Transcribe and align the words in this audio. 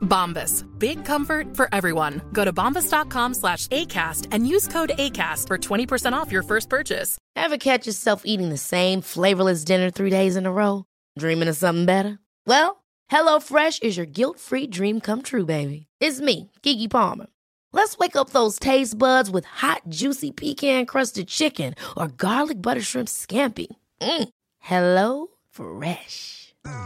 Bombas. 0.00 0.66
Big 0.78 1.04
comfort 1.04 1.56
for 1.56 1.68
everyone. 1.72 2.20
Go 2.32 2.44
to 2.44 2.52
bombas.com 2.52 3.34
slash 3.34 3.66
ACAST 3.68 4.26
and 4.32 4.46
use 4.46 4.66
code 4.68 4.92
ACAST 4.98 5.46
for 5.46 5.58
20% 5.58 6.12
off 6.12 6.32
your 6.32 6.42
first 6.42 6.68
purchase. 6.68 7.18
Ever 7.36 7.56
catch 7.56 7.86
yourself 7.86 8.22
eating 8.24 8.50
the 8.50 8.58
same 8.58 9.00
flavorless 9.00 9.64
dinner 9.64 9.90
three 9.90 10.10
days 10.10 10.36
in 10.36 10.46
a 10.46 10.52
row? 10.52 10.84
Dreaming 11.18 11.48
of 11.48 11.56
something 11.56 11.86
better? 11.86 12.18
Well, 12.46 12.82
HelloFresh 13.10 13.82
is 13.82 13.96
your 13.96 14.06
guilt-free 14.06 14.66
dream 14.68 15.00
come 15.00 15.22
true, 15.22 15.46
baby. 15.46 15.86
It's 16.00 16.20
me, 16.20 16.50
Keke 16.62 16.90
Palmer. 16.90 17.26
Let's 17.72 17.98
wake 17.98 18.16
up 18.16 18.30
those 18.30 18.58
taste 18.58 18.98
buds 18.98 19.30
with 19.30 19.44
hot, 19.44 19.82
juicy 19.88 20.32
pecan-crusted 20.32 21.28
chicken 21.28 21.74
or 21.96 22.08
garlic 22.08 22.60
butter 22.60 22.82
shrimp 22.82 23.08
scampi. 23.08 23.68
Mm. 24.00 24.28
Hello 24.58 25.28
Fresh. 25.50 26.39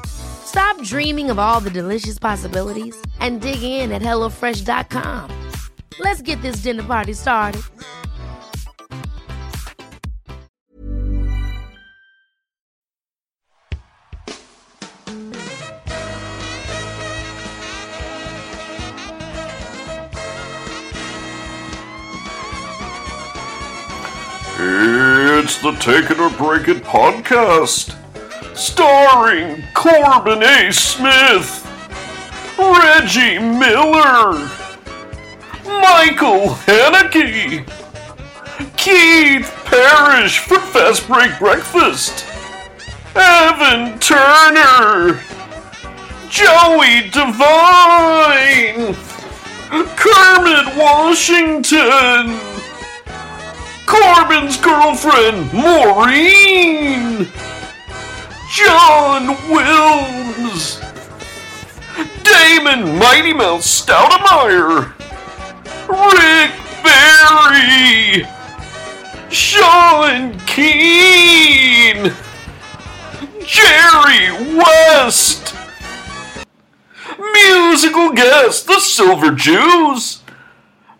Stop 0.06 0.80
dreaming 0.82 1.30
of 1.30 1.38
all 1.38 1.60
the 1.60 1.70
delicious 1.70 2.18
possibilities 2.18 2.96
and 3.20 3.40
dig 3.40 3.62
in 3.62 3.92
at 3.92 4.02
HelloFresh.com. 4.02 5.30
Let's 6.00 6.22
get 6.22 6.40
this 6.42 6.56
dinner 6.56 6.82
party 6.82 7.12
started. 7.12 7.62
It's 25.44 25.60
the 25.60 25.72
Take 25.72 26.10
It 26.10 26.18
or 26.18 26.30
Break 26.30 26.68
It 26.68 26.82
podcast, 26.82 27.94
starring 28.54 29.62
Corbin 29.74 30.42
A. 30.42 30.72
Smith, 30.72 31.60
Reggie 32.58 33.38
Miller, 33.38 34.38
Michael 35.64 36.54
Haneke, 36.66 37.66
Keith 38.76 39.52
Parrish 39.64 40.38
from 40.38 40.60
Fast 40.60 41.06
Break 41.08 41.36
Breakfast, 41.38 42.24
Evan 43.16 43.98
Turner, 43.98 45.20
Joey 46.28 47.10
Devine, 47.10 48.94
Kermit 49.96 50.76
Washington. 50.76 52.38
Corbin's 53.86 54.56
girlfriend, 54.56 55.52
Maureen! 55.52 57.28
John 58.54 59.34
Wilms! 59.48 60.78
Damon 62.22 62.96
Mighty 63.00 63.32
Mouse 63.32 63.66
Stoudamire! 63.66 64.94
Rick 65.88 66.52
Barry! 66.84 68.24
Sean 69.28 70.38
Keane! 70.46 72.12
Jerry 73.44 74.56
West! 74.56 75.56
Musical 77.18 78.12
guest, 78.12 78.68
the 78.68 78.78
Silver 78.78 79.32
Jews! 79.32 80.22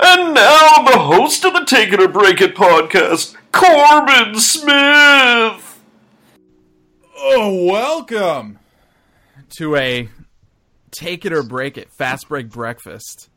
And 0.01 0.35
now 0.35 0.83
the 0.83 0.99
host 0.99 1.45
of 1.45 1.53
the 1.53 1.65
Take 1.65 1.93
It 1.93 2.01
or 2.01 2.09
Break 2.09 2.41
It 2.41 2.57
podcast, 2.57 3.37
Corbin 3.53 4.41
Smith. 4.41 5.64
Oh, 7.27 7.65
welcome 7.65 8.59
to 9.57 9.77
a 9.77 10.11
take 10.91 11.25
it 11.25 11.33
or 11.33 11.43
break 11.43 11.79
it 11.79 11.89
fast 11.97 12.29
break 12.29 12.51
breakfast. 12.51 13.31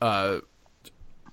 Uh, 0.00 0.38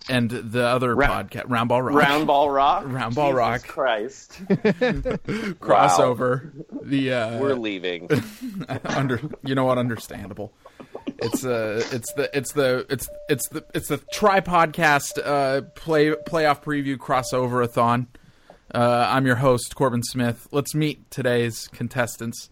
and 0.10 0.30
the 0.30 0.66
other 0.66 0.94
Round- 0.94 1.32
podcast, 1.32 1.50
Round 1.50 1.70
Ball 1.70 1.82
Rock, 1.82 1.96
Round 1.96 2.28
Ball 2.28 2.50
Rock. 2.50 2.84
Round 2.88 3.16
Ball 3.16 3.30
Jesus 3.30 3.38
Rock. 3.38 3.64
Christ. 3.64 4.42
crossover. 4.50 6.52
The 6.82 7.14
uh, 7.14 7.40
We're 7.40 7.56
leaving. 7.56 8.10
under 8.86 9.22
you 9.46 9.56
know 9.56 9.64
what 9.64 9.78
understandable 9.78 10.52
it's 11.20 11.46
uh 11.46 11.82
it's 11.92 12.12
the 12.14 12.30
it's 12.38 12.52
the 12.54 12.86
it's 12.90 13.08
it's 13.30 13.48
the 13.50 13.64
it's 13.74 13.88
the 13.88 13.98
try 14.12 14.42
podcast 14.42 15.18
uh 15.24 15.62
play 15.76 16.10
playoff 16.10 16.62
preview 16.62 16.98
crossover 16.98 17.64
a 17.64 17.68
thon 17.68 18.08
uh 18.74 19.08
i'm 19.10 19.26
your 19.26 19.36
host 19.38 19.76
corbin 19.76 20.04
smith 20.04 20.48
let's 20.52 20.74
meet 20.76 21.10
today's 21.12 21.68
contestants 21.70 22.50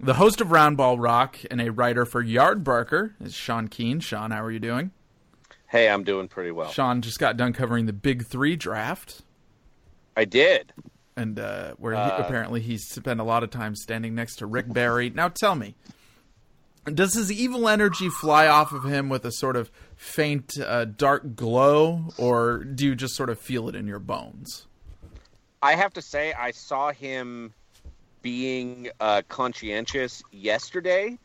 the 0.00 0.14
host 0.14 0.40
of 0.40 0.48
Roundball 0.48 0.96
rock 1.00 1.38
and 1.50 1.60
a 1.60 1.70
writer 1.70 2.04
for 2.04 2.22
yardbarker 2.24 3.12
is 3.20 3.34
sean 3.34 3.68
keane 3.68 4.00
sean 4.00 4.30
how 4.30 4.42
are 4.42 4.50
you 4.50 4.60
doing 4.60 4.90
hey, 5.68 5.88
I'm 5.88 6.04
doing 6.04 6.28
pretty 6.28 6.50
well. 6.52 6.70
sean 6.70 7.00
just 7.02 7.18
got 7.18 7.36
done 7.36 7.52
covering 7.52 7.86
the 7.86 7.92
big 7.92 8.26
three 8.26 8.54
draft 8.56 9.22
I 10.16 10.24
did. 10.24 10.72
and 11.16 11.38
uh, 11.40 11.74
where 11.78 11.94
he, 11.94 11.98
Uh, 11.98 12.18
apparently 12.18 12.60
he 12.60 12.76
spent 12.78 13.18
a 13.20 13.24
lot 13.24 13.42
of 13.42 13.50
time 13.50 13.74
standing 13.74 14.14
next 14.14 14.36
to 14.36 14.46
Rick 14.46 14.72
Barry. 14.72 15.10
Now 15.10 15.28
tell 15.28 15.56
me, 15.56 15.74
does 16.86 17.14
his 17.14 17.32
evil 17.32 17.68
energy 17.68 18.08
fly 18.08 18.46
off 18.46 18.70
of 18.72 18.84
him 18.84 19.08
with 19.08 19.24
a 19.24 19.32
sort 19.32 19.56
of 19.56 19.72
faint, 19.96 20.52
uh, 20.60 20.84
dark 20.84 21.34
glow, 21.34 22.10
or 22.18 22.62
do 22.62 22.84
you 22.84 22.94
just 22.94 23.16
sort 23.16 23.30
of 23.30 23.40
feel 23.40 23.68
it 23.68 23.74
in 23.74 23.88
your 23.88 23.98
bones? 23.98 24.66
I 25.64 25.76
have 25.76 25.94
to 25.94 26.02
say, 26.02 26.34
I 26.34 26.50
saw 26.50 26.92
him 26.92 27.54
being 28.20 28.90
uh, 29.00 29.22
conscientious 29.30 30.22
yesterday, 30.30 31.18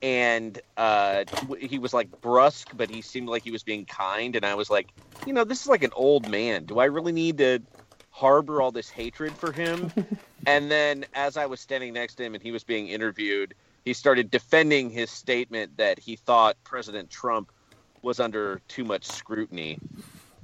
and 0.00 0.58
uh, 0.78 1.24
he 1.60 1.78
was 1.78 1.92
like 1.92 2.10
brusque, 2.22 2.74
but 2.74 2.88
he 2.88 3.02
seemed 3.02 3.28
like 3.28 3.42
he 3.42 3.50
was 3.50 3.62
being 3.62 3.84
kind. 3.84 4.34
And 4.34 4.46
I 4.46 4.54
was 4.54 4.70
like, 4.70 4.88
you 5.26 5.34
know, 5.34 5.44
this 5.44 5.60
is 5.60 5.66
like 5.66 5.82
an 5.82 5.92
old 5.94 6.26
man. 6.26 6.64
Do 6.64 6.78
I 6.78 6.86
really 6.86 7.12
need 7.12 7.36
to 7.38 7.62
harbor 8.08 8.62
all 8.62 8.72
this 8.72 8.88
hatred 8.88 9.36
for 9.36 9.52
him? 9.52 9.92
and 10.46 10.70
then 10.70 11.04
as 11.12 11.36
I 11.36 11.44
was 11.44 11.60
standing 11.60 11.92
next 11.92 12.14
to 12.14 12.24
him 12.24 12.32
and 12.32 12.42
he 12.42 12.50
was 12.50 12.64
being 12.64 12.88
interviewed, 12.88 13.54
he 13.84 13.92
started 13.92 14.30
defending 14.30 14.88
his 14.88 15.10
statement 15.10 15.76
that 15.76 15.98
he 15.98 16.16
thought 16.16 16.56
President 16.64 17.10
Trump 17.10 17.52
was 18.00 18.20
under 18.20 18.62
too 18.68 18.84
much 18.84 19.04
scrutiny. 19.04 19.78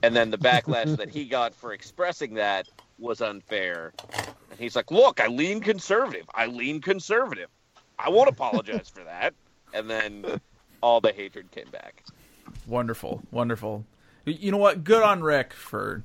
And 0.03 0.15
then 0.15 0.31
the 0.31 0.39
backlash 0.39 0.99
that 0.99 1.09
he 1.09 1.25
got 1.25 1.55
for 1.55 1.73
expressing 1.73 2.35
that 2.35 2.67
was 2.99 3.21
unfair. 3.21 3.93
And 4.51 4.59
he's 4.59 4.77
like, 4.77 4.91
"Look, 4.91 5.21
I 5.21 5.27
lean 5.29 5.61
conservative. 5.61 6.27
I 6.35 6.47
lean 6.47 6.81
conservative. 6.81 7.49
I 7.99 8.09
won't 8.11 8.29
apologize 8.29 8.89
for 8.89 9.05
that." 9.05 9.35
And 9.75 9.89
then 9.89 10.41
all 10.83 11.01
the 11.01 11.13
hatred 11.13 11.51
came 11.51 11.69
back. 11.71 12.05
Wonderful, 12.67 13.23
wonderful. 13.31 13.85
You 14.25 14.51
know 14.51 14.59
what? 14.59 14.85
Good 14.85 15.03
on 15.03 15.23
Rick 15.23 15.53
for 15.53 16.03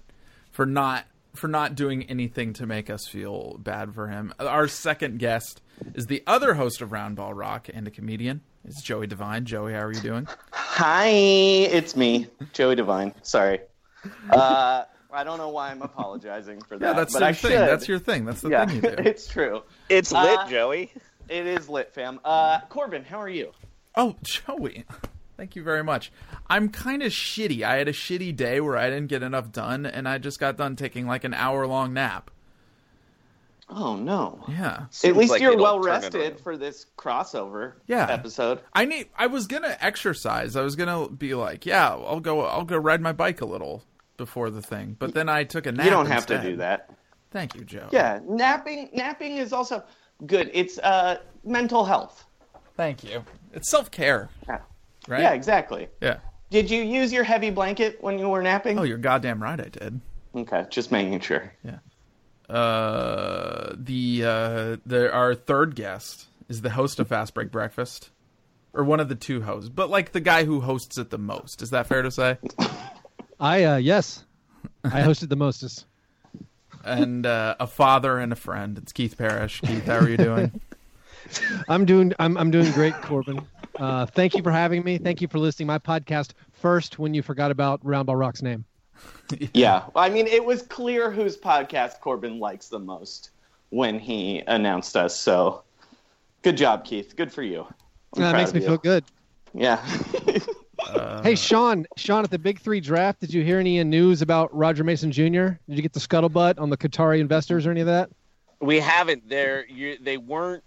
for 0.52 0.66
not 0.66 1.06
for 1.34 1.48
not 1.48 1.76
doing 1.76 2.04
anything 2.04 2.54
to 2.54 2.66
make 2.66 2.90
us 2.90 3.08
feel 3.08 3.58
bad 3.58 3.94
for 3.94 4.08
him. 4.08 4.34
Our 4.40 4.68
second 4.68 5.20
guest 5.20 5.62
is 5.96 6.06
the 6.08 6.24
other 6.28 6.54
host 6.54 6.82
of 6.82 6.90
Roundball 6.90 7.36
Rock 7.36 7.70
and 7.74 7.88
a 7.88 7.92
comedian. 7.92 8.42
It's 8.66 8.82
Joey 8.82 9.08
Devine. 9.08 9.46
Joey, 9.46 9.74
how 9.74 9.80
are 9.80 9.92
you 9.92 10.00
doing? 10.00 10.28
Hi, 10.52 11.08
it's 11.08 11.96
me, 11.96 12.28
Joey 12.54 12.76
Devine. 12.76 13.14
Sorry. 13.24 13.60
Uh, 14.30 14.84
I 15.14 15.24
don't 15.24 15.38
know 15.38 15.50
why 15.50 15.72
I'm 15.72 15.82
apologizing 15.82 16.62
for 16.62 16.78
that. 16.78 16.86
Yeah, 16.88 16.94
that's 16.94 17.14
but 17.14 17.20
your 17.20 17.28
I 17.30 17.34
thing. 17.34 17.52
should. 17.52 17.60
That's 17.60 17.88
your 17.88 18.00
thing. 18.00 18.26
That's 18.26 18.42
the 18.42 18.50
yeah, 18.50 18.66
thing 18.66 18.76
you 18.78 18.82
do. 18.82 18.88
it's 18.98 19.28
true. 19.28 19.62
It's 19.90 20.12
lit, 20.12 20.40
Uh, 20.40 20.48
Joey. 20.50 20.92
It 21.30 21.46
is 21.48 21.70
lit, 21.70 21.94
fam. 21.94 22.20
Uh, 22.26 22.60
Corbin, 22.70 23.04
how 23.06 23.18
are 23.20 23.30
you? 23.30 23.52
Oh, 23.96 24.16
Joey. 24.24 24.86
Thank 25.38 25.56
you 25.56 25.64
very 25.64 25.84
much. 25.84 26.12
I'm 26.48 26.70
kind 26.70 27.02
of 27.02 27.12
shitty. 27.12 27.64
I 27.64 27.78
had 27.78 27.88
a 27.88 27.94
shitty 27.94 28.36
day 28.36 28.60
where 28.60 28.78
I 28.78 28.90
didn't 28.90 29.08
get 29.08 29.24
enough 29.24 29.52
done, 29.52 29.86
and 29.86 30.08
I 30.08 30.18
just 30.18 30.40
got 30.40 30.58
done 30.58 30.76
taking 30.76 31.08
like 31.08 31.24
an 31.24 31.34
hour 31.34 31.66
long 31.68 31.94
nap. 31.94 32.30
Oh 33.70 33.96
no. 33.96 34.44
Yeah. 34.48 34.86
At 35.04 35.16
least 35.16 35.32
like 35.32 35.42
you're 35.42 35.58
well 35.58 35.80
rested 35.80 36.40
for 36.42 36.58
this 36.58 36.86
crossover 36.98 37.74
Yeah. 37.88 38.08
episode. 38.10 38.60
I 38.74 38.86
need. 38.86 39.08
I 39.18 39.28
was 39.28 39.48
gonna 39.48 39.78
exercise. 39.80 40.56
I 40.56 40.62
was 40.62 40.76
gonna 40.76 41.08
be 41.10 41.34
like, 41.34 41.66
yeah, 41.66 41.90
I'll 41.90 42.20
go. 42.20 42.42
I'll 42.42 42.66
go 42.66 42.78
ride 42.78 43.02
my 43.02 43.14
bike 43.14 43.42
a 43.42 43.46
little 43.46 43.84
before 44.18 44.50
the 44.50 44.62
thing. 44.62 44.96
But 45.00 45.14
then 45.14 45.30
I 45.30 45.44
took 45.44 45.66
a 45.66 45.72
nap. 45.72 45.86
You 45.86 45.92
don't 45.92 46.06
have 46.08 46.26
to 46.28 46.42
do 46.42 46.58
that. 46.58 46.90
Thank 47.32 47.56
you, 47.56 47.64
Joe. 47.64 47.88
Yeah, 47.92 48.20
napping 48.28 48.90
napping 48.94 49.38
is 49.38 49.54
also 49.54 49.84
good. 50.26 50.52
It's 50.54 50.78
uh 50.80 51.18
mental 51.44 51.84
health. 51.86 52.26
Thank 52.78 53.04
you. 53.04 53.24
It's 53.54 53.70
self 53.70 53.90
care, 53.92 54.30
Yeah. 54.48 54.60
right? 55.08 55.22
Yeah, 55.22 55.34
exactly. 55.34 55.88
Yeah. 56.02 56.18
Did 56.50 56.70
you 56.70 56.84
use 56.84 57.12
your 57.12 57.24
heavy 57.24 57.50
blanket 57.50 57.98
when 58.02 58.20
you 58.20 58.30
were 58.30 58.44
napping? 58.44 58.78
Oh, 58.78 58.84
you're 58.84 58.98
goddamn 59.00 59.42
right. 59.42 59.60
I 59.60 59.70
did. 59.70 60.02
Okay, 60.36 60.66
just 60.70 60.92
making 60.92 61.20
sure. 61.22 61.52
Yeah. 61.64 61.80
Uh, 62.50 63.74
the 63.78 64.24
uh, 64.26 64.78
the 64.86 65.12
our 65.12 65.34
third 65.34 65.76
guest 65.76 66.28
is 66.50 66.62
the 66.62 66.70
host 66.70 67.00
of 67.00 67.08
Fast 67.08 67.34
Break 67.34 67.52
Breakfast, 67.52 68.10
or 68.74 68.84
one 68.84 69.00
of 69.00 69.10
the 69.10 69.16
two 69.16 69.42
hosts, 69.42 69.70
but 69.70 69.90
like 69.90 70.12
the 70.12 70.20
guy 70.20 70.44
who 70.44 70.62
hosts 70.62 70.98
it 70.98 71.10
the 71.10 71.18
most. 71.18 71.62
Is 71.62 71.72
that 71.72 71.88
fair 71.88 72.02
to 72.04 72.12
say? 72.12 72.38
I 73.44 73.66
uh 73.66 73.76
yes, 73.76 74.24
I 74.86 75.02
hosted 75.02 75.28
the 75.28 75.36
mostest. 75.36 75.86
and 76.86 77.26
uh, 77.26 77.58
a 77.60 77.68
father 77.68 78.18
and 78.18 78.32
a 78.32 78.38
friend. 78.38 78.78
It's 78.78 78.94
Keith 78.94 79.18
Parrish. 79.18 79.60
Keith, 79.60 79.86
how 79.86 79.98
are 79.98 80.08
you 80.08 80.16
doing? 80.16 80.62
I'm 81.68 81.84
doing 81.84 82.14
I'm 82.20 82.38
I'm 82.38 82.52
doing 82.52 82.72
great, 82.72 82.94
Corbin. 83.02 83.46
Uh, 83.76 84.06
thank 84.06 84.34
you 84.34 84.42
for 84.44 84.52
having 84.52 84.82
me. 84.82 84.98
Thank 84.98 85.20
you 85.20 85.28
for 85.28 85.40
listing 85.40 85.68
my 85.68 85.78
podcast 85.78 86.32
first 86.54 87.00
when 87.00 87.14
you 87.14 87.22
forgot 87.22 87.52
about 87.52 87.84
Roundball 87.84 88.18
Rock's 88.18 88.42
name. 88.42 88.64
Yeah, 89.54 89.86
I 89.96 90.10
mean, 90.10 90.28
it 90.28 90.46
was 90.46 90.62
clear 90.62 91.12
whose 91.12 91.36
podcast 91.36 92.00
Corbin 92.00 92.40
likes 92.40 92.70
the 92.70 92.80
most 92.80 93.32
when 93.72 94.00
he 94.00 94.44
announced 94.48 94.96
us. 94.96 95.18
So, 95.18 95.64
good 96.44 96.56
job, 96.56 96.86
Keith. 96.86 97.16
Good 97.18 97.34
for 97.34 97.42
you. 97.42 97.68
I'm 98.16 98.22
that 98.22 98.36
makes 98.36 98.54
me 98.54 98.62
you. 98.62 98.68
feel 98.68 98.78
good. 98.78 99.04
Yeah. 99.54 99.84
hey, 101.24 101.36
Sean, 101.36 101.86
Sean, 101.98 102.24
at 102.24 102.32
the 102.32 102.40
Big 102.40 102.60
Three 102.60 102.80
draft, 102.80 103.20
did 103.20 103.34
you 103.34 103.44
hear 103.44 103.60
any 103.60 103.84
news 103.84 104.22
about 104.22 104.56
Roger 104.56 104.84
Mason 104.84 105.12
Jr.? 105.12 105.22
Did 105.24 105.60
you 105.68 105.82
get 105.82 105.94
the 105.94 106.00
scuttlebutt 106.00 106.60
on 106.60 106.70
the 106.70 106.78
Qatari 106.78 107.20
investors 107.20 107.66
or 107.66 107.72
any 107.72 107.82
of 107.82 107.88
that? 107.88 108.10
We 108.60 108.80
haven't. 108.80 109.28
There, 109.28 109.66
they 110.02 110.18
weren't 110.18 110.64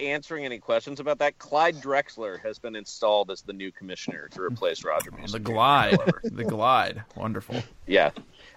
answering 0.00 0.44
any 0.44 0.58
questions 0.58 1.00
about 1.00 1.18
that. 1.18 1.38
Clyde 1.38 1.76
Drexler 1.76 2.40
has 2.40 2.58
been 2.58 2.76
installed 2.76 3.30
as 3.30 3.42
the 3.42 3.52
new 3.52 3.72
commissioner 3.72 4.28
to 4.32 4.42
replace 4.42 4.84
Roger 4.84 5.10
Mason. 5.10 5.32
The 5.32 5.40
glide, 5.40 5.92
however. 5.92 6.20
the 6.24 6.44
glide, 6.44 7.02
wonderful. 7.16 7.62
Yeah. 7.86 8.10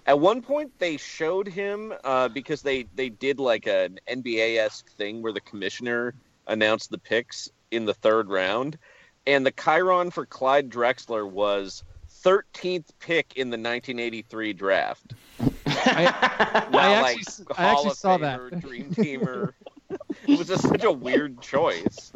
At 0.06 0.18
one 0.18 0.42
point, 0.42 0.72
they 0.78 0.96
showed 0.96 1.46
him 1.46 1.92
uh, 2.04 2.28
because 2.28 2.62
they 2.62 2.86
they 2.94 3.08
did 3.08 3.38
like 3.38 3.66
an 3.66 4.00
NBA 4.08 4.58
esque 4.58 4.90
thing 4.92 5.22
where 5.22 5.32
the 5.32 5.40
commissioner 5.40 6.14
announced 6.46 6.90
the 6.90 6.98
picks 6.98 7.50
in 7.70 7.84
the 7.84 7.94
third 7.94 8.28
round, 8.28 8.78
and 9.26 9.44
the 9.46 9.52
Chiron 9.52 10.10
for 10.10 10.26
Clyde 10.26 10.68
Drexler 10.70 11.28
was 11.28 11.82
13th 12.24 12.86
pick 13.00 13.32
in 13.36 13.50
the 13.50 13.56
1983 13.56 14.52
draft. 14.52 15.14
I, 15.66 16.66
Wow, 16.72 16.78
I 16.80 17.00
like, 17.02 17.18
actually, 17.18 17.46
I 17.56 17.64
actually 17.64 17.90
of 17.90 17.96
saw 17.96 18.18
Famer, 18.18 18.50
that. 18.50 18.60
Dream 18.60 18.90
Teamer. 18.94 19.52
it 20.26 20.38
was 20.38 20.46
just 20.46 20.62
such 20.68 20.84
a 20.84 20.92
weird 20.92 21.40
choice. 21.40 22.12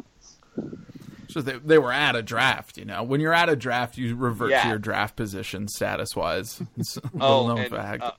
So 1.29 1.41
they, 1.41 1.57
they 1.59 1.77
were 1.77 1.91
at 1.91 2.15
a 2.15 2.23
draft, 2.23 2.77
you 2.77 2.85
know. 2.85 3.03
When 3.03 3.19
you're 3.19 3.33
at 3.33 3.49
a 3.49 3.55
draft, 3.55 3.97
you 3.97 4.15
revert 4.15 4.51
to 4.51 4.67
your 4.67 4.77
draft 4.79 5.15
position 5.17 5.67
status 5.67 6.15
wise. 6.15 6.61
It's 6.77 6.97
a 6.97 7.01
Oh, 7.19 7.41
little 7.41 7.47
known 7.47 7.59
and, 7.65 7.69
fact. 7.69 8.03
uh, 8.03 8.11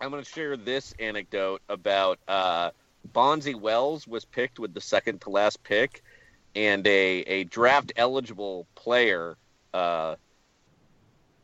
I'm 0.00 0.10
going 0.10 0.22
to 0.24 0.28
share 0.28 0.56
this 0.56 0.92
anecdote 0.98 1.62
about 1.68 2.18
uh, 2.26 2.70
Bonzi 3.12 3.54
Wells 3.54 4.08
was 4.08 4.24
picked 4.24 4.58
with 4.58 4.74
the 4.74 4.80
second 4.80 5.20
to 5.22 5.30
last 5.30 5.62
pick, 5.62 6.02
and 6.54 6.86
a, 6.86 7.20
a 7.20 7.44
draft 7.44 7.92
eligible 7.96 8.66
player 8.74 9.36
uh, 9.72 10.16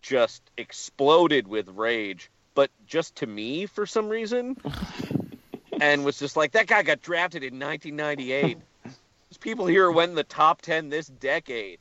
just 0.02 0.42
exploded 0.56 1.46
with 1.48 1.68
rage, 1.68 2.30
but 2.54 2.70
just 2.86 3.16
to 3.16 3.26
me 3.26 3.66
for 3.66 3.86
some 3.86 4.08
reason, 4.08 4.56
and 5.80 6.04
was 6.04 6.18
just 6.18 6.36
like, 6.36 6.52
that 6.52 6.66
guy 6.66 6.82
got 6.82 7.02
drafted 7.02 7.42
in 7.42 7.58
1998. 7.58 8.58
There's 8.84 9.38
people 9.38 9.66
here 9.66 9.86
who 9.86 9.96
went 9.96 10.10
in 10.10 10.16
the 10.16 10.24
top 10.24 10.62
10 10.62 10.88
this 10.88 11.08
decade. 11.08 11.78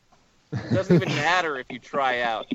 It 0.52 0.74
doesn't 0.74 0.96
even 0.96 1.10
matter 1.16 1.58
if 1.58 1.68
you 1.70 1.80
try 1.80 2.22
out. 2.22 2.46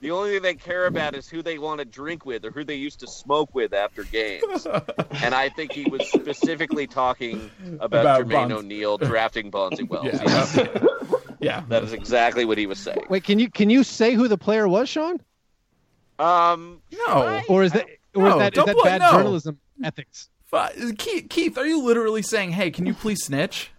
The 0.00 0.10
only 0.12 0.32
thing 0.34 0.42
they 0.42 0.54
care 0.54 0.86
about 0.86 1.14
is 1.14 1.28
who 1.28 1.42
they 1.42 1.58
want 1.58 1.80
to 1.80 1.84
drink 1.84 2.24
with 2.24 2.44
or 2.44 2.50
who 2.50 2.62
they 2.64 2.76
used 2.76 3.00
to 3.00 3.06
smoke 3.06 3.54
with 3.54 3.74
after 3.74 4.04
games. 4.04 4.66
and 5.22 5.34
I 5.34 5.48
think 5.48 5.72
he 5.72 5.84
was 5.90 6.08
specifically 6.08 6.86
talking 6.86 7.50
about, 7.80 8.00
About 8.02 8.26
Jermaine 8.26 8.30
Bonds. 8.30 8.54
O'Neal 8.54 8.98
drafting 8.98 9.50
Bonzi 9.50 9.88
Wells. 9.88 10.06
Yeah. 10.06 10.22
Yes. 10.24 10.58
yeah, 11.40 11.64
That 11.68 11.82
is 11.82 11.92
exactly 11.92 12.44
what 12.44 12.58
he 12.58 12.66
was 12.66 12.78
saying. 12.78 13.04
Wait, 13.08 13.24
can 13.24 13.38
you 13.38 13.50
can 13.50 13.70
you 13.70 13.82
say 13.82 14.14
who 14.14 14.28
the 14.28 14.38
player 14.38 14.68
was, 14.68 14.88
Sean? 14.88 15.20
Um, 16.18 16.80
no. 17.06 17.40
Or 17.48 17.62
is 17.62 17.72
that 17.72 17.86
or 18.14 18.22
No, 18.22 18.32
is 18.34 18.38
that, 18.38 18.56
is 18.56 18.64
that 18.64 18.76
bad 18.84 19.00
no. 19.00 19.10
journalism 19.12 19.58
ethics? 19.82 20.28
Keith, 20.96 21.26
Keith, 21.28 21.58
are 21.58 21.66
you 21.66 21.82
literally 21.82 22.22
saying, 22.22 22.52
"Hey, 22.52 22.70
can 22.70 22.86
you 22.86 22.94
please 22.94 23.22
snitch"? 23.24 23.70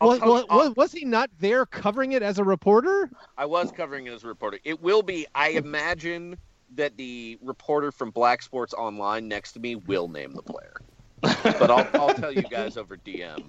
I'll 0.00 0.08
Was, 0.08 0.20
was, 0.20 0.44
was, 0.48 0.76
was 0.76 0.92
he 0.92 1.04
not 1.04 1.30
there 1.40 1.66
covering 1.66 2.12
it 2.12 2.22
as 2.22 2.38
a 2.38 2.44
reporter? 2.44 3.10
I 3.36 3.46
was 3.46 3.72
covering 3.72 4.06
it 4.06 4.12
as 4.12 4.24
a 4.24 4.28
reporter. 4.28 4.58
It 4.64 4.80
will 4.82 5.02
be, 5.02 5.26
I 5.34 5.50
imagine 5.50 6.36
that 6.76 6.96
the 6.96 7.38
reporter 7.42 7.90
from 7.90 8.10
Black 8.10 8.42
Sports 8.42 8.74
Online 8.74 9.26
next 9.26 9.52
to 9.52 9.60
me 9.60 9.74
will 9.76 10.08
name 10.08 10.32
the 10.34 10.42
player. 10.42 10.76
but 11.20 11.70
I'll, 11.70 11.88
I'll 11.94 12.14
tell 12.14 12.32
you 12.32 12.42
guys 12.42 12.76
over 12.76 12.96
DM. 12.96 13.42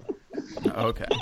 Okay. 0.76 1.04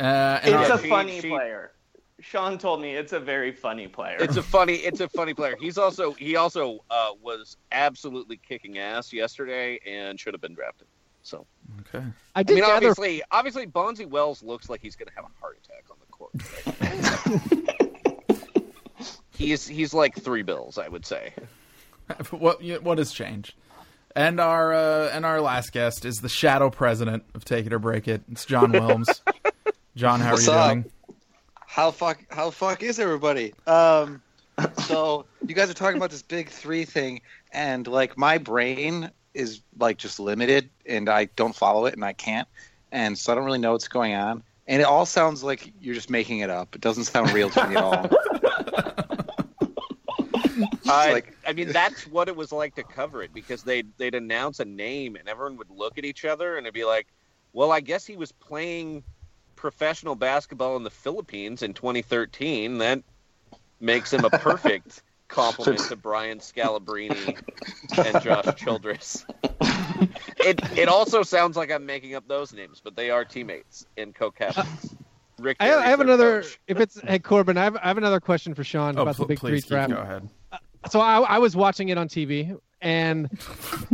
Uh, 0.00 0.40
and 0.42 0.54
It's 0.60 0.70
our- 0.70 0.78
a 0.78 0.82
she- 0.82 0.88
funny 0.88 1.20
she- 1.20 1.28
player. 1.28 1.70
Sean 2.18 2.58
told 2.58 2.80
me 2.80 2.96
it's 2.96 3.12
a 3.12 3.20
very 3.20 3.52
funny 3.52 3.86
player. 3.86 4.16
It's 4.18 4.36
a 4.36 4.42
funny, 4.42 4.74
it's 4.74 4.98
a 5.00 5.08
funny 5.08 5.34
player. 5.34 5.54
He's 5.60 5.78
also, 5.78 6.12
he 6.14 6.34
also 6.34 6.80
uh, 6.90 7.10
was 7.22 7.56
absolutely 7.70 8.38
kicking 8.38 8.78
ass 8.78 9.12
yesterday 9.12 9.78
and 9.86 10.18
should 10.18 10.34
have 10.34 10.40
been 10.40 10.54
drafted. 10.54 10.88
So, 11.24 11.46
okay. 11.80 12.04
I 12.34 12.40
I 12.40 12.44
mean, 12.46 12.58
gather. 12.58 12.74
obviously, 12.74 13.22
obviously, 13.30 13.66
Bonzi 13.66 14.06
Wells 14.06 14.42
looks 14.42 14.68
like 14.68 14.82
he's 14.82 14.94
going 14.94 15.08
to 15.08 15.14
have 15.14 15.24
a 15.24 15.30
heart 15.40 15.58
attack 15.64 15.84
on 15.90 15.96
the 15.98 16.06
court. 16.12 16.34
he's 19.34 19.66
he's 19.66 19.94
like 19.94 20.14
three 20.16 20.42
bills, 20.42 20.76
I 20.76 20.86
would 20.88 21.06
say. 21.06 21.32
what 22.30 22.62
what 22.82 22.98
has 22.98 23.10
changed? 23.10 23.54
And 24.14 24.38
our 24.38 24.74
uh, 24.74 25.08
and 25.12 25.24
our 25.24 25.40
last 25.40 25.72
guest 25.72 26.04
is 26.04 26.16
the 26.16 26.28
shadow 26.28 26.68
president 26.68 27.24
of 27.34 27.44
Take 27.44 27.64
It 27.66 27.72
or 27.72 27.78
Break 27.78 28.06
It. 28.06 28.22
It's 28.30 28.44
John 28.44 28.72
Wilms. 28.72 29.20
John, 29.96 30.20
how 30.20 30.32
What's 30.32 30.46
are 30.48 30.52
you 30.52 30.58
up? 30.58 30.72
doing? 30.72 30.84
How 31.66 31.90
fuck 31.90 32.22
how 32.30 32.50
fuck 32.50 32.82
is 32.82 32.98
everybody? 32.98 33.54
Um 33.66 34.20
so 34.82 35.24
you 35.46 35.54
guys 35.54 35.70
are 35.70 35.74
talking 35.74 35.96
about 35.96 36.10
this 36.10 36.22
big 36.22 36.50
three 36.50 36.84
thing 36.84 37.22
and 37.50 37.86
like 37.86 38.18
my 38.18 38.38
brain 38.38 39.10
is 39.34 39.60
like 39.78 39.98
just 39.98 40.20
limited 40.20 40.70
and 40.86 41.08
I 41.08 41.26
don't 41.36 41.54
follow 41.54 41.86
it 41.86 41.94
and 41.94 42.04
I 42.04 42.12
can't. 42.12 42.48
And 42.92 43.18
so 43.18 43.32
I 43.32 43.34
don't 43.34 43.44
really 43.44 43.58
know 43.58 43.72
what's 43.72 43.88
going 43.88 44.14
on. 44.14 44.42
And 44.66 44.80
it 44.80 44.84
all 44.84 45.04
sounds 45.04 45.44
like 45.44 45.72
you're 45.80 45.94
just 45.94 46.08
making 46.08 46.38
it 46.38 46.48
up. 46.48 46.74
It 46.74 46.80
doesn't 46.80 47.04
sound 47.04 47.32
real 47.32 47.50
to 47.50 47.68
me 47.68 47.76
at 47.76 47.82
all. 47.82 48.10
I, 50.86 51.12
like- 51.12 51.36
I 51.46 51.52
mean, 51.52 51.72
that's 51.72 52.06
what 52.06 52.28
it 52.28 52.36
was 52.36 52.52
like 52.52 52.74
to 52.76 52.84
cover 52.84 53.22
it 53.22 53.34
because 53.34 53.62
they'd 53.62 53.88
they'd 53.98 54.14
announce 54.14 54.60
a 54.60 54.64
name 54.64 55.16
and 55.16 55.28
everyone 55.28 55.56
would 55.56 55.70
look 55.70 55.98
at 55.98 56.04
each 56.04 56.24
other 56.24 56.56
and 56.56 56.66
it'd 56.66 56.74
be 56.74 56.84
like, 56.84 57.06
well, 57.52 57.72
I 57.72 57.80
guess 57.80 58.06
he 58.06 58.16
was 58.16 58.32
playing 58.32 59.02
professional 59.56 60.14
basketball 60.14 60.76
in 60.76 60.82
the 60.84 60.90
Philippines 60.90 61.62
in 61.62 61.74
2013. 61.74 62.78
That 62.78 63.02
makes 63.80 64.12
him 64.12 64.24
a 64.24 64.30
perfect 64.30 65.02
compliment 65.34 65.80
to 65.88 65.96
Brian 65.96 66.38
Scalabrine 66.38 67.38
and 68.06 68.22
Josh 68.22 68.54
Childress. 68.56 69.26
it 70.38 70.60
it 70.78 70.88
also 70.88 71.22
sounds 71.22 71.56
like 71.56 71.70
I'm 71.70 71.84
making 71.86 72.14
up 72.14 72.26
those 72.28 72.52
names, 72.52 72.80
but 72.82 72.96
they 72.96 73.10
are 73.10 73.24
teammates 73.24 73.86
in 73.96 74.12
co-captains. 74.12 74.66
Uh, 74.92 75.42
Rick, 75.42 75.56
I 75.60 75.66
have, 75.66 75.80
I 75.80 75.86
have 75.86 76.00
another. 76.00 76.42
coach. 76.42 76.60
If 76.68 76.78
it's 76.80 77.00
hey 77.00 77.18
Corbin, 77.18 77.58
I 77.58 77.64
have, 77.64 77.76
I 77.76 77.88
have 77.88 77.98
another 77.98 78.20
question 78.20 78.54
for 78.54 78.62
Sean 78.64 78.96
Oh, 78.98 79.02
about 79.02 79.16
the 79.16 79.26
Big 79.26 79.40
Three 79.40 79.54
Keith, 79.60 79.66
draft. 79.68 79.90
go 79.90 79.96
ahead. 79.98 80.28
Uh, 80.52 80.58
so 80.88 81.00
I, 81.00 81.20
I 81.20 81.38
was 81.38 81.56
watching 81.56 81.88
it 81.88 81.98
on 81.98 82.08
TV, 82.08 82.56
and 82.80 83.28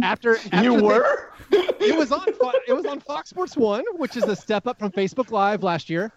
after, 0.03 0.37
after 0.53 0.63
you 0.63 0.77
they- 0.77 0.83
were? 0.83 1.33
it 1.51 1.97
was 1.97 2.13
on 2.13 2.27
it 2.69 2.73
was 2.75 2.85
on 2.85 3.01
Fox 3.01 3.31
Sports 3.31 3.57
One, 3.57 3.85
which 3.97 4.17
is 4.17 4.25
a 4.25 4.37
step 4.37 4.67
up 4.67 4.79
from 4.79 4.93
Facebook 4.93 5.31
Live 5.31 5.63
last 5.63 5.89
year. 5.89 6.13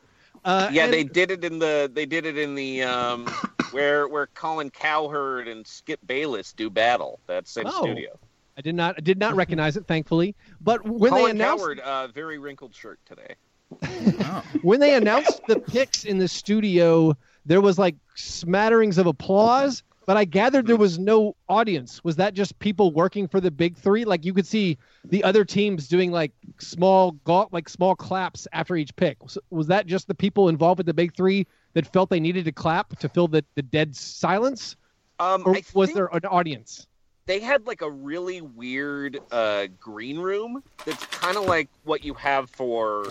Uh, 0.46 0.70
Yeah, 0.72 0.86
and- 0.86 0.94
they 0.94 1.04
did 1.04 1.32
it 1.32 1.44
in 1.44 1.60
the 1.60 1.90
they 1.94 2.06
did 2.06 2.26
it 2.26 2.38
in 2.38 2.56
the 2.56 2.84
um 2.84 3.26
where 3.72 4.08
where 4.08 4.28
Colin 4.28 4.70
Cowherd 4.70 5.48
and 5.48 5.66
Skip 5.66 6.00
Bayless 6.06 6.54
do 6.54 6.70
battle. 6.70 7.20
That 7.28 7.48
same 7.48 7.66
Oh. 7.68 7.84
studio. 7.84 8.18
I 8.58 8.62
did 8.62 8.76
not 8.76 8.96
I 8.98 9.02
did 9.02 9.18
not 9.18 9.36
recognize 9.36 9.78
it, 9.78 9.88
thankfully. 9.88 10.36
But 10.62 10.84
when 10.88 11.14
they 11.14 11.30
announced 11.30 11.64
Cowherd, 11.64 11.80
uh, 11.80 12.08
very 12.08 12.38
wrinkled 12.38 12.76
shirt 12.76 13.00
today. 13.06 13.36
Oh. 13.82 14.44
when 14.62 14.80
they 14.80 14.94
announced 14.96 15.42
the 15.48 15.60
picks 15.60 16.04
in 16.04 16.20
the 16.20 16.28
studio, 16.28 17.18
there 17.46 17.60
was 17.62 17.80
like 17.80 17.96
smatterings 18.16 19.00
of 19.00 19.08
applause, 19.08 19.82
but 20.06 20.18
I 20.18 20.26
gathered 20.26 20.68
there 20.68 20.78
was 20.78 21.00
no 21.00 21.36
audience. 21.50 22.04
Was 22.04 22.16
that 22.18 22.34
just 22.34 22.58
people 22.60 22.92
working 22.92 23.28
for 23.28 23.40
the 23.40 23.52
big 23.52 23.78
three? 23.78 24.06
Like 24.06 24.26
you 24.26 24.34
could 24.34 24.48
see 24.48 24.78
the 25.06 25.24
other 25.24 25.46
teams 25.46 25.88
doing 25.88 26.12
like 26.12 26.32
small 26.60 27.12
golf, 27.24 27.52
like 27.52 27.70
small 27.70 27.96
claps 27.96 28.48
after 28.54 28.76
each 28.76 28.96
pick. 28.96 29.22
Was, 29.24 29.38
was 29.50 29.68
that 29.68 29.86
just 29.86 30.08
the 30.08 30.16
people 30.16 30.50
involved 30.50 30.80
with 30.80 30.88
the 30.88 30.94
big 30.94 31.16
three 31.16 31.48
that 31.74 31.92
felt 31.92 32.10
they 32.10 32.20
needed 32.20 32.46
to 32.46 32.52
clap 32.52 32.98
to 33.00 33.10
fill 33.10 33.28
the, 33.28 33.44
the 33.56 33.62
dead 33.62 33.96
silence? 33.96 34.76
Um, 35.20 35.44
or 35.46 35.56
was 35.74 35.94
there 35.94 36.08
an 36.08 36.26
audience? 36.26 36.88
they 37.26 37.40
had 37.40 37.66
like 37.66 37.82
a 37.82 37.90
really 37.90 38.42
weird 38.42 39.20
uh, 39.32 39.68
green 39.80 40.20
room 40.20 40.64
that's 40.86 41.06
kind 41.06 41.38
of 41.38 41.46
like 41.46 41.70
what 41.84 42.04
you 42.04 42.14
have 42.14 42.50
for 42.50 43.06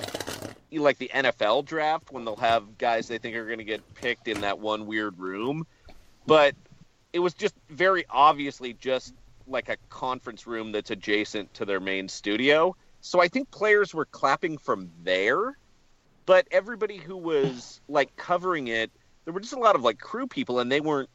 you 0.70 0.82
like 0.82 0.98
the 0.98 1.10
NFL 1.14 1.64
draft 1.64 2.12
when 2.12 2.24
they'll 2.24 2.36
have 2.36 2.78
guys 2.78 3.08
they 3.08 3.18
think 3.18 3.36
are 3.36 3.46
going 3.46 3.58
to 3.58 3.64
get 3.64 3.82
picked 3.94 4.28
in 4.28 4.40
that 4.40 4.58
one 4.58 4.86
weird 4.86 5.18
room. 5.18 5.66
But 6.26 6.54
it 7.12 7.18
was 7.18 7.34
just 7.34 7.54
very 7.68 8.04
obviously 8.08 8.72
just 8.74 9.14
like 9.46 9.68
a 9.68 9.76
conference 9.88 10.46
room 10.46 10.72
that's 10.72 10.90
adjacent 10.90 11.52
to 11.54 11.64
their 11.64 11.80
main 11.80 12.08
studio. 12.08 12.74
So 13.00 13.20
I 13.20 13.28
think 13.28 13.50
players 13.50 13.92
were 13.92 14.04
clapping 14.04 14.58
from 14.58 14.90
there, 15.02 15.58
but 16.26 16.46
everybody 16.50 16.96
who 16.96 17.16
was 17.16 17.80
like 17.88 18.14
covering 18.16 18.68
it, 18.68 18.90
there 19.24 19.34
were 19.34 19.40
just 19.40 19.52
a 19.52 19.58
lot 19.58 19.74
of 19.74 19.82
like 19.82 19.98
crew 19.98 20.26
people 20.26 20.60
and 20.60 20.70
they 20.70 20.80
weren't 20.80 21.10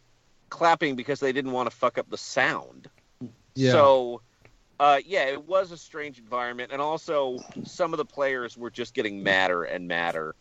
clapping 0.50 0.96
because 0.96 1.20
they 1.20 1.32
didn't 1.32 1.52
want 1.52 1.70
to 1.70 1.76
fuck 1.76 1.98
up 1.98 2.10
the 2.10 2.18
sound. 2.18 2.90
Yeah. 3.56 3.72
So, 3.72 4.22
uh, 4.80 5.00
yeah, 5.06 5.26
it 5.26 5.48
was 5.48 5.72
a 5.72 5.78
strange 5.78 6.20
environment, 6.20 6.72
and 6.72 6.82
also 6.82 7.40
some 7.64 7.94
of 7.94 7.98
the 7.98 8.06
players 8.06 8.56
were 8.56 8.70
just 8.70 8.94
getting 8.94 9.24
madder 9.24 9.64
and 9.64 9.88
madder 9.88 10.36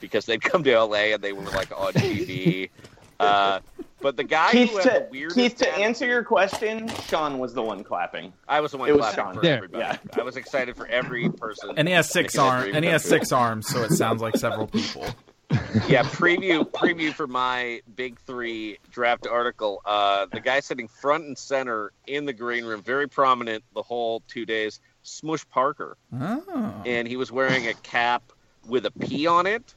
because 0.00 0.24
they'd 0.24 0.42
come 0.42 0.64
to 0.64 0.78
LA 0.78 1.12
and 1.12 1.22
they 1.22 1.32
were 1.32 1.44
like 1.44 1.70
on 1.78 1.92
TV. 1.92 2.70
uh, 3.20 3.60
but 4.04 4.18
the 4.18 4.22
guy 4.24 4.52
Keith, 4.52 4.70
who 4.70 4.76
had 4.76 4.84
to, 4.84 4.90
the 4.90 5.06
weirdest 5.10 5.34
Keith, 5.36 5.56
to 5.56 5.74
answer 5.78 6.06
your 6.06 6.22
question, 6.22 6.88
Sean 7.08 7.38
was 7.38 7.54
the 7.54 7.62
one 7.62 7.82
clapping. 7.82 8.34
I 8.46 8.60
was 8.60 8.70
the 8.72 8.76
one 8.76 8.90
It 8.90 8.92
was 8.92 9.00
clapping 9.00 9.24
Sean. 9.24 9.34
for 9.34 9.40
There. 9.40 9.56
everybody. 9.56 9.82
Yeah. 9.82 9.96
I 10.20 10.22
was 10.22 10.36
excited 10.36 10.76
for 10.76 10.86
every 10.86 11.30
person. 11.30 11.70
And 11.78 11.88
he 11.88 11.94
has 11.94 12.10
six 12.10 12.36
arms. 12.36 12.70
And 12.74 12.84
he 12.84 12.90
has 12.90 13.02
six 13.02 13.32
arms, 13.32 13.66
so 13.66 13.82
it 13.82 13.92
sounds 13.92 14.20
like 14.20 14.36
several 14.36 14.66
people. 14.66 15.06
yeah, 15.88 16.02
preview 16.02 16.68
preview 16.70 17.12
for 17.14 17.26
my 17.26 17.80
big 17.96 18.18
three 18.20 18.78
draft 18.90 19.26
article. 19.26 19.80
Uh, 19.86 20.26
the 20.32 20.40
guy 20.40 20.60
sitting 20.60 20.86
front 20.88 21.24
and 21.24 21.38
center 21.38 21.92
in 22.06 22.26
the 22.26 22.32
green 22.34 22.64
room, 22.66 22.82
very 22.82 23.08
prominent 23.08 23.64
the 23.74 23.82
whole 23.82 24.22
two 24.28 24.44
days. 24.44 24.80
Smush 25.02 25.46
Parker, 25.48 25.96
Oh. 26.18 26.74
and 26.84 27.08
he 27.08 27.16
was 27.16 27.32
wearing 27.32 27.68
a 27.68 27.74
cap 27.74 28.22
with 28.66 28.84
a 28.86 28.90
P 28.90 29.26
on 29.26 29.46
it, 29.46 29.74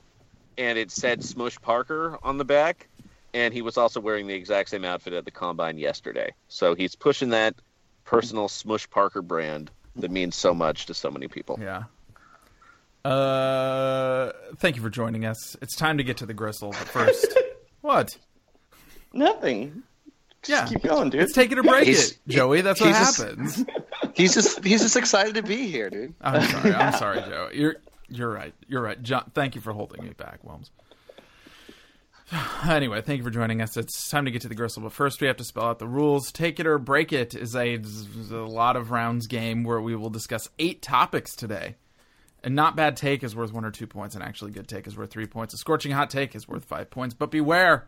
and 0.57 0.77
it 0.77 0.89
said 0.91 1.23
Smush 1.23 1.59
Parker 1.61 2.17
on 2.23 2.37
the 2.37 2.45
back. 2.45 2.87
And 3.33 3.53
he 3.53 3.61
was 3.61 3.77
also 3.77 3.99
wearing 3.99 4.27
the 4.27 4.33
exact 4.33 4.69
same 4.69 4.85
outfit 4.85 5.13
at 5.13 5.25
the 5.25 5.31
combine 5.31 5.77
yesterday. 5.77 6.33
So 6.47 6.75
he's 6.75 6.95
pushing 6.95 7.29
that 7.29 7.55
personal 8.05 8.47
Smush 8.47 8.89
Parker 8.89 9.21
brand 9.21 9.69
that 9.97 10.11
means 10.11 10.35
so 10.35 10.53
much 10.53 10.85
to 10.87 10.93
so 10.93 11.11
many 11.11 11.27
people. 11.27 11.59
Yeah. 11.61 11.83
Uh, 13.05 14.31
thank 14.57 14.75
you 14.75 14.81
for 14.81 14.89
joining 14.89 15.25
us. 15.25 15.55
It's 15.61 15.75
time 15.75 15.97
to 15.97 16.03
get 16.03 16.17
to 16.17 16.25
the 16.25 16.33
gristle. 16.33 16.69
But 16.71 16.87
first, 16.87 17.27
what? 17.81 18.17
Nothing. 19.13 19.83
Just 20.43 20.49
Yeah. 20.49 20.67
keep 20.67 20.83
going, 20.83 21.09
dude. 21.09 21.21
Let's 21.21 21.33
take 21.33 21.51
it 21.51 21.57
or 21.59 21.63
break 21.63 21.87
He's- 21.87 22.11
it, 22.11 22.17
Joey. 22.27 22.61
That's 22.61 22.81
what 22.81 22.89
just- 22.89 23.17
happens. 23.21 23.65
He's 24.13 24.33
just 24.33 24.63
he's 24.63 24.81
just 24.81 24.95
excited 24.95 25.35
to 25.35 25.43
be 25.43 25.67
here, 25.67 25.91
dude. 25.91 26.13
I'm 26.21 26.41
sorry. 26.41 26.73
I'm 26.73 26.93
sorry, 26.93 27.19
Joe. 27.29 27.49
You're 27.53 27.75
you're 28.09 28.31
right. 28.31 28.53
You're 28.67 28.81
right. 28.81 28.99
John, 29.03 29.29
thank 29.35 29.53
you 29.53 29.61
for 29.61 29.73
holding 29.73 30.03
me 30.03 30.09
back, 30.11 30.39
Wilms. 30.43 30.69
Anyway, 32.67 33.01
thank 33.01 33.17
you 33.17 33.23
for 33.23 33.29
joining 33.29 33.61
us. 33.61 33.77
It's 33.77 34.09
time 34.09 34.25
to 34.25 34.31
get 34.31 34.41
to 34.41 34.49
the 34.49 34.55
gristle, 34.55 34.83
but 34.83 34.91
first 34.91 35.21
we 35.21 35.27
have 35.27 35.37
to 35.37 35.43
spell 35.43 35.65
out 35.65 35.79
the 35.79 35.87
rules. 35.87 36.31
Take 36.31 36.59
it 36.59 36.67
or 36.67 36.77
break 36.77 37.13
it 37.13 37.33
is 37.33 37.55
a, 37.55 37.75
a 38.31 38.45
lot 38.45 38.75
of 38.75 38.91
rounds 38.91 39.27
game 39.27 39.63
where 39.63 39.79
we 39.79 39.95
will 39.95 40.09
discuss 40.09 40.49
eight 40.59 40.81
topics 40.81 41.35
today. 41.35 41.75
A 42.43 42.49
not 42.49 42.75
bad 42.75 42.97
take 42.97 43.23
is 43.23 43.35
worth 43.35 43.53
one 43.53 43.63
or 43.63 43.71
two 43.71 43.87
points, 43.87 44.15
and 44.15 44.23
actually 44.23 44.51
good 44.51 44.67
take 44.67 44.87
is 44.87 44.97
worth 44.97 45.11
three 45.11 45.25
points. 45.25 45.53
A 45.53 45.57
scorching 45.57 45.91
hot 45.91 46.09
take 46.09 46.35
is 46.35 46.47
worth 46.47 46.65
five 46.65 46.89
points, 46.89 47.15
but 47.15 47.31
beware, 47.31 47.87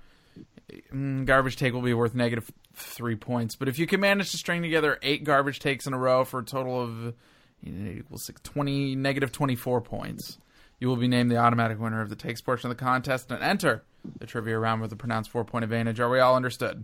mm, 0.93 1.25
garbage 1.25 1.55
take 1.55 1.74
will 1.74 1.81
be 1.81 1.93
worth 1.93 2.15
negative 2.15 2.50
three 2.74 3.15
points. 3.15 3.55
But 3.55 3.67
if 3.67 3.77
you 3.77 3.88
can 3.88 4.00
manage 4.00 4.31
to 4.31 4.38
string 4.38 4.62
together 4.62 4.98
eight 5.01 5.24
garbage 5.24 5.60
takes 5.60 5.88
in 5.88 5.93
a 5.93 5.98
row 5.98 6.24
for 6.24 6.39
a 6.39 6.46
total 6.46 6.81
of 6.81 7.13
you 7.62 7.72
know, 7.72 8.17
20 8.43 8.96
negative 8.96 9.31
24 9.31 9.81
points, 9.81 10.38
you 10.79 10.88
will 10.88 10.96
be 10.96 11.10
named 11.10 11.29
the 11.29 11.38
automatic 11.38 11.79
winner 11.79 12.01
of 12.01 12.10
the 12.10 12.15
takes 12.15 12.41
portion 12.41 12.72
of 12.72 12.77
the 12.77 12.84
contest 12.84 13.31
and 13.31 13.43
enter 13.43 13.84
the 14.20 14.25
trivia 14.25 14.58
round 14.60 14.82
with 14.82 14.91
a 14.91 14.96
pronounced 14.96 15.29
four 15.29 15.44
point 15.46 15.63
advantage. 15.63 16.00
Are 16.00 16.10
we 16.10 16.20
all 16.20 16.36
understood? 16.36 16.84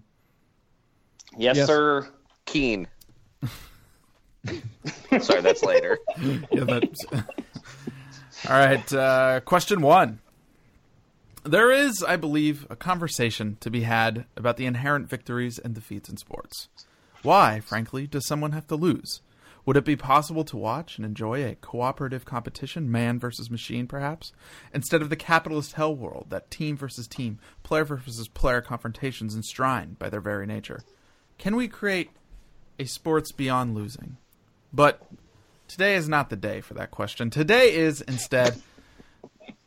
yes, 1.37 1.57
Yes. 1.57 1.67
sir. 1.67 2.07
Keane. 2.45 2.87
Sorry, 5.21 5.41
that's 5.41 5.63
later. 5.63 5.97
yeah, 6.51 6.63
that's. 6.65 7.05
All 8.47 8.57
right. 8.57 8.93
Uh, 8.93 9.39
question 9.41 9.81
one. 9.81 10.19
There 11.43 11.71
is, 11.71 12.03
I 12.03 12.15
believe, 12.15 12.65
a 12.69 12.75
conversation 12.75 13.57
to 13.61 13.69
be 13.71 13.81
had 13.81 14.25
about 14.35 14.57
the 14.57 14.65
inherent 14.65 15.09
victories 15.09 15.57
and 15.59 15.73
defeats 15.73 16.09
in 16.09 16.17
sports. 16.17 16.69
Why, 17.23 17.59
frankly, 17.59 18.07
does 18.07 18.27
someone 18.27 18.51
have 18.51 18.67
to 18.67 18.75
lose? 18.75 19.21
Would 19.65 19.77
it 19.77 19.85
be 19.85 19.95
possible 19.95 20.43
to 20.45 20.57
watch 20.57 20.97
and 20.97 21.05
enjoy 21.05 21.43
a 21.43 21.55
cooperative 21.55 22.23
competition, 22.23 22.91
man 22.91 23.19
versus 23.19 23.49
machine, 23.49 23.87
perhaps, 23.87 24.31
instead 24.73 25.01
of 25.01 25.09
the 25.09 25.15
capitalist 25.15 25.73
hell 25.73 25.95
world 25.95 26.27
that 26.29 26.51
team 26.51 26.77
versus 26.77 27.07
team, 27.07 27.39
player 27.63 27.83
versus 27.83 28.27
player 28.27 28.61
confrontations 28.61 29.35
enshrine 29.35 29.95
by 29.97 30.09
their 30.09 30.21
very 30.21 30.45
nature? 30.45 30.83
Can 31.39 31.55
we 31.55 31.67
create 31.67 32.11
a 32.77 32.85
sports 32.85 33.31
beyond 33.31 33.73
losing? 33.73 34.17
But 34.71 35.01
today 35.67 35.95
is 35.95 36.07
not 36.07 36.29
the 36.29 36.35
day 36.35 36.61
for 36.61 36.75
that 36.75 36.91
question. 36.91 37.29
Today 37.29 37.73
is 37.73 38.01
instead 38.01 38.61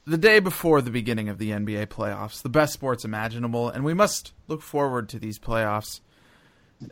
the 0.06 0.18
day 0.18 0.38
before 0.38 0.80
the 0.80 0.90
beginning 0.90 1.28
of 1.28 1.38
the 1.38 1.50
NBA 1.50 1.88
playoffs, 1.88 2.40
the 2.40 2.48
best 2.48 2.72
sports 2.72 3.04
imaginable, 3.04 3.68
and 3.68 3.84
we 3.84 3.94
must 3.94 4.32
look 4.46 4.62
forward 4.62 5.08
to 5.10 5.18
these 5.18 5.38
playoffs, 5.38 6.00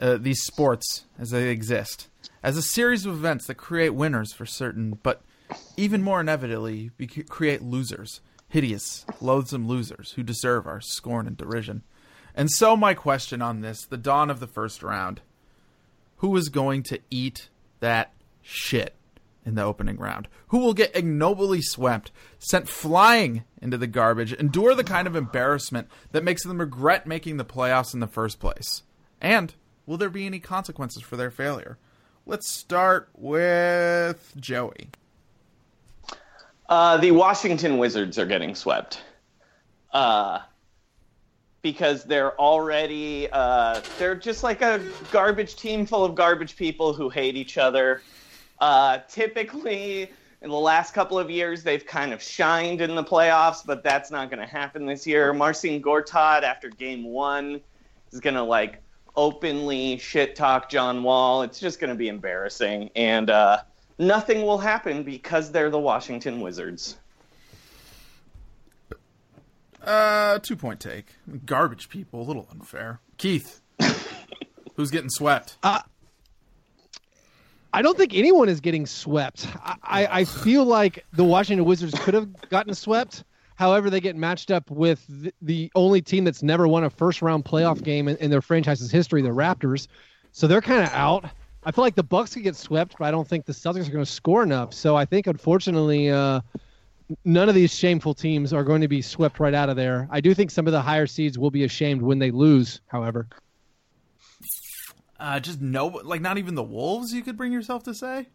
uh, 0.00 0.16
these 0.16 0.42
sports 0.42 1.04
as 1.18 1.30
they 1.30 1.48
exist, 1.48 2.08
as 2.42 2.56
a 2.56 2.62
series 2.62 3.06
of 3.06 3.14
events 3.14 3.46
that 3.46 3.54
create 3.56 3.90
winners 3.90 4.32
for 4.32 4.46
certain, 4.46 4.98
but 5.02 5.22
even 5.76 6.02
more 6.02 6.20
inevitably, 6.20 6.90
we 6.98 7.06
create 7.06 7.62
losers, 7.62 8.20
hideous, 8.48 9.04
loathsome 9.20 9.66
losers 9.66 10.12
who 10.12 10.22
deserve 10.22 10.66
our 10.66 10.80
scorn 10.80 11.26
and 11.26 11.36
derision. 11.36 11.82
And 12.34 12.50
so, 12.50 12.76
my 12.76 12.94
question 12.94 13.40
on 13.40 13.60
this, 13.60 13.86
the 13.86 13.96
dawn 13.96 14.30
of 14.30 14.40
the 14.40 14.46
first 14.46 14.82
round, 14.82 15.22
who 16.18 16.36
is 16.36 16.48
going 16.48 16.82
to 16.84 17.00
eat 17.10 17.48
that 17.80 18.12
shit 18.42 18.94
in 19.44 19.54
the 19.54 19.62
opening 19.62 19.96
round? 19.96 20.28
Who 20.48 20.58
will 20.58 20.74
get 20.74 20.94
ignobly 20.94 21.62
swept, 21.62 22.10
sent 22.38 22.68
flying 22.68 23.44
into 23.62 23.78
the 23.78 23.86
garbage, 23.86 24.32
endure 24.32 24.74
the 24.74 24.84
kind 24.84 25.06
of 25.06 25.16
embarrassment 25.16 25.88
that 26.12 26.24
makes 26.24 26.44
them 26.44 26.58
regret 26.58 27.06
making 27.06 27.36
the 27.36 27.44
playoffs 27.44 27.94
in 27.94 28.00
the 28.00 28.06
first 28.06 28.40
place? 28.40 28.82
And 29.20 29.54
will 29.86 29.96
there 29.96 30.10
be 30.10 30.26
any 30.26 30.40
consequences 30.40 31.02
for 31.02 31.16
their 31.16 31.30
failure? 31.30 31.78
Let's 32.26 32.50
start 32.50 33.08
with 33.14 34.34
Joey. 34.36 34.88
Uh, 36.68 36.96
the 36.96 37.12
Washington 37.12 37.78
Wizards 37.78 38.18
are 38.18 38.26
getting 38.26 38.54
swept. 38.54 39.02
Uh, 39.92 40.40
because 41.62 42.04
they're 42.04 42.38
already 42.40 43.28
uh, 43.32 43.80
they're 43.98 44.14
just 44.14 44.44
like 44.44 44.62
a 44.62 44.80
garbage 45.10 45.56
team 45.56 45.84
full 45.84 46.04
of 46.04 46.14
garbage 46.14 46.54
people 46.54 46.92
who 46.92 47.08
hate 47.08 47.36
each 47.36 47.58
other. 47.58 48.02
Uh, 48.60 48.98
typically, 49.08 50.10
in 50.42 50.50
the 50.50 50.56
last 50.56 50.94
couple 50.94 51.18
of 51.18 51.28
years, 51.28 51.64
they've 51.64 51.84
kind 51.84 52.12
of 52.12 52.22
shined 52.22 52.80
in 52.80 52.94
the 52.94 53.02
playoffs, 53.02 53.66
but 53.66 53.82
that's 53.82 54.12
not 54.12 54.30
going 54.30 54.38
to 54.38 54.46
happen 54.46 54.86
this 54.86 55.06
year. 55.06 55.32
Marcin 55.32 55.82
Gortat, 55.82 56.44
after 56.44 56.68
Game 56.68 57.04
One, 57.04 57.60
is 58.12 58.20
going 58.20 58.34
to 58.34 58.42
like 58.42 58.80
openly 59.16 59.98
shit 59.98 60.36
talk 60.36 60.68
John 60.68 61.02
Wall. 61.02 61.42
It's 61.42 61.58
just 61.58 61.80
going 61.80 61.90
to 61.90 61.96
be 61.96 62.08
embarrassing, 62.08 62.90
and 62.94 63.30
uh, 63.30 63.58
nothing 63.98 64.42
will 64.42 64.58
happen 64.58 65.02
because 65.02 65.50
they're 65.50 65.70
the 65.70 65.78
Washington 65.78 66.40
Wizards. 66.40 66.96
Uh, 69.82 70.38
two 70.40 70.56
point 70.56 70.80
take. 70.80 71.06
Garbage 71.44 71.88
people, 71.88 72.20
a 72.20 72.24
little 72.24 72.48
unfair. 72.50 73.00
Keith, 73.18 73.60
who's 74.76 74.90
getting 74.90 75.10
swept? 75.10 75.56
I 77.76 77.82
don't 77.82 77.96
think 77.96 78.14
anyone 78.14 78.48
is 78.48 78.60
getting 78.60 78.86
swept. 78.86 79.46
I, 79.62 79.76
I, 79.82 80.06
I 80.20 80.24
feel 80.24 80.64
like 80.64 81.04
the 81.12 81.24
Washington 81.24 81.66
Wizards 81.66 81.92
could 81.98 82.14
have 82.14 82.48
gotten 82.48 82.74
swept. 82.74 83.22
However, 83.56 83.90
they 83.90 84.00
get 84.00 84.16
matched 84.16 84.50
up 84.50 84.70
with 84.70 85.04
the, 85.08 85.32
the 85.42 85.72
only 85.74 86.02
team 86.02 86.24
that's 86.24 86.42
never 86.42 86.68
won 86.68 86.84
a 86.84 86.90
first 86.90 87.22
round 87.22 87.44
playoff 87.44 87.82
game 87.82 88.08
in, 88.08 88.16
in 88.18 88.30
their 88.30 88.42
franchise's 88.42 88.90
history, 88.90 89.22
the 89.22 89.30
Raptors. 89.30 89.88
So 90.32 90.46
they're 90.46 90.60
kind 90.60 90.82
of 90.82 90.90
out. 90.92 91.24
I 91.64 91.72
feel 91.72 91.82
like 91.82 91.96
the 91.96 92.02
Bucks 92.02 92.34
could 92.34 92.44
get 92.44 92.54
swept, 92.54 92.96
but 92.98 93.06
I 93.06 93.10
don't 93.10 93.26
think 93.26 93.44
the 93.44 93.52
Celtics 93.52 93.88
are 93.88 93.92
going 93.92 94.04
to 94.04 94.10
score 94.10 94.42
enough. 94.42 94.72
So 94.72 94.94
I 94.94 95.04
think, 95.04 95.26
unfortunately, 95.26 96.10
uh, 96.10 96.40
none 97.24 97.48
of 97.48 97.54
these 97.54 97.74
shameful 97.74 98.14
teams 98.14 98.52
are 98.52 98.62
going 98.62 98.82
to 98.82 98.88
be 98.88 99.02
swept 99.02 99.40
right 99.40 99.54
out 99.54 99.68
of 99.68 99.76
there. 99.76 100.06
I 100.10 100.20
do 100.20 100.34
think 100.34 100.50
some 100.50 100.66
of 100.66 100.72
the 100.72 100.82
higher 100.82 101.06
seeds 101.06 101.38
will 101.38 101.50
be 101.50 101.64
ashamed 101.64 102.02
when 102.02 102.18
they 102.18 102.30
lose, 102.30 102.80
however. 102.86 103.26
Uh, 105.18 105.40
just 105.40 105.60
no, 105.60 105.86
like 105.86 106.20
not 106.20 106.38
even 106.38 106.54
the 106.54 106.62
Wolves. 106.62 107.12
You 107.12 107.22
could 107.22 107.36
bring 107.36 107.52
yourself 107.52 107.84
to 107.84 107.94
say. 107.94 108.28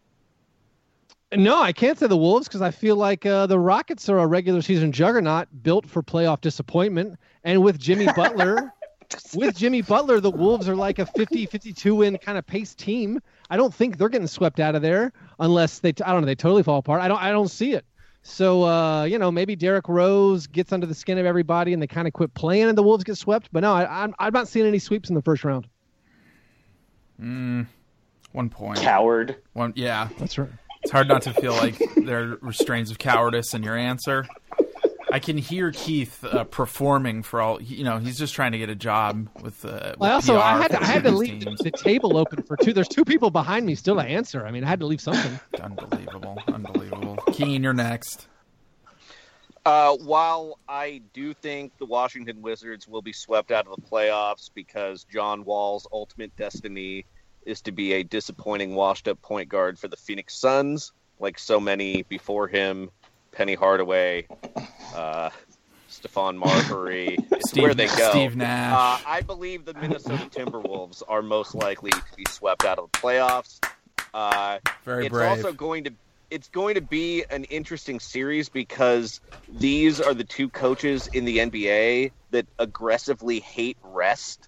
No, 1.34 1.62
I 1.62 1.72
can't 1.72 1.98
say 1.98 2.08
the 2.08 2.18
Wolves 2.18 2.48
because 2.48 2.62
I 2.62 2.72
feel 2.72 2.98
like 2.98 3.26
uh, 3.26 3.48
the 3.48 3.58
Rockets 3.58 4.10
are 4.10 4.20
a 4.20 4.28
regular 4.28 4.62
season 4.62 4.92
juggernaut 4.92 5.48
built 5.64 5.86
for 5.86 6.04
playoff 6.04 6.42
disappointment. 6.42 7.18
And 7.46 7.64
with 7.64 7.80
Jimmy 7.80 8.06
Butler, 8.16 8.74
with 9.34 9.56
Jimmy 9.56 9.82
Butler, 9.82 10.20
the 10.20 10.30
Wolves 10.30 10.68
are 10.68 10.76
like 10.76 11.00
a 11.00 11.06
50 11.06 11.46
52 11.46 11.96
win 11.96 12.18
kind 12.18 12.38
of 12.38 12.46
pace 12.46 12.76
team. 12.76 13.22
I 13.50 13.56
don't 13.56 13.74
think 13.74 13.98
they're 13.98 14.10
getting 14.10 14.28
swept 14.28 14.60
out 14.60 14.76
of 14.76 14.82
there 14.82 15.14
unless 15.40 15.80
they, 15.80 15.94
I 16.04 16.12
don't 16.12 16.22
know, 16.22 16.26
they 16.26 16.36
totally 16.36 16.64
fall 16.64 16.80
apart. 16.80 17.02
I 17.02 17.08
don't, 17.08 17.22
I 17.22 17.32
don't 17.32 17.50
see 17.50 17.74
it. 17.74 17.86
So, 18.24 18.64
uh, 18.64 19.06
you 19.06 19.18
know, 19.18 19.32
maybe 19.32 19.56
Derrick 19.56 19.88
Rose 19.88 20.48
gets 20.48 20.74
under 20.74 20.86
the 20.86 20.94
skin 20.94 21.18
of 21.18 21.26
everybody 21.26 21.74
and 21.74 21.82
they 21.82 21.88
kind 21.88 22.08
of 22.08 22.14
quit 22.14 22.34
playing 22.34 22.68
and 22.68 22.78
the 22.78 22.84
Wolves 22.84 23.06
get 23.06 23.18
swept. 23.18 23.50
But 23.54 23.62
no, 23.62 23.74
I, 23.74 24.04
I'm, 24.04 24.14
I'm 24.20 24.34
not 24.34 24.50
seeing 24.50 24.68
any 24.68 24.80
sweeps 24.80 25.10
in 25.10 25.16
the 25.16 25.22
first 25.22 25.44
round. 25.46 25.68
Mm, 27.20 27.68
one 28.34 28.50
point. 28.50 28.80
Coward. 28.80 29.38
One, 29.54 29.74
yeah. 29.76 30.10
That's 30.20 30.38
right. 30.38 30.50
It's 30.84 30.92
hard 30.92 31.08
not 31.08 31.22
to 31.24 31.34
feel 31.34 31.54
like 31.54 31.78
there 31.96 32.24
are 32.24 32.38
restraints 32.42 32.92
of 32.92 32.98
cowardice 32.98 33.54
in 33.54 33.64
your 33.64 33.78
answer. 33.78 34.26
I 35.12 35.20
can 35.20 35.38
hear 35.38 35.72
Keith 35.72 36.24
uh, 36.24 36.46
performing 36.46 37.22
for 37.22 37.42
all 37.42 37.62
you 37.62 37.84
know. 37.84 37.98
He's 37.98 38.18
just 38.18 38.34
trying 38.34 38.54
to 38.54 38.58
get 38.58 38.70
a 38.70 38.76
job 38.76 39.28
with. 39.42 39.66
Uh, 39.66 39.94
with 39.98 40.10
I 40.10 40.14
also 40.14 40.36
PR 40.36 40.42
I 40.42 40.62
had 40.62 40.72
for 40.72 40.78
I 40.78 40.86
had 40.86 41.04
to 41.04 41.12
leave 41.12 41.44
teams. 41.44 41.60
the, 41.60 41.66
the 41.66 41.72
table 41.72 42.18
open 42.18 42.44
for 42.44 42.56
two. 42.56 42.72
There's 42.72 42.88
two 42.88 43.04
people 43.04 43.30
behind 43.30 43.66
me 43.66 43.76
still 43.76 43.96
to 43.96 44.02
answer. 44.02 44.48
I 44.48 44.52
mean, 44.52 44.64
I 44.64 44.68
had 44.68 44.80
to 44.80 44.86
leave 44.86 45.02
something. 45.02 45.38
Unbelievable, 45.62 46.42
unbelievable. 46.48 47.18
Keane, 47.34 47.62
you're 47.62 47.74
next. 47.74 48.28
Uh, 49.66 49.96
while 49.98 50.58
I 50.68 51.02
do 51.14 51.34
think 51.34 51.78
the 51.78 51.86
Washington 51.86 52.42
Wizards 52.42 52.88
will 52.88 53.04
be 53.04 53.14
swept 53.14 53.52
out 53.52 53.68
of 53.68 53.76
the 53.76 53.82
playoffs 53.88 54.50
because 54.54 55.04
John 55.04 55.44
Wall's 55.46 55.86
ultimate 55.92 56.36
destiny 56.36 57.06
is 57.46 57.62
to 57.62 57.72
be 57.72 57.94
a 57.94 58.04
disappointing, 58.04 58.76
washed 58.76 59.08
up 59.08 59.22
point 59.22 59.50
guard 59.50 59.80
for 59.80 59.88
the 59.88 59.98
Phoenix 59.98 60.36
Suns, 60.36 60.92
like 61.20 61.40
so 61.40 61.60
many 61.60 62.04
before 62.04 62.48
him 62.48 62.90
Penny 63.32 63.56
Hardaway, 63.56 64.28
uh, 64.96 65.30
Stephon 65.90 66.38
Marbury. 66.38 67.18
It's 67.32 67.50
Steve- 67.50 67.64
where 67.64 67.74
they 67.74 67.88
go. 67.88 68.10
Steve 68.12 68.36
Nash. 68.36 69.02
Uh, 69.04 69.10
I 69.10 69.22
believe 69.22 69.66
the 69.66 69.74
Minnesota 69.74 70.30
Timberwolves 70.30 71.02
are 71.08 71.22
most 71.22 71.56
likely 71.56 71.90
to 71.92 72.02
be 72.16 72.24
swept 72.30 72.66
out 72.66 72.78
of 72.78 72.92
the 72.92 73.00
playoffs. 73.00 73.60
Uh, 74.14 74.60
Very 74.86 75.08
it's 75.08 75.12
brave. 75.14 75.30
also 75.30 75.52
going 75.54 75.86
to 75.86 75.92
it's 76.30 76.48
going 76.48 76.76
to 76.76 76.82
be 76.82 77.26
an 77.30 77.44
interesting 77.46 78.00
series 78.00 78.48
because 78.48 79.20
these 79.50 80.00
are 80.00 80.14
the 80.14 80.24
two 80.24 80.48
coaches 80.48 81.08
in 81.08 81.26
the 81.26 81.40
NBA 81.40 82.12
that 82.32 82.46
aggressively 82.58 83.42
hate 83.42 83.78
rest. 83.84 84.48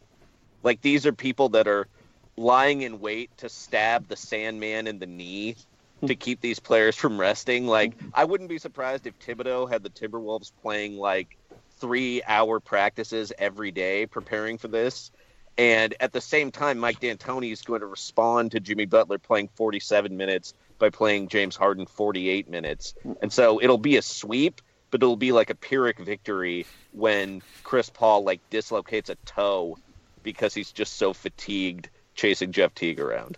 Like 0.64 0.82
these 0.82 1.06
are 1.06 1.12
people 1.12 1.50
that 1.50 1.68
are 1.68 1.88
lying 2.36 2.82
in 2.82 3.00
wait 3.00 3.36
to 3.38 3.50
stab 3.50 4.08
the 4.08 4.16
Sandman 4.16 4.88
in 4.88 5.00
the 5.00 5.06
knee 5.06 5.56
to 6.02 6.14
hmm. 6.14 6.20
keep 6.20 6.42
these 6.42 6.60
players 6.60 6.96
from 6.96 7.20
resting. 7.20 7.68
Like 7.68 8.00
hmm. 8.00 8.10
I 8.14 8.26
wouldn't 8.26 8.50
be 8.50 8.58
surprised 8.58 9.08
if 9.08 9.18
Thibodeau 9.20 9.70
had 9.70 9.84
the 9.84 9.90
Timberwolves 9.90 10.52
playing 10.62 10.98
like 10.98 11.38
three 11.78 12.22
hour 12.24 12.60
practices 12.60 13.34
every 13.38 13.72
day 13.72 14.06
preparing 14.06 14.58
for 14.58 14.68
this. 14.68 15.12
And 15.58 15.94
at 16.00 16.14
the 16.14 16.22
same 16.22 16.52
time, 16.52 16.80
Mike 16.80 17.00
D'Antoni 17.00 17.52
is 17.52 17.62
going 17.62 17.82
to 17.82 17.86
respond 17.86 18.52
to 18.52 18.60
Jimmy 18.60 18.86
Butler 18.86 19.20
playing 19.20 19.50
47 19.54 20.18
minutes 20.18 20.56
by 20.80 20.90
playing 20.90 21.28
James 21.28 21.56
Harden 21.56 21.86
48 21.86 22.50
minutes. 22.50 22.96
Hmm. 23.04 23.14
And 23.22 23.32
so 23.32 23.62
it'll 23.62 23.78
be 23.78 23.98
a 23.98 24.02
sweep, 24.02 24.62
but 24.92 25.04
it'll 25.04 25.16
be 25.16 25.32
like 25.32 25.50
a 25.50 25.56
Pyrrhic 25.56 26.00
victory 26.00 26.66
when 26.92 27.42
Chris 27.64 27.90
Paul 27.90 28.24
like 28.24 28.42
dislocates 28.50 29.10
a 29.10 29.16
toe 29.26 29.78
because 30.24 30.54
he's 30.54 30.72
just 30.72 30.98
so 30.98 31.14
fatigued 31.14 31.90
chasing 32.16 32.52
Jeff 32.52 32.74
Teague 32.76 33.00
around. 33.00 33.38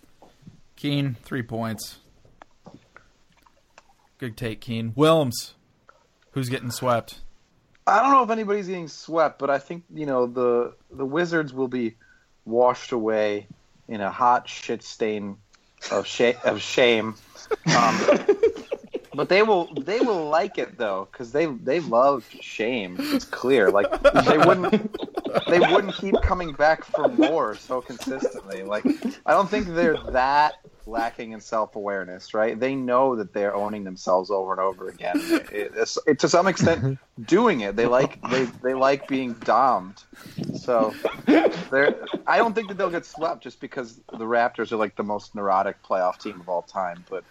Keane, 0.76 1.16
three 1.24 1.42
points. 1.42 1.98
Good 4.18 4.36
take, 4.36 4.60
Keane. 4.60 4.92
Wilms, 4.92 5.52
who's 6.32 6.48
getting 6.48 6.70
swept? 6.70 7.20
I 7.86 8.02
don't 8.02 8.10
know 8.12 8.22
if 8.22 8.30
anybody's 8.30 8.66
getting 8.66 8.88
swept, 8.88 9.38
but 9.38 9.50
I 9.50 9.58
think 9.58 9.84
you 9.94 10.06
know 10.06 10.26
the 10.26 10.74
the 10.90 11.04
Wizards 11.04 11.52
will 11.52 11.68
be 11.68 11.96
washed 12.44 12.92
away 12.92 13.46
in 13.88 14.00
a 14.00 14.10
hot 14.10 14.48
shit 14.48 14.82
stain 14.82 15.36
of 15.90 16.06
sh- 16.06 16.34
of 16.44 16.60
shame. 16.60 17.14
Um, 17.76 18.00
but 19.16 19.28
they 19.28 19.42
will 19.42 19.72
they 19.74 20.00
will 20.00 20.28
like 20.28 20.58
it 20.58 20.76
though 20.76 21.08
because 21.10 21.32
they 21.32 21.46
they 21.46 21.80
love 21.80 22.28
shame. 22.40 22.96
It's 22.98 23.24
clear. 23.24 23.70
Like 23.70 23.90
they 24.26 24.38
wouldn't 24.38 24.96
they 25.48 25.58
wouldn't 25.58 25.94
keep 25.94 26.14
coming 26.22 26.52
back 26.52 26.84
for 26.84 27.08
more 27.08 27.56
so 27.56 27.80
consistently. 27.80 28.62
Like 28.62 28.84
I 29.24 29.32
don't 29.32 29.48
think 29.48 29.68
they're 29.68 29.96
that 30.10 30.54
lacking 30.86 31.32
in 31.32 31.40
self 31.40 31.76
awareness, 31.76 32.34
right? 32.34 32.58
They 32.58 32.74
know 32.74 33.16
that 33.16 33.32
they're 33.32 33.54
owning 33.54 33.84
themselves 33.84 34.30
over 34.30 34.52
and 34.52 34.60
over 34.60 34.88
again. 34.88 35.16
It, 35.16 35.72
it's, 35.74 35.98
it, 36.06 36.18
to 36.20 36.28
some 36.28 36.46
extent, 36.46 36.98
doing 37.24 37.60
it. 37.60 37.76
They 37.76 37.86
like 37.86 38.20
they 38.30 38.44
they 38.62 38.74
like 38.74 39.08
being 39.08 39.32
domed. 39.34 40.02
So 40.54 40.94
they're. 41.70 41.96
I 42.26 42.38
don't 42.38 42.54
think 42.54 42.68
that 42.68 42.78
they'll 42.78 42.90
get 42.90 43.06
swept 43.06 43.42
just 43.42 43.60
because 43.60 44.00
the 44.12 44.24
Raptors 44.24 44.72
are 44.72 44.76
like 44.76 44.96
the 44.96 45.02
most 45.02 45.34
neurotic 45.34 45.82
playoff 45.82 46.20
team 46.20 46.40
of 46.40 46.48
all 46.48 46.62
time, 46.62 47.04
but 47.08 47.24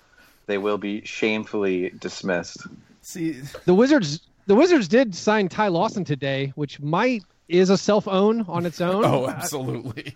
they 0.48 0.58
will 0.58 0.78
be 0.78 1.04
shamefully 1.06 1.92
dismissed. 2.00 2.68
See, 3.02 3.42
The 3.66 3.74
Wizards 3.74 4.22
the 4.48 4.56
Wizards 4.56 4.88
did 4.88 5.16
sign 5.16 5.50
Ty 5.50 5.70
Lawson 5.70 6.04
today, 6.04 6.54
which 6.56 6.80
might 6.80 7.24
is 7.48 7.70
a 7.70 7.78
self 7.78 8.08
own 8.08 8.42
on 8.42 8.66
its 8.66 8.82
own. 8.82 9.04
Oh, 9.06 9.28
absolutely. 9.28 10.16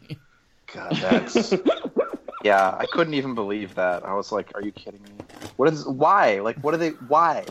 God, 0.73 0.95
that's. 0.95 1.53
Yeah, 2.41 2.73
I 2.79 2.85
couldn't 2.85 3.15
even 3.15 3.35
believe 3.35 3.75
that. 3.75 4.05
I 4.05 4.13
was 4.13 4.31
like, 4.31 4.49
"Are 4.55 4.61
you 4.61 4.71
kidding 4.71 5.03
me? 5.03 5.09
What 5.57 5.73
is? 5.73 5.85
Why? 5.85 6.39
Like, 6.39 6.57
what 6.63 6.73
are 6.73 6.77
they? 6.77 6.91
Why?" 6.91 7.43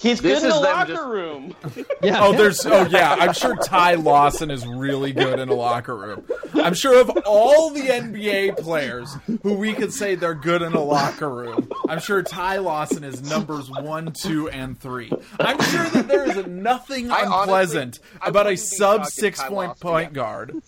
He's 0.00 0.20
This 0.22 0.40
good 0.40 0.46
in 0.46 0.50
is 0.50 0.54
the 0.56 0.60
locker 0.66 0.92
just- 0.94 1.06
room. 1.06 1.54
Yeah. 2.02 2.24
Oh, 2.24 2.32
there's. 2.32 2.64
Oh, 2.64 2.86
yeah. 2.86 3.14
I'm 3.20 3.34
sure 3.34 3.54
Ty 3.56 3.96
Lawson 3.96 4.50
is 4.50 4.66
really 4.66 5.12
good 5.12 5.38
in 5.38 5.50
a 5.50 5.54
locker 5.54 5.94
room. 5.94 6.24
I'm 6.54 6.72
sure 6.72 6.98
of 6.98 7.10
all 7.26 7.68
the 7.68 7.82
NBA 7.82 8.56
players 8.56 9.14
who 9.42 9.52
we 9.52 9.74
could 9.74 9.92
say 9.92 10.14
they're 10.14 10.34
good 10.34 10.62
in 10.62 10.72
a 10.72 10.82
locker 10.82 11.28
room, 11.28 11.68
I'm 11.90 12.00
sure 12.00 12.22
Ty 12.22 12.56
Lawson 12.58 13.04
is 13.04 13.20
numbers 13.28 13.70
one, 13.70 14.12
two, 14.14 14.48
and 14.48 14.80
three. 14.80 15.12
I'm 15.38 15.60
sure 15.64 15.84
that 15.90 16.08
there 16.08 16.24
is 16.24 16.46
nothing 16.46 17.10
I 17.10 17.16
honestly- 17.26 17.40
unpleasant 17.42 17.98
I 18.22 18.28
about 18.28 18.46
a 18.50 18.56
sub 18.56 19.04
six 19.04 19.38
point 19.42 19.52
Lawson, 19.68 19.80
point 19.82 20.08
yeah. 20.12 20.14
guard 20.14 20.62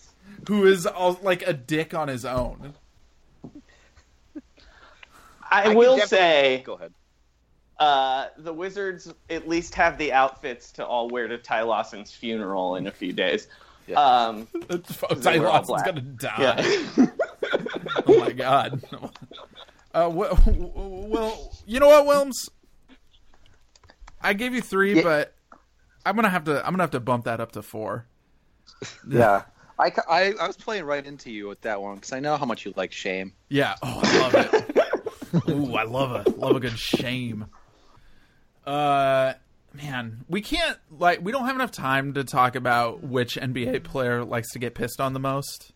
who 0.47 0.67
is 0.67 0.85
all, 0.85 1.19
like 1.23 1.47
a 1.47 1.53
dick 1.53 1.95
on 1.95 2.07
his 2.09 2.25
own. 2.25 2.75
I, 5.49 5.63
can 5.63 5.75
will 5.75 5.95
definitely- 5.97 6.07
say, 6.17 6.63
Go 6.63 6.73
ahead. 6.73 6.93
Uh, 7.83 8.29
the 8.37 8.53
Wizards 8.53 9.13
at 9.29 9.47
least 9.47 9.75
have 9.75 9.97
the 9.97 10.13
outfits 10.13 10.71
to 10.73 10.85
all 10.85 11.09
wear 11.09 11.27
to 11.27 11.37
Ty 11.37 11.63
Lawson's 11.63 12.11
funeral 12.13 12.77
in 12.77 12.87
a 12.87 12.91
few 12.91 13.11
days. 13.11 13.47
Um, 13.95 14.47
Ty 15.21 15.35
Lawson's 15.37 15.83
gonna 15.83 15.99
die. 16.01 16.35
yeah. 16.39 17.05
oh 18.07 18.19
my 18.19 18.31
god. 18.31 18.81
Uh, 19.95 20.09
well, 20.11 20.35
well, 20.47 21.55
you 21.67 21.79
know 21.79 21.87
what, 21.87 22.07
Wilms? 22.07 22.49
I 24.19 24.33
gave 24.33 24.55
you 24.55 24.61
three, 24.61 24.95
Yeah. 24.95 25.03
but 25.03 25.35
I'm 26.03 26.15
gonna 26.15 26.31
have 26.31 26.45
to. 26.45 26.65
I'm 26.65 26.73
gonna 26.73 26.81
have 26.81 26.89
to 26.91 26.99
bump 26.99 27.25
that 27.25 27.39
up 27.39 27.51
to 27.51 27.61
four. 27.61 28.07
Yeah, 29.07 29.43
I, 29.77 29.91
I, 30.09 30.33
I 30.41 30.47
was 30.47 30.57
playing 30.57 30.85
right 30.85 31.05
into 31.05 31.29
you 31.29 31.47
with 31.47 31.61
that 31.61 31.79
one 31.79 31.93
because 31.93 32.11
I 32.11 32.19
know 32.21 32.37
how 32.37 32.45
much 32.45 32.65
you 32.65 32.73
like 32.75 32.91
shame. 32.91 33.33
Yeah. 33.49 33.75
Oh, 33.83 34.01
I 34.03 34.17
love 34.19 34.33
it. 34.33 35.49
Ooh, 35.49 35.75
I 35.75 35.83
love 35.83 36.11
a 36.25 36.27
love 36.39 36.55
a 36.55 36.59
good 36.59 36.79
shame. 36.79 37.45
Uh, 38.65 39.33
man, 39.73 40.23
we 40.29 40.41
can't 40.41 40.77
like 40.89 41.23
we 41.23 41.31
don't 41.31 41.45
have 41.45 41.55
enough 41.55 41.71
time 41.71 42.13
to 42.13 42.23
talk 42.23 42.55
about 42.55 43.03
which 43.03 43.35
NBA 43.35 43.83
player 43.83 44.23
likes 44.23 44.51
to 44.51 44.59
get 44.59 44.75
pissed 44.75 45.01
on 45.01 45.13
the 45.13 45.19
most. 45.19 45.71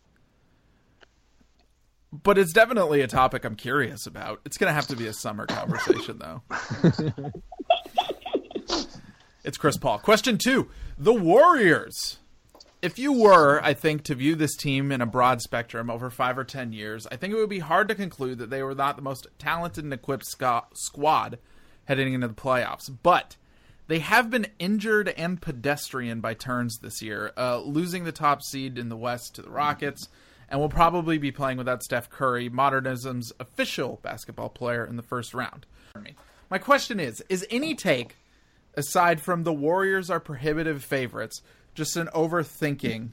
But 2.12 2.38
it's 2.38 2.54
definitely 2.54 3.02
a 3.02 3.08
topic 3.08 3.44
I'm 3.44 3.56
curious 3.56 4.08
about. 4.08 4.40
It's 4.46 4.58
gonna 4.58 4.74
have 4.74 4.88
to 4.88 4.96
be 4.96 5.08
a 5.08 5.14
summer 5.14 5.46
conversation, 5.46 6.20
though. 6.20 6.42
it's 9.44 9.58
Chris 9.58 9.78
Paul. 9.78 10.00
Question 10.00 10.38
two: 10.38 10.70
The 10.98 11.14
Warriors. 11.14 12.20
If 12.80 13.00
you 13.00 13.12
were, 13.12 13.60
I 13.64 13.74
think, 13.74 14.04
to 14.04 14.14
view 14.14 14.36
this 14.36 14.56
team 14.56 14.92
in 14.92 15.02
a 15.02 15.08
broad 15.08 15.42
spectrum 15.42 15.90
over 15.90 16.12
five 16.12 16.38
or 16.38 16.44
ten 16.44 16.72
years, 16.72 17.08
I 17.12 17.16
think 17.18 17.34
it 17.34 17.38
would 17.38 17.50
be 17.50 17.60
hard 17.60 17.88
to 17.88 17.96
conclude 17.96 18.38
that 18.38 18.52
they 18.52 18.62
were 18.62 18.76
not 18.76 18.96
the 18.96 19.02
most 19.02 19.26
talented 19.40 19.84
and 19.84 19.92
equipped 19.92 20.28
squad 20.28 21.40
heading 21.88 22.14
into 22.14 22.28
the 22.28 22.34
playoffs. 22.34 22.90
But 23.04 23.36
they 23.88 24.00
have 24.00 24.30
been 24.30 24.48
injured 24.60 25.10
and 25.10 25.42
pedestrian 25.42 26.22
by 26.22 26.34
turns 26.34 26.80
this 26.80 27.02
year, 27.02 27.32
uh, 27.38 27.60
losing 27.60 28.04
the 28.04 28.12
top 28.12 28.42
seed 28.44 28.78
in 28.78 28.90
the 28.90 28.98
West 28.98 29.36
to 29.36 29.42
the 29.42 29.50
Rockets, 29.50 30.10
and 30.50 30.60
will 30.60 30.70
probably 30.70 31.18
be 31.18 31.32
playing 31.32 31.58
without 31.58 31.84
Steph 31.84 32.10
Curry, 32.10 32.50
modernism's 32.50 33.32
official 33.40 34.00
basketball 34.02 34.50
player, 34.50 34.86
in 34.86 34.96
the 34.96 35.04
first 35.04 35.34
round. 35.34 35.66
My 36.50 36.58
question 36.58 37.00
is: 37.00 37.24
Is 37.30 37.46
any 37.50 37.76
take 37.76 38.16
aside 38.76 39.20
from 39.20 39.44
the 39.44 39.54
Warriors 39.54 40.10
are 40.10 40.20
prohibitive 40.20 40.84
favorites, 40.84 41.42
just 41.74 41.98
an 41.98 42.08
overthinking 42.14 43.10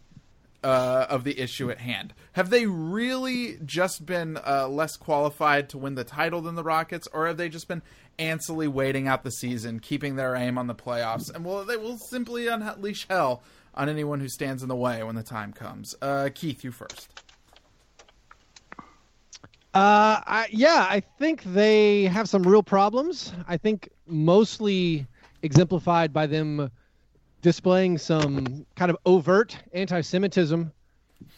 uh, 0.64 1.06
of 1.10 1.24
the 1.24 1.38
issue 1.38 1.70
at 1.70 1.78
hand. 1.78 2.14
Have 2.32 2.50
they 2.50 2.66
really 2.66 3.58
just 3.64 4.06
been 4.06 4.38
uh, 4.38 4.66
less 4.66 4.96
qualified 4.96 5.68
to 5.68 5.78
win 5.78 5.94
the 5.94 6.04
title 6.04 6.40
than 6.40 6.54
the 6.54 6.64
Rockets, 6.64 7.06
or 7.12 7.26
have 7.26 7.36
they 7.36 7.48
just 7.50 7.68
been 7.68 7.82
antsily 8.18 8.68
waiting 8.68 9.08
out 9.08 9.24
the 9.24 9.30
season, 9.30 9.80
keeping 9.80 10.16
their 10.16 10.34
aim 10.34 10.58
on 10.58 10.66
the 10.66 10.74
playoffs, 10.74 11.32
and 11.34 11.44
will 11.44 11.64
they 11.64 11.76
will 11.76 11.98
simply 11.98 12.48
unleash 12.48 13.06
hell 13.08 13.42
on 13.74 13.88
anyone 13.88 14.20
who 14.20 14.28
stands 14.28 14.62
in 14.62 14.68
the 14.68 14.76
way 14.76 15.02
when 15.02 15.14
the 15.14 15.22
time 15.22 15.52
comes? 15.52 15.94
Uh, 16.00 16.28
Keith, 16.34 16.64
you 16.64 16.70
first. 16.70 17.08
Uh, 19.74 20.22
I, 20.24 20.46
yeah, 20.50 20.86
I 20.88 21.00
think 21.18 21.42
they 21.42 22.04
have 22.04 22.28
some 22.28 22.44
real 22.44 22.62
problems. 22.62 23.32
I 23.48 23.56
think 23.56 23.88
mostly 24.06 25.06
exemplified 25.42 26.12
by 26.12 26.26
them 26.26 26.70
displaying 27.42 27.98
some 27.98 28.64
kind 28.76 28.90
of 28.90 28.96
overt 29.04 29.56
anti-Semitism 29.72 30.72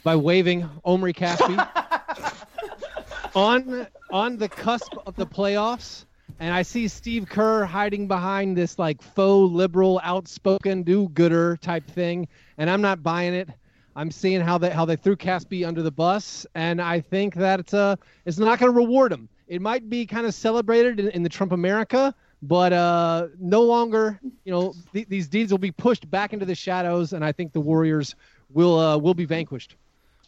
by 0.04 0.16
waving 0.16 0.68
Omri 0.84 1.12
Caspi 1.12 1.56
on 3.34 3.86
on 4.10 4.36
the 4.36 4.48
cusp 4.48 4.94
of 5.06 5.16
the 5.16 5.26
playoffs. 5.26 6.05
And 6.38 6.52
I 6.52 6.62
see 6.62 6.86
Steve 6.88 7.28
Kerr 7.28 7.64
hiding 7.64 8.08
behind 8.08 8.56
this 8.56 8.78
like 8.78 9.00
faux 9.00 9.52
liberal, 9.52 10.00
outspoken 10.02 10.82
do-gooder 10.82 11.56
type 11.56 11.86
thing, 11.86 12.28
and 12.58 12.68
I'm 12.68 12.82
not 12.82 13.02
buying 13.02 13.34
it. 13.34 13.48
I'm 13.94 14.10
seeing 14.10 14.42
how 14.42 14.58
they 14.58 14.68
how 14.68 14.84
they 14.84 14.96
threw 14.96 15.16
Caspi 15.16 15.66
under 15.66 15.82
the 15.82 15.90
bus, 15.90 16.46
and 16.54 16.82
I 16.82 17.00
think 17.00 17.34
that 17.36 17.60
it's 17.60 17.72
uh 17.72 17.96
it's 18.26 18.38
not 18.38 18.58
going 18.58 18.70
to 18.70 18.76
reward 18.76 19.12
him. 19.12 19.28
It 19.48 19.62
might 19.62 19.88
be 19.88 20.04
kind 20.04 20.26
of 20.26 20.34
celebrated 20.34 21.00
in, 21.00 21.08
in 21.08 21.22
the 21.22 21.28
Trump 21.30 21.52
America, 21.52 22.14
but 22.42 22.72
uh, 22.72 23.28
no 23.38 23.62
longer, 23.62 24.20
you 24.44 24.52
know, 24.52 24.74
th- 24.92 25.08
these 25.08 25.28
deeds 25.28 25.52
will 25.52 25.58
be 25.58 25.70
pushed 25.70 26.10
back 26.10 26.32
into 26.32 26.44
the 26.44 26.54
shadows, 26.54 27.12
and 27.12 27.24
I 27.24 27.32
think 27.32 27.52
the 27.52 27.60
Warriors 27.60 28.14
will 28.50 28.78
uh, 28.78 28.98
will 28.98 29.14
be 29.14 29.24
vanquished. 29.24 29.76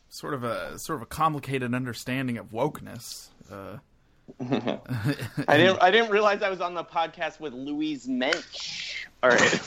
Sort 0.09 0.33
of 0.33 0.45
a 0.45 0.79
sort 0.79 0.97
of 0.97 1.03
a 1.03 1.07
complicated 1.07 1.75
understanding 1.75 2.39
of 2.39 2.51
wokeness. 2.51 3.29
Uh, 3.51 3.79
I 4.41 5.57
didn't. 5.57 5.83
I 5.83 5.91
didn't 5.91 6.11
realize 6.11 6.43
I 6.43 6.51
was 6.51 6.61
on 6.61 6.75
the 6.75 6.85
podcast 6.85 7.41
with 7.41 7.55
Louise 7.55 8.07
Mensch. 8.09 9.07
All 9.23 9.31
right. 9.31 9.61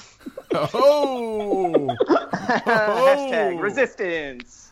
oh. 0.53 1.95
Hashtag 2.65 3.61
resistance. 3.61 4.71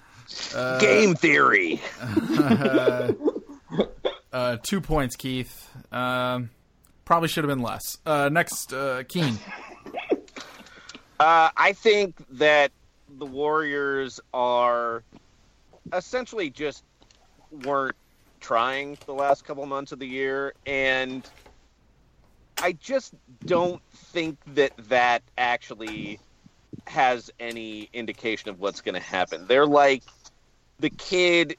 Uh, 0.55 0.79
Game 0.79 1.15
theory. 1.15 1.81
uh, 2.01 3.13
uh, 4.33 4.57
two 4.63 4.79
points, 4.79 5.15
Keith. 5.15 5.69
Um, 5.91 6.51
probably 7.05 7.27
should 7.27 7.43
have 7.43 7.49
been 7.49 7.63
less. 7.63 7.97
Uh, 8.05 8.29
next, 8.31 8.73
uh, 8.73 9.03
Keane. 9.07 9.37
Uh, 11.19 11.49
I 11.57 11.73
think 11.73 12.15
that 12.37 12.71
the 13.17 13.25
Warriors 13.25 14.19
are 14.33 15.03
essentially 15.91 16.49
just 16.49 16.83
weren't 17.65 17.95
trying 18.39 18.97
the 19.05 19.13
last 19.13 19.45
couple 19.45 19.65
months 19.65 19.91
of 19.91 19.99
the 19.99 20.07
year, 20.07 20.53
and 20.65 21.29
I 22.61 22.73
just 22.73 23.13
don't 23.45 23.81
think 23.93 24.37
that 24.55 24.73
that 24.89 25.23
actually 25.37 26.19
has 26.87 27.31
any 27.39 27.89
indication 27.93 28.49
of 28.49 28.59
what's 28.59 28.81
going 28.81 28.95
to 28.95 29.01
happen. 29.01 29.45
They're 29.47 29.65
like 29.67 30.03
the 30.79 30.89
kid 30.89 31.57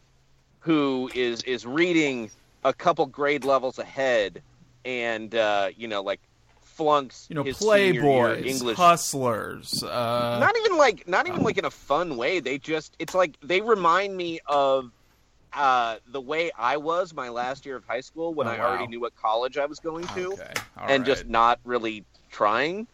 who 0.61 1.11
is 1.15 1.43
is 1.43 1.65
reading 1.67 2.31
a 2.65 2.73
couple 2.73 3.07
grade 3.07 3.45
levels 3.45 3.79
ahead, 3.79 4.43
and 4.85 5.35
uh, 5.35 5.71
you 5.77 5.89
know, 5.89 6.03
like 6.03 6.21
flunks 6.63 7.27
You 7.29 7.35
know, 7.35 7.43
his 7.43 7.59
senior 7.59 7.93
year 7.93 8.03
playboys, 8.03 8.47
English 8.47 8.77
hustlers. 8.77 9.83
Uh, 9.83 10.39
not 10.41 10.57
even 10.59 10.79
like 10.79 11.07
not 11.07 11.29
even 11.29 11.43
like 11.43 11.59
in 11.59 11.65
a 11.65 11.71
fun 11.71 12.17
way 12.17 12.41
they 12.41 12.59
just 12.59 12.95
it's 12.99 13.15
like 13.15 13.37
they 13.43 13.61
remind 13.61 14.17
me 14.17 14.41
of 14.47 14.91
uh 15.53 15.97
the 16.07 16.21
way 16.21 16.51
i 16.59 16.77
was 16.77 17.15
my 17.15 17.29
last 17.29 17.65
year 17.67 17.77
of 17.77 17.85
high 17.85 18.01
school 18.01 18.35
when 18.35 18.47
Oh, 18.47 18.49
i 18.49 18.59
wow. 18.59 18.61
already 18.61 18.87
knew 18.87 19.01
what 19.01 19.15
college 19.15 19.57
i 19.59 19.67
was 19.67 19.81
going 19.81 20.09
to 20.09 20.39
Okay, 20.39 20.63
and 20.89 21.05
just 21.05 21.27
not 21.27 21.59
really 21.65 22.05
trying 22.31 22.87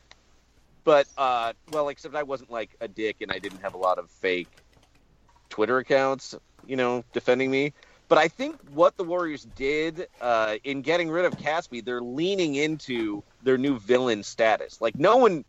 but 0.84 1.06
uh 1.16 1.52
well 1.68 1.88
except 1.88 2.14
i 2.14 2.22
wasn't 2.22 2.50
like 2.50 2.74
a 2.80 2.88
dick 2.88 3.16
and 3.20 3.30
i 3.32 3.38
didn't 3.38 3.58
have 3.60 3.74
a 3.74 3.78
lot 3.78 3.98
of 3.98 4.10
fake 4.10 4.50
twitter 5.50 5.78
accounts 5.78 6.34
you 6.64 6.76
know 6.76 7.02
defending 7.12 7.50
me 7.50 7.72
but 8.08 8.18
i 8.18 8.28
think 8.28 8.60
what 8.62 8.96
the 8.96 9.04
warriors 9.04 9.42
did 9.54 10.06
uh 10.20 10.56
in 10.64 10.82
getting 10.82 11.10
rid 11.10 11.24
of 11.24 11.36
caspi 11.36 11.84
they're 11.84 12.00
leaning 12.02 12.54
into 12.54 13.22
their 13.42 13.58
new 13.58 13.78
villain 13.78 14.22
status 14.22 14.80
like 14.80 14.96
no 14.98 15.16
one 15.16 15.44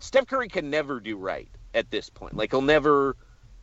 Steph 0.00 0.26
Curry 0.26 0.48
can 0.48 0.70
never 0.70 1.00
do 1.00 1.16
right 1.16 1.50
at 1.74 1.90
this 1.90 2.10
point. 2.10 2.36
Like 2.36 2.50
he'll 2.52 2.60
never 2.60 3.16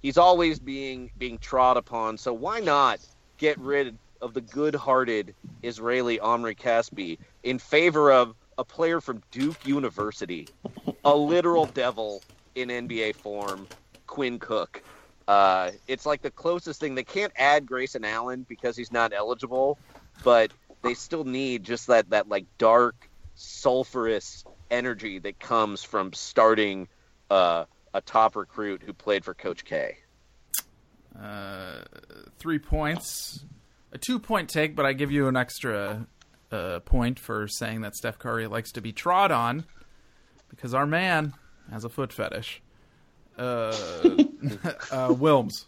he's 0.03 0.17
always 0.17 0.59
being 0.59 1.09
being 1.17 1.39
trod 1.39 1.77
upon. 1.77 2.19
So 2.19 2.33
why 2.33 2.59
not 2.59 2.99
get 3.39 3.59
rid 3.59 3.97
of 4.21 4.35
the 4.35 4.41
good-hearted 4.41 5.35
Israeli 5.63 6.19
Omri 6.19 6.55
Caspi 6.55 7.17
in 7.43 7.57
favor 7.59 8.11
of 8.11 8.35
a 8.57 8.63
player 8.63 9.01
from 9.01 9.23
Duke 9.31 9.65
University, 9.65 10.51
a 11.03 11.15
literal 11.15 11.65
devil 11.65 12.23
in 12.55 12.69
NBA 12.69 13.15
form, 13.15 13.67
Quinn 14.07 14.39
Cook. 14.39 14.83
Uh, 15.27 15.71
it's 15.87 16.05
like 16.05 16.21
the 16.21 16.31
closest 16.31 16.79
thing. 16.79 16.95
They 16.95 17.03
can't 17.03 17.33
add 17.37 17.65
Grayson 17.65 18.05
Allen 18.05 18.45
because 18.47 18.77
he's 18.77 18.91
not 18.91 19.13
eligible, 19.13 19.79
but 20.23 20.51
they 20.83 20.93
still 20.93 21.23
need 21.23 21.63
just 21.63 21.87
that 21.87 22.09
that 22.11 22.27
like 22.27 22.45
dark, 22.59 23.09
sulfurous 23.37 24.45
energy 24.69 25.19
that 25.19 25.39
comes 25.39 25.83
from 25.83 26.13
starting 26.13 26.87
uh, 27.29 27.65
a 27.93 28.01
top 28.01 28.35
recruit 28.35 28.83
who 28.83 28.93
played 28.93 29.23
for 29.23 29.33
Coach 29.33 29.65
K. 29.65 29.97
Uh, 31.19 31.83
three 32.37 32.59
points. 32.59 33.45
A 33.91 33.97
two 33.97 34.17
point 34.19 34.49
take, 34.49 34.75
but 34.75 34.85
I 34.85 34.93
give 34.93 35.11
you 35.11 35.27
an 35.27 35.37
extra 35.37 36.07
uh, 36.51 36.79
point 36.79 37.19
for 37.19 37.47
saying 37.47 37.81
that 37.81 37.95
Steph 37.95 38.17
Curry 38.17 38.47
likes 38.47 38.71
to 38.71 38.81
be 38.81 38.91
trod 38.91 39.31
on 39.31 39.65
because 40.49 40.73
our 40.73 40.87
man 40.87 41.33
has 41.71 41.83
a 41.83 41.89
foot 41.89 42.11
fetish. 42.11 42.61
Uh, 43.37 43.41
uh, 44.91 45.09
Wilms. 45.09 45.65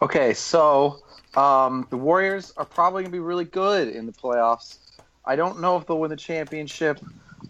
Okay, 0.00 0.32
so 0.32 1.00
um, 1.34 1.86
the 1.90 1.96
Warriors 1.96 2.52
are 2.56 2.64
probably 2.64 3.02
going 3.02 3.10
to 3.10 3.16
be 3.16 3.20
really 3.20 3.44
good 3.44 3.88
in 3.88 4.06
the 4.06 4.12
playoffs. 4.12 4.78
I 5.24 5.36
don't 5.36 5.60
know 5.60 5.76
if 5.76 5.86
they'll 5.86 5.98
win 5.98 6.10
the 6.10 6.16
championship. 6.16 7.00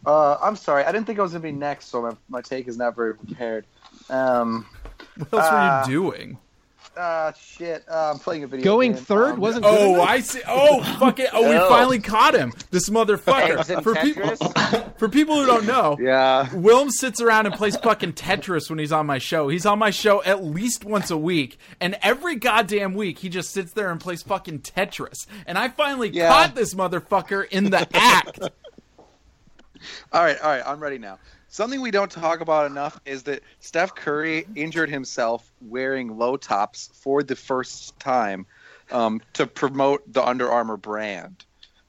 Uh, 0.06 0.36
I'm 0.42 0.56
sorry, 0.56 0.84
I 0.84 0.92
didn't 0.92 1.06
think 1.06 1.18
I 1.18 1.22
was 1.22 1.32
going 1.32 1.42
to 1.42 1.48
be 1.48 1.52
next, 1.52 1.86
so 1.86 2.02
my, 2.02 2.12
my 2.28 2.40
take 2.40 2.68
is 2.68 2.76
not 2.78 2.96
very 2.96 3.14
prepared. 3.14 3.64
Um, 4.10 4.66
What 5.16 5.32
else 5.40 5.46
uh, 5.50 5.82
were 5.86 5.92
you 5.92 6.00
doing? 6.00 6.38
Uh, 6.96 7.30
shit, 7.34 7.84
uh, 7.88 8.10
I'm 8.12 8.18
playing 8.18 8.42
a 8.42 8.48
video. 8.48 8.64
Going 8.64 8.92
game. 8.92 9.00
third 9.00 9.34
Um, 9.34 9.40
wasn't 9.40 9.64
good 9.64 9.78
Oh, 9.78 9.94
enough? 9.94 10.08
I 10.08 10.18
see. 10.20 10.40
Oh, 10.48 10.82
fuck 10.98 11.20
it. 11.20 11.28
Oh, 11.32 11.48
we 11.48 11.56
finally 11.68 12.00
caught 12.00 12.34
him. 12.34 12.52
This 12.72 12.88
motherfucker. 12.90 13.58
Eggs 13.70 13.82
For 13.84 13.94
people, 13.94 14.34
for 14.96 15.08
people 15.08 15.36
who 15.36 15.46
don't 15.46 15.64
know, 15.64 15.96
Yeah. 16.00 16.48
Wilm 16.50 16.90
sits 16.90 17.20
around 17.20 17.46
and 17.46 17.54
plays 17.54 17.76
fucking 17.76 18.14
Tetris 18.14 18.68
when 18.68 18.80
he's 18.80 18.90
on 18.90 19.06
my 19.06 19.18
show. 19.18 19.48
He's 19.48 19.64
on 19.64 19.78
my 19.78 19.90
show 19.90 20.24
at 20.24 20.42
least 20.42 20.84
once 20.84 21.12
a 21.12 21.16
week, 21.18 21.58
and 21.80 21.96
every 22.02 22.34
goddamn 22.34 22.94
week 22.94 23.20
he 23.20 23.28
just 23.28 23.50
sits 23.52 23.72
there 23.74 23.92
and 23.92 24.00
plays 24.00 24.22
fucking 24.22 24.60
Tetris. 24.60 25.26
And 25.46 25.56
I 25.56 25.68
finally 25.68 26.08
Yeah. 26.08 26.30
caught 26.30 26.56
this 26.56 26.74
motherfucker 26.74 27.46
in 27.48 27.70
the 27.70 27.86
act. 27.96 28.40
All 30.12 30.22
right, 30.22 30.40
all 30.40 30.50
right, 30.50 30.62
I'm 30.66 30.80
ready 30.80 30.98
now. 30.98 31.18
Something 31.48 31.80
we 31.80 31.90
don't 31.90 32.10
talk 32.10 32.40
about 32.40 32.70
enough 32.70 33.00
is 33.06 33.22
that 33.24 33.42
Steph 33.60 33.94
Curry 33.94 34.46
injured 34.54 34.90
himself 34.90 35.50
wearing 35.62 36.18
low 36.18 36.36
tops 36.36 36.90
for 36.92 37.22
the 37.22 37.36
first 37.36 37.98
time 37.98 38.46
um, 38.90 39.22
to 39.32 39.46
promote 39.46 40.12
the 40.12 40.22
Under 40.22 40.50
Armour 40.50 40.76
brand. 40.76 41.44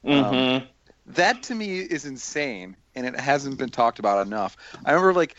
Mm-hmm. 0.05 0.65
That 1.07 1.43
to 1.43 1.55
me 1.55 1.79
is 1.79 2.05
insane, 2.05 2.77
and 2.95 3.05
it 3.05 3.19
hasn't 3.19 3.57
been 3.57 3.69
talked 3.69 3.99
about 3.99 4.25
enough. 4.25 4.55
I 4.85 4.91
remember 4.91 5.13
like 5.13 5.35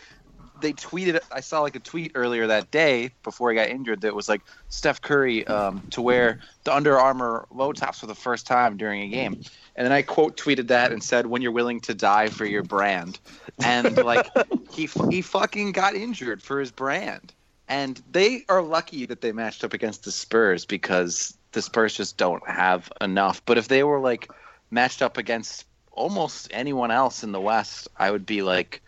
they 0.61 0.73
tweeted. 0.73 1.19
I 1.31 1.41
saw 1.41 1.61
like 1.61 1.75
a 1.75 1.79
tweet 1.79 2.11
earlier 2.15 2.47
that 2.47 2.71
day 2.71 3.11
before 3.23 3.51
he 3.51 3.55
got 3.55 3.69
injured 3.69 4.01
that 4.01 4.15
was 4.15 4.29
like 4.29 4.41
Steph 4.69 5.01
Curry 5.01 5.45
um, 5.47 5.81
to 5.91 6.01
wear 6.01 6.39
the 6.63 6.73
Under 6.73 6.97
Armour 6.97 7.45
low 7.53 7.73
tops 7.73 7.99
for 7.99 8.07
the 8.07 8.15
first 8.15 8.47
time 8.47 8.77
during 8.77 9.01
a 9.01 9.07
game, 9.07 9.41
and 9.75 9.85
then 9.85 9.91
I 9.91 10.01
quote 10.01 10.37
tweeted 10.37 10.67
that 10.67 10.91
and 10.91 11.03
said, 11.03 11.25
"When 11.25 11.41
you're 11.41 11.51
willing 11.51 11.81
to 11.81 11.93
die 11.93 12.29
for 12.29 12.45
your 12.45 12.63
brand," 12.63 13.19
and 13.63 13.97
like 14.03 14.27
he 14.71 14.89
he 15.09 15.21
fucking 15.21 15.71
got 15.73 15.95
injured 15.95 16.41
for 16.41 16.59
his 16.59 16.71
brand, 16.71 17.33
and 17.67 18.01
they 18.11 18.45
are 18.49 18.61
lucky 18.61 19.05
that 19.07 19.21
they 19.21 19.31
matched 19.31 19.63
up 19.63 19.73
against 19.73 20.03
the 20.03 20.11
Spurs 20.11 20.65
because 20.65 21.37
the 21.51 21.61
Spurs 21.61 21.95
just 21.95 22.17
don't 22.17 22.47
have 22.47 22.91
enough. 23.01 23.41
But 23.45 23.57
if 23.57 23.67
they 23.67 23.83
were 23.83 23.99
like 23.99 24.29
matched 24.69 25.01
up 25.01 25.17
against 25.17 25.65
almost 25.91 26.47
anyone 26.51 26.91
else 26.91 27.23
in 27.23 27.31
the 27.31 27.41
West, 27.41 27.87
I 27.97 28.11
would 28.11 28.25
be 28.25 28.41
like 28.41 28.81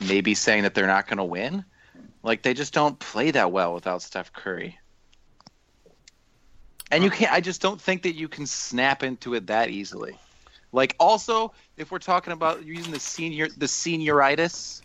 maybe 0.00 0.34
saying 0.34 0.62
that 0.64 0.74
they're 0.74 0.86
not 0.86 1.06
going 1.06 1.18
to 1.18 1.24
win. 1.24 1.64
Like 2.22 2.42
they 2.42 2.54
just 2.54 2.74
don't 2.74 2.98
play 2.98 3.30
that 3.32 3.52
well 3.52 3.74
without 3.74 4.02
Steph 4.02 4.32
Curry. 4.32 4.78
And 6.90 7.02
you 7.02 7.10
can't 7.10 7.32
I 7.32 7.40
just 7.40 7.60
don't 7.60 7.80
think 7.80 8.02
that 8.02 8.14
you 8.14 8.28
can 8.28 8.46
snap 8.46 9.02
into 9.02 9.34
it 9.34 9.48
that 9.48 9.70
easily. 9.70 10.18
Like 10.72 10.94
also, 11.00 11.52
if 11.76 11.90
we're 11.90 11.98
talking 11.98 12.32
about 12.32 12.64
using 12.64 12.92
the 12.92 13.00
senior 13.00 13.48
the 13.48 13.66
senioritis 13.66 14.82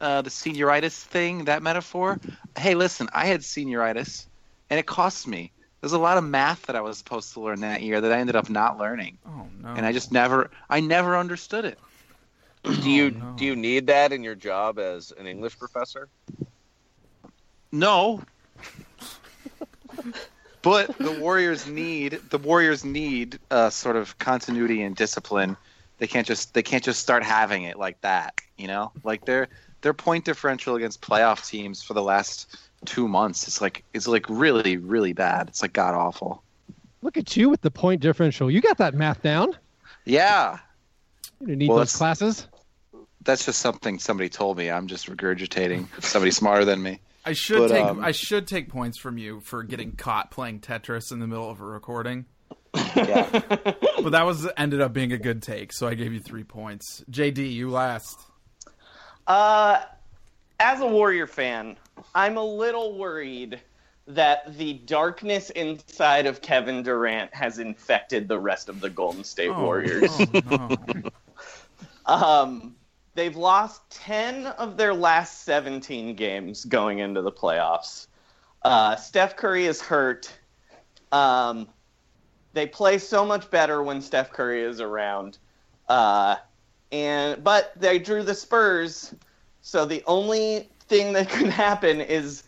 uh, 0.00 0.22
the 0.22 0.30
senioritis 0.30 1.04
thing, 1.04 1.44
that 1.44 1.62
metaphor. 1.62 2.18
Hey, 2.58 2.74
listen, 2.74 3.08
I 3.12 3.26
had 3.26 3.40
senioritis, 3.40 4.26
and 4.70 4.80
it 4.80 4.86
cost 4.86 5.26
me. 5.26 5.52
There's 5.80 5.92
a 5.92 5.98
lot 5.98 6.18
of 6.18 6.24
math 6.24 6.66
that 6.66 6.76
I 6.76 6.80
was 6.80 6.98
supposed 6.98 7.34
to 7.34 7.40
learn 7.40 7.60
that 7.60 7.82
year 7.82 8.00
that 8.00 8.12
I 8.12 8.18
ended 8.18 8.36
up 8.36 8.48
not 8.48 8.78
learning, 8.78 9.18
Oh 9.26 9.46
no. 9.62 9.68
and 9.74 9.84
I 9.84 9.92
just 9.92 10.10
never, 10.12 10.50
I 10.68 10.80
never 10.80 11.16
understood 11.16 11.64
it. 11.64 11.78
Do 12.62 12.90
you 12.90 13.10
do 13.36 13.44
you 13.44 13.56
need 13.56 13.86
that 13.86 14.12
in 14.12 14.22
your 14.22 14.34
job 14.34 14.78
as 14.78 15.12
an 15.18 15.26
English 15.26 15.58
professor? 15.58 16.08
No. 17.72 18.22
but 20.62 20.96
the 20.98 21.12
Warriors 21.12 21.66
need 21.66 22.20
the 22.30 22.38
Warriors 22.38 22.84
need 22.84 23.38
uh, 23.50 23.70
sort 23.70 23.96
of 23.96 24.18
continuity 24.18 24.82
and 24.82 24.94
discipline. 24.94 25.56
They 25.98 26.06
can't 26.06 26.26
just 26.26 26.52
they 26.52 26.62
can't 26.62 26.84
just 26.84 27.00
start 27.00 27.22
having 27.22 27.62
it 27.62 27.78
like 27.78 28.00
that, 28.02 28.40
you 28.58 28.66
know? 28.66 28.92
Like 29.04 29.24
their 29.24 29.48
their 29.80 29.94
point 29.94 30.26
differential 30.26 30.76
against 30.76 31.00
playoff 31.00 31.48
teams 31.48 31.82
for 31.82 31.94
the 31.94 32.02
last 32.02 32.58
two 32.84 33.08
months 33.08 33.48
is 33.48 33.60
like 33.60 33.84
it's 33.94 34.06
like 34.06 34.26
really 34.28 34.76
really 34.76 35.14
bad. 35.14 35.48
It's 35.48 35.62
like 35.62 35.72
god 35.72 35.94
awful. 35.94 36.42
Look 37.02 37.16
at 37.16 37.36
you 37.36 37.48
with 37.48 37.62
the 37.62 37.70
point 37.70 38.02
differential. 38.02 38.50
You 38.50 38.60
got 38.60 38.76
that 38.78 38.94
math 38.94 39.22
down. 39.22 39.56
Yeah, 40.04 40.58
You 41.46 41.56
need 41.56 41.68
Well, 41.68 41.78
those 41.78 41.94
classes. 41.96 42.46
that's 43.22 43.44
just 43.46 43.60
something 43.60 43.98
somebody 43.98 44.28
told 44.28 44.56
me. 44.58 44.70
I'm 44.70 44.86
just 44.86 45.08
regurgitating 45.08 46.02
somebody 46.02 46.30
smarter 46.30 46.64
than 46.64 46.82
me. 46.82 47.00
I 47.24 47.32
should 47.34 47.58
But, 47.58 47.68
take 47.68 47.84
um, 47.84 48.02
I 48.04 48.12
should 48.12 48.46
take 48.46 48.68
points 48.70 48.98
from 48.98 49.18
you 49.18 49.40
for 49.40 49.62
getting 49.62 49.92
caught 49.92 50.30
playing 50.30 50.60
Tetris 50.60 51.12
in 51.12 51.18
the 51.18 51.26
middle 51.26 51.50
of 51.50 51.60
a 51.60 51.64
recording. 51.64 52.24
Yeah. 52.96 53.28
But 54.02 54.10
that 54.12 54.24
was 54.24 54.46
ended 54.56 54.80
up 54.80 54.92
being 54.94 55.12
a 55.12 55.18
good 55.18 55.42
take, 55.42 55.72
so 55.72 55.86
I 55.86 55.94
gave 55.94 56.12
you 56.14 56.20
three 56.20 56.44
points. 56.44 57.04
JD, 57.10 57.52
you 57.52 57.68
last. 57.70 58.18
Uh, 59.26 59.82
as 60.58 60.80
a 60.80 60.86
Warrior 60.86 61.26
fan, 61.26 61.76
I'm 62.14 62.36
a 62.38 62.44
little 62.44 62.96
worried 62.98 63.60
that 64.06 64.56
the 64.56 64.72
darkness 64.74 65.50
inside 65.50 66.26
of 66.26 66.40
Kevin 66.40 66.82
Durant 66.82 67.32
has 67.34 67.58
infected 67.58 68.26
the 68.28 68.38
rest 68.38 68.68
of 68.68 68.80
the 68.80 68.88
Golden 68.90 69.22
State 69.24 69.50
Oh, 69.50 69.62
Warriors. 69.62 70.10
oh, 70.18 70.26
no. 70.50 70.76
Um, 72.10 72.74
they've 73.14 73.36
lost 73.36 73.88
10 73.90 74.46
of 74.46 74.76
their 74.76 74.92
last 74.92 75.44
17 75.44 76.16
games 76.16 76.64
going 76.64 76.98
into 76.98 77.22
the 77.22 77.30
playoffs. 77.30 78.08
Uh, 78.62 78.96
Steph 78.96 79.36
Curry 79.36 79.66
is 79.66 79.80
hurt. 79.80 80.30
Um, 81.12 81.68
they 82.52 82.66
play 82.66 82.98
so 82.98 83.24
much 83.24 83.48
better 83.48 83.82
when 83.84 84.02
Steph 84.02 84.32
Curry 84.32 84.62
is 84.62 84.80
around. 84.80 85.38
Uh, 85.88 86.36
and 86.90 87.44
but 87.44 87.72
they 87.76 88.00
drew 88.00 88.24
the 88.24 88.34
Spurs, 88.34 89.14
so 89.62 89.84
the 89.84 90.02
only 90.06 90.68
thing 90.88 91.12
that 91.12 91.30
could 91.30 91.46
happen 91.48 92.00
is 92.00 92.42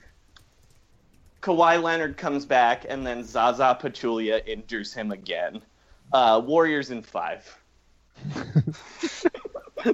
Kawhi 1.40 1.80
Leonard 1.80 2.16
comes 2.16 2.44
back 2.44 2.84
and 2.88 3.06
then 3.06 3.22
Zaza 3.22 3.78
Pachulia 3.80 4.44
injures 4.44 4.92
him 4.92 5.12
again. 5.12 5.62
Uh, 6.12 6.42
Warriors 6.44 6.90
in 6.90 7.00
five. 7.00 7.56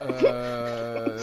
Uh, 0.00 1.18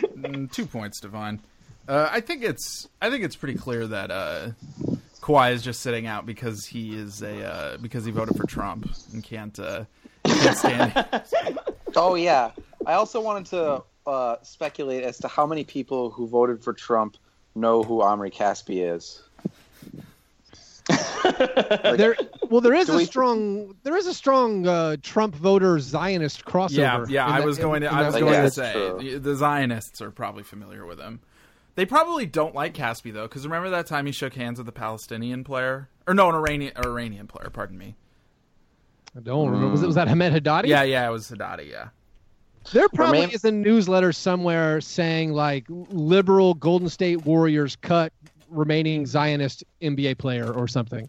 mm, 0.00 0.50
two 0.52 0.64
points, 0.64 1.00
Devine. 1.00 1.40
Uh, 1.88 2.08
I 2.08 2.20
think 2.20 2.44
it's 2.44 2.88
I 3.02 3.10
think 3.10 3.24
it's 3.24 3.34
pretty 3.34 3.58
clear 3.58 3.88
that 3.88 4.12
uh, 4.12 4.50
Kawhi 5.20 5.52
is 5.52 5.62
just 5.62 5.80
sitting 5.80 6.06
out 6.06 6.26
because 6.26 6.64
he 6.64 6.94
is 6.94 7.22
a 7.22 7.44
uh, 7.44 7.76
because 7.78 8.04
he 8.04 8.12
voted 8.12 8.36
for 8.36 8.46
Trump 8.46 8.88
and 9.12 9.24
can't 9.24 9.58
uh, 9.58 9.84
can't 10.24 10.56
stand. 10.56 11.24
Oh 11.96 12.14
yeah. 12.14 12.52
I 12.86 12.92
also 12.92 13.20
wanted 13.20 13.46
to 13.46 13.82
uh, 14.06 14.36
speculate 14.42 15.02
as 15.02 15.18
to 15.18 15.28
how 15.28 15.44
many 15.44 15.64
people 15.64 16.10
who 16.10 16.28
voted 16.28 16.62
for 16.62 16.72
Trump 16.72 17.16
know 17.56 17.82
who 17.82 18.00
Omri 18.00 18.30
Caspi 18.30 18.94
is. 18.94 19.22
There, 21.96 22.16
well, 22.50 22.60
there 22.60 22.74
is 22.74 22.88
a 22.88 22.96
we- 22.96 23.04
strong, 23.04 23.74
there 23.82 23.96
is 23.96 24.06
a 24.06 24.14
strong 24.14 24.66
uh, 24.66 24.96
Trump 25.02 25.34
voter 25.34 25.78
Zionist 25.78 26.44
crossover. 26.44 27.08
yeah. 27.08 27.26
in 27.26 27.32
I 27.32 27.38
that- 27.40 27.46
was 27.46 27.58
in- 27.58 27.62
going 27.64 27.80
to 27.82 27.92
I 27.92 28.06
was 28.06 28.16
going 28.16 28.32
yeah, 28.32 28.42
to 28.42 28.50
say 28.50 28.72
true. 28.72 28.98
the- 29.00 29.18
the 29.18 29.34
Zionists 29.36 30.00
are 30.00 30.10
probably 30.10 30.42
familiar 30.42 30.84
with 30.86 30.98
him. 31.00 31.20
They 31.76 31.86
probably 31.86 32.26
don't 32.26 32.54
like 32.54 32.74
Caspi 32.74 33.12
though, 33.12 33.22
because 33.28 33.44
remember 33.46 33.70
that 33.70 33.86
time 33.86 34.06
he 34.06 34.12
shook 34.12 34.34
hands 34.34 34.58
with 34.58 34.66
the 34.66 34.72
Palestinian 34.72 35.44
player, 35.44 35.88
or 36.06 36.14
no, 36.14 36.28
an 36.28 36.34
Iranian 36.34 36.72
Iranian 36.76 37.26
player. 37.26 37.48
Pardon 37.50 37.78
me. 37.78 37.94
I 39.16 39.20
don't 39.20 39.46
remember. 39.48 39.70
Was, 39.70 39.82
it, 39.82 39.86
was 39.86 39.94
that 39.96 40.08
Hamed 40.08 40.34
Haddadi? 40.34 40.66
Yeah, 40.66 40.82
yeah, 40.82 41.06
it 41.08 41.10
was 41.10 41.30
Haddadi. 41.30 41.70
Yeah. 41.70 41.88
There 42.72 42.88
probably 42.90 43.20
maybe- 43.20 43.34
is 43.34 43.44
a 43.44 43.50
newsletter 43.52 44.12
somewhere 44.12 44.80
saying 44.80 45.32
like 45.32 45.64
liberal 45.68 46.54
Golden 46.54 46.88
State 46.88 47.24
Warriors 47.24 47.76
cut 47.76 48.12
remaining 48.50 49.06
Zionist 49.06 49.64
NBA 49.80 50.18
player 50.18 50.52
or 50.52 50.68
something. 50.68 51.08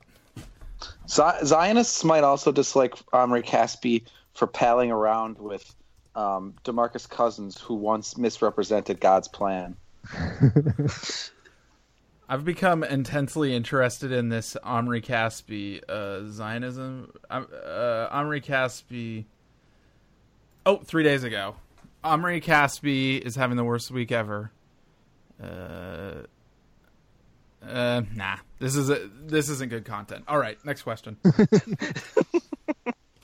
Zionists 1.07 2.03
might 2.03 2.23
also 2.23 2.51
dislike 2.51 2.95
Omri 3.13 3.43
Caspi 3.43 4.03
for 4.33 4.47
palling 4.47 4.91
around 4.91 5.37
with 5.37 5.75
um, 6.15 6.53
Demarcus 6.63 7.09
Cousins, 7.09 7.59
who 7.59 7.75
once 7.75 8.17
misrepresented 8.17 8.99
God's 8.99 9.27
plan. 9.27 9.75
I've 12.29 12.45
become 12.45 12.83
intensely 12.83 13.53
interested 13.53 14.11
in 14.11 14.29
this 14.29 14.55
Omri 14.63 15.01
Caspi 15.01 15.81
uh, 15.89 16.29
Zionism. 16.29 17.11
Um, 17.29 17.47
Uh, 17.65 18.07
Omri 18.09 18.39
Caspi. 18.41 19.25
Oh, 20.65 20.77
three 20.77 21.03
days 21.03 21.23
ago, 21.23 21.55
Omri 22.03 22.39
Caspi 22.39 23.19
is 23.19 23.35
having 23.35 23.57
the 23.57 23.63
worst 23.63 23.91
week 23.91 24.11
ever. 24.11 24.51
Uh, 25.43 26.23
uh, 27.67 28.01
nah, 28.15 28.37
this 28.61 28.75
is 28.75 28.89
a, 28.89 29.09
this 29.25 29.49
isn't 29.49 29.69
good 29.69 29.85
content. 29.85 30.23
All 30.27 30.37
right, 30.37 30.57
next 30.63 30.83
question. 30.83 31.17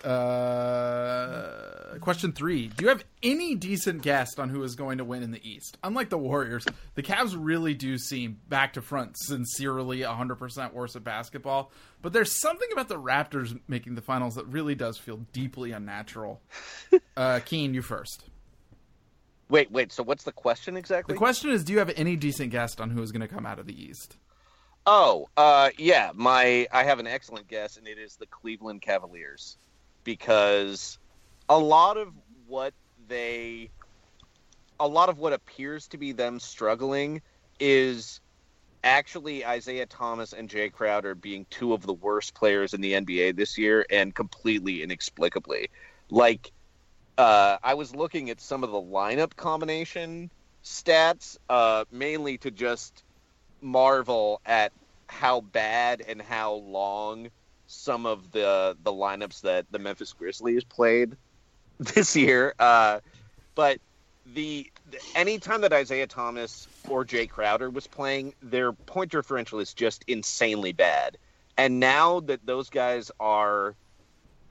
Uh, 0.07 1.97
question 1.99 2.31
three: 2.31 2.67
Do 2.67 2.85
you 2.85 2.89
have 2.89 3.03
any 3.21 3.55
decent 3.55 4.03
guess 4.03 4.39
on 4.39 4.47
who 4.47 4.63
is 4.63 4.75
going 4.75 4.99
to 4.99 5.03
win 5.03 5.21
in 5.21 5.31
the 5.31 5.49
East? 5.49 5.77
Unlike 5.83 6.11
the 6.11 6.17
Warriors, 6.17 6.65
the 6.95 7.03
Cavs 7.03 7.35
really 7.37 7.73
do 7.73 7.97
seem 7.97 8.39
back 8.47 8.73
to 8.73 8.81
front, 8.81 9.17
sincerely 9.17 9.99
100% 9.99 10.73
worse 10.73 10.95
at 10.95 11.03
basketball. 11.03 11.71
But 12.01 12.13
there's 12.13 12.39
something 12.39 12.69
about 12.71 12.87
the 12.87 13.01
Raptors 13.01 13.59
making 13.67 13.95
the 13.95 14.01
finals 14.01 14.35
that 14.35 14.45
really 14.45 14.75
does 14.75 14.97
feel 14.97 15.17
deeply 15.33 15.71
unnatural. 15.71 16.41
Uh, 17.17 17.39
Keane, 17.43 17.73
you 17.73 17.81
first. 17.81 18.23
Wait, 19.49 19.71
wait. 19.71 19.91
So 19.91 20.03
what's 20.03 20.23
the 20.23 20.31
question 20.31 20.77
exactly? 20.77 21.13
The 21.13 21.17
question 21.17 21.49
is: 21.49 21.63
Do 21.63 21.73
you 21.73 21.79
have 21.79 21.91
any 21.95 22.15
decent 22.15 22.51
guess 22.51 22.79
on 22.79 22.91
who 22.91 23.01
is 23.01 23.11
going 23.11 23.21
to 23.21 23.27
come 23.27 23.45
out 23.45 23.57
of 23.57 23.65
the 23.65 23.73
East? 23.73 24.17
Oh, 24.89 25.27
uh, 25.35 25.71
yeah. 25.77 26.11
My 26.15 26.65
I 26.71 26.85
have 26.85 26.99
an 26.99 27.07
excellent 27.07 27.49
guess, 27.49 27.75
and 27.75 27.85
it 27.89 27.97
is 27.97 28.15
the 28.15 28.25
Cleveland 28.25 28.81
Cavaliers, 28.81 29.57
because 30.05 30.97
a 31.49 31.59
lot 31.59 31.97
of 31.97 32.13
what 32.47 32.73
they, 33.09 33.69
a 34.79 34.87
lot 34.87 35.09
of 35.09 35.17
what 35.19 35.33
appears 35.33 35.87
to 35.89 35.97
be 35.97 36.13
them 36.13 36.39
struggling, 36.39 37.21
is 37.59 38.21
actually 38.81 39.45
Isaiah 39.45 39.87
Thomas 39.87 40.31
and 40.31 40.49
Jay 40.49 40.69
Crowder 40.69 41.15
being 41.15 41.45
two 41.49 41.73
of 41.73 41.85
the 41.85 41.93
worst 41.93 42.33
players 42.33 42.73
in 42.73 42.79
the 42.79 42.93
NBA 42.93 43.35
this 43.35 43.57
year, 43.57 43.85
and 43.91 44.15
completely 44.15 44.81
inexplicably, 44.81 45.69
like. 46.09 46.51
Uh, 47.19 47.57
I 47.63 47.73
was 47.73 47.95
looking 47.95 48.29
at 48.29 48.39
some 48.39 48.63
of 48.63 48.69
the 48.69 48.79
lineup 48.79 49.35
combination 49.35 50.29
stats, 50.63 51.35
uh, 51.49 51.85
mainly 51.89 52.37
to 52.37 52.51
just 52.51 53.03
marvel 53.61 54.41
at 54.45 54.71
how 55.07 55.41
bad 55.41 56.03
and 56.07 56.21
how 56.21 56.53
long 56.53 57.29
some 57.67 58.05
of 58.05 58.31
the 58.31 58.77
the 58.83 58.91
lineups 58.91 59.41
that 59.41 59.65
the 59.71 59.79
Memphis 59.79 60.13
Grizzlies 60.13 60.63
played 60.63 61.15
this 61.79 62.15
year. 62.15 62.53
Uh, 62.59 62.99
but 63.55 63.79
the, 64.33 64.69
the 64.91 64.99
anytime 65.15 65.61
that 65.61 65.73
Isaiah 65.73 66.07
Thomas 66.07 66.67
or 66.87 67.05
Jay 67.05 67.27
Crowder 67.27 67.69
was 67.69 67.87
playing, 67.87 68.33
their 68.41 68.73
point 68.73 69.11
differential 69.11 69.59
is 69.59 69.73
just 69.73 70.03
insanely 70.07 70.73
bad. 70.73 71.17
And 71.57 71.79
now 71.79 72.19
that 72.21 72.45
those 72.45 72.69
guys 72.69 73.11
are 73.19 73.75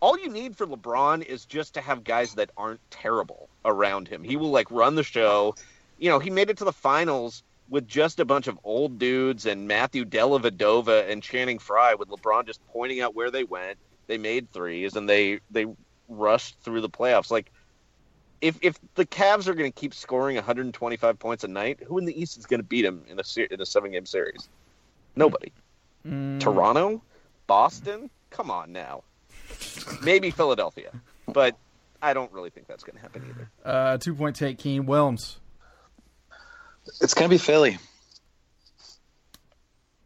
all 0.01 0.19
you 0.19 0.29
need 0.29 0.57
for 0.57 0.66
LeBron 0.66 1.25
is 1.25 1.47
just 1.47 1.75
to 1.75 1.81
have 1.81 2.05
guys 2.05 2.35
that 2.35 2.51
aren't 2.57 2.81
terrible 2.90 3.49
around 3.64 4.09
him. 4.09 4.23
He 4.23 4.37
will 4.37 4.51
like 4.51 4.71
run 4.71 4.95
the 4.95 5.03
show. 5.03 5.55
You 5.99 6.11
know, 6.11 6.19
he 6.19 6.31
made 6.31 6.51
it 6.51 6.59
to 6.59 6.64
the 6.64 6.73
finals 6.73 7.42
with 7.68 7.87
just 7.88 8.20
a 8.20 8.24
bunch 8.24 8.46
of 8.46 8.59
old 8.64 8.98
dudes 8.98 9.46
and 9.46 9.66
Matthew 9.66 10.05
Dellavedova 10.05 11.11
and 11.11 11.22
Channing 11.22 11.59
Frye 11.59 11.94
with 11.94 12.09
LeBron 12.09 12.46
just 12.46 12.64
pointing 12.68 13.00
out 13.00 13.14
where 13.14 13.31
they 13.31 13.44
went. 13.44 13.79
They 14.07 14.18
made 14.18 14.52
threes 14.52 14.94
and 14.96 15.09
they 15.09 15.40
they 15.50 15.66
rushed 16.09 16.61
through 16.61 16.81
the 16.81 16.88
playoffs. 16.88 17.31
Like 17.31 17.50
if 18.40 18.59
if 18.62 18.79
the 18.94 19.05
Cavs 19.07 19.48
are 19.48 19.55
going 19.55 19.72
to 19.72 19.81
keep 19.81 19.94
scoring 19.94 20.37
125 20.37 21.18
points 21.18 21.44
a 21.44 21.48
night, 21.48 21.81
who 21.85 21.98
in 21.98 22.05
the 22.05 22.20
East 22.20 22.38
is 22.38 22.46
going 22.46 22.61
to 22.61 22.66
beat 22.66 22.83
them 22.83 23.05
in 23.09 23.18
a 23.18 23.24
ser- 23.24 23.48
in 23.50 23.61
a 23.61 23.66
seven 23.66 23.90
game 23.92 24.07
series? 24.07 24.48
Nobody. 25.16 25.52
Toronto, 26.38 27.02
Boston. 27.48 28.11
Come 28.31 28.50
on 28.50 28.72
now. 28.72 29.02
Maybe 30.02 30.31
Philadelphia, 30.31 30.90
but 31.26 31.57
I 32.00 32.14
don't 32.14 32.33
really 32.33 32.50
think 32.50 32.68
that's 32.68 32.85
going 32.85 32.96
to 32.96 33.02
happen 33.02 33.24
either. 33.29 33.50
Uh, 33.64 33.98
two 33.98 34.14
point 34.14 34.37
take, 34.37 34.59
Keane 34.59 34.85
Wilms. 34.87 35.37
It's 37.01 37.14
gonna 37.14 37.29
be 37.29 37.38
Philly. 37.38 37.79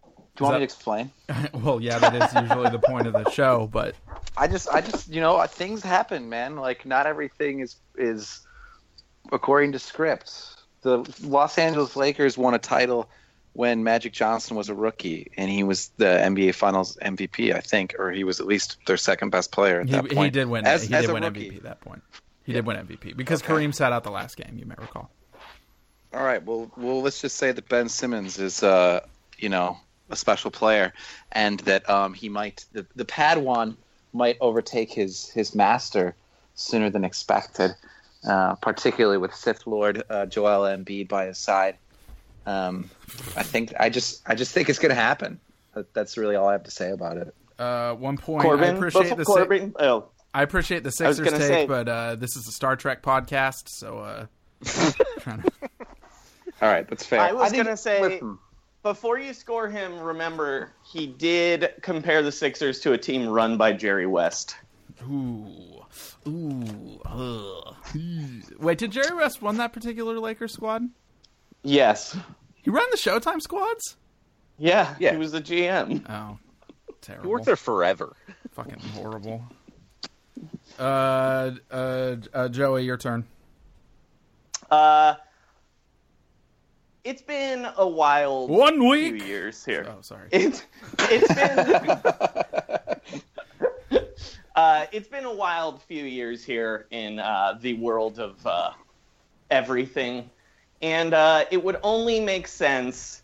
Do 0.05 0.45
you 0.45 0.45
want 0.45 0.55
that- 0.55 0.61
me 0.61 0.67
to 0.67 0.73
explain? 0.73 1.11
well, 1.63 1.81
yeah, 1.81 1.99
that 1.99 2.15
is 2.15 2.43
usually 2.43 2.71
the 2.71 2.79
point 2.79 3.07
of 3.07 3.13
the 3.13 3.31
show, 3.31 3.69
but 3.71 3.95
I 4.37 4.47
just, 4.47 4.69
I 4.71 4.81
just, 4.81 5.09
you 5.09 5.21
know, 5.21 5.45
things 5.47 5.83
happen, 5.83 6.29
man. 6.29 6.57
Like 6.57 6.87
not 6.87 7.07
everything 7.07 7.61
is 7.61 7.77
is 7.97 8.41
according 9.33 9.73
to 9.73 9.79
script. 9.79 10.57
The 10.83 11.05
Los 11.23 11.59
Angeles 11.59 11.95
Lakers 11.95 12.39
won 12.39 12.55
a 12.55 12.59
title 12.59 13.09
when 13.53 13.85
Magic 13.85 14.13
Johnson 14.13 14.57
was 14.57 14.69
a 14.69 14.75
rookie, 14.75 15.31
and 15.37 15.51
he 15.51 15.63
was 15.63 15.91
the 15.97 16.07
NBA 16.07 16.55
Finals 16.55 16.97
MVP, 17.03 17.55
I 17.55 17.61
think, 17.61 17.95
or 17.99 18.11
he 18.11 18.25
was 18.25 18.41
at 18.41 18.47
least 18.47 18.79
their 18.87 18.97
second 18.97 19.31
best 19.31 19.53
player 19.53 19.81
at 19.81 19.89
he, 19.89 19.93
that 19.93 20.11
he 20.11 20.31
did 20.31 20.49
win. 20.49 20.67
As, 20.67 20.85
he 20.85 20.89
did 20.89 21.11
a 21.11 21.13
win 21.13 21.23
rookie. 21.23 21.51
MVP 21.51 21.57
at 21.59 21.63
that 21.65 21.81
point. 21.81 22.03
He 22.45 22.53
did 22.53 22.65
win 22.65 22.77
MVP 22.77 23.17
because 23.17 23.43
Kareem 23.43 23.75
sat 23.75 23.93
out 23.93 24.05
the 24.05 24.11
last 24.11 24.37
game. 24.37 24.57
You 24.57 24.65
may 24.65 24.77
recall. 24.79 25.11
All 26.13 26.25
right. 26.25 26.43
Well, 26.45 26.71
well, 26.77 27.03
let's 27.03 27.21
just 27.21 27.37
say 27.37 27.53
that 27.53 27.69
Ben 27.69 27.89
Simmons 27.89 28.39
is, 28.39 28.63
uh, 28.63 29.01
you 29.39 29.49
know, 29.49 29.79
a 30.11 30.17
special 30.17 30.51
player, 30.51 30.93
and 31.33 31.61
that 31.61 31.89
um, 31.89 32.15
he 32.15 32.29
might 32.29 32.65
the 32.73 32.85
the 32.97 33.05
Padawan 33.05 33.77
might 34.13 34.37
overtake 34.41 34.91
his 34.93 35.29
his 35.31 35.55
master 35.55 36.15
sooner 36.57 36.91
than 36.91 37.05
expected, 37.05 37.75
uh, 38.29 38.57
particularly 38.57 39.19
with 39.19 39.35
Sith 39.35 39.67
Lord 39.67 40.03
uh, 40.11 40.27
Joel 40.27 40.63
Embiid 40.63 41.09
by 41.09 41.27
his 41.27 41.39
side. 41.39 41.77
Um, 42.45 42.91
I 43.37 43.43
think 43.45 43.73
I 43.79 43.89
just 43.89 44.23
I 44.27 44.35
just 44.35 44.53
think 44.53 44.69
it's 44.69 44.79
going 44.81 44.91
to 44.91 45.01
happen. 45.01 45.39
That's 45.93 46.17
really 46.19 46.35
all 46.35 46.49
I 46.49 46.53
have 46.53 46.65
to 46.65 46.71
say 46.73 46.91
about 46.91 47.19
it. 47.19 47.35
Uh, 47.57 47.95
one 47.95 48.17
point. 48.17 48.43
Corbin, 48.43 48.75
I 48.75 48.77
appreciate 48.77 49.17
the 49.17 49.25
Corbin. 49.25 49.75
oh, 49.79 50.07
I 50.35 50.43
appreciate 50.43 50.83
the 50.83 50.91
Sixers 50.91 51.29
take, 51.29 51.41
say- 51.43 51.67
but 51.67 51.89
uh, 51.89 52.17
this 52.17 52.37
is 52.37 52.49
a 52.49 52.53
Star 52.53 52.75
Trek 52.75 53.03
podcast, 53.03 53.69
so 53.69 53.99
uh, 53.99 54.27
trying 55.21 55.43
to- 55.43 55.53
All 56.61 56.69
right, 56.71 56.87
that's 56.89 57.05
fair. 57.05 57.21
I 57.21 57.33
was 57.33 57.51
think- 57.51 57.65
gonna 57.65 57.77
say 57.77 58.01
listen, 58.03 58.39
before 58.83 59.19
you 59.19 59.33
score 59.35 59.69
him, 59.69 59.99
remember 60.01 60.73
he 60.85 61.07
did 61.07 61.73
compare 61.83 62.23
the 62.23 62.33
Sixers 62.33 62.81
to 62.81 62.93
a 62.93 62.99
team 62.99 63.29
run 63.29 63.57
by 63.57 63.73
Jerry 63.73 64.07
West. 64.07 64.57
ooh, 65.11 65.83
ooh, 66.27 67.01
ugh. 67.07 67.77
Wait, 68.59 68.79
did 68.79 68.91
Jerry 68.93 69.17
West 69.17 69.41
run 69.43 69.57
that 69.59 69.73
particular 69.73 70.19
Lakers 70.19 70.53
squad? 70.53 70.83
Yes. 71.63 72.17
He 72.57 72.71
ran 72.71 72.85
the 72.91 72.97
Showtime 72.99 73.41
squads. 73.41 73.97
Yeah, 74.59 74.95
Yeah. 74.99 75.13
he 75.13 75.17
was 75.17 75.33
the 75.33 75.41
GM. 75.41 76.05
Oh, 76.11 76.39
terrible. 77.01 77.25
He 77.25 77.31
worked 77.31 77.47
there 77.47 77.57
forever. 77.57 78.15
Fucking 78.53 78.79
horrible. 78.95 79.43
Uh, 80.79 81.53
uh, 81.71 82.17
uh, 82.35 82.49
Joey, 82.49 82.85
your 82.85 82.97
turn. 82.99 83.25
Uh, 84.71 85.15
it's 87.05 87.23
been 87.23 87.67
a 87.77 87.87
wild 87.87 88.51
One 88.51 88.75
few 88.79 88.89
week. 88.89 89.27
years 89.27 89.65
here. 89.65 89.87
Oh, 89.89 90.01
sorry. 90.03 90.29
It's 90.33 90.63
it's 90.99 91.35
been 91.35 92.01
uh, 94.57 94.87
it's 94.93 95.09
been 95.09 95.25
a 95.25 95.35
wild 95.35 95.83
few 95.83 96.05
years 96.05 96.45
here 96.45 96.87
in 96.91 97.19
uh, 97.19 97.59
the 97.61 97.75
world 97.75 98.19
of 98.19 98.45
uh, 98.47 98.71
everything, 99.51 100.31
and 100.83 101.15
uh, 101.15 101.45
it 101.51 101.63
would 101.63 101.79
only 101.83 102.21
make 102.21 102.47
sense 102.47 103.23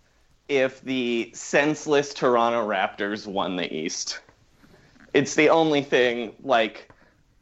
if 0.48 0.80
the 0.82 1.30
senseless 1.34 2.14
Toronto 2.14 2.66
Raptors 2.66 3.26
won 3.26 3.56
the 3.56 3.72
East. 3.74 4.20
It's 5.12 5.34
the 5.34 5.48
only 5.48 5.82
thing 5.82 6.34
like 6.42 6.90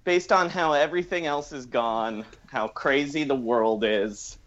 based 0.05 0.33
on 0.33 0.49
how 0.51 0.73
everything 0.73 1.27
else 1.27 1.53
is 1.53 1.67
gone, 1.67 2.25
how 2.47 2.69
crazy 2.69 3.25
the 3.25 3.35
world 3.35 3.85
is. 3.85 4.39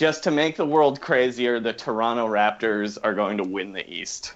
Just 0.00 0.24
to 0.24 0.30
make 0.30 0.56
the 0.56 0.64
world 0.64 0.98
crazier, 0.98 1.60
the 1.60 1.74
Toronto 1.74 2.26
Raptors 2.26 2.96
are 3.02 3.12
going 3.12 3.36
to 3.36 3.42
win 3.44 3.72
the 3.72 3.86
East. 3.86 4.32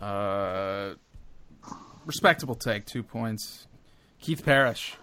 Uh, 0.00 0.94
respectable 2.04 2.56
take, 2.56 2.84
two 2.84 3.04
points. 3.04 3.68
Keith 4.18 4.44
Parrish, 4.44 4.96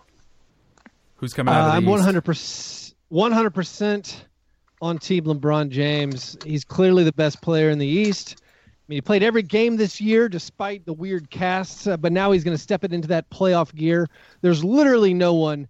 who's 1.16 1.34
coming 1.34 1.54
out 1.54 1.62
Uh, 1.62 1.64
of 1.68 1.72
the 1.72 1.78
I'm 1.78 1.84
East. 1.84 1.92
100 1.92 2.22
percent 2.26 2.96
100 3.08 3.52
percent 3.52 4.26
on 4.82 4.98
Team 4.98 5.24
LeBron 5.24 5.70
James. 5.70 6.38
He's 6.44 6.66
clearly 6.66 7.06
the 7.06 7.14
best 7.14 7.42
player 7.42 7.70
in 7.70 7.80
the 7.80 7.88
East. 7.88 8.36
I 8.42 8.84
mean, 8.90 8.98
he 8.98 9.02
played 9.02 9.24
every 9.24 9.44
game 9.44 9.78
this 9.78 10.02
year 10.02 10.28
despite 10.28 10.86
the 10.86 10.92
weird 10.92 11.30
casts, 11.30 11.88
uh, 11.88 11.96
but 11.96 12.12
now 12.12 12.34
he's 12.34 12.44
going 12.44 12.58
to 12.58 12.62
step 12.62 12.84
it 12.84 12.92
into 12.92 13.08
that 13.08 13.30
playoff 13.30 13.74
gear. 13.74 14.10
There's 14.42 14.62
literally 14.62 15.14
no 15.14 15.36
one 15.36 15.70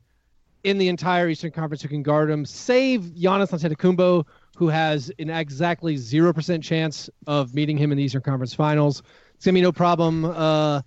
in 0.64 0.78
the 0.78 0.88
entire 0.88 1.30
Eastern 1.30 1.52
Conference 1.52 1.82
who 1.82 1.88
can 1.88 2.04
guard 2.04 2.30
him, 2.30 2.46
save 2.46 3.02
Giannis 3.02 3.52
Antetokounmpo, 3.52 4.26
who 4.56 4.68
has 4.68 5.12
an 5.20 5.30
exactly 5.30 5.98
zero 5.98 6.34
percent 6.34 6.64
chance 6.64 7.10
of 7.28 7.54
meeting 7.54 7.78
him 7.78 7.92
in 7.92 7.98
the 7.98 8.04
Eastern 8.04 8.22
Conference 8.22 8.54
Finals. 8.54 9.04
It's 9.36 9.46
gonna 9.46 9.56
be 9.56 9.62
no 9.62 9.72
problem. 9.72 10.26
Uh, 10.26 10.82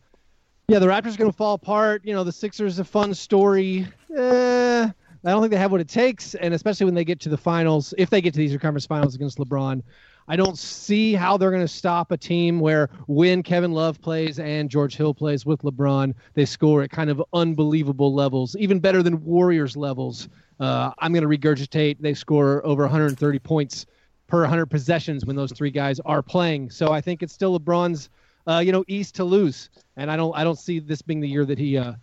yeah, 0.69 0.79
the 0.79 0.87
Raptors 0.87 1.15
are 1.15 1.25
to 1.25 1.33
fall 1.33 1.55
apart. 1.55 2.03
You 2.05 2.15
know, 2.15 2.25
the 2.25 2.33
Sixers 2.33 2.79
a 2.79 2.85
fun 2.85 3.15
story. 3.15 3.87
Eh, 4.17 4.89
I 5.25 5.31
don't 5.31 5.43
think 5.43 5.51
they 5.51 5.59
have 5.59 5.73
what 5.73 5.81
it 5.81 5.89
takes, 5.89 6.35
and 6.35 6.55
especially 6.55 6.87
when 6.87 6.95
they 6.95 7.05
get 7.05 7.21
to 7.21 7.29
the 7.29 7.37
finals, 7.37 7.93
if 7.99 8.09
they 8.09 8.21
get 8.21 8.33
to 8.35 8.39
the 8.39 8.45
Eastern 8.45 8.61
Conference 8.61 8.87
Finals 8.87 9.15
against 9.15 9.39
LeBron, 9.39 9.83
I 10.31 10.37
don't 10.37 10.57
see 10.57 11.15
how 11.15 11.37
they're 11.37 11.51
going 11.51 11.61
to 11.61 11.67
stop 11.67 12.13
a 12.13 12.17
team 12.17 12.61
where 12.61 12.89
when 13.09 13.43
Kevin 13.43 13.73
Love 13.73 14.01
plays 14.01 14.39
and 14.39 14.71
George 14.71 14.95
Hill 14.97 15.13
plays 15.13 15.45
with 15.45 15.63
LeBron, 15.63 16.15
they 16.35 16.45
score 16.45 16.83
at 16.83 16.91
kind 16.91 17.11
of 17.11 17.21
unbelievable 17.33 18.15
levels, 18.15 18.55
even 18.55 18.79
better 18.79 19.03
than 19.03 19.25
Warriors 19.25 19.77
levels. 19.77 20.29
Uh, 20.61 20.93
I'm 21.01 21.13
going 21.13 21.29
to 21.29 21.29
regurgitate. 21.29 21.97
They 21.99 22.15
score 22.15 22.65
over 22.65 22.85
130 22.85 23.41
points 23.41 23.87
per 24.29 24.43
100 24.43 24.67
possessions 24.67 25.27
when 25.27 25.35
those 25.35 25.51
three 25.51 25.73
guys 25.73 25.99
are 26.07 26.23
playing. 26.23 26.71
So 26.71 26.93
I 26.93 27.01
think 27.01 27.25
it's 27.25 27.33
still 27.33 27.59
LeBron's, 27.59 28.09
uh, 28.47 28.59
you 28.59 28.71
know, 28.71 28.85
East 28.87 29.17
to 29.17 29.25
lose, 29.25 29.69
and 29.97 30.13
I 30.13 30.17
don't, 30.17 30.33
I 30.37 30.45
don't 30.45 30.61
see 30.61 30.79
this 30.79 31.03
being 31.03 31.19
the 31.19 31.29
year 31.29 31.45
that 31.45 31.59
he, 31.59 31.77
uh, 31.77 31.95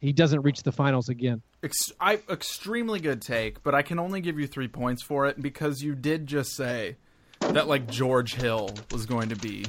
he 0.00 0.10
doesn't 0.14 0.40
reach 0.40 0.62
the 0.62 0.72
finals 0.72 1.10
again. 1.10 1.42
I, 2.00 2.20
extremely 2.30 3.00
good 3.00 3.20
take, 3.20 3.62
but 3.62 3.74
I 3.74 3.82
can 3.82 3.98
only 3.98 4.22
give 4.22 4.40
you 4.40 4.46
three 4.46 4.68
points 4.68 5.02
for 5.02 5.26
it 5.26 5.42
because 5.42 5.82
you 5.82 5.94
did 5.94 6.26
just 6.26 6.56
say 6.56 6.96
that 7.52 7.68
like 7.68 7.88
George 7.88 8.34
Hill 8.34 8.70
was 8.90 9.06
going 9.06 9.28
to 9.28 9.36
be 9.36 9.64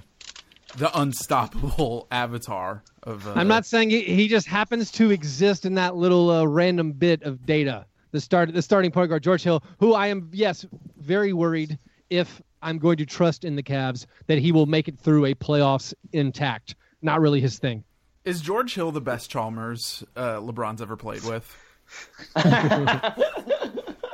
the 0.77 0.97
unstoppable 0.99 2.07
avatar 2.11 2.83
of. 3.03 3.27
Uh, 3.27 3.33
I'm 3.35 3.47
not 3.47 3.65
saying 3.65 3.89
he, 3.89 4.01
he 4.01 4.27
just 4.27 4.47
happens 4.47 4.91
to 4.93 5.11
exist 5.11 5.65
in 5.65 5.75
that 5.75 5.95
little 5.95 6.29
uh, 6.29 6.45
random 6.45 6.91
bit 6.91 7.23
of 7.23 7.45
data. 7.45 7.85
The 8.11 8.21
start, 8.21 8.53
the 8.53 8.61
starting 8.61 8.91
point 8.91 9.09
guard 9.09 9.23
George 9.23 9.43
Hill, 9.43 9.63
who 9.79 9.93
I 9.93 10.07
am 10.07 10.29
yes 10.31 10.65
very 10.97 11.33
worried 11.33 11.77
if 12.09 12.41
I'm 12.61 12.79
going 12.79 12.97
to 12.97 13.05
trust 13.05 13.43
in 13.43 13.55
the 13.55 13.63
Cavs 13.63 14.05
that 14.27 14.39
he 14.39 14.51
will 14.51 14.65
make 14.65 14.87
it 14.87 14.99
through 14.99 15.25
a 15.25 15.35
playoffs 15.35 15.93
intact. 16.13 16.75
Not 17.01 17.19
really 17.21 17.41
his 17.41 17.59
thing. 17.59 17.83
Is 18.23 18.41
George 18.41 18.73
Hill 18.73 18.91
the 18.91 19.01
best 19.01 19.29
Chalmers 19.29 20.03
uh, 20.15 20.37
LeBron's 20.37 20.81
ever 20.81 20.97
played 20.97 21.23
with? 21.23 21.55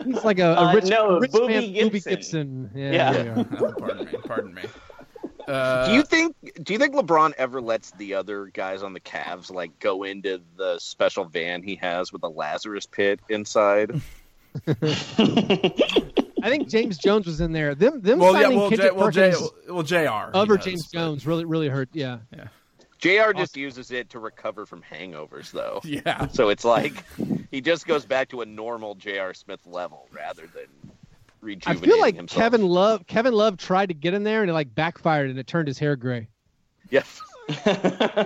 He's 0.06 0.24
like 0.24 0.40
a, 0.40 0.48
a 0.54 0.56
Uh, 0.56 0.74
rich, 0.76 0.86
no, 0.86 1.20
rich 1.20 1.32
Boobie 1.32 1.48
man, 1.50 1.64
Boobie 1.64 1.92
Gibson. 2.04 2.12
Gibson. 2.14 2.72
Yeah, 2.76 2.92
Yeah. 2.92 3.12
there. 3.14 3.46
Oh, 3.60 3.74
pardon 3.80 4.06
me. 4.06 4.12
Pardon 4.26 4.54
me. 4.54 4.62
Uh, 5.48 5.86
do 5.88 5.94
you 5.94 6.04
think 6.04 6.36
do 6.64 6.74
you 6.74 6.80
think 6.80 6.94
LeBron 6.96 7.34
ever 7.38 7.62
lets 7.62 7.92
the 7.92 8.14
other 8.14 8.46
guys 8.48 8.84
on 8.84 8.94
the 8.94 9.00
Cavs 9.00 9.52
like 9.52 9.78
go 9.80 10.04
into 10.04 10.42
the 10.58 10.78
special 10.80 11.26
van 11.26 11.64
he 11.64 11.76
has 11.78 12.14
with 12.14 12.24
a 12.24 12.28
Lazarus 12.30 12.86
pit 12.86 13.20
inside? 13.30 14.00
I 14.68 16.50
think 16.50 16.68
James 16.70 16.98
Jones 16.98 17.26
was 17.28 17.40
in 17.42 17.52
there. 17.52 17.76
Them, 17.76 18.02
them 18.02 18.20
well, 18.20 18.34
yeah, 18.34 18.42
signing 18.44 18.58
well, 18.58 18.70
J- 18.70 18.76
Kendrick 18.78 18.98
well, 18.98 19.12
J- 19.12 19.32
Perkins 19.32 19.52
well, 19.70 19.84
Jr. 19.84 19.96
he 19.98 20.08
over 20.40 20.58
James 20.58 20.88
but- 20.88 21.00
Jones 21.00 21.28
really, 21.28 21.46
really 21.46 21.70
hurt. 21.70 21.90
Yeah, 21.94 22.20
yeah. 22.36 22.48
Jr. 23.02 23.34
just 23.36 23.58
uses 23.58 23.92
it 23.92 24.10
to 24.12 24.20
recover 24.20 24.66
from 24.66 24.82
hangovers, 24.84 25.52
though. 25.52 25.82
Yeah. 25.86 26.28
So 26.28 26.50
it's 26.50 26.64
like 26.64 27.04
he 27.52 27.60
just 27.62 27.86
goes 27.88 28.06
back 28.06 28.30
to 28.30 28.42
a 28.42 28.46
normal 28.46 28.96
JR 28.96 29.34
Smith 29.34 29.66
level 29.66 30.08
rather 30.12 30.44
than 30.48 30.68
rejuvenating. 31.42 31.84
I 31.84 31.94
feel 31.94 32.00
like 32.00 32.16
himself. 32.16 32.40
Kevin 32.40 32.62
Love, 32.68 33.08
Kevin 33.08 33.34
Love 33.34 33.58
tried 33.58 33.88
to 33.88 33.93
get 33.95 34.14
in 34.14 34.24
there 34.24 34.41
and 34.41 34.49
it 34.49 34.54
like 34.54 34.74
backfired 34.74 35.30
and 35.30 35.38
it 35.39 35.47
turned 35.47 35.68
his 35.68 35.80
hair 35.80 35.95
gray. 35.95 36.28
Yeah. 36.89 37.04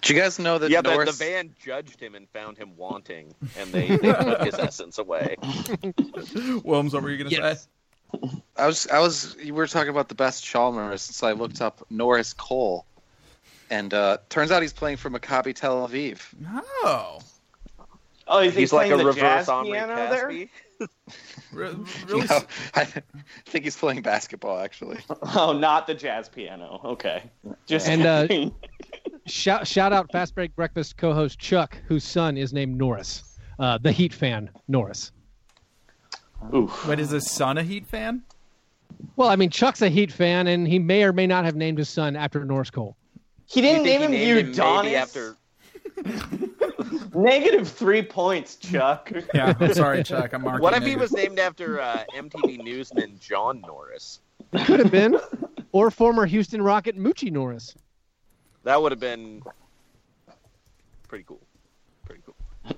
Do 0.00 0.14
you 0.14 0.18
guys 0.20 0.38
know 0.38 0.56
that 0.58 0.70
yeah, 0.70 0.80
the, 0.80 0.88
the 0.88 0.94
Norris? 0.94 1.18
van 1.18 1.54
judged 1.62 2.00
him 2.00 2.14
and 2.14 2.26
found 2.30 2.56
him 2.56 2.74
wanting, 2.76 3.34
and 3.58 3.70
they, 3.70 3.88
they 3.88 4.12
took 4.12 4.40
his 4.42 4.54
essence 4.58 4.96
away. 4.98 5.36
Wilms, 5.42 6.94
what 6.94 7.02
were 7.02 7.10
you 7.10 7.18
going 7.18 7.28
to 7.30 7.36
Yes. 7.36 7.64
say? 7.64 7.68
I 8.56 8.66
was, 8.66 8.86
I 8.88 8.98
was. 9.00 9.36
You 9.42 9.54
were 9.54 9.66
talking 9.66 9.90
about 9.90 10.08
the 10.08 10.14
best 10.14 10.44
Chalmers, 10.44 11.02
so 11.02 11.26
I 11.26 11.32
looked 11.32 11.60
up 11.60 11.84
Norris 11.90 12.32
Cole, 12.32 12.86
and 13.70 13.92
uh, 13.92 14.18
turns 14.28 14.50
out 14.50 14.62
he's 14.62 14.72
playing 14.72 14.96
for 14.98 15.10
Maccabi 15.10 15.54
Tel 15.54 15.86
Aviv. 15.88 16.20
Oh, 16.84 17.20
Oh, 18.26 18.38
is 18.38 18.54
he 18.54 18.60
He's 18.60 18.72
like 18.72 18.86
playing 18.86 18.92
a 18.94 18.96
the 18.96 19.06
reverse 19.06 19.20
jazz 19.20 19.48
Omri 19.48 19.72
piano 19.72 19.94
there? 20.10 20.28
Caspi. 20.28 20.48
Re- 21.52 21.76
really? 22.08 22.26
No, 22.26 22.40
I 22.74 22.84
think 23.46 23.64
he's 23.64 23.76
playing 23.76 24.02
basketball 24.02 24.58
actually. 24.58 24.98
Oh, 25.34 25.52
not 25.52 25.86
the 25.86 25.94
jazz 25.94 26.28
piano. 26.28 26.80
Okay. 26.84 27.22
Just 27.66 27.86
And, 27.88 28.06
uh, 28.06 28.50
Shout 29.26 29.66
shout 29.66 29.92
out 29.92 30.10
Fast 30.12 30.34
Break 30.34 30.54
Breakfast 30.54 30.96
co-host 30.98 31.38
Chuck, 31.38 31.78
whose 31.86 32.04
son 32.04 32.36
is 32.36 32.52
named 32.52 32.76
Norris, 32.76 33.38
uh, 33.58 33.78
the 33.78 33.90
Heat 33.90 34.12
fan 34.12 34.50
Norris. 34.68 35.12
Oof. 36.54 36.86
Wait, 36.86 37.00
is 37.00 37.10
his 37.10 37.30
son 37.30 37.58
a 37.58 37.62
Heat 37.62 37.86
fan? 37.86 38.22
Well, 39.16 39.28
I 39.28 39.36
mean, 39.36 39.50
Chuck's 39.50 39.82
a 39.82 39.88
Heat 39.88 40.12
fan, 40.12 40.46
and 40.46 40.66
he 40.66 40.78
may 40.78 41.04
or 41.04 41.12
may 41.12 41.26
not 41.26 41.44
have 41.44 41.56
named 41.56 41.78
his 41.78 41.88
son 41.88 42.16
after 42.16 42.44
Norris 42.44 42.70
Cole. 42.70 42.96
He 43.46 43.60
didn't 43.60 43.84
think 43.84 44.00
name 44.00 44.12
he 44.12 44.30
him 44.30 44.36
named 44.36 44.54
Udonis. 44.56 44.94
after 44.94 45.36
Negative 47.14 47.68
three 47.68 48.02
points, 48.02 48.56
Chuck. 48.56 49.12
Yeah, 49.34 49.54
I'm 49.58 49.74
sorry, 49.74 50.02
Chuck. 50.02 50.32
I'm 50.32 50.42
marking. 50.42 50.62
What 50.62 50.74
if 50.74 50.84
he 50.84 50.96
was 50.96 51.12
named 51.12 51.38
after 51.38 51.80
uh, 51.80 52.04
MTV 52.14 52.62
Newsman 52.64 53.18
John 53.20 53.60
Norris? 53.60 54.20
Could 54.64 54.80
have 54.80 54.90
been, 54.90 55.18
or 55.72 55.90
former 55.90 56.26
Houston 56.26 56.62
Rocket 56.62 56.98
Moochie 56.98 57.30
Norris. 57.30 57.74
That 58.64 58.80
would 58.80 58.92
have 58.92 59.00
been 59.00 59.42
pretty 61.08 61.24
cool. 61.24 61.40
Pretty 62.04 62.22
cool. 62.24 62.34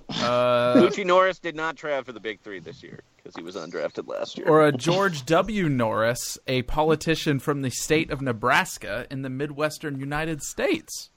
Uh, 0.09 0.74
Moochie 0.76 1.07
Norris 1.07 1.38
did 1.38 1.54
not 1.54 1.76
try 1.76 1.94
out 1.94 2.07
for 2.07 2.12
the 2.12 2.20
Big 2.20 2.40
Three 2.40 2.59
this 2.61 2.82
year 2.82 3.00
because 3.27 3.37
he 3.37 3.43
was 3.43 3.57
undrafted 3.57 4.07
last 4.07 4.39
year. 4.39 4.49
or 4.49 4.64
a 4.64 4.72
George 4.72 5.27
W. 5.27 5.68
Norris, 5.68 6.39
a 6.47 6.62
politician 6.62 7.39
from 7.41 7.62
the 7.62 7.70
state 7.70 8.11
of 8.11 8.22
Nebraska 8.22 9.07
in 9.11 9.22
the 9.22 9.31
Midwestern 9.31 9.99
United 9.99 10.43
States, 10.43 11.11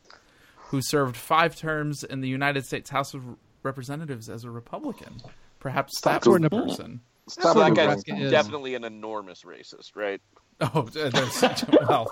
who 0.55 0.81
served 0.81 1.15
five 1.15 1.55
terms 1.55 2.03
in 2.03 2.21
the 2.21 2.27
United 2.27 2.65
States 2.65 2.89
House 2.89 3.13
of 3.13 3.23
Representatives 3.61 4.29
as 4.29 4.43
a 4.43 4.49
Republican. 4.49 5.17
Perhaps 5.59 6.01
that 6.01 6.25
was 6.25 6.41
the 6.41 6.49
person. 6.49 7.01
Stop 7.27 7.55
where 7.55 7.69
Googling. 7.69 8.03
Guy's 8.05 8.21
is. 8.21 8.31
definitely 8.31 8.73
an 8.73 8.83
enormous 8.83 9.43
racist, 9.43 9.95
right? 9.95 10.21
Oh, 10.61 10.81
there's 10.91 11.13
well, 11.13 12.11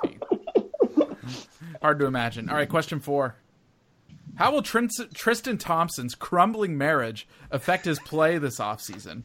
hard 1.82 2.00
to 2.00 2.06
imagine. 2.06 2.50
All 2.50 2.56
right, 2.56 2.70
question 2.70 3.00
four. 3.00 3.36
How 4.36 4.52
will 4.52 4.62
Trin- 4.62 4.90
Tristan 5.16 5.58
Thompson's 5.58 6.14
crumbling 6.14 6.78
marriage 6.78 7.28
affect 7.50 7.86
his 7.86 7.98
play 8.00 8.38
this 8.38 8.60
offseason? 8.60 9.24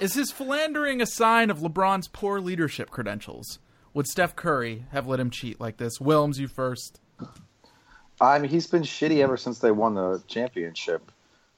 Is 0.00 0.14
his 0.14 0.30
philandering 0.32 1.00
a 1.00 1.06
sign 1.06 1.50
of 1.50 1.58
LeBron's 1.58 2.08
poor 2.08 2.40
leadership 2.40 2.90
credentials? 2.90 3.58
Would 3.94 4.08
Steph 4.08 4.34
Curry 4.34 4.86
have 4.90 5.06
let 5.06 5.20
him 5.20 5.30
cheat 5.30 5.60
like 5.60 5.76
this? 5.76 5.98
Wilms, 5.98 6.38
you 6.38 6.48
first. 6.48 7.00
I 8.20 8.38
mean, 8.38 8.50
he's 8.50 8.66
been 8.66 8.82
shitty 8.82 9.22
ever 9.22 9.36
since 9.36 9.60
they 9.60 9.70
won 9.70 9.94
the 9.94 10.22
championship. 10.26 11.10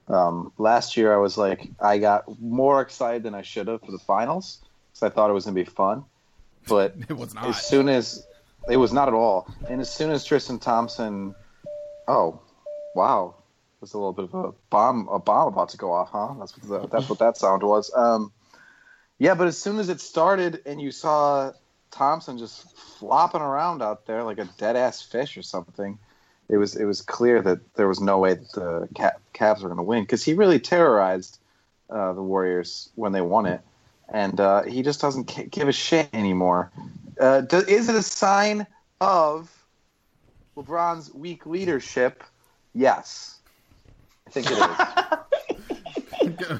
Um, 0.08 0.52
last 0.58 0.96
year, 0.96 1.12
I 1.12 1.16
was 1.16 1.36
like, 1.36 1.68
I 1.80 1.98
got 1.98 2.24
more 2.40 2.80
excited 2.80 3.22
than 3.22 3.34
I 3.34 3.42
should 3.42 3.68
have 3.68 3.80
for 3.80 3.90
the 3.92 3.98
finals 3.98 4.60
because 4.92 5.10
I 5.10 5.14
thought 5.14 5.30
it 5.30 5.32
was 5.32 5.44
going 5.44 5.56
to 5.56 5.64
be 5.64 5.68
fun. 5.68 6.04
But 6.68 6.94
It 7.08 7.16
was 7.16 7.34
not. 7.34 7.46
as 7.46 7.60
soon 7.66 7.88
as 7.88 8.26
it 8.68 8.76
was 8.76 8.92
not 8.92 9.08
at 9.08 9.14
all, 9.14 9.48
and 9.68 9.80
as 9.80 9.92
soon 9.92 10.10
as 10.10 10.24
Tristan 10.24 10.58
Thompson, 10.58 11.34
oh, 12.08 12.40
wow, 12.94 13.34
there's 13.80 13.94
a 13.94 13.98
little 13.98 14.12
bit 14.12 14.24
of 14.24 14.34
a 14.34 14.52
bomb, 14.70 15.08
a 15.08 15.18
bomb 15.18 15.48
about 15.48 15.70
to 15.70 15.76
go 15.76 15.92
off, 15.92 16.10
huh? 16.10 16.34
That's 16.38 16.56
what 16.56 16.82
the, 16.82 16.88
that's 16.88 17.08
what 17.08 17.18
that 17.18 17.36
sound 17.36 17.62
was. 17.62 17.90
Um, 17.94 18.32
yeah, 19.18 19.34
but 19.34 19.46
as 19.46 19.58
soon 19.58 19.78
as 19.78 19.88
it 19.88 20.00
started, 20.00 20.62
and 20.66 20.80
you 20.80 20.90
saw 20.90 21.52
Thompson 21.90 22.38
just 22.38 22.76
flopping 22.98 23.40
around 23.40 23.82
out 23.82 24.06
there 24.06 24.22
like 24.22 24.38
a 24.38 24.48
dead 24.58 24.76
ass 24.76 25.02
fish 25.02 25.36
or 25.36 25.42
something, 25.42 25.98
it 26.48 26.56
was 26.56 26.76
it 26.76 26.84
was 26.84 27.02
clear 27.02 27.42
that 27.42 27.74
there 27.74 27.88
was 27.88 28.00
no 28.00 28.18
way 28.18 28.34
that 28.34 28.52
the 28.52 28.88
Ca- 28.96 29.18
Cavs 29.34 29.62
were 29.62 29.68
going 29.68 29.78
to 29.78 29.82
win 29.82 30.02
because 30.02 30.24
he 30.24 30.34
really 30.34 30.58
terrorized 30.58 31.38
uh, 31.90 32.12
the 32.12 32.22
Warriors 32.22 32.90
when 32.94 33.12
they 33.12 33.20
won 33.20 33.46
it, 33.46 33.60
and 34.08 34.40
uh, 34.40 34.62
he 34.62 34.82
just 34.82 35.00
doesn't 35.00 35.50
give 35.50 35.68
a 35.68 35.72
shit 35.72 36.08
anymore. 36.12 36.70
Uh, 37.18 37.42
do, 37.42 37.58
is 37.58 37.88
it 37.88 37.94
a 37.94 38.02
sign 38.02 38.66
of 39.00 39.50
LeBron's 40.56 41.12
weak 41.14 41.46
leadership? 41.46 42.22
Yes, 42.74 43.35
I 44.26 44.30
think 44.30 44.50
it 44.50 44.58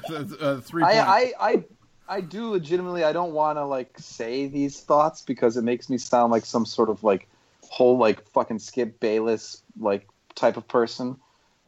is. 0.09 0.33
uh, 0.41 0.61
three 0.63 0.83
I. 0.83 0.99
I, 0.99 1.33
I, 1.39 1.63
I 2.07 2.21
do 2.21 2.51
legitimately. 2.51 3.03
I 3.03 3.11
don't 3.11 3.33
want 3.33 3.57
to 3.57 3.65
like 3.65 3.97
say 3.99 4.47
these 4.47 4.79
thoughts 4.79 5.21
because 5.21 5.57
it 5.57 5.63
makes 5.63 5.89
me 5.89 5.97
sound 5.97 6.31
like 6.31 6.45
some 6.45 6.65
sort 6.65 6.89
of 6.89 7.03
like 7.03 7.27
whole 7.69 7.97
like 7.97 8.27
fucking 8.29 8.59
Skip 8.59 8.99
Bayless 8.99 9.61
like 9.79 10.07
type 10.35 10.57
of 10.57 10.67
person. 10.67 11.17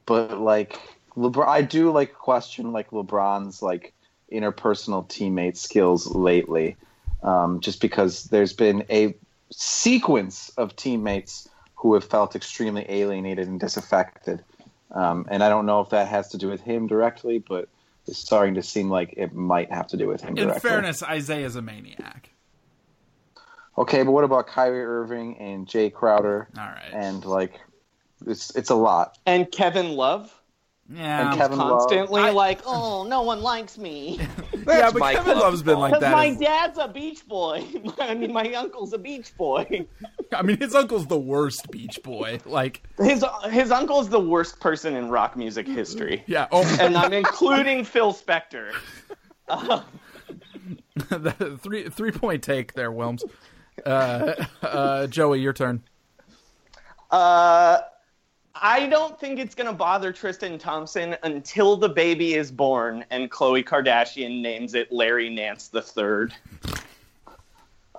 But 0.05 0.39
like 0.39 0.79
LeBron, 1.17 1.47
I 1.47 1.61
do 1.61 1.91
like 1.91 2.13
question 2.13 2.71
like 2.71 2.91
LeBron's 2.91 3.61
like 3.61 3.93
interpersonal 4.31 5.07
teammate 5.07 5.57
skills 5.57 6.07
lately, 6.07 6.77
um, 7.23 7.59
just 7.59 7.81
because 7.81 8.25
there's 8.25 8.53
been 8.53 8.85
a 8.89 9.15
sequence 9.51 10.49
of 10.57 10.75
teammates 10.75 11.49
who 11.75 11.93
have 11.93 12.03
felt 12.03 12.35
extremely 12.35 12.85
alienated 12.87 13.47
and 13.47 13.59
disaffected. 13.59 14.43
Um, 14.91 15.25
and 15.29 15.43
I 15.43 15.49
don't 15.49 15.65
know 15.65 15.81
if 15.81 15.89
that 15.89 16.07
has 16.07 16.29
to 16.29 16.37
do 16.37 16.47
with 16.47 16.61
him 16.61 16.87
directly, 16.87 17.39
but 17.39 17.69
it's 18.07 18.17
starting 18.17 18.55
to 18.55 18.63
seem 18.63 18.89
like 18.89 19.13
it 19.17 19.33
might 19.33 19.71
have 19.71 19.87
to 19.89 19.97
do 19.97 20.07
with 20.07 20.21
him 20.21 20.29
In 20.37 20.47
directly. 20.47 20.69
fairness, 20.69 21.03
Isaiah's 21.03 21.55
a 21.55 21.61
maniac. 21.61 22.31
Okay, 23.77 24.03
but 24.03 24.11
what 24.11 24.23
about 24.23 24.47
Kyrie 24.47 24.83
Irving 24.83 25.37
and 25.37 25.67
Jae 25.67 25.93
Crowder? 25.93 26.49
All 26.57 26.63
right. 26.65 26.91
And 26.91 27.23
like, 27.23 27.59
it's 28.25 28.53
it's 28.55 28.69
a 28.69 28.75
lot. 28.75 29.17
And 29.25 29.49
Kevin 29.51 29.91
Love. 29.95 30.33
Yeah, 30.91 31.29
and 31.29 31.37
Kevin 31.39 31.57
Love. 31.59 31.81
Constantly 31.81 32.31
like, 32.31 32.61
oh, 32.65 33.05
no 33.07 33.21
one 33.21 33.41
likes 33.41 33.77
me. 33.77 34.17
yeah, 34.19 34.27
but 34.91 35.01
Kevin 35.13 35.23
club. 35.23 35.37
Love's 35.37 35.61
been 35.61 35.77
like 35.77 35.91
Because 35.91 36.01
that. 36.01 36.11
my 36.11 36.27
as- 36.29 36.37
dad's 36.37 36.77
a 36.79 36.87
beach 36.87 37.27
boy. 37.27 37.63
I 37.99 38.15
mean, 38.15 38.33
my 38.33 38.51
uncle's 38.53 38.93
a 38.93 38.97
beach 38.97 39.35
boy. 39.37 39.85
I 40.33 40.41
mean, 40.41 40.57
his 40.57 40.73
uncle's 40.73 41.05
the 41.07 41.19
worst 41.19 41.69
Beach 41.71 41.99
Boy. 42.03 42.39
Like, 42.45 42.83
His 42.99 43.25
his 43.49 43.71
uncle's 43.71 44.09
the 44.09 44.19
worst 44.19 44.59
person 44.59 44.95
in 44.95 45.09
rock 45.09 45.35
music 45.35 45.67
history, 45.67 46.23
yeah. 46.27 46.47
Oh, 46.51 46.63
and 46.79 46.95
I'm 46.95 47.13
including 47.13 47.83
Phil 47.83 48.13
Spector. 48.13 48.71
the 51.09 51.59
three 51.61 51.89
three 51.89 52.11
point 52.11 52.43
take 52.43 52.73
there, 52.73 52.91
Wilms. 52.91 53.23
Uh, 53.85 54.33
uh, 54.61 55.07
Joey, 55.07 55.39
your 55.41 55.53
turn. 55.53 55.83
Uh, 57.09 57.79
I 58.55 58.87
don't 58.87 59.19
think 59.19 59.39
it's 59.39 59.55
gonna 59.55 59.73
bother 59.73 60.11
Tristan 60.11 60.57
Thompson 60.57 61.15
until 61.23 61.77
the 61.77 61.89
baby 61.89 62.33
is 62.33 62.51
born 62.51 63.05
and 63.09 63.31
Khloe 63.31 63.63
Kardashian 63.63 64.41
names 64.41 64.73
it 64.73 64.91
Larry 64.91 65.29
Nance 65.29 65.67
Third. 65.67 66.33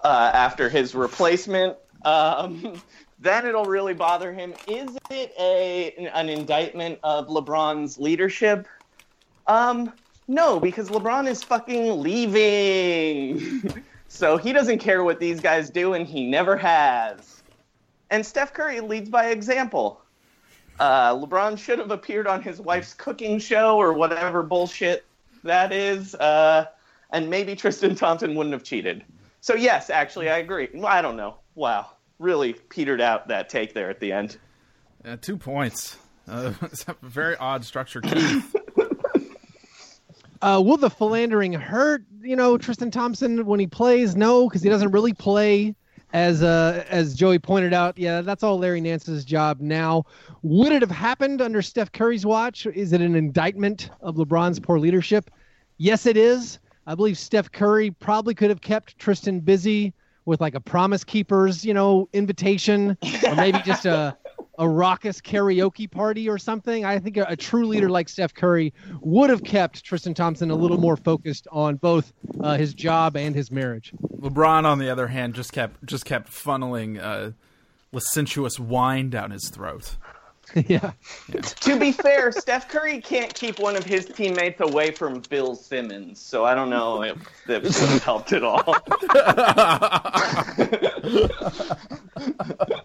Uh, 0.02 0.30
after 0.32 0.68
his 0.68 0.94
replacement, 0.94 1.76
um, 2.04 2.80
then 3.18 3.46
it'll 3.46 3.66
really 3.66 3.94
bother 3.94 4.32
him. 4.32 4.54
Is 4.66 4.96
it 5.10 5.32
a 5.38 5.92
an 6.14 6.28
indictment 6.28 6.98
of 7.02 7.28
LeBron's 7.28 7.98
leadership? 7.98 8.66
Um, 9.46 9.92
no, 10.28 10.60
because 10.60 10.90
LeBron 10.90 11.28
is 11.28 11.42
fucking 11.42 12.00
leaving. 12.00 13.82
so 14.08 14.36
he 14.36 14.52
doesn't 14.52 14.78
care 14.78 15.02
what 15.02 15.18
these 15.18 15.40
guys 15.40 15.70
do, 15.70 15.94
and 15.94 16.06
he 16.06 16.26
never 16.26 16.56
has. 16.56 17.42
And 18.10 18.24
Steph 18.24 18.52
Curry 18.52 18.80
leads 18.80 19.08
by 19.08 19.30
example. 19.30 20.02
Uh, 20.80 21.14
LeBron 21.14 21.58
should 21.58 21.78
have 21.78 21.90
appeared 21.90 22.26
on 22.26 22.42
his 22.42 22.58
wife's 22.58 22.94
cooking 22.94 23.38
show 23.38 23.76
or 23.76 23.92
whatever 23.92 24.42
bullshit 24.42 25.04
that 25.44 25.72
is. 25.72 26.14
Uh, 26.14 26.64
and 27.10 27.28
maybe 27.28 27.54
Tristan 27.54 27.94
Thompson 27.94 28.34
wouldn't 28.34 28.54
have 28.54 28.64
cheated. 28.64 29.04
So, 29.42 29.54
yes, 29.54 29.90
actually, 29.90 30.30
I 30.30 30.38
agree. 30.38 30.68
I 30.84 31.02
don't 31.02 31.16
know. 31.16 31.36
Wow. 31.54 31.90
Really 32.18 32.54
petered 32.54 33.02
out 33.02 33.28
that 33.28 33.50
take 33.50 33.74
there 33.74 33.90
at 33.90 34.00
the 34.00 34.10
end. 34.10 34.38
Uh, 35.04 35.16
two 35.20 35.36
points. 35.36 35.98
Uh, 36.26 36.54
it's 36.62 36.86
a 36.88 36.96
very 37.02 37.36
odd 37.36 37.64
structure. 37.64 38.00
Keith. 38.00 38.56
Uh, 40.42 40.58
will 40.64 40.78
the 40.78 40.88
philandering 40.88 41.52
hurt, 41.52 42.02
you 42.22 42.34
know, 42.34 42.56
Tristan 42.56 42.90
Thompson 42.90 43.44
when 43.44 43.60
he 43.60 43.66
plays? 43.66 44.16
No, 44.16 44.48
because 44.48 44.62
he 44.62 44.70
doesn't 44.70 44.90
really 44.90 45.12
play. 45.12 45.74
As 46.12 46.42
uh, 46.42 46.84
as 46.88 47.14
Joey 47.14 47.38
pointed 47.38 47.72
out, 47.72 47.96
yeah, 47.96 48.20
that's 48.20 48.42
all 48.42 48.58
Larry 48.58 48.80
Nance's 48.80 49.24
job 49.24 49.60
now. 49.60 50.04
Would 50.42 50.72
it 50.72 50.82
have 50.82 50.90
happened 50.90 51.40
under 51.40 51.62
Steph 51.62 51.92
Curry's 51.92 52.26
watch? 52.26 52.66
Is 52.66 52.92
it 52.92 53.00
an 53.00 53.14
indictment 53.14 53.90
of 54.00 54.16
LeBron's 54.16 54.58
poor 54.58 54.78
leadership? 54.78 55.30
Yes, 55.78 56.06
it 56.06 56.16
is. 56.16 56.58
I 56.86 56.96
believe 56.96 57.16
Steph 57.16 57.52
Curry 57.52 57.92
probably 57.92 58.34
could 58.34 58.50
have 58.50 58.60
kept 58.60 58.98
Tristan 58.98 59.40
busy 59.40 59.94
with 60.24 60.40
like 60.40 60.54
a 60.54 60.60
Promise 60.60 61.04
Keepers, 61.04 61.64
you 61.64 61.74
know, 61.74 62.08
invitation, 62.12 62.98
or 63.24 63.34
maybe 63.36 63.58
just 63.64 63.86
a 63.86 64.16
a 64.60 64.68
raucous 64.68 65.20
karaoke 65.22 65.90
party 65.90 66.28
or 66.28 66.38
something. 66.38 66.84
I 66.84 66.98
think 66.98 67.16
a, 67.16 67.24
a 67.30 67.36
true 67.36 67.66
leader 67.66 67.88
like 67.88 68.10
Steph 68.10 68.34
Curry 68.34 68.74
would 69.00 69.30
have 69.30 69.42
kept 69.42 69.82
Tristan 69.82 70.12
Thompson 70.12 70.50
a 70.50 70.54
little 70.54 70.78
more 70.78 70.98
focused 70.98 71.48
on 71.50 71.76
both 71.76 72.12
uh, 72.40 72.58
his 72.58 72.74
job 72.74 73.16
and 73.16 73.34
his 73.34 73.50
marriage. 73.50 73.92
LeBron, 74.18 74.64
on 74.64 74.78
the 74.78 74.90
other 74.90 75.08
hand, 75.08 75.34
just 75.34 75.52
kept 75.52 75.84
just 75.86 76.04
kept 76.04 76.30
funneling 76.30 77.02
uh, 77.02 77.32
licentious 77.90 78.60
wine 78.60 79.08
down 79.08 79.30
his 79.30 79.48
throat. 79.48 79.96
yeah. 80.66 80.92
to 81.60 81.78
be 81.78 81.92
fair, 81.92 82.30
Steph 82.30 82.68
Curry 82.68 83.00
can't 83.00 83.32
keep 83.32 83.58
one 83.58 83.76
of 83.76 83.84
his 83.84 84.04
teammates 84.04 84.60
away 84.60 84.90
from 84.90 85.22
Bill 85.30 85.54
Simmons, 85.54 86.20
so 86.20 86.44
I 86.44 86.54
don't 86.54 86.68
know 86.70 87.02
if 87.02 87.16
that 87.46 87.62
would 87.62 87.72
have 87.72 88.04
helped 88.04 88.32
at 88.32 88.42
all. 88.42 88.76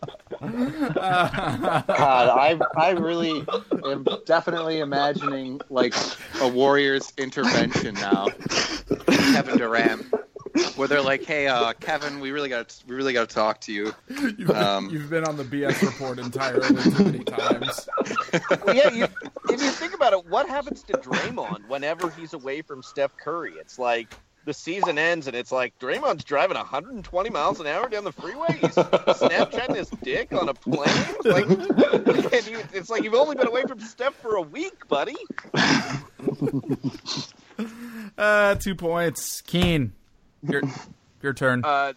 God, 0.93 1.85
I 1.87 2.59
I 2.77 2.89
really 2.91 3.43
am 3.85 4.05
definitely 4.25 4.79
imagining 4.79 5.61
like 5.69 5.93
a 6.41 6.47
Warriors 6.47 7.11
intervention 7.17 7.95
now. 7.95 8.27
Kevin 9.07 9.57
Durant, 9.57 10.05
where 10.75 10.87
they're 10.87 11.01
like, 11.01 11.23
"Hey, 11.23 11.47
uh, 11.47 11.73
Kevin, 11.73 12.19
we 12.19 12.31
really 12.31 12.49
got 12.49 12.75
we 12.87 12.95
really 12.95 13.13
got 13.13 13.27
to 13.29 13.35
talk 13.35 13.61
to 13.61 13.73
you." 13.73 13.93
You've, 14.37 14.51
Um, 14.51 14.89
you've 14.89 15.09
been 15.09 15.25
on 15.25 15.37
the 15.37 15.43
BS 15.43 15.81
report 15.81 16.19
entirely 16.19 16.67
too 16.83 17.03
many 17.03 17.23
times. 17.23 17.87
Well, 18.65 18.75
yeah, 18.75 18.91
you, 18.91 19.03
if 19.49 19.61
you 19.61 19.69
think 19.69 19.93
about 19.93 20.13
it, 20.13 20.25
what 20.27 20.47
happens 20.47 20.83
to 20.83 20.93
Draymond 20.93 21.67
whenever 21.67 22.09
he's 22.11 22.33
away 22.33 22.61
from 22.61 22.83
Steph 22.83 23.15
Curry? 23.17 23.53
It's 23.59 23.79
like 23.79 24.13
the 24.45 24.53
season 24.53 24.97
ends 24.97 25.27
and 25.27 25.35
it's 25.35 25.51
like 25.51 25.77
Draymond's 25.79 26.23
driving 26.23 26.57
120 26.57 27.29
miles 27.29 27.59
an 27.59 27.67
hour 27.67 27.89
down 27.89 28.03
the 28.03 28.11
freeway. 28.11 28.57
He's 28.61 28.69
Snapchatting 28.75 29.75
his 29.75 29.89
dick 30.03 30.33
on 30.33 30.49
a 30.49 30.53
plane. 30.53 30.87
Like, 31.23 31.49
and 31.49 32.47
you, 32.47 32.59
it's 32.73 32.89
like 32.89 33.03
you've 33.03 33.15
only 33.15 33.35
been 33.35 33.47
away 33.47 33.63
from 33.63 33.79
Steph 33.79 34.13
for 34.15 34.35
a 34.35 34.41
week, 34.41 34.87
buddy. 34.87 35.15
Uh, 38.17 38.55
two 38.55 38.75
points. 38.75 39.41
Keane, 39.41 39.93
your 40.43 40.61
your 41.21 41.33
turn. 41.33 41.61
Uh, 41.63 41.93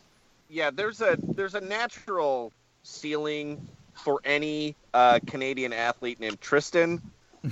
yeah, 0.49 0.71
there's 0.71 1.01
a 1.01 1.17
there's 1.21 1.55
a 1.55 1.61
natural 1.61 2.53
ceiling 2.83 3.69
for 3.95 4.21
any 4.25 4.75
uh, 4.95 5.19
Canadian 5.27 5.73
athlete 5.73 6.21
named 6.21 6.41
Tristan. 6.41 7.03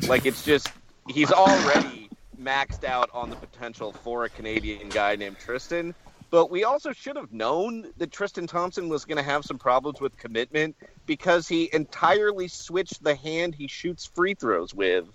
Like 0.08 0.26
it's 0.26 0.44
just 0.44 0.68
he's 1.08 1.32
already 1.32 2.10
maxed 2.38 2.84
out 2.84 3.10
on 3.12 3.30
the 3.30 3.36
potential 3.36 3.92
for 3.92 4.24
a 4.24 4.30
Canadian 4.30 4.90
guy 4.90 5.16
named 5.16 5.38
Tristan. 5.38 5.94
But 6.30 6.50
we 6.50 6.64
also 6.64 6.92
should 6.92 7.16
have 7.16 7.32
known 7.32 7.92
that 7.98 8.12
Tristan 8.12 8.46
Thompson 8.46 8.88
was 8.88 9.04
going 9.04 9.16
to 9.16 9.22
have 9.22 9.44
some 9.44 9.58
problems 9.58 10.00
with 10.00 10.16
commitment 10.16 10.76
because 11.06 11.48
he 11.48 11.70
entirely 11.72 12.48
switched 12.48 13.02
the 13.02 13.14
hand 13.14 13.54
he 13.54 13.68
shoots 13.68 14.10
free 14.14 14.34
throws 14.34 14.74
with 14.74 15.06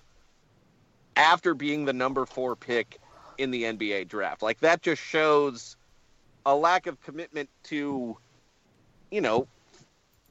after 1.16 1.54
being 1.54 1.84
the 1.84 1.92
number 1.92 2.24
four 2.26 2.56
pick 2.56 2.98
in 3.38 3.50
the 3.50 3.64
NBA 3.64 4.08
draft. 4.08 4.42
Like 4.42 4.60
that 4.60 4.82
just 4.82 5.02
shows 5.02 5.76
a 6.46 6.56
lack 6.56 6.86
of 6.86 7.00
commitment 7.00 7.50
to, 7.64 8.16
you 9.10 9.20
know, 9.20 9.48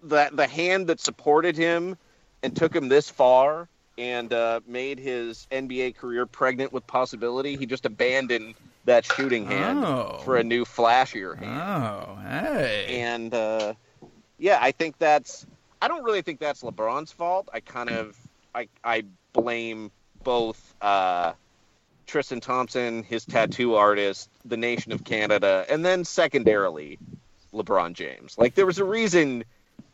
the 0.02 0.30
the 0.34 0.48
hand 0.48 0.88
that 0.88 1.00
supported 1.00 1.56
him 1.56 1.96
and 2.42 2.56
took 2.56 2.76
him 2.76 2.90
this 2.90 3.10
far 3.10 3.70
and 4.02 4.34
uh, 4.34 4.60
made 4.66 4.98
his 5.00 5.46
NBA 5.52 5.96
career 5.96 6.26
pregnant 6.26 6.74
with 6.74 6.86
possibility. 6.88 7.56
He 7.56 7.68
just 7.68 7.86
abandoned 7.86 8.56
that 8.86 9.06
shooting 9.06 9.46
hand 9.46 9.86
Oh. 9.86 10.20
for 10.26 10.38
a 10.38 10.44
new 10.44 10.66
flashier 10.66 11.38
hand. 11.38 11.62
Oh, 11.62 12.16
hey. 12.24 13.00
And 13.02 13.32
uh, 13.34 13.74
yeah, 14.40 14.58
I 14.60 14.72
think 14.72 14.98
that's. 14.98 15.46
I 15.84 15.88
don't 15.88 16.04
really 16.04 16.22
think 16.24 16.40
that's 16.40 16.64
LeBron's 16.64 17.12
fault. 17.12 17.50
I 17.54 17.60
kind 17.60 17.90
of 17.92 18.18
I 18.56 18.68
I 18.84 19.04
blame 19.34 19.92
both 20.24 20.74
uh, 20.82 21.34
Tristan 22.08 22.40
Thompson, 22.42 23.04
his 23.04 23.24
tattoo 23.26 23.76
artist, 23.76 24.30
the 24.46 24.58
nation 24.58 24.92
of 24.94 25.04
Canada, 25.04 25.64
and 25.70 25.86
then 25.86 26.06
secondarily 26.06 26.98
LeBron 27.54 27.94
James. 27.94 28.36
Like 28.38 28.56
there 28.56 28.66
was 28.66 28.80
a 28.80 28.84
reason 28.86 29.44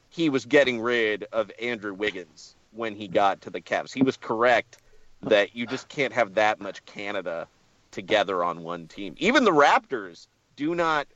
he 0.09 0.29
was 0.29 0.45
getting 0.45 0.79
rid 0.79 1.25
of 1.33 1.51
Andrew 1.61 1.93
Wiggins 1.93 2.55
when 2.77 2.95
he 2.95 3.07
got 3.07 3.41
to 3.41 3.49
the 3.49 3.61
Cavs. 3.61 3.93
He 3.93 4.03
was 4.03 4.17
correct 4.17 4.77
that 5.23 5.55
you 5.55 5.65
just 5.65 5.89
can't 5.89 6.13
have 6.13 6.35
that 6.35 6.61
much 6.61 6.85
Canada 6.85 7.47
together 7.91 8.43
on 8.43 8.63
one 8.63 8.87
team. 8.87 9.15
Even 9.17 9.43
the 9.43 9.51
Raptors 9.51 10.27
do 10.55 10.75
not 10.75 11.07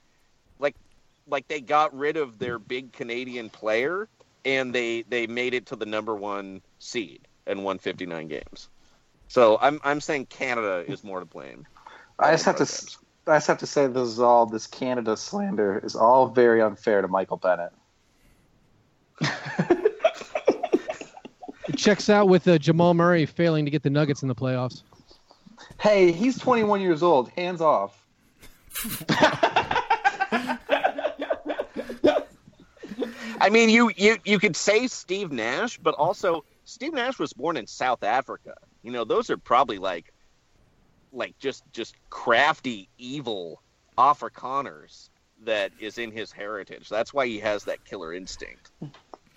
like 0.59 0.75
like 1.27 1.47
they 1.47 1.61
got 1.61 1.95
rid 1.95 2.17
of 2.17 2.39
their 2.39 2.59
big 2.59 2.91
Canadian 2.91 3.49
player 3.49 4.07
and 4.43 4.73
they 4.73 5.03
they 5.03 5.27
made 5.27 5.53
it 5.53 5.65
to 5.67 5.75
the 5.75 5.85
number 5.85 6.15
1 6.15 6.61
seed 6.79 7.27
and 7.45 7.63
won 7.63 7.77
59 7.77 8.27
games. 8.27 8.69
So 9.27 9.57
I'm 9.61 9.79
I'm 9.83 10.01
saying 10.01 10.25
Canada 10.27 10.83
is 10.87 11.03
more 11.03 11.19
to 11.19 11.25
blame. 11.25 11.65
I 12.19 12.31
just 12.31 12.45
have 12.45 12.57
to. 12.57 12.97
I 13.27 13.35
just 13.35 13.47
have 13.47 13.59
to 13.59 13.67
say, 13.67 13.87
this 13.87 14.07
is 14.07 14.19
all 14.19 14.47
this 14.47 14.65
Canada 14.65 15.15
slander 15.15 15.79
is 15.83 15.95
all 15.95 16.27
very 16.27 16.61
unfair 16.61 17.01
to 17.01 17.07
Michael 17.07 17.37
Bennett. 17.37 17.71
It 21.67 21.77
checks 21.77 22.09
out 22.09 22.27
with 22.27 22.47
uh, 22.47 22.57
Jamal 22.57 22.93
Murray 22.93 23.25
failing 23.25 23.65
to 23.65 23.71
get 23.71 23.83
the 23.83 23.89
Nuggets 23.89 24.21
in 24.21 24.27
the 24.27 24.35
playoffs. 24.35 24.83
Hey, 25.79 26.11
he's 26.11 26.37
21 26.37 26.81
years 26.81 27.03
old. 27.03 27.29
Hands 27.29 27.61
off. 27.61 28.05
I 33.41 33.49
mean, 33.49 33.69
you, 33.69 33.91
you 33.95 34.17
you 34.23 34.37
could 34.39 34.55
say 34.55 34.85
Steve 34.87 35.31
Nash, 35.31 35.77
but 35.79 35.95
also 35.95 36.45
Steve 36.63 36.93
Nash 36.93 37.17
was 37.17 37.33
born 37.33 37.57
in 37.57 37.65
South 37.65 38.03
Africa. 38.03 38.53
You 38.83 38.91
know, 38.91 39.03
those 39.03 39.29
are 39.29 39.37
probably 39.37 39.77
like 39.79 40.13
like 41.11 41.37
just 41.39 41.63
just 41.73 41.95
crafty, 42.09 42.87
evil 42.97 43.61
Afrikaners 43.97 45.09
that 45.43 45.71
is 45.79 45.97
in 45.97 46.11
his 46.11 46.31
heritage. 46.31 46.87
That's 46.87 47.13
why 47.13 47.25
he 47.25 47.39
has 47.39 47.63
that 47.65 47.83
killer 47.83 48.13
instinct. 48.13 48.71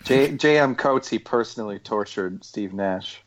J- 0.05 0.37
J.M. 0.37 0.75
Coates, 0.75 1.09
he 1.09 1.19
personally 1.19 1.79
tortured 1.79 2.43
Steve 2.45 2.73
Nash 2.73 3.21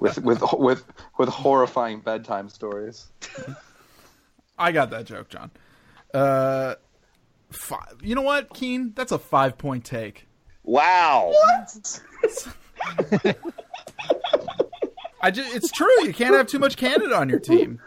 with 0.00 0.18
with 0.18 0.42
with 0.54 0.84
with 1.18 1.28
horrifying 1.28 2.00
bedtime 2.00 2.48
stories. 2.48 3.06
I 4.58 4.72
got 4.72 4.90
that 4.90 5.06
joke, 5.06 5.28
John. 5.28 5.50
Uh, 6.12 6.74
five. 7.50 7.96
You 8.02 8.14
know 8.16 8.22
what, 8.22 8.52
Keane? 8.52 8.92
That's 8.94 9.12
a 9.12 9.18
five 9.18 9.56
point 9.56 9.84
take. 9.84 10.26
Wow. 10.64 11.32
I 15.20 15.30
just, 15.30 15.54
it's 15.54 15.72
true. 15.72 16.04
You 16.04 16.12
can't 16.12 16.34
have 16.34 16.46
too 16.46 16.58
much 16.58 16.76
Canada 16.76 17.16
on 17.16 17.28
your 17.28 17.40
team. 17.40 17.80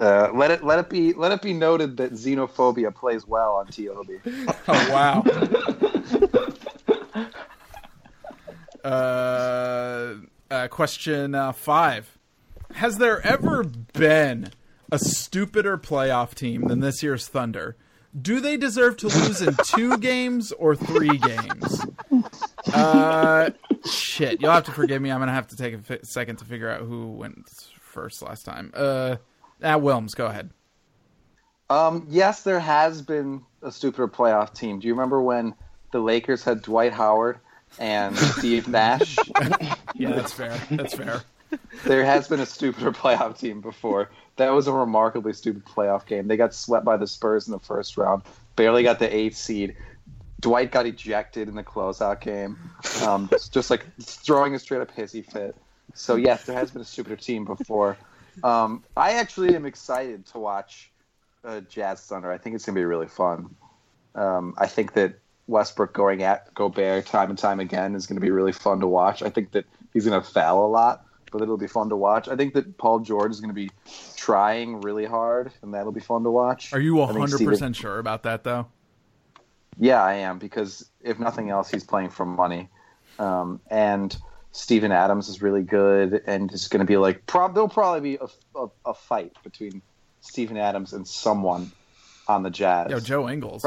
Uh, 0.00 0.30
let 0.32 0.50
it 0.50 0.64
let 0.64 0.78
it 0.78 0.88
be 0.88 1.12
let 1.12 1.30
it 1.30 1.42
be 1.42 1.52
noted 1.52 1.98
that 1.98 2.12
xenophobia 2.12 2.92
plays 2.94 3.26
well 3.26 3.56
on 3.56 3.66
TOB. 3.66 4.08
Oh 4.66 4.90
wow. 4.90 5.22
uh, 8.84 10.14
uh, 10.50 10.68
question 10.68 11.34
uh, 11.34 11.52
five: 11.52 12.18
Has 12.72 12.96
there 12.98 13.24
ever 13.26 13.64
been 13.64 14.50
a 14.90 14.98
stupider 14.98 15.76
playoff 15.78 16.34
team 16.34 16.66
than 16.68 16.80
this 16.80 17.02
year's 17.02 17.28
Thunder? 17.28 17.76
Do 18.20 18.40
they 18.40 18.56
deserve 18.56 18.96
to 18.98 19.08
lose 19.08 19.40
in 19.40 19.54
two 19.64 19.96
games 20.00 20.50
or 20.52 20.74
three 20.74 21.16
games? 21.18 21.86
Uh, 22.72 23.50
shit. 23.84 24.40
You'll 24.40 24.50
have 24.50 24.64
to 24.64 24.72
forgive 24.72 25.00
me. 25.00 25.10
I'm 25.12 25.20
gonna 25.20 25.32
have 25.32 25.48
to 25.48 25.56
take 25.56 25.74
a 25.74 25.78
fi- 25.78 26.00
second 26.02 26.36
to 26.36 26.44
figure 26.44 26.68
out 26.68 26.80
who 26.80 27.12
went 27.12 27.48
first 27.80 28.22
last 28.22 28.44
time. 28.44 28.72
Uh, 28.74 29.16
ah, 29.62 29.78
Wilms, 29.78 30.14
go 30.14 30.26
ahead. 30.26 30.50
Um, 31.68 32.06
yes, 32.08 32.42
there 32.42 32.60
has 32.60 33.00
been 33.00 33.42
a 33.62 33.70
stupider 33.70 34.08
playoff 34.08 34.54
team. 34.54 34.80
Do 34.80 34.88
you 34.88 34.94
remember 34.94 35.22
when 35.22 35.54
the 35.92 36.00
Lakers 36.00 36.42
had 36.42 36.62
Dwight 36.62 36.92
Howard 36.92 37.38
and 37.78 38.16
Steve 38.38 38.68
Nash? 38.68 39.16
Yeah, 39.94 40.12
that's 40.12 40.32
fair. 40.32 40.58
That's 40.70 40.94
fair. 40.94 41.22
there 41.84 42.04
has 42.04 42.26
been 42.28 42.40
a 42.40 42.46
stupider 42.46 42.92
playoff 42.92 43.38
team 43.38 43.60
before. 43.60 44.10
That 44.36 44.50
was 44.50 44.66
a 44.66 44.72
remarkably 44.72 45.32
stupid 45.32 45.64
playoff 45.64 46.06
game. 46.06 46.26
They 46.26 46.36
got 46.36 46.54
swept 46.54 46.84
by 46.84 46.96
the 46.96 47.06
Spurs 47.06 47.46
in 47.46 47.52
the 47.52 47.58
first 47.58 47.96
round, 47.96 48.22
barely 48.56 48.82
got 48.82 48.98
the 48.98 49.14
eighth 49.14 49.36
seed. 49.36 49.76
Dwight 50.40 50.72
got 50.72 50.86
ejected 50.86 51.48
in 51.48 51.54
the 51.54 51.62
closeout 51.62 52.20
game, 52.20 52.58
um, 53.04 53.28
just 53.52 53.70
like 53.70 53.84
throwing 54.00 54.54
a 54.54 54.58
straight 54.58 54.80
up 54.80 54.94
hissy 54.96 55.24
fit. 55.24 55.54
So 55.94 56.16
yes, 56.16 56.46
there 56.46 56.56
has 56.56 56.70
been 56.70 56.82
a 56.82 56.84
stupider 56.84 57.16
team 57.16 57.44
before. 57.44 57.98
Um, 58.42 58.84
I 58.96 59.12
actually 59.12 59.54
am 59.54 59.66
excited 59.66 60.26
to 60.26 60.38
watch 60.38 60.90
uh, 61.44 61.60
Jazz 61.60 62.00
Thunder. 62.02 62.30
I 62.30 62.38
think 62.38 62.56
it's 62.56 62.64
going 62.64 62.74
to 62.74 62.80
be 62.80 62.84
really 62.84 63.08
fun. 63.08 63.54
Um, 64.14 64.54
I 64.58 64.66
think 64.66 64.94
that 64.94 65.14
Westbrook 65.46 65.92
going 65.92 66.22
at 66.22 66.52
Gobert 66.54 67.06
time 67.06 67.30
and 67.30 67.38
time 67.38 67.60
again 67.60 67.94
is 67.94 68.06
going 68.06 68.16
to 68.16 68.24
be 68.24 68.30
really 68.30 68.52
fun 68.52 68.80
to 68.80 68.86
watch. 68.86 69.22
I 69.22 69.30
think 69.30 69.52
that 69.52 69.64
he's 69.92 70.06
going 70.06 70.20
to 70.20 70.26
foul 70.26 70.66
a 70.66 70.68
lot, 70.68 71.04
but 71.32 71.42
it'll 71.42 71.56
be 71.56 71.66
fun 71.66 71.88
to 71.88 71.96
watch. 71.96 72.28
I 72.28 72.36
think 72.36 72.54
that 72.54 72.78
Paul 72.78 73.00
George 73.00 73.32
is 73.32 73.40
going 73.40 73.50
to 73.50 73.54
be 73.54 73.70
trying 74.16 74.80
really 74.80 75.06
hard, 75.06 75.52
and 75.62 75.74
that'll 75.74 75.92
be 75.92 76.00
fun 76.00 76.22
to 76.24 76.30
watch. 76.30 76.72
Are 76.72 76.80
you 76.80 77.00
I 77.02 77.06
think 77.06 77.18
100 77.18 77.36
Steven- 77.36 77.52
percent 77.52 77.76
sure 77.76 77.98
about 77.98 78.22
that 78.24 78.44
though? 78.44 78.66
Yeah, 79.78 80.02
I 80.02 80.14
am 80.14 80.38
because 80.38 80.88
if 81.02 81.18
nothing 81.18 81.48
else, 81.48 81.70
he's 81.70 81.84
playing 81.84 82.10
for 82.10 82.26
money, 82.26 82.68
um, 83.18 83.60
and 83.70 84.14
Steven 84.52 84.90
Adams 84.90 85.28
is 85.28 85.42
really 85.42 85.62
good, 85.62 86.22
and 86.26 86.50
it's 86.52 86.68
going 86.68 86.80
to 86.80 86.86
be 86.86 86.96
like 86.96 87.26
prob- 87.26 87.54
there'll 87.54 87.68
probably 87.68 88.00
be 88.00 88.18
a, 88.20 88.58
a, 88.58 88.68
a 88.86 88.94
fight 88.94 89.36
between 89.44 89.80
Steven 90.20 90.56
Adams 90.56 90.92
and 90.92 91.06
someone 91.06 91.70
on 92.26 92.42
the 92.42 92.50
Jazz. 92.50 92.90
Yo, 92.90 93.00
Joe 93.00 93.28
Ingles. 93.28 93.64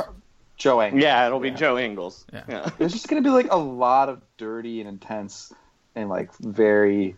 Joe 0.57 0.81
Ingles. 0.81 1.01
Yeah, 1.01 1.25
it'll 1.25 1.39
be 1.39 1.51
Joe 1.51 1.77
Ingles. 1.77 2.25
Yeah. 2.31 2.69
There's 2.77 2.93
just 2.93 3.07
going 3.07 3.21
to 3.21 3.27
be 3.27 3.33
like 3.33 3.51
a 3.51 3.57
lot 3.57 4.09
of 4.09 4.21
dirty 4.37 4.79
and 4.79 4.89
intense 4.89 5.53
and 5.95 6.09
like 6.09 6.35
very, 6.37 7.15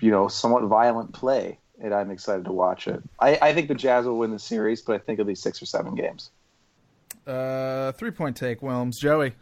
you 0.00 0.10
know, 0.10 0.28
somewhat 0.28 0.64
violent 0.64 1.12
play, 1.12 1.58
and 1.80 1.94
I'm 1.94 2.10
excited 2.10 2.44
to 2.46 2.52
watch 2.52 2.88
it. 2.88 3.02
I, 3.20 3.38
I 3.40 3.54
think 3.54 3.68
the 3.68 3.74
Jazz 3.74 4.06
will 4.06 4.18
win 4.18 4.32
the 4.32 4.38
series, 4.38 4.82
but 4.82 4.94
I 4.94 4.98
think 4.98 5.18
it'll 5.18 5.28
be 5.28 5.34
six 5.34 5.62
or 5.62 5.66
seven 5.66 5.94
games. 5.94 6.30
Uh, 7.26 7.92
three 7.92 8.10
point 8.10 8.36
take, 8.36 8.60
Wilms. 8.60 8.98
Joey. 8.98 9.34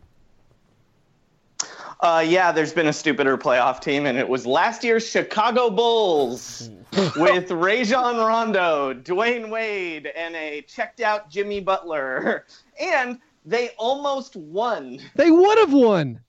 Uh, 2.03 2.25
yeah, 2.27 2.51
there's 2.51 2.73
been 2.73 2.87
a 2.87 2.93
stupider 2.93 3.37
playoff 3.37 3.81
team, 3.81 4.07
and 4.07 4.17
it 4.17 4.29
was 4.29 4.47
last 4.47 4.83
year's 4.83 5.07
Chicago 5.09 5.69
Bulls. 5.71 6.71
with 7.17 7.51
Rajon 7.53 8.17
Rondo, 8.17 8.93
Dwyane 8.95 9.49
Wade, 9.49 10.09
and 10.17 10.35
a 10.35 10.63
checked 10.63 11.01
out 11.01 11.31
Jimmy 11.31 11.61
Butler. 11.61 12.47
And 12.81 13.21
they 13.45 13.71
almost 13.79 14.35
won. 14.35 14.99
They 15.15 15.31
would 15.31 15.59
have 15.59 15.73
won. 15.73 16.21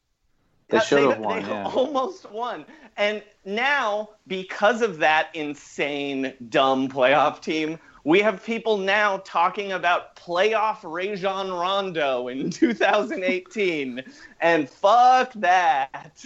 They 0.69 0.79
should 0.81 1.09
have 1.09 1.19
won. 1.19 1.41
They 1.43 1.49
Yeah. 1.49 1.65
almost 1.65 2.29
won. 2.31 2.65
And 2.97 3.23
now, 3.43 4.09
because 4.27 4.81
of 4.81 4.99
that 4.99 5.29
insane, 5.33 6.33
dumb 6.49 6.87
playoff 6.89 7.41
team, 7.41 7.79
we 8.03 8.19
have 8.19 8.43
people 8.43 8.77
now 8.77 9.17
talking 9.25 9.71
about 9.71 10.15
playoff 10.15 10.79
Rajon 10.83 11.51
Rondo 11.51 12.27
in 12.27 12.49
2018. 12.51 14.03
and 14.39 14.69
fuck 14.69 15.33
that. 15.33 16.25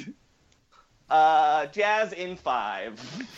Uh, 1.10 1.66
Jazz 1.68 2.14
in 2.14 2.36
five. 2.36 3.00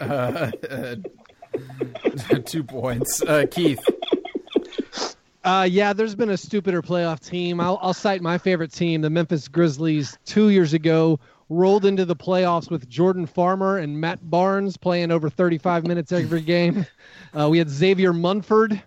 Uh, 0.00 0.50
uh, 0.70 0.96
two 2.46 2.64
points. 2.64 3.22
Uh, 3.22 3.44
Keith. 3.50 3.78
Uh, 5.44 5.68
yeah, 5.70 5.92
there's 5.92 6.14
been 6.14 6.30
a 6.30 6.36
stupider 6.36 6.80
playoff 6.82 7.20
team. 7.20 7.60
I'll, 7.60 7.78
I'll 7.82 7.92
cite 7.94 8.22
my 8.22 8.38
favorite 8.38 8.72
team, 8.72 9.02
the 9.02 9.10
Memphis 9.10 9.46
Grizzlies, 9.46 10.18
two 10.24 10.48
years 10.48 10.72
ago, 10.72 11.20
rolled 11.48 11.84
into 11.84 12.04
the 12.04 12.16
playoffs 12.16 12.70
with 12.70 12.88
Jordan 12.88 13.26
Farmar 13.26 13.82
and 13.82 14.00
Matt 14.00 14.18
Barnes 14.28 14.76
playing 14.76 15.10
over 15.10 15.28
35 15.28 15.86
minutes 15.86 16.12
every 16.12 16.40
game. 16.40 16.86
Uh, 17.38 17.48
we 17.48 17.58
had 17.58 17.68
Xavier 17.68 18.12
Munford, 18.12 18.82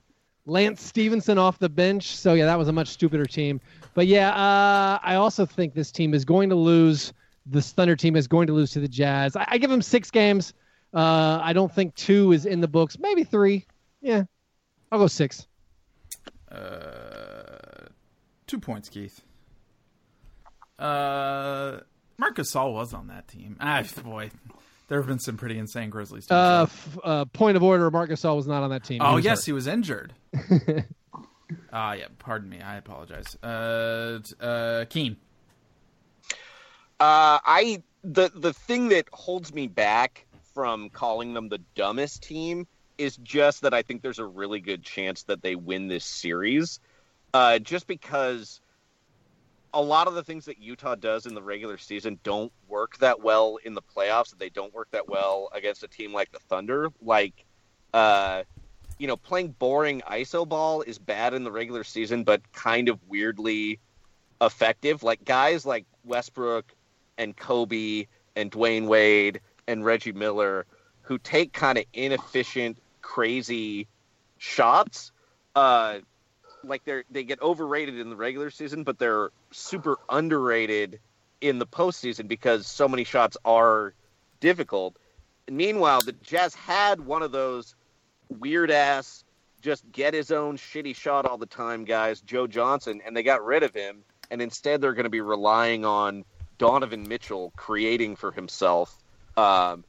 Lance 0.46 0.82
Stephenson 0.82 1.38
off 1.38 1.60
the 1.60 1.70
bench. 1.70 2.16
So, 2.16 2.34
yeah, 2.34 2.46
that 2.46 2.58
was 2.58 2.68
a 2.68 2.74
much 2.74 2.88
stupider 2.88 3.26
team. 3.26 3.62
But, 3.94 4.08
yeah, 4.08 4.30
uh, 4.30 5.00
I 5.04 5.16
also 5.16 5.46
think 5.46 5.74
this 5.74 5.92
team 5.92 6.14
is 6.14 6.26
going 6.26 6.50
to 6.50 6.56
lose. 6.56 7.14
This 7.46 7.72
Thunder 7.72 7.96
team 7.96 8.16
is 8.16 8.28
going 8.28 8.48
to 8.48 8.54
lose 8.54 8.72
to 8.72 8.80
the 8.80 8.88
Jazz. 8.88 9.36
I, 9.36 9.46
I 9.48 9.58
give 9.58 9.70
them 9.70 9.82
six 9.82 10.12
games. 10.12 10.54
Uh, 10.94 11.40
I 11.42 11.54
don't 11.54 11.74
think 11.74 11.96
two 11.96 12.32
is 12.32 12.46
in 12.46 12.62
the 12.62 12.68
books. 12.68 12.98
Maybe 13.00 13.24
three. 13.24 13.66
Yeah, 14.02 14.24
I'll 14.92 15.00
go 15.00 15.08
six. 15.08 15.48
Uh, 16.52 17.88
two 18.48 18.60
points, 18.60 18.90
Keith. 18.90 19.22
Uh, 20.80 21.80
Marc 22.18 22.38
Gasol 22.38 22.74
was 22.74 22.94
on 22.94 23.08
that 23.08 23.28
team. 23.28 23.58
Ah, 23.60 23.84
boy, 24.04 24.32
there 24.88 25.00
have 25.00 25.08
been 25.08 25.20
some 25.20 25.38
pretty 25.38 25.58
insane 25.60 25.90
Grizzlies. 25.90 26.26
Teams. 26.26 26.32
Uh, 26.32 26.64
f- 26.64 26.98
uh, 27.04 27.26
point 27.26 27.58
of 27.58 27.64
order: 27.64 27.90
Marcus 27.92 28.22
Gasol 28.22 28.36
was 28.36 28.48
not 28.48 28.64
on 28.64 28.70
that 28.72 28.84
team. 28.84 29.02
Oh 29.04 29.16
was 29.16 29.26
yes, 29.26 29.40
hurt. 29.40 29.46
he 29.46 29.52
was 29.54 29.68
injured. 29.68 30.14
Ah, 31.72 31.94
yeah. 31.94 32.08
Pardon 32.20 32.50
me. 32.50 32.60
I 32.60 32.76
apologize. 32.76 33.38
Uh, 33.42 34.20
uh, 34.42 34.84
Keane. 34.90 35.16
Uh, 37.00 37.40
I 37.46 37.84
the 38.04 38.30
the 38.36 38.52
thing 38.54 38.90
that 38.90 39.08
holds 39.14 39.54
me 39.54 39.68
back 39.68 40.26
from 40.54 40.90
calling 40.90 41.34
them 41.34 41.48
the 41.48 41.60
dumbest 41.76 42.24
team 42.24 42.68
is 42.98 43.16
just 43.18 43.62
that 43.62 43.74
I 43.74 43.82
think 43.82 44.02
there's 44.02 44.20
a 44.20 44.26
really 44.26 44.60
good 44.60 44.84
chance 44.84 45.24
that 45.24 45.42
they 45.42 45.56
win 45.56 45.88
this 45.88 46.04
series. 46.04 46.80
Uh, 47.34 47.60
just 47.60 47.88
because 47.88 48.60
a 49.74 49.82
lot 49.82 50.08
of 50.08 50.16
the 50.16 50.24
things 50.24 50.46
that 50.46 50.60
Utah 50.60 50.96
does 50.96 51.26
in 51.26 51.36
the 51.36 51.42
regular 51.42 51.78
season 51.78 52.20
don't 52.24 52.52
work 52.68 52.98
that 53.00 53.22
well 53.22 53.58
in 53.64 53.74
the 53.74 53.82
playoffs. 53.82 54.38
They 54.38 54.50
don't 54.50 54.74
work 54.74 54.90
that 54.92 55.08
well 55.10 55.50
against 55.54 55.84
a 55.84 55.88
team 55.88 56.14
like 56.14 56.32
the 56.32 56.40
Thunder. 56.40 56.90
Like, 57.02 57.46
uh, 57.94 58.44
you 58.98 59.08
know, 59.08 59.18
playing 59.18 59.56
boring 59.60 60.02
ISO 60.10 60.48
ball 60.48 60.82
is 60.82 60.98
bad 60.98 61.34
in 61.34 61.44
the 61.44 61.52
regular 61.52 61.84
season, 61.84 62.24
but 62.24 62.42
kind 62.54 62.90
of 62.90 63.00
weirdly 63.08 63.80
effective. 64.42 65.04
Like 65.04 65.24
guys 65.26 65.66
like 65.66 65.86
Westbrook 66.04 66.74
and 67.18 67.36
Kobe 67.36 68.08
and 68.36 68.52
Dwyane 68.52 68.88
Wade 68.88 69.42
and 69.68 69.84
Reggie 69.84 70.14
Miller, 70.14 70.66
who 71.02 71.18
take 71.18 71.54
kind 71.54 71.78
of 71.78 71.86
inefficient, 71.94 72.78
crazy 73.02 73.88
shots. 74.38 75.12
Uh, 75.56 76.00
like 76.64 76.84
they're 76.86 77.04
they 77.10 77.24
get 77.24 77.42
overrated 77.42 78.00
in 78.00 78.10
the 78.10 78.16
regular 78.16 78.50
season, 78.50 78.84
but 78.84 79.00
they're 79.00 79.30
super 79.52 79.98
underrated 80.10 81.00
in 81.42 81.60
the 81.60 81.68
postseason 81.68 82.28
because 82.28 82.68
so 82.68 82.88
many 82.88 83.04
shots 83.04 83.38
are 83.46 83.94
difficult. 84.40 84.96
Meanwhile, 85.50 86.02
the 86.02 86.14
Jazz 86.14 86.54
had 86.56 87.00
one 87.00 87.22
of 87.22 87.32
those 87.32 87.76
weird 88.30 88.72
ass, 88.72 89.24
just 89.62 89.90
get 89.92 90.14
his 90.14 90.32
own 90.32 90.58
shitty 90.58 90.96
shot 90.96 91.26
all 91.26 91.38
the 91.38 91.46
time 91.46 91.86
guys, 91.86 92.22
Joe 92.22 92.48
Johnson, 92.48 93.02
and 93.06 93.16
they 93.16 93.24
got 93.24 93.46
rid 93.46 93.64
of 93.64 93.74
him, 93.74 94.04
and 94.30 94.42
instead 94.42 94.82
they're 94.82 94.94
going 94.94 95.06
to 95.06 95.10
be 95.10 95.22
relying 95.22 95.86
on 95.86 96.26
Donovan 96.58 97.08
Mitchell 97.08 97.54
creating 97.56 98.16
for 98.16 98.32
himself. 98.32 98.98
Um, 99.38 99.84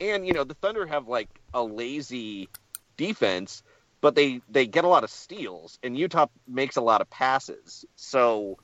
and 0.00 0.26
you 0.26 0.32
know 0.32 0.44
the 0.44 0.54
Thunder 0.54 0.86
have 0.86 1.08
like 1.08 1.28
a 1.52 1.62
lazy 1.62 2.48
defense, 2.96 3.62
but 4.04 4.14
they 4.14 4.42
they 4.50 4.66
get 4.66 4.84
a 4.84 4.88
lot 4.88 5.02
of 5.02 5.08
steals, 5.08 5.78
and 5.82 5.96
Utah 5.96 6.26
makes 6.46 6.76
a 6.76 6.82
lot 6.82 7.00
of 7.00 7.08
passes. 7.08 7.86
So 7.96 8.58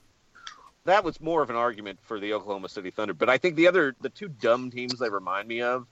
that 0.85 1.03
was 1.03 1.19
more 1.19 1.41
of 1.41 1.49
an 1.49 1.55
argument 1.55 1.97
for 2.03 2.19
the 2.19 2.33
Oklahoma 2.33 2.69
City 2.69 2.91
Thunder. 2.91 3.15
But 3.15 3.27
I 3.27 3.39
think 3.39 3.55
the 3.55 3.67
other 3.67 3.95
the 4.01 4.11
two 4.11 4.27
dumb 4.27 4.69
teams 4.69 4.99
they 4.99 5.09
remind 5.09 5.47
me 5.47 5.63
of 5.63 5.87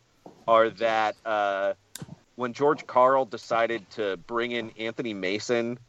are 0.46 0.70
that 0.70 1.16
uh, 1.26 1.74
when 2.36 2.54
George 2.54 2.86
Karl 2.86 3.26
decided 3.26 3.90
to 3.90 4.18
bring 4.18 4.52
in 4.52 4.70
Anthony 4.78 5.16
Mason 5.16 5.80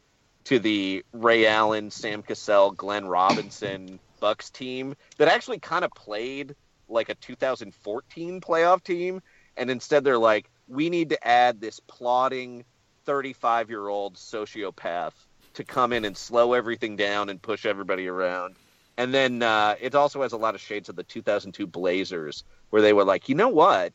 to 0.45 0.57
the 0.57 1.05
Ray 1.13 1.45
Allen, 1.45 1.91
Sam 1.91 2.23
Cassell, 2.23 2.71
Glenn 2.71 3.05
Robinson 3.05 3.99
Bucks 4.19 4.49
team 4.49 4.95
that 5.19 5.27
actually 5.27 5.59
kind 5.59 5.85
of 5.85 5.93
played 5.93 6.55
like 6.89 7.09
a 7.09 7.15
2014 7.15 8.41
playoff 8.41 8.81
team, 8.83 9.21
and 9.55 9.69
instead 9.69 10.03
they're 10.03 10.17
like, 10.17 10.49
we 10.67 10.89
need 10.89 11.09
to 11.09 11.27
add 11.27 11.61
this 11.61 11.79
plodding 11.87 12.65
35 13.05 13.69
year 13.69 13.87
old 13.87 14.15
sociopath 14.15 15.13
to 15.53 15.63
come 15.63 15.91
in 15.93 16.05
and 16.05 16.15
slow 16.15 16.53
everything 16.53 16.95
down 16.95 17.29
and 17.29 17.41
push 17.41 17.65
everybody 17.65 18.07
around. 18.07 18.55
And 18.97 19.13
then 19.13 19.41
uh, 19.41 19.75
it 19.79 19.95
also 19.95 20.21
has 20.21 20.33
a 20.33 20.37
lot 20.37 20.55
of 20.55 20.61
shades 20.61 20.89
of 20.89 20.95
the 20.95 21.03
2002 21.03 21.65
Blazers, 21.67 22.43
where 22.69 22.81
they 22.81 22.93
were 22.93 23.03
like, 23.05 23.27
you 23.29 23.35
know 23.35 23.49
what? 23.49 23.93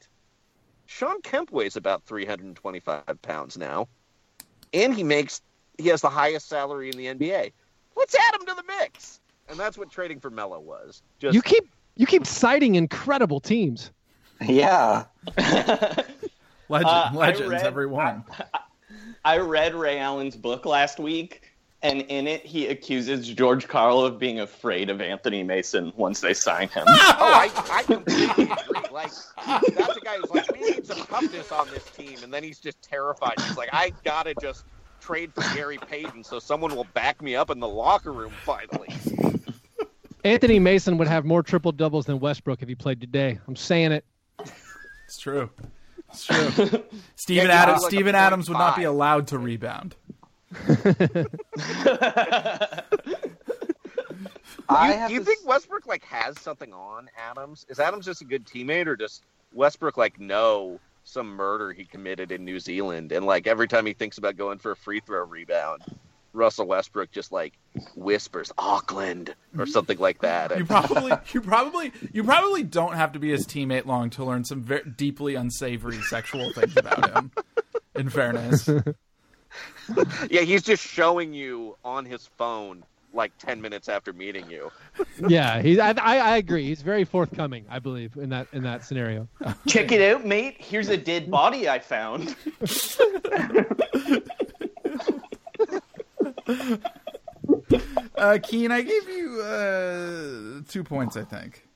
Shawn 0.86 1.20
Kemp 1.22 1.50
weighs 1.52 1.76
about 1.76 2.02
325 2.04 3.04
pounds 3.22 3.56
now, 3.58 3.88
and 4.72 4.94
he 4.94 5.02
makes 5.02 5.42
he 5.78 5.88
has 5.88 6.00
the 6.00 6.08
highest 6.08 6.48
salary 6.48 6.90
in 6.90 6.96
the 6.96 7.06
NBA. 7.06 7.52
Let's 7.96 8.14
add 8.14 8.34
him 8.40 8.46
to 8.46 8.54
the 8.54 8.62
mix, 8.80 9.20
and 9.48 9.58
that's 9.58 9.76
what 9.76 9.90
trading 9.90 10.20
for 10.20 10.30
Melo 10.30 10.60
was. 10.60 11.02
Just 11.18 11.34
You 11.34 11.42
keep 11.42 11.68
you 11.96 12.06
keep 12.06 12.26
citing 12.26 12.74
incredible 12.76 13.40
teams. 13.40 13.90
Yeah. 14.40 15.04
Legend, 15.38 16.04
Uh, 16.90 17.10
I 17.12 17.14
legends, 17.14 17.48
read- 17.50 17.62
every 17.62 17.86
one. 17.86 18.24
I 18.54 18.60
read 19.34 19.74
Ray 19.74 19.98
Allen's 19.98 20.36
book 20.36 20.64
last 20.64 20.98
week, 21.00 21.42
and 21.82 22.02
in 22.02 22.26
it 22.26 22.46
he 22.46 22.68
accuses 22.68 23.28
George 23.28 23.68
Karl 23.68 24.00
of 24.00 24.18
being 24.18 24.40
afraid 24.40 24.88
of 24.88 25.00
Anthony 25.00 25.42
Mason 25.42 25.92
once 25.96 26.20
they 26.20 26.32
sign 26.32 26.68
him. 26.68 26.84
oh, 26.88 26.92
I, 27.18 27.50
I 27.70 27.82
completely 27.82 28.44
agree. 28.68 28.88
Like 28.92 29.10
that's 29.74 29.96
a 29.96 30.00
guy 30.00 30.16
who's 30.16 30.30
like, 30.30 30.52
we 30.52 30.60
need 30.60 30.86
some 30.86 30.98
toughness 31.06 31.50
on 31.50 31.68
this 31.70 31.84
team, 31.90 32.18
and 32.22 32.32
then 32.32 32.44
he's 32.44 32.60
just 32.60 32.80
terrified. 32.82 33.34
He's 33.40 33.56
like, 33.56 33.70
I 33.72 33.92
gotta 34.04 34.34
just 34.40 34.64
trade 35.00 35.32
for 35.34 35.42
Gary 35.54 35.78
Payton 35.78 36.24
so 36.24 36.38
someone 36.38 36.74
will 36.74 36.86
back 36.94 37.20
me 37.22 37.36
up 37.36 37.50
in 37.50 37.60
the 37.60 37.68
locker 37.68 38.12
room 38.12 38.32
finally. 38.44 38.88
Anthony 40.24 40.58
Mason 40.58 40.98
would 40.98 41.06
have 41.06 41.24
more 41.24 41.42
triple 41.42 41.70
doubles 41.70 42.06
than 42.06 42.18
Westbrook 42.18 42.62
if 42.62 42.68
he 42.68 42.74
played 42.74 43.00
today. 43.00 43.38
I'm 43.46 43.54
saying 43.54 43.92
it. 43.92 44.04
It's 45.04 45.18
true. 45.18 45.48
It's 46.16 46.24
true. 46.24 46.82
Steven 47.16 47.48
Yeah, 47.48 47.62
Adams. 47.62 47.76
he's 47.76 47.82
like 47.84 47.90
Steven 47.92 48.14
Adams 48.14 48.48
would 48.48 48.58
not 48.58 48.76
be 48.76 48.84
allowed 48.84 49.26
to 49.28 49.38
rebound. 49.38 49.94
I 54.68 54.88
you, 54.92 54.98
have 54.98 55.10
you 55.10 55.18
to 55.20 55.24
think 55.24 55.46
Westbrook 55.46 55.86
like 55.86 56.04
has 56.04 56.40
something 56.40 56.72
on 56.72 57.08
Adams? 57.16 57.66
Is 57.68 57.78
Adams 57.78 58.04
just 58.06 58.22
a 58.22 58.24
good 58.24 58.44
teammate, 58.46 58.86
or 58.86 58.96
does 58.96 59.20
Westbrook 59.52 59.96
like 59.96 60.18
know 60.18 60.80
some 61.04 61.28
murder 61.28 61.72
he 61.72 61.84
committed 61.84 62.32
in 62.32 62.44
New 62.44 62.58
Zealand, 62.58 63.12
and 63.12 63.26
like 63.26 63.46
every 63.46 63.68
time 63.68 63.86
he 63.86 63.92
thinks 63.92 64.18
about 64.18 64.36
going 64.36 64.58
for 64.58 64.72
a 64.72 64.76
free 64.76 65.00
throw 65.00 65.24
rebound, 65.24 65.82
Russell 66.36 66.66
Westbrook 66.66 67.10
just 67.10 67.32
like 67.32 67.54
whispers 67.94 68.52
Auckland 68.58 69.30
or 69.30 69.64
mm-hmm. 69.64 69.70
something 69.70 69.98
like 69.98 70.20
that. 70.20 70.56
You 70.56 70.66
probably, 70.66 71.12
you 71.32 71.40
probably, 71.40 71.92
you 72.12 72.22
probably 72.22 72.62
don't 72.62 72.94
have 72.94 73.12
to 73.12 73.18
be 73.18 73.30
his 73.30 73.46
teammate 73.46 73.86
long 73.86 74.10
to 74.10 74.24
learn 74.24 74.44
some 74.44 74.62
very 74.62 74.88
deeply 74.96 75.34
unsavory 75.34 76.00
sexual 76.02 76.52
things 76.52 76.76
about 76.76 77.16
him. 77.16 77.32
In 77.94 78.10
fairness, 78.10 78.68
yeah, 80.30 80.42
he's 80.42 80.62
just 80.62 80.86
showing 80.86 81.32
you 81.32 81.76
on 81.82 82.04
his 82.04 82.28
phone 82.36 82.84
like 83.14 83.32
ten 83.38 83.62
minutes 83.62 83.88
after 83.88 84.12
meeting 84.12 84.50
you. 84.50 84.70
Yeah, 85.28 85.62
he. 85.62 85.80
I, 85.80 85.92
I, 85.92 86.18
I 86.18 86.36
agree. 86.36 86.66
He's 86.66 86.82
very 86.82 87.04
forthcoming. 87.04 87.64
I 87.70 87.78
believe 87.78 88.16
in 88.16 88.28
that 88.30 88.48
in 88.52 88.64
that 88.64 88.84
scenario. 88.84 89.28
Check 89.66 89.90
it 89.90 90.02
out, 90.02 90.26
mate. 90.26 90.56
Here's 90.58 90.90
a 90.90 90.96
dead 90.98 91.30
body 91.30 91.70
I 91.70 91.78
found. 91.78 92.36
uh, 98.16 98.38
Keane, 98.42 98.70
I 98.70 98.82
gave 98.82 99.08
you 99.08 99.40
uh, 99.42 100.60
two 100.68 100.84
points. 100.84 101.16
I 101.16 101.24
think. 101.24 101.66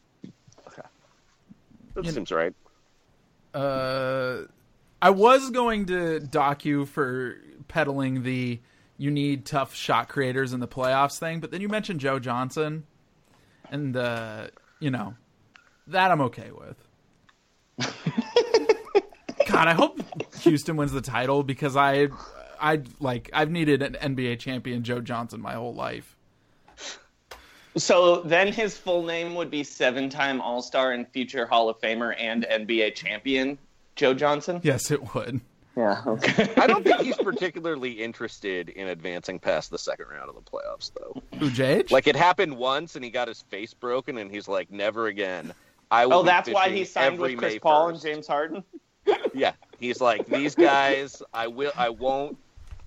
That 1.95 2.07
seems 2.07 2.31
right. 2.31 2.55
Uh, 3.53 4.43
I 5.03 5.11
was 5.11 5.51
going 5.51 5.87
to 5.87 6.21
dock 6.21 6.65
you 6.65 6.87
for 6.87 7.37
peddling 7.69 8.23
the 8.23 8.61
you 8.97 9.11
need 9.11 9.47
tough 9.47 9.75
shot 9.75 10.09
creators 10.09 10.53
in 10.53 10.61
the 10.61 10.69
playoffs 10.69 11.19
thing, 11.19 11.41
but 11.41 11.51
then 11.51 11.61
you 11.61 11.69
mentioned 11.69 12.01
Joe 12.01 12.19
Johnson, 12.19 12.85
and 13.71 13.97
uh, 13.97 14.49
you 14.79 14.91
know 14.91 15.15
that 15.87 16.11
I'm 16.11 16.21
okay 16.23 16.51
with. 16.53 16.77
God, 19.47 19.69
I 19.69 19.73
hope 19.73 20.01
Houston 20.43 20.77
wins 20.77 20.93
the 20.93 21.01
title 21.01 21.43
because 21.43 21.77
I, 21.77 22.09
I 22.61 22.83
like 23.01 23.31
I've 23.33 23.51
needed 23.51 23.83
an 23.83 23.97
NBA 24.15 24.39
champion 24.39 24.83
Joe 24.83 25.01
Johnson 25.01 25.41
my 25.41 25.55
whole 25.55 25.75
life. 25.75 26.17
So 27.77 28.23
then 28.23 28.53
his 28.53 28.77
full 28.77 29.05
name 29.05 29.37
would 29.37 29.49
be 29.49 29.63
seven-time 29.63 30.41
All-Star 30.41 30.91
and 30.91 31.07
future 31.09 31.47
Hall 31.47 31.69
of 31.69 31.81
Famer 31.81 32.15
and 32.19 32.45
NBA 32.45 32.97
champion 32.97 33.59
Joe 33.95 34.13
Johnson. 34.13 34.61
Yes, 34.65 34.91
it 34.91 35.15
would. 35.15 35.41
Yeah. 35.77 36.03
Okay. 36.05 36.53
I 36.57 36.67
don't 36.67 36.83
think 36.83 37.01
he's 37.01 37.17
particularly 37.17 37.93
interested 37.93 38.71
in 38.71 38.89
advancing 38.89 39.39
past 39.39 39.71
the 39.71 39.79
second 39.79 40.07
round 40.09 40.29
of 40.29 40.35
the 40.35 40.41
playoffs, 40.41 40.91
though. 40.99 41.23
Who, 41.39 41.49
Jage? 41.49 41.93
Like 41.93 42.09
it 42.09 42.17
happened 42.17 42.57
once, 42.57 42.97
and 42.97 43.05
he 43.05 43.11
got 43.11 43.29
his 43.29 43.43
face 43.43 43.73
broken, 43.73 44.19
and 44.19 44.31
he's 44.31 44.49
like, 44.49 44.71
"Never 44.71 45.07
again." 45.07 45.55
I 45.91 46.07
will 46.07 46.15
Oh, 46.19 46.23
that's 46.25 46.49
why 46.51 46.65
fishing 46.65 46.77
he 46.77 46.85
signed 46.85 47.19
with 47.19 47.39
Chris 47.39 47.55
May 47.55 47.59
Paul 47.61 47.91
and 47.91 48.01
James 48.01 48.27
Harden. 48.27 48.65
Yeah, 49.33 49.53
he's 49.79 50.01
like 50.01 50.27
these 50.27 50.55
guys. 50.55 51.23
I 51.33 51.47
will. 51.47 51.73
I 51.77 51.91
won't. 51.91 52.37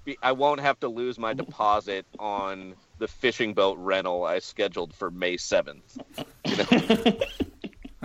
Be, 0.06 0.18
I 0.22 0.32
won't 0.34 0.60
have 0.60 0.80
to 0.82 0.88
lose 0.88 1.18
my 1.18 1.34
deposit 1.44 2.06
on 2.20 2.76
the 3.00 3.08
fishing 3.08 3.54
boat 3.54 3.78
rental 3.80 4.24
I 4.26 4.40
scheduled 4.40 4.94
for 4.94 5.10
May 5.12 5.38
seventh. 5.38 5.98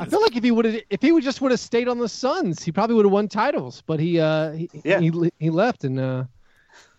I 0.01 0.05
feel 0.07 0.21
like 0.23 0.37
if 0.37 0.45
he 0.45 0.51
would 0.53 0.65
have, 0.65 0.81
if 0.91 1.03
he 1.03 1.11
would 1.13 1.25
just 1.25 1.41
would 1.41 1.51
have 1.51 1.59
stayed 1.61 1.89
on 1.89 1.99
the 1.99 2.09
Suns, 2.09 2.63
he 2.63 2.71
probably 2.71 2.95
would 2.95 3.05
have 3.05 3.13
won 3.13 3.27
titles. 3.29 3.83
But 3.87 3.99
he, 3.99 4.21
uh, 4.21 4.53
he, 4.53 4.71
Yeah. 4.85 5.01
he, 5.01 5.13
he 5.41 5.51
left 5.51 5.83
and 5.85 5.99
uh, 5.99 6.25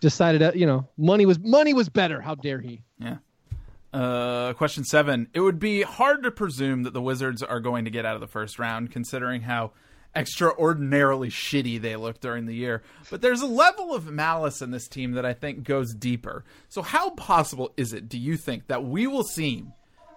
decided, 0.02 0.41
uh, 0.41 0.52
you 0.54 0.66
know, 0.66 0.88
money 0.97 1.26
was 1.26 1.39
money 1.39 1.74
was 1.74 1.88
better. 1.88 2.20
How 2.20 2.36
dare 2.36 2.60
he? 2.60 2.82
Yeah. 3.00 3.18
Uh, 3.93 4.54
question 4.54 4.84
seven. 4.84 5.30
It 5.34 5.39
would 5.39 5.60
be 5.60 5.82
hard 5.82 6.24
to 6.24 6.32
presume 6.32 6.84
that 6.84 6.93
the 6.93 7.02
Wizards 7.02 7.41
are 7.41 7.60
going 7.62 7.86
to 7.86 7.91
get 7.91 8.06
out 8.06 8.16
of 8.16 8.22
the 8.22 8.28
first 8.28 8.60
round, 8.60 8.91
considering 8.91 9.41
how 9.43 9.72
extraordinarily 10.16 11.30
shitty 11.30 11.82
they 11.82 11.95
looked 11.95 12.22
during 12.22 12.45
the 12.45 12.55
year. 12.55 12.84
But 13.10 13.22
there's 13.22 13.41
a 13.41 13.47
level 13.47 13.93
of 13.93 14.07
malice 14.07 14.62
in 14.62 14.72
this 14.72 14.88
team 14.88 15.14
that 15.14 15.26
I 15.26 15.34
think 15.34 15.64
goes 15.64 15.93
deeper. 15.93 16.43
So, 16.70 16.82
how 16.82 17.12
possible 17.12 17.72
is 17.78 17.93
it, 17.93 18.10
do 18.10 18.18
you 18.18 18.38
think, 18.38 18.68
that 18.68 18.84
we 18.84 19.07
will 19.07 19.24
see 19.24 19.66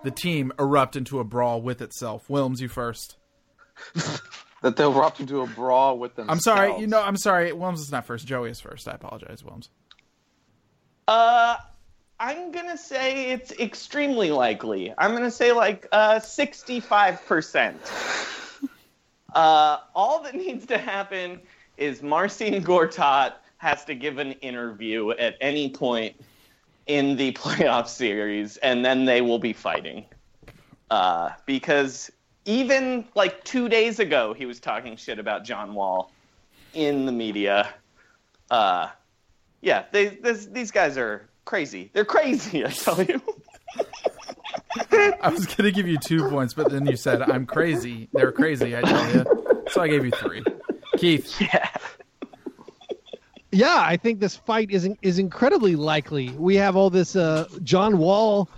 the 0.03 0.11
team 0.11 0.53
erupt 0.59 0.97
into 0.97 1.21
a 1.21 1.25
brawl 1.25 1.61
with 1.63 1.83
itself? 1.83 2.27
Wilms, 2.29 2.61
you 2.61 2.69
first. 2.69 3.17
That 4.63 4.77
they'll 4.77 4.93
erupt 4.93 5.19
into 5.19 5.41
a 5.41 5.47
brawl 5.49 5.99
with 5.99 6.15
them. 6.15 6.31
I'm 6.31 6.39
sorry. 6.39 6.79
You 6.79 6.87
know, 6.87 7.03
I'm 7.03 7.17
sorry. 7.17 7.51
Wilms 7.51 7.81
is 7.81 7.91
not 7.91 8.07
first. 8.07 8.29
Joey 8.29 8.51
is 8.51 8.61
first. 8.61 8.87
I 8.87 8.93
apologize, 8.93 9.43
Wilms. 9.43 9.69
Uh, 11.09 11.57
I'm 12.21 12.53
gonna 12.53 12.79
say 12.79 13.33
it's 13.33 13.51
extremely 13.51 14.31
likely. 14.31 14.95
I'm 14.97 15.11
gonna 15.15 15.33
say 15.33 15.51
like 15.51 15.89
uh, 15.91 16.21
65%. 16.21 17.75
Uh, 19.35 19.79
all 19.95 20.23
that 20.23 20.35
needs 20.47 20.67
to 20.67 20.79
happen 20.79 21.41
is 21.77 22.03
Marcin 22.03 22.63
Gortat 22.63 23.35
has 23.59 23.85
to 23.85 23.95
give 23.95 24.19
an 24.19 24.33
interview 24.33 25.11
at 25.13 25.37
any 25.41 25.71
point 25.71 26.15
in 26.87 27.17
the 27.17 27.33
playoff 27.33 27.89
series, 27.89 28.57
and 28.59 28.85
then 28.85 29.05
they 29.05 29.21
will 29.21 29.39
be 29.39 29.53
fighting. 29.53 30.05
Uh, 30.91 31.31
because 31.47 32.11
even 32.45 33.05
like 33.15 33.43
two 33.45 33.69
days 33.69 33.99
ago, 33.99 34.35
he 34.35 34.47
was 34.47 34.61
talking 34.61 34.97
shit 34.97 35.19
about 35.19 35.45
John 35.45 35.75
Wall 35.75 36.13
in 36.75 37.07
the 37.07 37.13
media. 37.13 37.73
Uh, 38.51 38.89
yeah, 39.61 39.85
they, 39.93 40.09
this, 40.09 40.47
these 40.47 40.71
guys 40.71 40.99
are 40.99 41.29
crazy. 41.45 41.91
They're 41.93 42.05
crazy, 42.05 42.65
I 42.67 42.71
tell 42.71 43.03
you. 43.03 43.23
I 45.23 45.31
was 45.31 45.47
going 45.47 45.65
to 45.65 45.73
give 45.73 45.87
you 45.87 45.99
two 45.99 46.29
points, 46.29 46.55
but 46.55 46.71
then 46.71 46.87
you 46.87 46.97
said, 46.97 47.23
I'm 47.23 47.47
crazy. 47.47 48.09
They're 48.13 48.33
crazy, 48.33 48.77
I 48.77 48.83
tell 48.83 49.15
you. 49.15 49.25
So 49.71 49.81
I 49.81 49.89
gave 49.89 50.05
you 50.05 50.11
three. 50.13 50.43
Keith. 50.97 51.41
Yeah. 51.41 51.69
Yeah, 53.55 53.85
I 53.87 53.99
think 53.99 54.21
this 54.21 54.35
fight 54.35 54.71
is 54.71 54.89
is 55.03 55.19
incredibly 55.19 55.77
likely. 55.77 56.31
We 56.31 56.57
have 56.57 56.75
all 56.75 56.89
this 56.89 57.15
uh, 57.15 57.47
John 57.63 57.99
Wall 57.99 58.49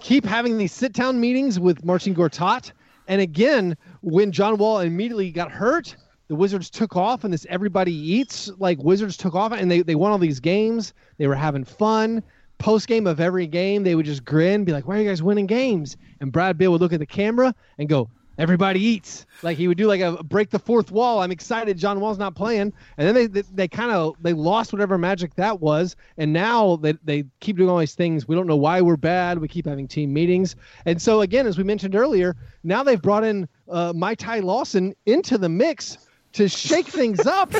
keep 0.00 0.26
having 0.26 0.58
these 0.58 0.72
sit 0.72 0.92
down 0.92 1.18
meetings 1.20 1.58
with 1.58 1.82
Marcin 1.86 2.14
Gortat, 2.14 2.70
and 3.08 3.22
again, 3.22 3.78
when 4.02 4.30
John 4.30 4.58
Wall 4.58 4.80
immediately 4.80 5.30
got 5.30 5.50
hurt, 5.50 5.96
the 6.28 6.34
Wizards 6.34 6.68
took 6.68 6.96
off, 6.96 7.24
and 7.24 7.32
this 7.32 7.46
everybody 7.48 7.94
eats 7.94 8.50
like 8.58 8.78
Wizards 8.82 9.16
took 9.16 9.34
off, 9.34 9.52
and 9.52 9.70
they 9.70 9.80
they 9.80 9.94
won 9.94 10.12
all 10.12 10.18
these 10.18 10.40
games. 10.40 10.92
They 11.16 11.26
were 11.26 11.34
having 11.34 11.64
fun. 11.64 12.22
Post 12.62 12.86
game 12.86 13.06
of 13.08 13.18
every 13.18 13.46
game, 13.48 13.82
they 13.82 13.94
would 13.94 14.06
just 14.06 14.24
grin, 14.24 14.64
be 14.64 14.72
like, 14.72 14.86
"Why 14.86 14.96
are 14.96 15.02
you 15.02 15.08
guys 15.08 15.22
winning 15.22 15.46
games?" 15.46 15.96
And 16.20 16.30
Brad 16.30 16.56
Beal 16.56 16.70
would 16.70 16.80
look 16.80 16.92
at 16.92 17.00
the 17.00 17.06
camera 17.06 17.54
and 17.78 17.88
go, 17.88 18.08
everybody 18.38 18.80
eats. 18.80 19.26
Like 19.42 19.56
he 19.58 19.68
would 19.68 19.78
do 19.78 19.86
like 19.86 20.00
a 20.00 20.22
break 20.22 20.50
the 20.50 20.58
fourth 20.58 20.90
wall. 20.90 21.20
I'm 21.20 21.30
excited 21.30 21.76
John 21.78 22.00
Wall's 22.00 22.18
not 22.18 22.34
playing. 22.34 22.72
And 22.96 23.06
then 23.08 23.14
they 23.14 23.26
they, 23.26 23.42
they 23.52 23.68
kind 23.68 23.90
of 23.90 24.16
they 24.20 24.32
lost 24.32 24.72
whatever 24.72 24.98
magic 24.98 25.34
that 25.36 25.60
was. 25.60 25.96
And 26.16 26.32
now 26.32 26.76
they, 26.76 26.92
they 27.04 27.24
keep 27.40 27.56
doing 27.56 27.68
all 27.68 27.78
these 27.78 27.94
things. 27.94 28.26
We 28.26 28.34
don't 28.34 28.46
know 28.46 28.56
why 28.56 28.80
we're 28.80 28.96
bad. 28.96 29.38
We 29.38 29.48
keep 29.48 29.66
having 29.66 29.88
team 29.88 30.12
meetings. 30.12 30.56
And 30.86 31.00
so 31.00 31.20
again, 31.20 31.46
as 31.46 31.58
we 31.58 31.64
mentioned 31.64 31.94
earlier, 31.94 32.36
now 32.64 32.82
they've 32.82 33.00
brought 33.00 33.24
in 33.24 33.48
uh, 33.68 33.92
Mai 33.94 34.14
Tai 34.14 34.40
Lawson 34.40 34.94
into 35.06 35.38
the 35.38 35.48
mix 35.48 35.98
to 36.34 36.48
shake 36.48 36.86
things 36.86 37.26
up. 37.26 37.52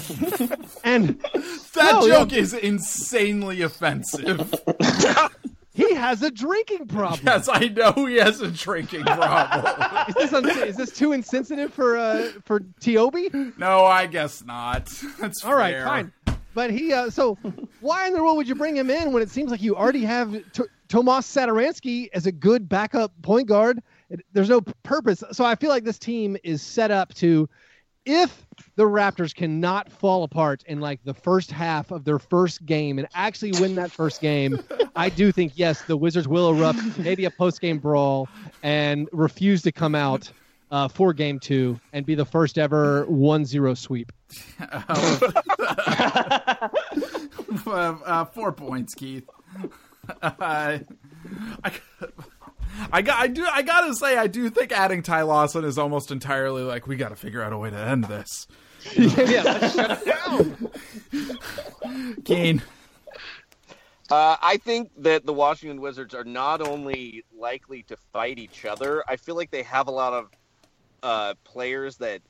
and 0.85 1.19
That 1.75 1.93
No, 1.93 2.07
joke 2.07 2.33
is 2.33 2.55
insanely 2.55 3.63
offensive. 3.63 4.53
he 5.75 5.95
has 5.95 6.23
a 6.23 6.31
drinking 6.31 6.87
problem. 6.89 7.21
yes, 7.25 7.49
I 7.51 7.69
know 7.69 7.93
he 8.07 8.17
has 8.17 8.41
a 8.41 8.51
drinking 8.51 9.05
problem. 9.05 10.05
Is 10.09 10.15
this, 10.15 10.33
un- 10.33 10.49
is 10.69 10.77
this 10.77 10.91
too 10.91 11.13
insensitive 11.13 11.73
for 11.73 11.97
uh, 11.97 12.31
for 12.45 12.61
TOB? 12.81 13.15
no, 13.57 13.85
I 13.85 14.07
guess 14.07 14.45
not. 14.45 14.87
That's 15.19 15.45
All 15.45 15.55
right, 15.55 15.75
fair. 15.75 15.85
fine. 15.87 16.13
But 16.55 16.71
he, 16.71 16.93
uh, 16.93 17.09
so 17.09 17.39
why 17.81 18.07
in 18.07 18.13
the 18.13 18.23
world 18.23 18.37
would 18.37 18.47
you 18.49 18.55
bring 18.55 18.77
him 18.77 18.91
in 18.91 19.13
when 19.13 19.23
it 19.23 19.31
seems 19.31 19.51
like 19.51 19.63
you 19.63 19.75
already 19.75 20.05
have 20.05 20.33
T- 20.53 20.65
Tomas 20.89 21.27
Satoransky 21.27 22.09
as 22.13 22.27
a 22.27 22.33
good 22.33 22.69
backup 22.69 23.13
point 23.23 23.49
guard? 23.49 23.83
There's 24.35 24.51
no 24.51 24.61
purpose. 24.83 25.25
So 25.33 25.45
I 25.47 25.55
feel 25.55 25.71
like 25.71 25.85
this 25.85 25.99
team 25.99 26.37
is 26.45 26.61
set 26.61 26.91
up 26.91 27.15
to, 27.15 27.49
if 28.05 28.45
the 28.77 28.85
Raptors 28.85 29.35
cannot 29.35 29.91
fall 29.91 30.25
apart 30.25 30.63
in 30.67 30.81
like 30.81 31.01
the 31.05 31.15
first 31.15 31.51
half 31.51 31.91
of 31.91 32.05
their 32.05 32.19
first 32.19 32.65
game 32.65 32.99
and 32.99 33.09
actually 33.15 33.53
win 33.53 33.75
that 33.77 33.91
first 33.91 34.21
game, 34.21 34.59
I 34.97 35.09
do 35.09 35.33
think 35.33 35.53
yes, 35.57 35.83
the 35.83 35.97
Wizards 35.97 36.29
will 36.29 36.51
erupt, 36.51 36.81
maybe 36.99 37.25
a 37.25 37.31
post 37.31 37.61
game 37.61 37.79
brawl, 37.79 38.29
and 38.63 39.09
refuse 39.13 39.63
to 39.63 39.73
come 39.73 39.95
out. 39.95 40.31
Uh, 40.71 40.89
for 40.89 41.13
game 41.13 41.39
two 41.39 41.79
and 41.93 42.07
be 42.07 42.15
the 42.15 42.25
first 42.25 42.57
ever 42.57 43.05
1-0 43.05 43.77
sweep. 43.77 44.11
uh, 47.67 47.95
uh, 48.07 48.25
four 48.25 48.53
points, 48.53 48.95
Keith. 48.95 49.29
I, 50.23 50.81
I 52.93 53.03
got, 53.03 53.19
I 53.21 53.27
do, 53.29 53.47
I 53.51 53.63
gotta 53.63 53.95
say, 53.95 54.17
I 54.17 54.27
do 54.27 54.49
think 54.51 54.73
adding 54.73 55.03
Ty 55.03 55.23
Lawson 55.23 55.65
is 55.65 55.79
almost 55.79 56.11
entirely 56.11 56.63
like 56.63 56.87
we 56.87 56.97
got 56.97 57.11
to 57.11 57.17
figure 57.17 57.43
out 57.43 57.53
a 57.53 57.59
way 57.59 57.71
to 57.71 57.77
end 57.77 58.05
this. 58.05 58.47
yeah, 58.97 59.43
let's 59.43 59.75
shut 59.75 60.03
it 60.05 60.71
down. 61.13 62.17
Keane, 62.25 62.63
Uh, 64.11 64.37
I 64.43 64.57
think 64.59 64.91
that 64.99 65.25
the 65.25 65.33
Washington 65.33 65.81
Wizards 65.81 66.15
are 66.15 66.25
not 66.25 66.61
only 66.61 67.25
likely 67.39 67.83
to 67.85 67.97
fight 68.13 68.39
each 68.39 68.65
other. 68.65 69.03
I 69.09 69.17
feel 69.17 69.37
like 69.37 69.51
they 69.51 69.63
have 69.63 69.89
a 69.89 69.91
lot 69.93 70.13
of 70.13 70.31
uh, 71.03 71.35
players 71.45 71.97
that 71.99 72.21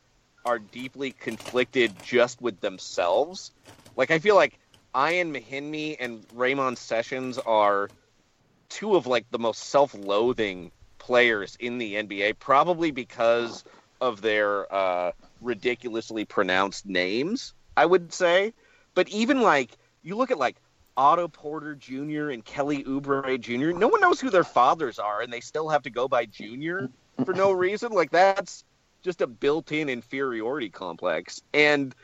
are 0.45 0.59
deeply 0.59 1.13
conflicted 1.13 1.93
just 2.03 2.41
with 2.43 2.61
themselves. 2.61 3.53
Like 3.97 4.11
I 4.11 4.19
feel 4.19 4.35
like 4.37 4.59
Ian 4.97 5.33
Mahinmi 5.33 5.97
and 5.99 6.25
Ramon 6.35 6.77
Sessions 6.77 7.39
are 7.39 7.89
two 8.73 8.97
of 8.97 9.07
like 9.07 9.31
the 9.31 9.39
most 9.39 9.65
self-loathing 9.65 10.73
players 10.99 11.57
in 11.61 11.79
the 11.79 11.95
NBA, 11.95 12.39
probably 12.39 12.91
because 12.91 13.65
of 14.01 14.23
their 14.23 14.73
uh, 14.75 15.13
ridiculously 15.41 16.25
pronounced 16.25 16.87
names. 16.87 17.53
I 17.77 17.87
would 17.87 18.13
say, 18.13 18.53
but 18.95 19.09
even 19.09 19.43
like 19.43 19.73
you 20.03 20.17
look 20.17 20.31
at 20.31 20.39
like 20.39 20.57
Otto 20.97 21.29
Porter 21.29 21.75
Jr. 21.75 22.31
and 22.31 22.45
Kelly 22.45 22.83
Oubre 22.85 23.39
Jr. 23.39 23.79
No 23.79 23.89
one 23.89 24.01
knows 24.01 24.21
who 24.21 24.31
their 24.31 24.45
fathers 24.45 24.99
are, 24.99 25.21
and 25.21 25.33
they 25.33 25.41
still 25.41 25.69
have 25.69 25.83
to 25.83 25.91
go 25.91 26.09
by 26.09 26.25
Junior 26.25 26.91
for 27.25 27.35
no 27.35 27.53
reason. 27.53 27.93
Like 27.93 28.11
that's 28.11 28.65
just 29.03 29.21
a 29.21 29.27
built-in 29.27 29.89
inferiority 29.89 30.71
complex. 30.71 31.43
And 31.53 31.95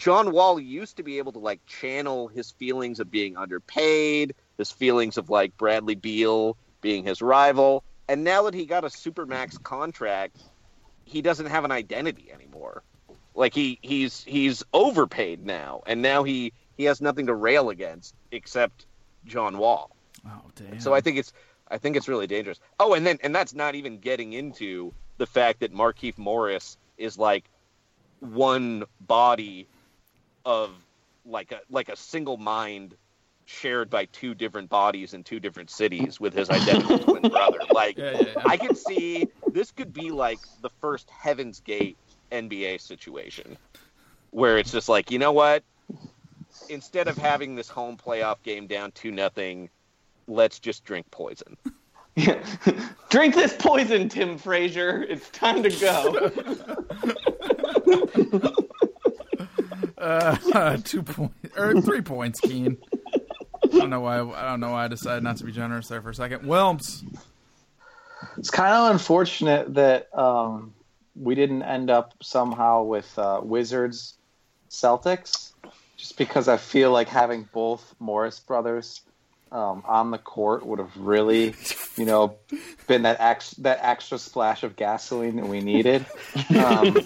John 0.00 0.32
Wall 0.32 0.58
used 0.58 0.96
to 0.96 1.02
be 1.02 1.18
able 1.18 1.32
to 1.32 1.38
like 1.38 1.64
channel 1.66 2.26
his 2.28 2.52
feelings 2.52 3.00
of 3.00 3.10
being 3.10 3.36
underpaid, 3.36 4.34
his 4.56 4.72
feelings 4.72 5.18
of 5.18 5.28
like 5.28 5.58
Bradley 5.58 5.94
Beal 5.94 6.56
being 6.80 7.04
his 7.04 7.20
rival, 7.20 7.84
and 8.08 8.24
now 8.24 8.44
that 8.44 8.54
he 8.54 8.64
got 8.64 8.82
a 8.82 8.86
supermax 8.86 9.62
contract, 9.62 10.38
he 11.04 11.20
doesn't 11.20 11.46
have 11.46 11.66
an 11.66 11.70
identity 11.70 12.32
anymore. 12.32 12.82
Like 13.34 13.52
he 13.54 13.78
he's 13.82 14.24
he's 14.24 14.64
overpaid 14.72 15.44
now, 15.44 15.82
and 15.86 16.00
now 16.00 16.24
he 16.24 16.54
he 16.78 16.84
has 16.84 17.02
nothing 17.02 17.26
to 17.26 17.34
rail 17.34 17.68
against 17.68 18.14
except 18.32 18.86
John 19.26 19.58
Wall. 19.58 19.94
Oh 20.26 20.40
damn. 20.56 20.80
So 20.80 20.94
I 20.94 21.02
think 21.02 21.18
it's 21.18 21.34
I 21.68 21.76
think 21.76 21.96
it's 21.96 22.08
really 22.08 22.26
dangerous. 22.26 22.58
Oh, 22.78 22.94
and 22.94 23.06
then 23.06 23.18
and 23.22 23.34
that's 23.34 23.52
not 23.52 23.74
even 23.74 23.98
getting 23.98 24.32
into 24.32 24.94
the 25.18 25.26
fact 25.26 25.60
that 25.60 25.74
Markieff 25.74 26.16
Morris 26.16 26.78
is 26.96 27.18
like 27.18 27.44
one 28.20 28.84
body 28.98 29.68
of 30.44 30.70
like 31.24 31.52
a 31.52 31.60
like 31.70 31.88
a 31.88 31.96
single 31.96 32.36
mind 32.36 32.94
shared 33.44 33.90
by 33.90 34.04
two 34.06 34.34
different 34.34 34.68
bodies 34.68 35.12
in 35.12 35.24
two 35.24 35.40
different 35.40 35.70
cities 35.70 36.20
with 36.20 36.32
his 36.32 36.48
identical 36.50 36.98
twin 37.00 37.22
brother. 37.30 37.58
Like 37.72 37.98
Yeah, 37.98 38.12
yeah, 38.12 38.22
yeah. 38.36 38.42
I 38.46 38.56
can 38.56 38.74
see 38.74 39.28
this 39.52 39.70
could 39.72 39.92
be 39.92 40.10
like 40.10 40.38
the 40.62 40.70
first 40.80 41.10
Heaven's 41.10 41.60
Gate 41.60 41.96
NBA 42.30 42.80
situation 42.80 43.56
where 44.30 44.58
it's 44.58 44.70
just 44.70 44.88
like, 44.88 45.10
you 45.10 45.18
know 45.18 45.32
what? 45.32 45.64
Instead 46.68 47.08
of 47.08 47.16
having 47.18 47.56
this 47.56 47.68
home 47.68 47.96
playoff 47.96 48.42
game 48.42 48.66
down 48.66 48.92
two 48.92 49.10
nothing, 49.10 49.68
let's 50.28 50.60
just 50.60 50.84
drink 50.84 51.10
poison. 51.10 51.56
Drink 53.08 53.34
this 53.34 53.54
poison, 53.56 54.08
Tim 54.08 54.36
Frazier. 54.36 55.04
It's 55.08 55.30
time 55.30 55.62
to 55.62 55.70
go. 55.70 56.30
Uh, 60.00 60.76
two 60.84 61.02
points 61.02 61.34
or 61.56 61.80
three 61.82 62.00
points, 62.00 62.40
Keane. 62.40 62.78
I 63.14 63.68
don't 63.68 63.90
know 63.90 64.00
why. 64.00 64.20
I 64.20 64.48
don't 64.48 64.60
know 64.60 64.72
why 64.72 64.84
I 64.84 64.88
decided 64.88 65.22
not 65.22 65.36
to 65.38 65.44
be 65.44 65.52
generous 65.52 65.88
there 65.88 66.00
for 66.02 66.10
a 66.10 66.14
second. 66.14 66.42
Wilms. 66.42 67.04
It's 68.36 68.50
kind 68.50 68.74
of 68.74 68.90
unfortunate 68.90 69.74
that 69.74 70.08
um, 70.16 70.74
we 71.14 71.34
didn't 71.34 71.62
end 71.62 71.90
up 71.90 72.14
somehow 72.22 72.82
with 72.82 73.18
uh, 73.18 73.40
Wizards 73.42 74.14
Celtics, 74.70 75.52
just 75.96 76.16
because 76.16 76.48
I 76.48 76.56
feel 76.56 76.90
like 76.90 77.08
having 77.08 77.48
both 77.52 77.94
Morris 77.98 78.40
brothers 78.40 79.02
um, 79.52 79.82
on 79.86 80.10
the 80.10 80.18
court 80.18 80.64
would 80.64 80.78
have 80.78 80.96
really, 80.96 81.54
you 81.96 82.04
know, 82.04 82.36
been 82.86 83.02
that 83.02 83.20
ex- 83.20 83.54
that 83.54 83.80
extra 83.82 84.18
splash 84.18 84.62
of 84.62 84.76
gasoline 84.76 85.36
that 85.36 85.46
we 85.46 85.60
needed. 85.60 86.06
Um, 86.50 86.96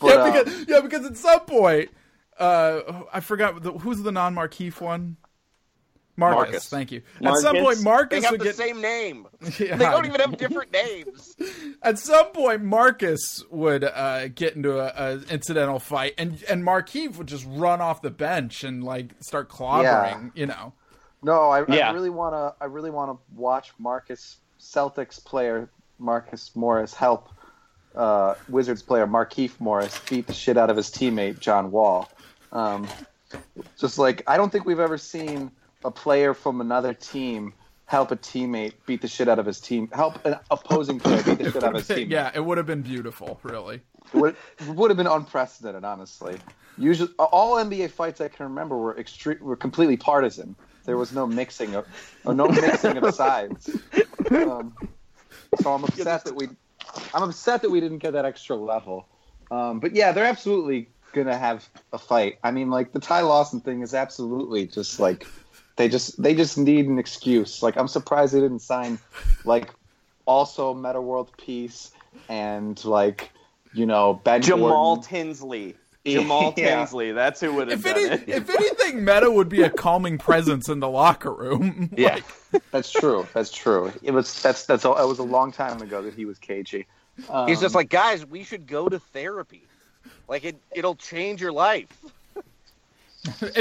but, 0.00 0.08
yeah, 0.08 0.14
uh, 0.14 0.44
because 0.44 0.64
yeah, 0.68 0.80
because 0.80 1.06
at 1.06 1.16
some 1.16 1.40
point, 1.40 1.90
uh, 2.38 3.02
I 3.12 3.20
forgot 3.20 3.62
the, 3.62 3.72
who's 3.72 4.02
the 4.02 4.12
non-Markieff 4.12 4.80
one. 4.80 5.16
Marcus, 6.16 6.36
Marcus. 6.52 6.68
thank 6.68 6.92
you. 6.92 7.00
At 7.22 7.34
some 7.36 7.56
point, 7.56 7.82
Marcus? 7.82 7.82
point, 7.82 8.10
They 8.10 8.20
Marcus 8.20 8.24
have 8.24 8.32
would 8.32 8.40
the 8.40 8.44
get. 8.44 8.56
same 8.56 8.80
name. 8.82 9.26
Yeah. 9.58 9.76
They 9.76 9.84
don't 9.86 10.04
even 10.04 10.20
have 10.20 10.36
different 10.36 10.70
names. 10.70 11.34
At 11.82 11.98
some 11.98 12.26
point, 12.32 12.62
Marcus 12.62 13.42
would 13.50 13.84
uh, 13.84 14.28
get 14.28 14.54
into 14.54 14.78
a, 14.78 14.92
a 15.14 15.20
incidental 15.32 15.78
fight, 15.78 16.14
and 16.18 16.42
and 16.48 16.62
Markieff 16.62 17.16
would 17.16 17.26
just 17.28 17.46
run 17.48 17.80
off 17.80 18.02
the 18.02 18.10
bench 18.10 18.64
and 18.64 18.84
like 18.84 19.14
start 19.20 19.48
clobbering. 19.48 20.32
You 20.34 20.46
know. 20.46 20.74
No, 21.22 21.48
I, 21.50 21.64
Yeah. 21.68 21.88
I 21.90 21.92
really 21.92 22.10
want 22.10 22.34
to. 22.34 22.54
I 22.62 22.66
really 22.66 22.90
want 22.90 23.12
to 23.12 23.18
watch 23.34 23.72
Marcus 23.78 24.36
Celtics 24.60 25.24
player 25.24 25.70
Marcus 25.98 26.54
Morris 26.54 26.92
help 26.92 27.30
uh, 27.94 28.34
Wizards 28.48 28.82
player 28.82 29.06
Markieff 29.06 29.58
Morris 29.60 29.98
beat 30.08 30.26
the 30.26 30.32
shit 30.32 30.56
out 30.56 30.70
of 30.70 30.76
his 30.76 30.88
teammate 30.88 31.40
John 31.40 31.70
Wall. 31.70 32.10
Um, 32.52 32.88
just 33.78 33.98
like 33.98 34.22
I 34.26 34.36
don't 34.36 34.50
think 34.50 34.64
we've 34.64 34.80
ever 34.80 34.98
seen 34.98 35.50
a 35.84 35.90
player 35.90 36.34
from 36.34 36.60
another 36.60 36.94
team 36.94 37.54
help 37.86 38.12
a 38.12 38.16
teammate 38.16 38.72
beat 38.86 39.02
the 39.02 39.08
shit 39.08 39.28
out 39.28 39.38
of 39.38 39.46
his 39.46 39.60
team. 39.60 39.88
Help 39.92 40.24
an 40.24 40.36
opposing 40.50 41.00
player 41.00 41.22
beat 41.22 41.38
the 41.38 41.50
shit 41.50 41.64
out 41.64 41.74
of 41.74 41.86
his 41.86 41.88
team. 41.88 42.08
yeah, 42.10 42.30
it 42.34 42.44
would 42.44 42.56
have 42.56 42.66
been 42.66 42.82
beautiful, 42.82 43.40
really. 43.42 43.80
would 44.12 44.36
would 44.68 44.90
have 44.90 44.96
been 44.96 45.08
unprecedented, 45.08 45.84
honestly. 45.84 46.38
Usually, 46.78 47.10
all 47.18 47.56
NBA 47.56 47.90
fights 47.90 48.20
I 48.20 48.28
can 48.28 48.46
remember 48.46 48.76
were 48.76 48.94
extre- 48.94 49.40
were 49.40 49.56
completely 49.56 49.96
partisan. 49.96 50.54
There 50.84 50.96
was 50.96 51.12
no 51.12 51.26
mixing 51.26 51.74
of, 51.74 51.86
or 52.24 52.34
no 52.34 52.48
mixing 52.48 52.96
of 52.96 53.14
sides. 53.14 53.70
Um, 54.30 54.76
so 55.60 55.72
I'm 55.72 55.82
upset 55.82 56.24
that 56.24 56.36
we, 56.36 56.50
I'm 57.14 57.22
upset 57.22 57.62
that 57.62 57.70
we 57.70 57.80
didn't 57.80 57.98
get 57.98 58.12
that 58.12 58.24
extra 58.24 58.56
level. 58.56 59.06
Um, 59.50 59.80
but 59.80 59.94
yeah, 59.94 60.12
they're 60.12 60.24
absolutely 60.24 60.88
gonna 61.12 61.36
have 61.36 61.68
a 61.92 61.98
fight. 61.98 62.38
I 62.44 62.50
mean, 62.50 62.70
like 62.70 62.92
the 62.92 63.00
Ty 63.00 63.22
Lawson 63.22 63.60
thing 63.60 63.82
is 63.82 63.94
absolutely 63.94 64.66
just 64.66 65.00
like 65.00 65.26
they 65.76 65.88
just 65.88 66.20
they 66.22 66.34
just 66.34 66.58
need 66.58 66.86
an 66.86 66.98
excuse. 66.98 67.62
Like 67.62 67.76
I'm 67.76 67.88
surprised 67.88 68.34
they 68.34 68.40
didn't 68.40 68.60
sign 68.60 68.98
like 69.44 69.70
also 70.26 70.74
Meta 70.74 71.00
World 71.00 71.30
Peace 71.36 71.90
and 72.28 72.82
like 72.84 73.30
you 73.72 73.86
know 73.86 74.20
Ben 74.24 74.42
Jamal 74.42 74.96
Gordon. 74.96 75.04
Tinsley. 75.04 75.76
Jamal 76.06 76.54
Yeah. 76.56 76.76
Tinsley. 76.76 77.12
That's 77.12 77.40
who 77.40 77.54
would 77.54 77.68
have 77.70 77.84
If 77.84 77.94
done 77.94 78.04
any, 78.04 78.22
it. 78.22 78.28
if 78.28 78.50
anything, 78.50 79.04
Meta 79.04 79.30
would 79.30 79.48
be 79.48 79.62
a 79.62 79.70
calming 79.70 80.18
presence 80.18 80.68
in 80.68 80.80
the 80.80 80.88
locker 80.88 81.32
room. 81.32 81.90
Yeah. 81.96 82.20
That's 82.72 82.90
true. 82.90 83.26
That's 83.34 83.50
true. 83.52 83.92
It 84.02 84.10
was 84.12 84.42
that's 84.42 84.66
that's 84.66 84.84
all. 84.84 84.96
It 85.00 85.06
was 85.06 85.18
a 85.18 85.24
long 85.24 85.52
time 85.52 85.80
ago 85.82 86.02
that 86.02 86.14
he 86.14 86.24
was 86.24 86.38
cagey. 86.38 86.86
Um, 87.28 87.46
He's 87.48 87.60
just 87.60 87.74
like, 87.74 87.90
guys, 87.90 88.24
we 88.26 88.42
should 88.44 88.66
go 88.66 88.88
to 88.88 88.98
therapy. 88.98 89.62
Like 90.26 90.44
it, 90.44 90.56
it'll 90.72 90.94
change 90.96 91.40
your 91.40 91.52
life. 91.52 91.86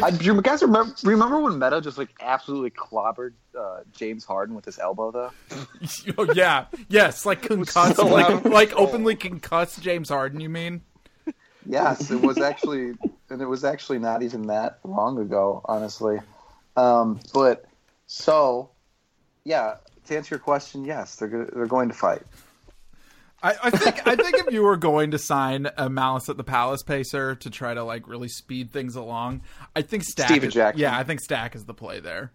I, 0.02 0.12
do 0.12 0.24
you 0.24 0.42
guys 0.42 0.62
remember 0.62 0.96
remember 1.04 1.40
when 1.42 1.60
Meta 1.60 1.82
just 1.82 1.98
like 1.98 2.08
absolutely 2.22 2.70
clobbered 2.72 3.34
uh, 3.60 3.80
James 3.94 4.24
Harden 4.24 4.56
with 4.56 4.64
his 4.64 4.80
elbow 4.80 5.12
though? 5.12 5.32
oh, 6.18 6.32
yeah. 6.34 6.66
Yes, 6.88 7.26
like 7.26 7.42
concuss, 7.42 7.96
so 7.96 8.08
like 8.08 8.46
like 8.46 8.74
openly 8.74 9.18
concuss 9.18 9.80
James 9.82 10.08
Harden. 10.08 10.40
You 10.40 10.48
mean? 10.50 10.82
Yes, 11.70 12.10
it 12.10 12.20
was 12.20 12.40
actually, 12.40 12.96
and 13.30 13.42
it 13.42 13.46
was 13.46 13.64
actually 13.64 14.00
not 14.00 14.24
even 14.24 14.48
that 14.48 14.80
long 14.84 15.20
ago, 15.20 15.62
honestly. 15.66 16.18
Um, 16.76 17.20
but 17.32 17.66
so, 18.08 18.72
yeah, 19.44 19.76
to 20.08 20.18
answer 20.18 20.34
your 20.34 20.40
question, 20.40 20.84
yes, 20.84 21.18
they're 21.18 21.28
go- 21.28 21.48
they're 21.54 21.68
going 21.68 21.90
to 21.90 21.94
fight. 21.94 22.24
I, 23.44 23.56
I 23.66 23.70
think 23.70 24.08
I 24.08 24.16
think 24.16 24.36
if 24.40 24.52
you 24.52 24.64
were 24.64 24.78
going 24.78 25.12
to 25.12 25.20
sign 25.20 25.70
a 25.78 25.92
Malice 25.92 26.28
at 26.28 26.38
the 26.38 26.44
Palace 26.44 26.82
pacer 26.82 27.36
to 27.36 27.50
try 27.52 27.76
to 27.76 27.84
like 27.84 28.08
really 28.08 28.30
speed 28.30 28.72
things 28.72 28.96
along, 28.96 29.42
I 29.76 29.84
think 29.84 30.04
Stack. 30.04 30.28
Steven 30.28 30.48
is, 30.48 30.56
Jackson. 30.56 30.82
Yeah, 30.82 30.98
I 30.98 31.04
think 31.04 31.22
Stack 31.22 31.56
is 31.56 31.66
the 31.66 31.76
play 31.76 32.00
there. 32.00 32.32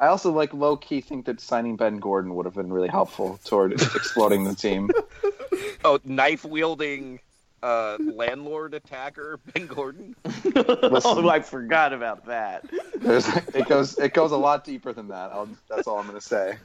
I 0.00 0.08
also 0.08 0.32
like 0.32 0.52
low 0.52 0.76
key 0.76 1.00
think 1.00 1.26
that 1.26 1.40
signing 1.40 1.76
Ben 1.76 1.98
Gordon 1.98 2.34
would 2.34 2.44
have 2.46 2.54
been 2.54 2.72
really 2.72 2.88
helpful 2.88 3.38
toward 3.44 3.72
exploding 3.94 4.42
the 4.42 4.56
team. 4.56 4.90
Oh, 5.84 6.00
knife 6.04 6.44
wielding 6.44 7.20
uh, 7.62 7.96
landlord 8.00 8.74
attacker 8.74 9.38
Ben 9.54 9.66
Gordon. 9.66 10.16
oh, 10.56 11.28
I 11.28 11.40
forgot 11.40 11.92
about 11.92 12.26
that. 12.26 12.64
There's, 12.96 13.28
it 13.54 13.68
goes 13.68 13.98
it 13.98 14.14
goes 14.14 14.32
a 14.32 14.36
lot 14.36 14.64
deeper 14.64 14.92
than 14.92 15.08
that. 15.08 15.32
I'll, 15.32 15.48
that's 15.68 15.86
all 15.86 15.98
I'm 15.98 16.06
going 16.06 16.20
to 16.20 16.26
say. 16.26 16.56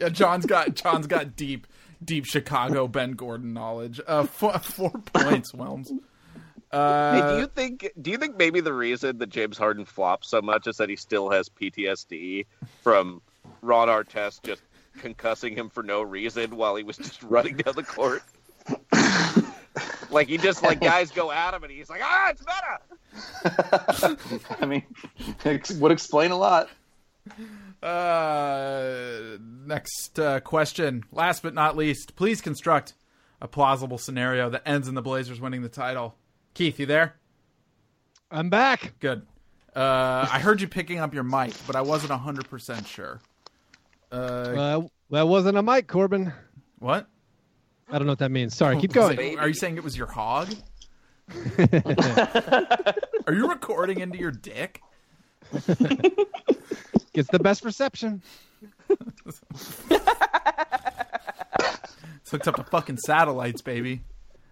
Yeah, 0.00 0.08
John's 0.08 0.46
got 0.46 0.74
John's 0.74 1.06
got 1.06 1.36
deep 1.36 1.66
deep 2.02 2.24
Chicago 2.24 2.88
Ben 2.88 3.12
Gordon 3.12 3.52
knowledge. 3.52 4.00
Uh, 4.06 4.24
four, 4.24 4.58
four 4.58 4.90
points, 4.90 5.52
Whelms. 5.52 5.92
Uh, 6.72 7.12
hey, 7.12 7.34
do 7.34 7.40
you 7.40 7.46
think? 7.46 7.90
Do 8.00 8.10
you 8.10 8.16
think 8.16 8.38
maybe 8.38 8.60
the 8.60 8.72
reason 8.72 9.18
that 9.18 9.28
James 9.28 9.58
Harden 9.58 9.84
flops 9.84 10.30
so 10.30 10.40
much 10.40 10.66
is 10.66 10.76
that 10.76 10.88
he 10.88 10.96
still 10.96 11.30
has 11.30 11.48
PTSD 11.48 12.46
from 12.82 13.20
Ron 13.60 13.88
Artest 13.88 14.42
just 14.42 14.62
concussing 14.98 15.54
him 15.54 15.68
for 15.68 15.82
no 15.82 16.00
reason 16.00 16.56
while 16.56 16.76
he 16.76 16.82
was 16.82 16.96
just 16.96 17.22
running 17.24 17.56
down 17.56 17.74
the 17.74 17.82
court? 17.82 18.22
like 20.10 20.28
he 20.28 20.38
just 20.38 20.62
like 20.62 20.80
guys 20.92 21.10
go 21.10 21.30
at 21.30 21.54
him 21.54 21.62
and 21.64 21.72
he's 21.72 21.90
like, 21.90 22.00
ah, 22.02 22.30
it's 22.30 22.42
meta. 22.46 24.16
I 24.60 24.66
mean, 24.66 24.84
it 25.44 25.70
would 25.72 25.92
explain 25.92 26.30
a 26.30 26.36
lot. 26.36 26.68
Uh, 27.82 29.38
next 29.40 30.18
uh, 30.18 30.40
question. 30.40 31.04
Last 31.12 31.42
but 31.42 31.54
not 31.54 31.76
least, 31.76 32.16
please 32.16 32.40
construct 32.40 32.94
a 33.40 33.48
plausible 33.48 33.98
scenario 33.98 34.50
that 34.50 34.62
ends 34.66 34.88
in 34.88 34.94
the 34.94 35.02
Blazers 35.02 35.40
winning 35.40 35.62
the 35.62 35.68
title. 35.68 36.16
Keith, 36.54 36.78
you 36.78 36.86
there? 36.86 37.14
I'm 38.30 38.50
back. 38.50 38.92
Good. 39.00 39.26
Uh, 39.74 40.26
I 40.30 40.40
heard 40.40 40.60
you 40.60 40.68
picking 40.68 40.98
up 40.98 41.14
your 41.14 41.22
mic, 41.22 41.52
but 41.66 41.76
I 41.76 41.80
wasn't 41.80 42.12
hundred 42.12 42.48
percent 42.50 42.86
sure. 42.86 43.20
Uh, 44.10 44.14
Uh, 44.14 44.80
that 45.10 45.28
wasn't 45.28 45.56
a 45.56 45.62
mic, 45.62 45.86
Corbin. 45.88 46.32
what? 46.78 47.08
I 47.92 47.98
don't 47.98 48.06
know 48.06 48.12
what 48.12 48.20
that 48.20 48.30
means. 48.30 48.56
Sorry, 48.56 48.80
keep 48.80 48.92
going. 48.92 49.38
Are 49.38 49.48
you 49.48 49.54
saying 49.54 49.76
it 49.76 49.84
was 49.84 49.96
your 49.96 50.06
hog? 50.06 50.48
Are 53.26 53.32
you 53.32 53.48
recording 53.48 54.00
into 54.00 54.18
your 54.18 54.30
dick? 54.30 54.80
Gets 57.12 57.28
the 57.30 57.40
best 57.40 57.64
reception. 57.64 58.22
It's 59.26 59.40
hooked 62.30 62.48
up 62.48 62.56
to 62.56 62.64
fucking 62.64 62.98
satellites, 62.98 63.62
baby. 63.62 64.02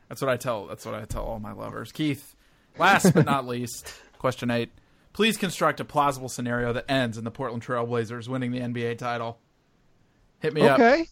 That's 0.08 0.20
what 0.20 0.30
I 0.30 0.36
tell. 0.36 0.66
That's 0.66 0.84
what 0.84 0.94
I 0.94 1.04
tell 1.04 1.24
all 1.24 1.38
my 1.38 1.52
lovers. 1.52 1.92
Keith, 1.92 2.34
last 2.78 3.14
but 3.14 3.26
not 3.26 3.46
least, 3.46 3.92
question 4.18 4.50
eight. 4.50 4.70
Please 5.12 5.36
construct 5.36 5.80
a 5.80 5.84
plausible 5.84 6.28
scenario 6.28 6.72
that 6.72 6.84
ends 6.88 7.18
in 7.18 7.24
the 7.24 7.30
Portland 7.30 7.64
Trailblazers 7.64 8.28
winning 8.28 8.52
the 8.52 8.60
NBA 8.60 8.98
title. 8.98 9.38
Hit 10.40 10.54
me 10.54 10.66
up. 10.66 10.78
Okay. 10.78 11.08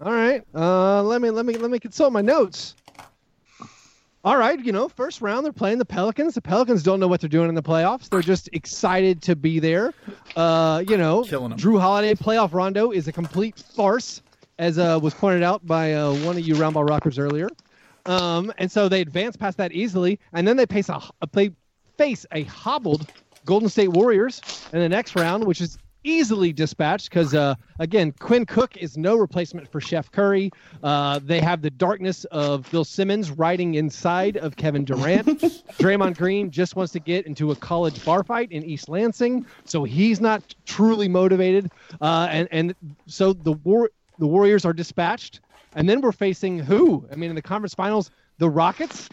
All 0.00 0.12
right. 0.12 0.44
Uh, 0.54 1.02
let 1.02 1.20
me 1.20 1.30
let 1.30 1.44
me 1.44 1.54
let 1.54 1.70
me 1.70 1.78
consult 1.80 2.12
my 2.12 2.20
notes. 2.20 2.76
all 4.24 4.36
right, 4.36 4.58
you 4.64 4.70
know, 4.70 4.88
first 4.88 5.20
round 5.20 5.44
they're 5.44 5.52
playing 5.52 5.78
the 5.78 5.84
Pelicans. 5.84 6.34
The 6.34 6.40
Pelicans 6.40 6.82
don't 6.84 7.00
know 7.00 7.08
what 7.08 7.20
they're 7.20 7.28
doing 7.28 7.48
in 7.48 7.56
the 7.56 7.62
playoffs. 7.62 8.08
They're 8.08 8.22
just 8.22 8.48
excited 8.52 9.22
to 9.22 9.34
be 9.34 9.58
there. 9.58 9.92
Uh, 10.36 10.84
you 10.86 10.96
know. 10.96 11.22
Jrue 11.24 11.80
Holiday 11.80 12.14
playoff 12.14 12.52
rondo 12.52 12.92
is 12.92 13.08
a 13.08 13.12
complete 13.12 13.58
farce, 13.58 14.22
as 14.58 14.78
uh, 14.78 15.00
was 15.02 15.14
pointed 15.14 15.42
out 15.42 15.66
by 15.66 15.94
uh, 15.94 16.14
one 16.24 16.36
of 16.36 16.46
you 16.46 16.54
Roundball 16.54 16.88
Rockers 16.88 17.18
earlier. 17.18 17.48
Um, 18.06 18.52
and 18.58 18.70
so 18.70 18.88
they 18.88 19.00
advance 19.00 19.36
past 19.36 19.58
that 19.58 19.72
easily, 19.72 20.20
and 20.32 20.46
then 20.46 20.56
they 20.56 20.66
face 20.66 20.88
a 20.88 21.00
they 21.32 21.50
face 21.96 22.24
a 22.32 22.44
hobbled 22.44 23.10
Golden 23.44 23.68
State 23.68 23.88
Warriors 23.88 24.40
in 24.72 24.78
the 24.78 24.88
next 24.88 25.16
round, 25.16 25.44
which 25.44 25.60
is 25.60 25.76
easily 26.04 26.52
dispatched 26.52 27.10
because 27.10 27.34
uh, 27.34 27.54
again, 27.78 28.12
Quinn 28.12 28.46
Cook 28.46 28.76
is 28.76 28.96
no 28.96 29.16
replacement 29.16 29.70
for 29.70 29.80
Chef 29.80 30.10
Curry. 30.10 30.50
Uh, 30.82 31.20
they 31.22 31.40
have 31.40 31.62
the 31.62 31.70
darkness 31.70 32.24
of 32.26 32.70
Bill 32.70 32.84
Simmons 32.84 33.30
riding 33.30 33.74
inside 33.74 34.36
of 34.36 34.56
Kevin 34.56 34.84
Durant. 34.84 35.26
Draymond 35.78 36.16
Green 36.16 36.50
just 36.50 36.76
wants 36.76 36.92
to 36.92 37.00
get 37.00 37.26
into 37.26 37.50
a 37.50 37.56
college 37.56 38.04
bar 38.04 38.24
fight 38.24 38.52
in 38.52 38.64
East 38.64 38.88
Lansing, 38.88 39.46
so 39.64 39.84
he's 39.84 40.20
not 40.20 40.54
truly 40.66 41.08
motivated. 41.08 41.70
Uh, 42.00 42.28
and 42.30 42.48
and 42.50 42.74
so 43.06 43.32
the 43.32 43.52
war 43.52 43.90
the 44.18 44.26
Warriors 44.26 44.64
are 44.64 44.72
dispatched, 44.72 45.40
and 45.74 45.88
then 45.88 46.00
we're 46.00 46.12
facing 46.12 46.58
who? 46.58 47.06
I 47.10 47.16
mean, 47.16 47.30
in 47.30 47.36
the 47.36 47.42
conference 47.42 47.74
finals, 47.74 48.10
the 48.38 48.48
Rockets. 48.48 49.08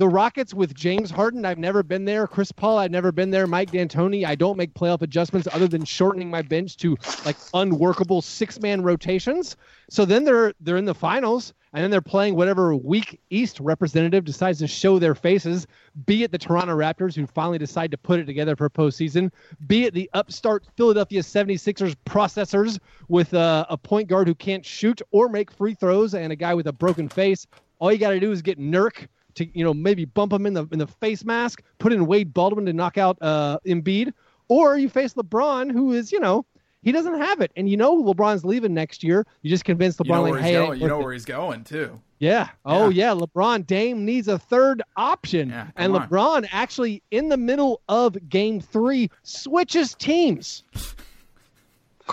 The 0.00 0.08
Rockets 0.08 0.54
with 0.54 0.74
James 0.74 1.10
Harden, 1.10 1.44
I've 1.44 1.58
never 1.58 1.82
been 1.82 2.06
there. 2.06 2.26
Chris 2.26 2.50
Paul, 2.50 2.78
I've 2.78 2.90
never 2.90 3.12
been 3.12 3.30
there. 3.30 3.46
Mike 3.46 3.70
D'Antoni, 3.70 4.24
I 4.24 4.34
don't 4.34 4.56
make 4.56 4.72
playoff 4.72 5.02
adjustments 5.02 5.46
other 5.52 5.68
than 5.68 5.84
shortening 5.84 6.30
my 6.30 6.40
bench 6.40 6.78
to 6.78 6.96
like 7.26 7.36
unworkable 7.52 8.22
six-man 8.22 8.80
rotations. 8.82 9.58
So 9.90 10.06
then 10.06 10.24
they're 10.24 10.54
they're 10.58 10.78
in 10.78 10.86
the 10.86 10.94
finals, 10.94 11.52
and 11.74 11.84
then 11.84 11.90
they're 11.90 12.00
playing 12.00 12.34
whatever 12.34 12.74
weak 12.74 13.20
East 13.28 13.60
representative 13.60 14.24
decides 14.24 14.58
to 14.60 14.66
show 14.66 14.98
their 14.98 15.14
faces. 15.14 15.66
Be 16.06 16.22
it 16.22 16.32
the 16.32 16.38
Toronto 16.38 16.74
Raptors, 16.74 17.14
who 17.14 17.26
finally 17.26 17.58
decide 17.58 17.90
to 17.90 17.98
put 17.98 18.20
it 18.20 18.24
together 18.24 18.56
for 18.56 18.70
postseason. 18.70 19.30
Be 19.66 19.84
it 19.84 19.92
the 19.92 20.08
upstart 20.14 20.64
Philadelphia 20.78 21.20
76ers 21.20 21.94
processors 22.06 22.78
with 23.08 23.34
a 23.34 23.78
point 23.82 24.08
guard 24.08 24.28
who 24.28 24.34
can't 24.34 24.64
shoot 24.64 25.02
or 25.10 25.28
make 25.28 25.50
free 25.50 25.74
throws 25.74 26.14
and 26.14 26.32
a 26.32 26.36
guy 26.36 26.54
with 26.54 26.68
a 26.68 26.72
broken 26.72 27.06
face. 27.06 27.46
All 27.80 27.92
you 27.92 27.98
got 27.98 28.12
to 28.12 28.20
do 28.20 28.32
is 28.32 28.40
get 28.40 28.58
Nurk 28.58 29.06
to 29.40 29.58
you 29.58 29.64
know 29.64 29.74
maybe 29.74 30.04
bump 30.04 30.32
him 30.32 30.46
in 30.46 30.54
the 30.54 30.66
in 30.70 30.78
the 30.78 30.86
face 30.86 31.24
mask, 31.24 31.62
put 31.78 31.92
in 31.92 32.06
Wade 32.06 32.32
Baldwin 32.32 32.66
to 32.66 32.72
knock 32.72 32.98
out 32.98 33.18
uh, 33.20 33.58
Embiid, 33.66 34.12
or 34.48 34.78
you 34.78 34.88
face 34.88 35.14
LeBron, 35.14 35.70
who 35.70 35.92
is 35.92 36.12
you 36.12 36.20
know 36.20 36.46
he 36.82 36.92
doesn't 36.92 37.18
have 37.18 37.40
it, 37.40 37.50
and 37.56 37.68
you 37.68 37.76
know 37.76 38.02
LeBron's 38.02 38.44
leaving 38.44 38.74
next 38.74 39.02
year. 39.02 39.26
You 39.42 39.50
just 39.50 39.64
convince 39.64 39.96
LeBron 39.96 40.06
You 40.06 40.12
know 40.12 40.22
like, 40.22 40.32
where 40.32 40.42
hey, 40.42 40.52
going. 40.54 40.80
You 40.80 40.88
know 40.88 40.98
where 40.98 41.12
he's 41.12 41.24
going 41.24 41.64
too. 41.64 42.00
Yeah. 42.18 42.48
Oh 42.64 42.88
yeah. 42.88 43.14
LeBron 43.14 43.66
Dame 43.66 44.04
needs 44.04 44.28
a 44.28 44.38
third 44.38 44.82
option, 44.96 45.50
and 45.50 45.74
come 45.76 45.96
on. 45.96 46.08
LeBron 46.08 46.48
actually 46.52 47.02
in 47.10 47.28
the 47.28 47.36
middle 47.36 47.80
of 47.88 48.16
Game 48.28 48.60
Three 48.60 49.10
switches 49.22 49.94
teams. 49.94 50.64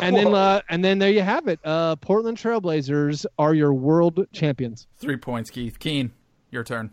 And 0.01 0.15
then, 0.15 0.33
uh, 0.33 0.61
and 0.69 0.83
then 0.85 0.99
there 0.99 1.09
you 1.09 1.21
have 1.21 1.47
it. 1.47 1.59
Uh, 1.63 1.95
Portland 1.95 2.37
Trailblazers 2.37 3.25
are 3.39 3.53
your 3.53 3.73
world 3.73 4.27
champions. 4.31 4.87
Three 4.97 5.17
points, 5.17 5.49
Keith. 5.49 5.79
Keane, 5.79 6.11
your 6.51 6.63
turn. 6.63 6.91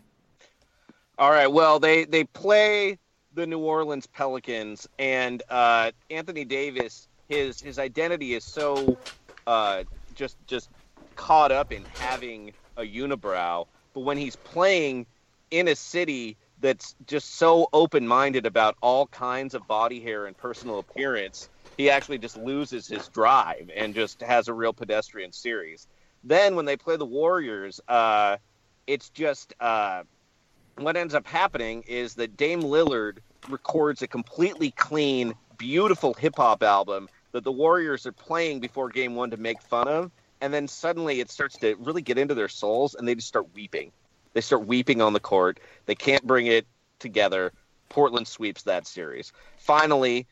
All 1.17 1.31
right. 1.31 1.47
Well, 1.47 1.79
they 1.79 2.05
they 2.05 2.25
play 2.25 2.99
the 3.33 3.47
New 3.47 3.59
Orleans 3.59 4.07
Pelicans, 4.07 4.85
and 4.99 5.41
uh, 5.49 5.91
Anthony 6.09 6.43
Davis, 6.43 7.07
his 7.29 7.59
his 7.61 7.79
identity 7.79 8.33
is 8.33 8.45
so 8.45 8.99
uh, 9.47 9.85
just 10.13 10.37
just 10.45 10.69
caught 11.15 11.51
up 11.53 11.71
in 11.71 11.85
having 11.85 12.53
a 12.77 12.81
unibrow, 12.81 13.65
but 13.93 14.01
when 14.01 14.17
he's 14.17 14.35
playing 14.35 15.07
in 15.51 15.69
a 15.69 15.75
city 15.75 16.37
that's 16.59 16.95
just 17.07 17.37
so 17.37 17.67
open 17.71 18.05
minded 18.05 18.45
about 18.45 18.75
all 18.81 19.07
kinds 19.07 19.53
of 19.53 19.65
body 19.67 20.01
hair 20.01 20.25
and 20.25 20.37
personal 20.37 20.79
appearance, 20.79 21.47
he 21.77 21.89
actually 21.89 22.17
just 22.17 22.35
loses 22.35 22.87
his 22.87 23.07
drive 23.07 23.69
and 23.73 23.95
just 23.95 24.21
has 24.21 24.49
a 24.49 24.53
real 24.53 24.73
pedestrian 24.73 25.31
series. 25.31 25.87
Then 26.23 26.55
when 26.57 26.65
they 26.65 26.75
play 26.75 26.97
the 26.97 27.05
Warriors, 27.05 27.79
uh, 27.87 28.37
it's 28.87 29.09
just 29.11 29.53
uh, 29.61 30.03
what 30.77 30.97
ends 30.97 31.13
up 31.13 31.25
happening 31.25 31.83
is 31.87 32.15
that 32.15 32.35
Dame 32.37 32.61
Lillard 32.61 33.19
records 33.49 34.01
a 34.01 34.07
completely 34.07 34.71
clean, 34.71 35.33
beautiful 35.57 36.13
hip 36.13 36.35
hop 36.37 36.63
album 36.63 37.07
that 37.31 37.43
the 37.43 37.51
Warriors 37.51 38.05
are 38.05 38.11
playing 38.11 38.59
before 38.59 38.89
game 38.89 39.15
one 39.15 39.31
to 39.31 39.37
make 39.37 39.61
fun 39.61 39.87
of. 39.87 40.11
And 40.41 40.53
then 40.53 40.67
suddenly 40.67 41.21
it 41.21 41.31
starts 41.31 41.57
to 41.59 41.75
really 41.75 42.01
get 42.01 42.17
into 42.17 42.33
their 42.33 42.49
souls 42.49 42.95
and 42.95 43.07
they 43.07 43.15
just 43.15 43.27
start 43.27 43.47
weeping. 43.53 43.91
They 44.33 44.41
start 44.41 44.65
weeping 44.65 45.01
on 45.01 45.13
the 45.13 45.19
court. 45.19 45.59
They 45.85 45.95
can't 45.95 46.25
bring 46.25 46.47
it 46.47 46.67
together. 46.99 47.53
Portland 47.87 48.27
sweeps 48.27 48.63
that 48.63 48.85
series. 48.85 49.31
Finally, 49.57 50.27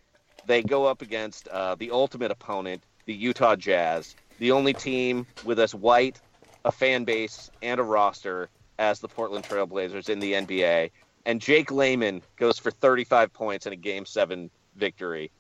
they 0.45 0.61
go 0.61 0.85
up 0.85 1.01
against 1.01 1.47
uh, 1.47 1.75
the 1.75 1.91
ultimate 1.91 2.31
opponent, 2.31 2.83
the 3.05 3.13
Utah 3.13 3.55
Jazz, 3.55 4.15
the 4.39 4.51
only 4.51 4.73
team 4.73 5.25
with 5.45 5.59
as 5.59 5.73
white 5.73 6.19
a 6.65 6.71
fan 6.71 7.05
base 7.05 7.49
and 7.61 7.79
a 7.79 7.83
roster 7.83 8.49
as 8.80 8.99
the 8.99 9.07
Portland 9.07 9.45
Trailblazers 9.45 10.09
in 10.09 10.19
the 10.19 10.34
NBA. 10.34 10.91
And 11.26 11.39
Jake 11.39 11.71
Layman 11.71 12.21
goes 12.36 12.59
for 12.59 12.71
35 12.71 13.32
points 13.32 13.65
in 13.65 13.74
a 13.74 13.78
Game 13.78 14.05
Seven 14.05 14.49
victory. 14.76 15.32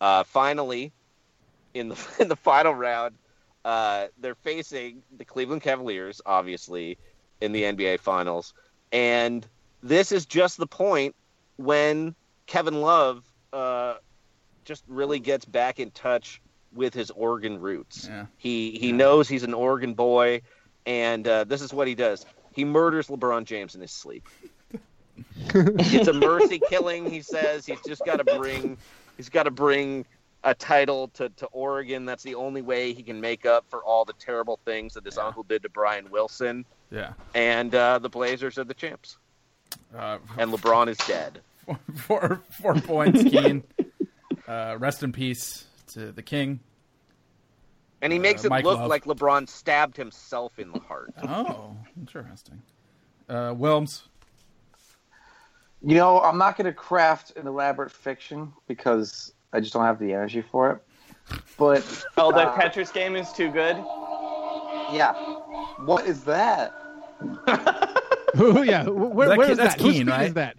Uh, 0.00 0.24
finally, 0.24 0.92
in 1.74 1.88
the 1.88 2.08
in 2.20 2.28
the 2.28 2.36
final 2.36 2.74
round, 2.74 3.14
uh, 3.64 4.06
they're 4.18 4.34
facing 4.34 5.02
the 5.16 5.24
Cleveland 5.24 5.62
Cavaliers, 5.62 6.20
obviously, 6.24 6.98
in 7.40 7.52
the 7.52 7.62
NBA 7.62 8.00
Finals. 8.00 8.54
And 8.92 9.46
this 9.82 10.12
is 10.12 10.26
just 10.26 10.56
the 10.58 10.66
point 10.66 11.14
when 11.56 12.14
Kevin 12.46 12.80
Love 12.80 13.24
uh, 13.52 13.94
just 14.64 14.84
really 14.88 15.20
gets 15.20 15.44
back 15.44 15.78
in 15.78 15.90
touch 15.90 16.40
with 16.72 16.94
his 16.94 17.10
Oregon 17.10 17.60
roots. 17.60 18.08
Yeah. 18.08 18.26
He 18.36 18.72
he 18.72 18.92
knows 18.92 19.28
he's 19.28 19.42
an 19.42 19.54
Oregon 19.54 19.94
boy, 19.94 20.42
and 20.86 21.26
uh, 21.26 21.44
this 21.44 21.62
is 21.62 21.72
what 21.72 21.88
he 21.88 21.94
does. 21.94 22.24
He 22.58 22.64
murders 22.64 23.06
LeBron 23.06 23.44
James 23.44 23.76
in 23.76 23.80
his 23.80 23.92
sleep. 23.92 24.26
it's 25.54 26.08
a 26.08 26.12
mercy 26.12 26.60
killing. 26.68 27.08
He 27.08 27.20
says 27.20 27.64
he's 27.64 27.80
just 27.86 28.04
got 28.04 28.16
to 28.16 28.24
bring 28.36 28.76
he's 29.16 29.28
got 29.28 29.44
to 29.44 29.52
bring 29.52 30.04
a 30.42 30.54
title 30.56 31.06
to, 31.14 31.28
to 31.28 31.46
Oregon. 31.52 32.04
That's 32.04 32.24
the 32.24 32.34
only 32.34 32.60
way 32.60 32.92
he 32.92 33.04
can 33.04 33.20
make 33.20 33.46
up 33.46 33.64
for 33.68 33.84
all 33.84 34.04
the 34.04 34.12
terrible 34.14 34.58
things 34.64 34.94
that 34.94 35.04
his 35.04 35.18
uncle 35.18 35.44
did 35.44 35.62
to 35.62 35.68
Brian 35.68 36.10
Wilson. 36.10 36.64
Yeah. 36.90 37.12
And 37.32 37.72
uh, 37.76 38.00
the 38.00 38.08
Blazers 38.08 38.58
are 38.58 38.64
the 38.64 38.74
champs. 38.74 39.18
Uh, 39.96 40.18
And 40.36 40.52
LeBron 40.52 40.88
is 40.88 40.96
dead. 41.06 41.40
four 41.94 42.42
four 42.60 42.74
points, 42.74 43.22
Keane. 43.22 43.62
Uh, 44.48 44.74
rest 44.80 45.04
in 45.04 45.12
peace 45.12 45.64
to 45.92 46.10
the 46.10 46.22
king. 46.22 46.58
And 48.02 48.12
he 48.12 48.18
makes 48.18 48.44
Uh, 48.44 48.48
it 48.48 48.50
Mike 48.50 48.64
look 48.64 48.78
Love. 48.78 48.88
like 48.90 49.04
LeBron 49.04 49.48
stabbed 49.48 49.96
himself 49.96 50.58
in 50.58 50.70
the 50.72 50.78
heart. 50.80 51.12
Oh, 51.28 51.76
interesting. 51.98 52.62
Uh, 53.28 53.52
Wilms. 53.54 54.02
You 55.82 55.94
know, 55.96 56.20
I'm 56.20 56.38
not 56.38 56.56
going 56.56 56.64
to 56.66 56.72
craft 56.72 57.36
an 57.36 57.46
elaborate 57.46 57.90
fiction 57.92 58.52
because 58.66 59.32
I 59.52 59.60
just 59.60 59.72
don't 59.72 59.84
have 59.84 59.98
the 59.98 60.12
energy 60.12 60.42
for 60.42 60.72
it. 60.72 60.82
But 61.56 62.04
Oh, 62.16 62.32
the 62.32 62.48
uh, 62.48 62.56
catcher's 62.56 62.90
game 62.90 63.14
is 63.16 63.32
too 63.32 63.50
good. 63.50 63.76
Yeah. 64.92 65.12
What 65.84 66.06
is 66.06 66.24
that? 66.24 66.74
Ooh, 68.40 68.62
yeah. 68.62 68.86
Where, 68.88 69.28
That 69.28 69.38
where 69.38 69.46
kid- 69.48 69.58
that's 69.58 69.74
that? 69.74 69.78
Keane, 69.82 69.92
feed 70.06 70.08
right? 70.08 70.26
is 70.28 70.34
that? 70.34 70.56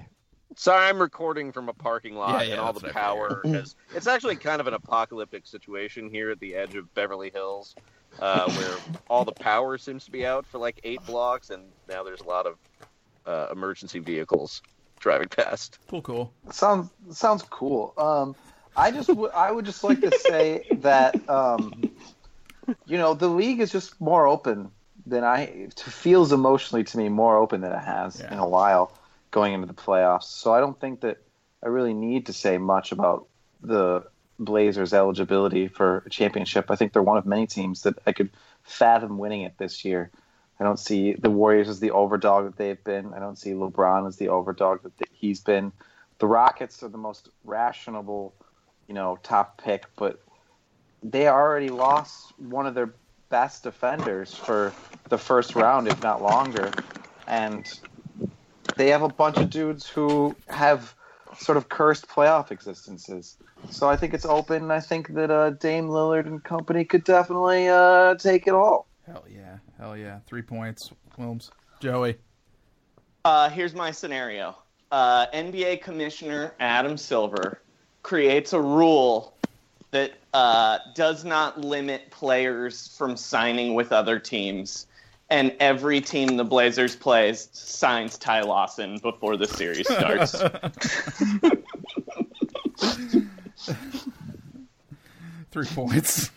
Sorry, 0.59 0.89
I'm 0.89 0.99
recording 0.99 1.53
from 1.53 1.69
a 1.69 1.73
parking 1.73 2.15
lot 2.15 2.41
Yeah, 2.41 2.47
yeah, 2.47 2.51
and 2.51 2.59
all 2.59 2.73
the 2.73 2.91
power 2.91 3.45
has. 3.53 3.73
It's 3.93 4.07
actually 4.07 4.35
kind 4.35 4.59
of 4.59 4.67
an 4.67 4.73
apocalyptic 4.73 5.47
situation 5.47 6.09
here 6.09 6.31
at 6.31 6.39
the 6.41 6.53
edge 6.53 6.75
of 6.75 6.93
Beverly 6.93 7.31
Hills, 7.33 7.77
uh, 8.21 8.49
where 8.49 8.81
all 9.09 9.23
the 9.23 9.31
power 9.31 9.77
seems 9.77 10.03
to 10.03 10.11
be 10.11 10.25
out 10.25 10.45
for 10.45 10.57
like 10.57 10.77
eight 10.83 11.05
blocks, 11.05 11.49
and 11.49 11.71
now 11.87 12.03
there's 12.03 12.19
a 12.19 12.25
lot 12.25 12.45
of 12.45 12.55
uh, 13.25 13.47
emergency 13.53 13.99
vehicles 13.99 14.61
driving 14.99 15.29
past. 15.29 15.79
Cool, 15.89 16.01
cool. 16.01 16.33
Sounds 16.51 16.89
sounds 17.11 17.43
cool. 17.43 17.93
Um, 17.97 18.35
I 18.75 18.91
just 18.91 19.11
w- 19.11 19.31
I 19.33 19.49
would 19.53 19.63
just 19.63 19.85
like 19.85 20.01
to 20.01 20.11
say 20.11 20.65
that 20.79 21.21
um, 21.29 21.87
you 22.85 22.97
know 22.97 23.13
the 23.13 23.29
league 23.29 23.61
is 23.61 23.71
just 23.71 24.01
more 24.01 24.27
open 24.27 24.71
than 25.05 25.23
I 25.23 25.43
it 25.43 25.79
feels 25.79 26.33
emotionally 26.33 26.83
to 26.83 26.97
me 26.97 27.07
more 27.07 27.37
open 27.37 27.61
than 27.61 27.71
it 27.71 27.79
has 27.79 28.25
in 28.29 28.39
a 28.39 28.47
while 28.47 28.98
going 29.31 29.53
into 29.53 29.67
the 29.67 29.73
playoffs. 29.73 30.23
So 30.23 30.53
I 30.53 30.59
don't 30.59 30.79
think 30.79 31.01
that 31.01 31.17
I 31.63 31.67
really 31.67 31.93
need 31.93 32.27
to 32.27 32.33
say 32.33 32.57
much 32.57 32.91
about 32.91 33.27
the 33.61 34.03
Blazers' 34.39 34.93
eligibility 34.93 35.67
for 35.67 36.03
a 36.05 36.09
championship. 36.09 36.71
I 36.71 36.75
think 36.75 36.93
they're 36.93 37.03
one 37.03 37.17
of 37.17 37.25
many 37.25 37.45
teams 37.45 37.83
that 37.83 37.99
I 38.07 38.13
could 38.13 38.29
fathom 38.63 39.17
winning 39.17 39.41
it 39.41 39.57
this 39.57 39.83
year. 39.83 40.11
I 40.59 40.63
don't 40.63 40.79
see 40.79 41.13
the 41.13 41.29
Warriors 41.29 41.69
as 41.69 41.79
the 41.79 41.91
overdog 41.91 42.45
that 42.45 42.57
they've 42.57 42.83
been. 42.83 43.13
I 43.13 43.19
don't 43.19 43.37
see 43.37 43.51
LeBron 43.51 44.07
as 44.07 44.17
the 44.17 44.27
overdog 44.27 44.83
that 44.83 44.93
he's 45.11 45.39
been. 45.41 45.71
The 46.19 46.27
Rockets 46.27 46.83
are 46.83 46.89
the 46.89 46.97
most 46.97 47.29
rational, 47.43 48.33
you 48.87 48.93
know, 48.93 49.19
top 49.23 49.61
pick, 49.61 49.85
but 49.95 50.21
they 51.01 51.27
already 51.27 51.69
lost 51.69 52.33
one 52.37 52.65
of 52.65 52.75
their 52.75 52.93
best 53.29 53.63
defenders 53.63 54.33
for 54.33 54.73
the 55.07 55.17
first 55.17 55.55
round, 55.55 55.87
if 55.87 56.01
not 56.03 56.21
longer. 56.21 56.71
And 57.27 57.79
they 58.75 58.89
have 58.89 59.01
a 59.01 59.09
bunch 59.09 59.37
of 59.37 59.49
dudes 59.49 59.87
who 59.87 60.35
have 60.47 60.95
sort 61.37 61.57
of 61.57 61.69
cursed 61.69 62.07
playoff 62.07 62.51
existences. 62.51 63.37
So 63.69 63.89
I 63.89 63.95
think 63.95 64.13
it's 64.13 64.25
open. 64.25 64.71
I 64.71 64.79
think 64.79 65.13
that 65.13 65.31
uh, 65.31 65.51
Dame 65.51 65.89
Lillard 65.89 66.25
and 66.25 66.43
company 66.43 66.85
could 66.85 67.03
definitely 67.03 67.67
uh, 67.67 68.15
take 68.15 68.47
it 68.47 68.53
all. 68.53 68.87
Hell 69.05 69.25
yeah, 69.29 69.57
hell 69.77 69.97
yeah, 69.97 70.19
three 70.27 70.41
points, 70.41 70.91
Wilms, 71.17 71.49
Joey. 71.79 72.17
Uh, 73.25 73.49
here's 73.49 73.73
my 73.73 73.91
scenario. 73.91 74.55
Uh, 74.91 75.27
NBA 75.33 75.81
Commissioner 75.81 76.53
Adam 76.59 76.97
Silver 76.97 77.61
creates 78.01 78.53
a 78.53 78.61
rule 78.61 79.33
that 79.91 80.13
uh, 80.33 80.79
does 80.95 81.25
not 81.25 81.59
limit 81.59 82.11
players 82.11 82.95
from 82.97 83.17
signing 83.17 83.73
with 83.73 83.91
other 83.91 84.19
teams, 84.19 84.87
and 85.29 85.55
every 85.59 86.01
team 86.01 86.37
the 86.37 86.43
Blazers 86.43 86.95
plays 86.95 87.49
signs 87.51 88.17
Ty 88.17 88.41
Lawson 88.41 88.97
before 88.99 89.37
the 89.37 89.47
series 89.47 89.87
starts. 89.87 90.35
Three 95.51 95.65
points. 95.65 96.31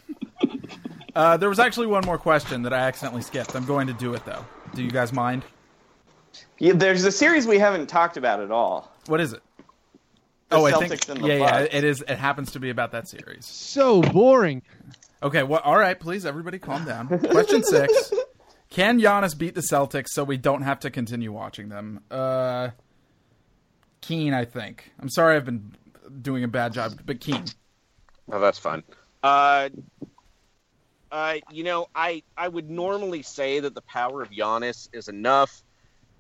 Uh, 1.15 1.37
there 1.37 1.49
was 1.49 1.59
actually 1.59 1.87
one 1.87 2.05
more 2.07 2.19
question 2.19 2.63
that 2.63 2.73
I 2.73 2.79
accidentally 2.79 3.23
skipped. 3.23 3.55
I'm 3.55 3.67
going 3.67 3.87
to 3.87 3.93
do 3.93 4.15
it 4.15 4.25
though. 4.25 4.45
Do 4.75 4.83
you 4.83 4.91
guys 4.91 5.13
mind? 5.13 5.43
yeah, 6.59 6.73
there's 6.75 7.05
a 7.05 7.13
series 7.13 7.47
we 7.47 7.59
haven't 7.59 7.89
talked 7.89 8.17
about 8.17 8.41
at 8.41 8.51
all. 8.51 8.91
What 9.07 9.21
is 9.21 9.33
it? 9.33 9.43
The 10.49 10.57
oh, 10.57 10.65
I 10.65 10.73
think 10.87 11.09
and 11.09 11.23
the 11.23 11.29
yeah, 11.29 11.35
yeah, 11.37 11.59
it 11.61 11.85
is. 11.85 12.03
It 12.03 12.19
happens 12.19 12.53
to 12.53 12.61
be 12.61 12.71
about 12.71 12.93
that 12.93 13.09
series. 13.09 13.45
So 13.47 14.03
boring. 14.03 14.63
Okay, 15.23 15.43
well, 15.43 15.61
all 15.65 15.79
right, 15.79 15.99
please, 15.99 16.27
everybody, 16.27 16.59
calm 16.59 16.85
down. 16.85 17.09
Question 17.31 17.63
six: 17.65 18.13
Can 18.73 18.99
Giannis 18.99 19.37
beat 19.37 19.55
the 19.55 19.61
Celtics 19.61 20.09
so 20.09 20.25
we 20.25 20.39
don't 20.39 20.63
have 20.63 20.81
to 20.81 20.91
continue 20.91 21.31
watching 21.31 21.69
them? 21.69 22.01
Uh, 22.11 22.71
Keane, 24.01 24.33
I 24.33 24.47
think. 24.47 24.91
I'm 24.99 25.11
sorry, 25.11 25.37
I've 25.37 25.45
been 25.45 25.77
doing 26.23 26.43
a 26.43 26.49
bad 26.49 26.73
job, 26.73 26.99
but 27.05 27.21
Keane. 27.21 27.45
Oh, 28.31 28.41
that's 28.41 28.59
fine. 28.59 28.83
Uh, 29.23 29.69
uh, 31.11 31.35
you 31.51 31.65
know, 31.65 31.89
I 31.95 32.23
I 32.35 32.49
would 32.49 32.71
normally 32.71 33.21
say 33.21 33.61
that 33.61 33.75
the 33.75 33.83
power 33.83 34.23
of 34.23 34.31
Giannis 34.31 34.89
is 34.95 35.09
enough, 35.09 35.63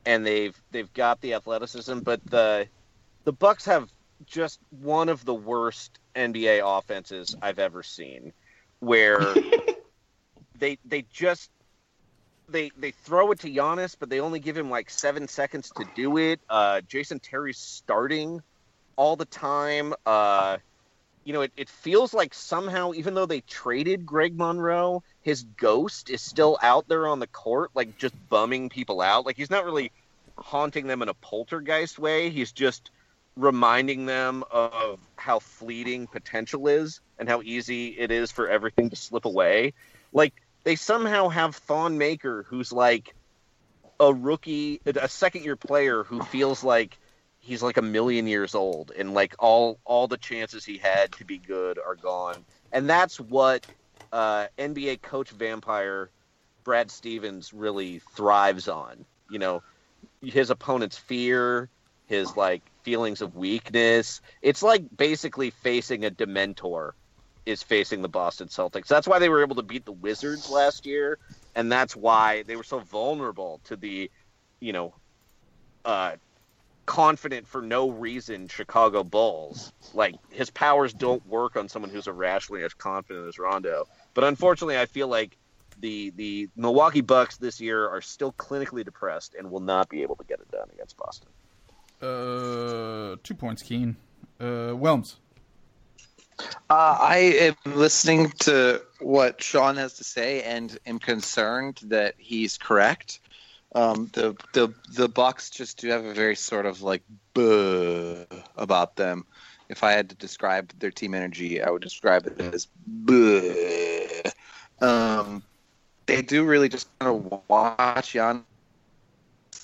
and 0.04 0.26
they've 0.26 0.60
they've 0.72 0.92
got 0.92 1.22
the 1.22 1.32
athleticism, 1.32 2.00
but 2.00 2.20
the 2.26 2.68
the 3.24 3.32
Bucks 3.32 3.64
have 3.64 3.90
just 4.26 4.60
one 4.68 5.08
of 5.08 5.24
the 5.24 5.34
worst 5.34 5.98
NBA 6.14 6.60
offenses 6.62 7.34
I've 7.40 7.58
ever 7.58 7.82
seen, 7.82 8.34
where 8.80 9.34
they 10.58 10.76
they 10.84 11.06
just 11.10 11.50
they 12.48 12.70
they 12.78 12.90
throw 12.90 13.32
it 13.32 13.40
to 13.40 13.50
Giannis, 13.50 13.96
but 13.98 14.10
they 14.10 14.20
only 14.20 14.40
give 14.40 14.56
him 14.56 14.70
like 14.70 14.90
seven 14.90 15.28
seconds 15.28 15.70
to 15.76 15.84
do 15.94 16.18
it. 16.18 16.40
Uh, 16.48 16.80
Jason 16.82 17.18
Terry's 17.20 17.58
starting 17.58 18.42
all 18.96 19.16
the 19.16 19.24
time. 19.24 19.94
Uh, 20.04 20.58
you 21.24 21.32
know, 21.32 21.42
it, 21.42 21.52
it 21.56 21.68
feels 21.68 22.12
like 22.12 22.34
somehow, 22.34 22.92
even 22.94 23.14
though 23.14 23.26
they 23.26 23.40
traded 23.40 24.04
Greg 24.04 24.36
Monroe, 24.36 25.02
his 25.22 25.44
ghost 25.56 26.10
is 26.10 26.20
still 26.20 26.58
out 26.62 26.88
there 26.88 27.06
on 27.06 27.20
the 27.20 27.28
court, 27.28 27.70
like 27.74 27.96
just 27.96 28.14
bumming 28.28 28.68
people 28.68 29.00
out. 29.00 29.24
Like 29.24 29.36
he's 29.36 29.50
not 29.50 29.64
really 29.64 29.92
haunting 30.36 30.86
them 30.86 31.02
in 31.02 31.08
a 31.08 31.14
poltergeist 31.14 31.98
way. 31.98 32.30
He's 32.30 32.52
just 32.52 32.90
reminding 33.36 34.06
them 34.06 34.44
of 34.50 34.98
how 35.16 35.38
fleeting 35.38 36.06
potential 36.06 36.68
is 36.68 37.00
and 37.18 37.28
how 37.28 37.40
easy 37.42 37.88
it 37.98 38.10
is 38.10 38.30
for 38.30 38.48
everything 38.48 38.90
to 38.90 38.96
slip 38.96 39.24
away. 39.24 39.74
Like 40.12 40.34
they 40.64 40.76
somehow 40.76 41.28
have 41.28 41.56
Thon 41.56 41.98
Maker, 41.98 42.44
who's 42.48 42.72
like 42.72 43.14
a 44.00 44.12
rookie, 44.12 44.80
a 44.86 45.08
second 45.08 45.44
year 45.44 45.56
player 45.56 46.04
who 46.04 46.22
feels 46.22 46.64
like 46.64 46.98
he's 47.38 47.62
like 47.62 47.76
a 47.76 47.82
million 47.82 48.26
years 48.26 48.54
old 48.54 48.92
and 48.96 49.14
like 49.14 49.34
all 49.38 49.78
all 49.84 50.06
the 50.08 50.16
chances 50.16 50.64
he 50.64 50.78
had 50.78 51.12
to 51.12 51.24
be 51.24 51.38
good 51.38 51.78
are 51.78 51.96
gone. 51.96 52.44
And 52.72 52.88
that's 52.88 53.18
what 53.20 53.66
uh, 54.12 54.46
nba 54.58 55.02
coach 55.02 55.30
vampire 55.30 56.10
brad 56.64 56.90
stevens 56.90 57.52
really 57.52 58.00
thrives 58.16 58.68
on. 58.68 59.04
You 59.28 59.38
know 59.40 59.62
his 60.20 60.50
opponent's 60.50 60.96
fear 60.96 61.68
his 62.06 62.36
like 62.36 62.62
feelings 62.84 63.22
of 63.22 63.34
weakness. 63.34 64.20
It's 64.42 64.62
like 64.62 64.84
basically 64.96 65.50
facing 65.50 66.04
a 66.04 66.10
dementor 66.10 66.92
is 67.46 67.62
facing 67.62 68.02
the 68.02 68.08
boston 68.08 68.48
celtics 68.48 68.86
that's 68.86 69.06
why 69.06 69.18
they 69.18 69.28
were 69.28 69.42
able 69.42 69.56
to 69.56 69.62
beat 69.62 69.84
the 69.84 69.92
wizards 69.92 70.50
last 70.50 70.86
year 70.86 71.18
and 71.54 71.70
that's 71.70 71.96
why 71.96 72.42
they 72.44 72.56
were 72.56 72.64
so 72.64 72.78
vulnerable 72.78 73.60
to 73.64 73.76
the 73.76 74.10
you 74.60 74.72
know 74.72 74.94
uh 75.84 76.12
confident 76.86 77.46
for 77.46 77.62
no 77.62 77.90
reason 77.90 78.48
Chicago 78.48 79.04
Bulls. 79.04 79.72
Like 79.94 80.14
his 80.30 80.50
powers 80.50 80.92
don't 80.92 81.24
work 81.26 81.56
on 81.56 81.68
someone 81.68 81.90
who's 81.90 82.06
irrationally 82.06 82.64
as 82.64 82.74
confident 82.74 83.28
as 83.28 83.38
Rondo. 83.38 83.86
But 84.14 84.24
unfortunately, 84.24 84.78
I 84.78 84.86
feel 84.86 85.08
like 85.08 85.36
the 85.80 86.10
the 86.10 86.48
Milwaukee 86.56 87.00
Bucks 87.00 87.36
this 87.36 87.60
year 87.60 87.88
are 87.88 88.00
still 88.00 88.32
clinically 88.32 88.84
depressed 88.84 89.34
and 89.34 89.50
will 89.50 89.60
not 89.60 89.88
be 89.88 90.02
able 90.02 90.16
to 90.16 90.24
get 90.24 90.40
it 90.40 90.50
done 90.50 90.68
against 90.72 90.96
Boston. 90.96 91.28
Uh, 92.00 93.16
two 93.22 93.34
points, 93.34 93.62
Keane. 93.62 93.96
Uh, 94.40 94.74
Wilms. 94.74 95.16
Uh, 96.70 96.96
I 97.00 97.16
am 97.64 97.74
listening 97.74 98.30
to 98.40 98.82
what 99.00 99.42
Sean 99.42 99.76
has 99.76 99.94
to 99.94 100.04
say 100.04 100.42
and 100.42 100.78
am 100.86 100.98
concerned 100.98 101.80
that 101.84 102.14
he's 102.18 102.56
correct. 102.56 103.20
Um, 103.74 104.10
the 104.12 104.36
the 104.52 104.72
the 104.92 105.08
Bucks 105.08 105.50
just 105.50 105.78
do 105.78 105.88
have 105.88 106.04
a 106.04 106.12
very 106.12 106.36
sort 106.36 106.66
of 106.66 106.82
like 106.82 107.02
buh 107.34 108.24
about 108.56 108.96
them. 108.96 109.24
If 109.68 109.82
I 109.82 109.92
had 109.92 110.10
to 110.10 110.14
describe 110.16 110.70
their 110.78 110.90
team 110.90 111.14
energy, 111.14 111.62
I 111.62 111.70
would 111.70 111.82
describe 111.82 112.26
it 112.26 112.40
as 112.40 112.68
buh. 112.86 114.30
Um, 114.80 115.42
they 116.06 116.20
do 116.20 116.44
really 116.44 116.68
just 116.68 116.88
kind 116.98 117.16
of 117.16 117.42
watch 117.48 118.12
Jan. 118.12 118.44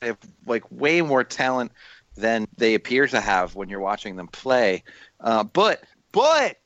They 0.01 0.09
have 0.09 0.19
like 0.47 0.71
way 0.71 1.03
more 1.03 1.25
talent 1.25 1.73
than 2.17 2.49
they 2.57 2.75
appear 2.75 3.07
to 3.09 3.21
have 3.21 3.55
when 3.55 3.69
you're 3.69 3.81
watching 3.81 4.17
them 4.17 4.29
play. 4.29 4.85
Uh, 5.21 5.45
but 5.45 5.83
but 6.13 6.57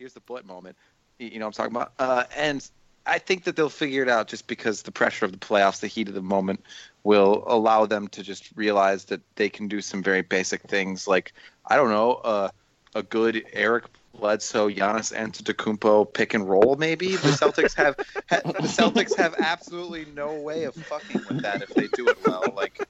here's 0.00 0.14
the 0.14 0.20
but 0.20 0.44
moment. 0.44 0.76
You 1.20 1.28
you 1.28 1.38
know 1.38 1.46
what 1.46 1.58
I'm 1.60 1.70
talking 1.70 1.76
about. 1.76 1.92
Uh, 1.98 2.24
and 2.36 2.68
I 3.06 3.18
think 3.18 3.44
that 3.44 3.54
they'll 3.54 3.68
figure 3.68 4.02
it 4.02 4.08
out 4.08 4.26
just 4.26 4.48
because 4.48 4.82
the 4.82 4.90
pressure 4.90 5.26
of 5.26 5.32
the 5.32 5.38
playoffs, 5.38 5.80
the 5.80 5.86
heat 5.86 6.08
of 6.08 6.14
the 6.14 6.22
moment, 6.22 6.64
will 7.04 7.44
allow 7.46 7.86
them 7.86 8.08
to 8.08 8.22
just 8.22 8.50
realize 8.56 9.04
that 9.06 9.20
they 9.36 9.48
can 9.48 9.68
do 9.68 9.80
some 9.80 10.02
very 10.02 10.22
basic 10.22 10.62
things, 10.62 11.06
like 11.06 11.32
I 11.66 11.76
don't 11.76 11.90
know, 11.90 12.14
uh, 12.14 12.48
a 12.94 13.02
good 13.02 13.44
Eric 13.52 13.84
Bledsoe, 14.18 14.68
Giannis 14.68 15.14
Antetokounmpo 15.14 16.12
pick 16.12 16.34
and 16.34 16.48
roll. 16.48 16.76
Maybe 16.78 17.10
the 17.16 17.28
Celtics 17.28 17.74
have 17.74 17.96
ha, 18.28 18.40
the 18.44 18.68
Celtics 18.68 19.16
have 19.16 19.34
absolutely 19.38 20.06
no 20.14 20.34
way 20.34 20.64
of 20.64 20.74
fucking 20.74 21.22
with 21.28 21.42
that 21.42 21.62
if 21.62 21.68
they 21.70 21.88
do 21.88 22.08
it 22.08 22.18
well. 22.26 22.42
Like, 22.54 22.86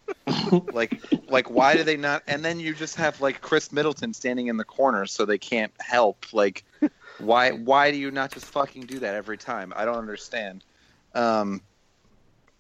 like, 0.73 1.01
like, 1.29 1.51
why 1.51 1.77
do 1.77 1.85
they 1.85 1.97
not? 1.97 2.23
And 2.27 2.45
then 2.45 2.59
you 2.59 2.75
just 2.75 2.97
have 2.97 3.21
like 3.21 3.41
Khris 3.41 3.73
Middleton 3.73 4.15
standing 4.15 4.47
in 4.47 4.57
the 4.57 4.65
corner, 4.65 5.07
so 5.07 5.25
they 5.25 5.39
can't 5.39 5.73
help. 5.81 6.27
Like, 6.33 6.65
why 7.21 7.51
why 7.53 7.91
do 7.91 7.97
you 7.97 8.11
not 8.11 8.33
just 8.33 8.47
fucking 8.47 8.87
do 8.87 8.99
that 9.01 9.15
every 9.15 9.39
time? 9.39 9.73
I 9.77 9.85
don't 9.85 9.99
understand. 9.99 10.65
Um, 11.15 11.63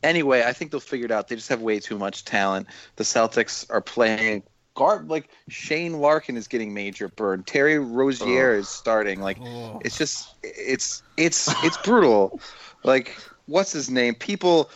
anyway, 0.02 0.42
I 0.44 0.52
think 0.52 0.70
they'll 0.70 0.80
figure 0.80 1.06
it 1.06 1.12
out. 1.12 1.28
They 1.28 1.36
just 1.36 1.48
have 1.48 1.60
way 1.60 1.78
too 1.80 1.98
much 1.98 2.24
talent. 2.24 2.66
The 2.96 3.04
Celtics 3.04 3.66
are 3.70 3.80
playing 3.80 4.42
guard 4.74 5.08
like 5.10 5.28
Shane 5.48 6.00
Larkin 6.00 6.36
is 6.36 6.48
getting 6.48 6.72
major 6.72 7.08
burn. 7.08 7.42
Terry 7.42 7.78
Rozier 7.78 8.54
is 8.54 8.68
starting. 8.68 9.20
Like 9.20 9.38
it's 9.84 9.98
just 9.98 10.34
it's 10.42 11.02
it's 11.16 11.52
it's 11.64 11.76
brutal. 11.78 12.40
Like 12.82 13.14
what's 13.44 13.72
his 13.72 13.90
name? 13.90 14.14
People 14.14 14.70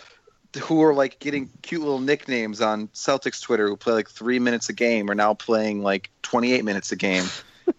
who 0.58 0.82
are 0.82 0.92
like 0.92 1.18
getting 1.20 1.48
cute 1.62 1.80
little 1.80 2.00
nicknames 2.00 2.60
on 2.60 2.88
Celtics 2.88 3.40
Twitter 3.40 3.66
who 3.66 3.78
play 3.78 3.94
like 3.94 4.10
three 4.10 4.38
minutes 4.38 4.68
a 4.68 4.74
game 4.74 5.10
are 5.10 5.14
now 5.14 5.32
playing 5.32 5.82
like 5.82 6.10
28 6.20 6.66
minutes 6.66 6.92
a 6.92 6.96
game. 6.96 7.24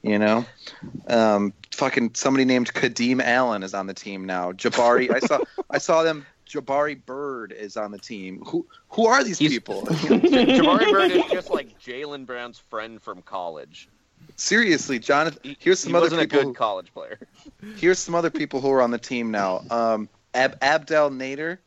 You 0.01 0.17
know, 0.17 0.45
um, 1.07 1.53
fucking 1.75 2.11
somebody 2.15 2.45
named 2.45 2.73
Kadeem 2.73 3.21
Allen 3.21 3.61
is 3.63 3.73
on 3.73 3.87
the 3.87 3.93
team 3.93 4.25
now. 4.25 4.51
Jabari, 4.51 5.13
I 5.13 5.19
saw 5.19 5.39
I 5.69 5.77
saw 5.77 6.03
them. 6.03 6.25
Jabari 6.47 7.03
Bird 7.05 7.51
is 7.51 7.75
on 7.75 7.91
the 7.91 7.97
team. 7.97 8.41
Who 8.45 8.65
who 8.89 9.07
are 9.07 9.23
these 9.23 9.39
people? 9.39 9.81
Jabari 9.87 10.91
Bird 10.91 11.11
is 11.11 11.23
just 11.31 11.49
like 11.49 11.79
Jaylen 11.79 12.25
Brown's 12.25 12.59
friend 12.59 13.01
from 13.01 13.21
college. 13.23 13.89
Seriously, 14.37 14.99
Jonathan. 14.99 15.55
Here's 15.59 15.79
some 15.79 15.91
he 15.91 15.95
other 15.97 16.05
wasn't 16.05 16.21
people. 16.21 16.39
a 16.39 16.41
good 16.43 16.47
who- 16.49 16.53
college 16.53 16.93
player. 16.93 17.19
here's 17.77 17.99
some 17.99 18.15
other 18.15 18.29
people 18.29 18.61
who 18.61 18.71
are 18.71 18.81
on 18.81 18.91
the 18.91 18.97
team 18.97 19.31
now. 19.31 19.63
Um, 19.69 20.09
Ab- 20.33 20.57
Abdel 20.61 21.09
Nader, 21.11 21.57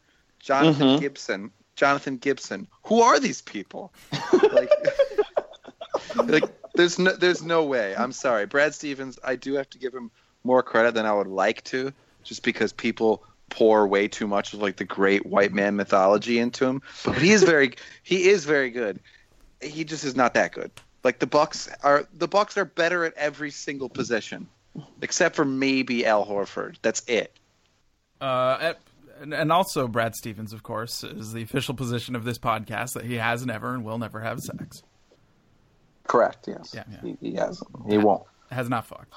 Jonathan 0.41 0.89
Mhm. 0.97 1.01
Gibson, 1.01 1.51
Jonathan 1.77 2.17
Gibson. 2.19 2.67
Who 2.85 3.01
are 3.01 3.19
these 3.21 3.41
people? 3.43 3.93
like, 4.53 4.71
like, 6.17 6.45
there's 6.79 6.97
no, 6.97 7.11
there's 7.11 7.43
no 7.43 7.65
way. 7.65 7.97
I'm 7.97 8.13
sorry, 8.13 8.47
Brad 8.47 8.73
Stevens. 8.73 9.19
I 9.25 9.35
do 9.35 9.55
have 9.55 9.69
to 9.71 9.79
give 9.79 9.93
him 9.93 10.13
more 10.45 10.63
credit 10.63 10.95
than 10.95 11.07
I 11.07 11.13
would 11.13 11.27
like 11.27 11.65
to, 11.65 11.93
just 12.23 12.45
because 12.45 12.73
people 12.73 13.25
pour 13.51 13.89
way 13.89 14.07
too 14.07 14.29
much 14.29 14.55
of 14.55 14.63
like 14.63 14.77
the 14.77 14.85
great 14.85 15.27
white 15.27 15.53
man 15.53 15.75
mythology 15.75 16.39
into 16.39 16.67
him. 16.67 16.83
But 17.05 17.19
he 17.19 17.33
is 17.33 17.43
very 17.43 17.75
he 18.05 18.29
is 18.29 18.45
very 18.45 18.71
good. 18.71 19.01
He 19.61 19.83
just 19.83 20.05
is 20.05 20.15
not 20.15 20.35
that 20.35 20.53
good. 20.53 20.71
Like 21.03 21.19
the 21.19 21.27
Bucks 21.27 21.69
are 21.83 22.07
the 22.15 22.29
Bucks 22.29 22.57
are 22.57 22.65
better 22.65 23.05
at 23.05 23.15
every 23.15 23.51
single 23.51 23.89
position, 23.89 24.47
except 25.03 25.35
for 25.35 25.45
maybe 25.45 26.07
Al 26.07 26.25
Horford. 26.25 26.77
That's 26.81 27.03
it. 27.09 27.37
Uh, 28.21 28.57
at, 28.61 28.81
and, 29.21 29.35
and 29.35 29.51
also 29.51 29.89
Brad 29.89 30.15
Stevens, 30.15 30.53
of 30.53 30.63
course, 30.63 31.03
is 31.03 31.33
the 31.33 31.43
official 31.43 31.75
position 31.75 32.15
of 32.15 32.23
this 32.23 32.39
podcast 32.39 32.93
that 32.93 33.05
he 33.05 33.15
has 33.15 33.45
never 33.45 33.75
and 33.75 33.85
will 33.85 33.99
never 33.99 34.21
have 34.21 34.39
sex. 34.39 34.85
Correct. 36.09 36.49
Yes. 36.49 36.73
Yeah, 36.75 36.85
yeah. 36.91 36.97
He, 37.03 37.17
he 37.21 37.35
has. 37.37 37.63
He 37.89 37.99
won't. 37.99 38.25
Has 38.51 38.69
not 38.69 38.87
fucked. 38.87 39.15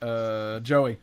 Uh, 0.00 0.60
Joey. 0.60 0.98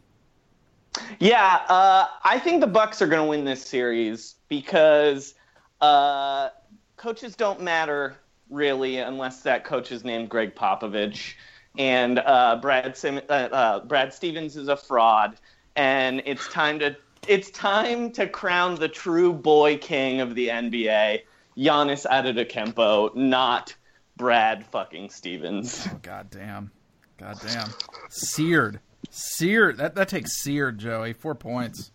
Yeah, 1.19 1.61
uh, 1.69 2.07
I 2.23 2.39
think 2.39 2.61
the 2.61 2.67
Bucks 2.67 3.01
are 3.01 3.07
going 3.07 3.21
to 3.21 3.29
win 3.29 3.45
this 3.45 3.63
series 3.63 4.35
because 4.47 5.35
uh, 5.81 6.49
coaches 6.95 7.35
don't 7.35 7.61
matter 7.61 8.15
really 8.49 8.97
unless 8.97 9.43
that 9.43 9.63
coach 9.63 9.91
is 9.91 10.03
named 10.03 10.29
Gregg 10.29 10.55
Popovich, 10.55 11.33
and 11.77 12.19
uh, 12.19 12.57
Brad 12.61 12.97
Sim- 12.97 13.21
uh, 13.29 13.31
uh, 13.31 13.85
Brad 13.85 14.13
Stevens 14.13 14.55
is 14.55 14.69
a 14.69 14.77
fraud, 14.77 15.37
and 15.75 16.23
it's 16.25 16.47
time 16.47 16.79
to 16.79 16.95
it's 17.27 17.51
time 17.51 18.11
to 18.13 18.27
crown 18.27 18.75
the 18.75 18.87
true 18.87 19.33
boy 19.33 19.77
king 19.77 20.21
of 20.21 20.33
the 20.33 20.47
NBA, 20.47 21.21
Giannis 21.57 22.05
Antetokounmpo, 22.05 23.15
not 23.15 23.75
Brad 24.17 24.65
fucking 24.65 25.09
Stevens. 25.09 25.87
Oh, 25.89 25.99
God 26.01 26.29
damn. 26.29 26.71
God 27.17 27.37
damn. 27.45 27.69
Seared. 28.09 28.79
Seared. 29.09 29.77
That 29.77 29.95
that 29.95 30.09
takes 30.09 30.37
seared, 30.37 30.79
Joey. 30.79 31.13
Four 31.13 31.35
points. 31.35 31.91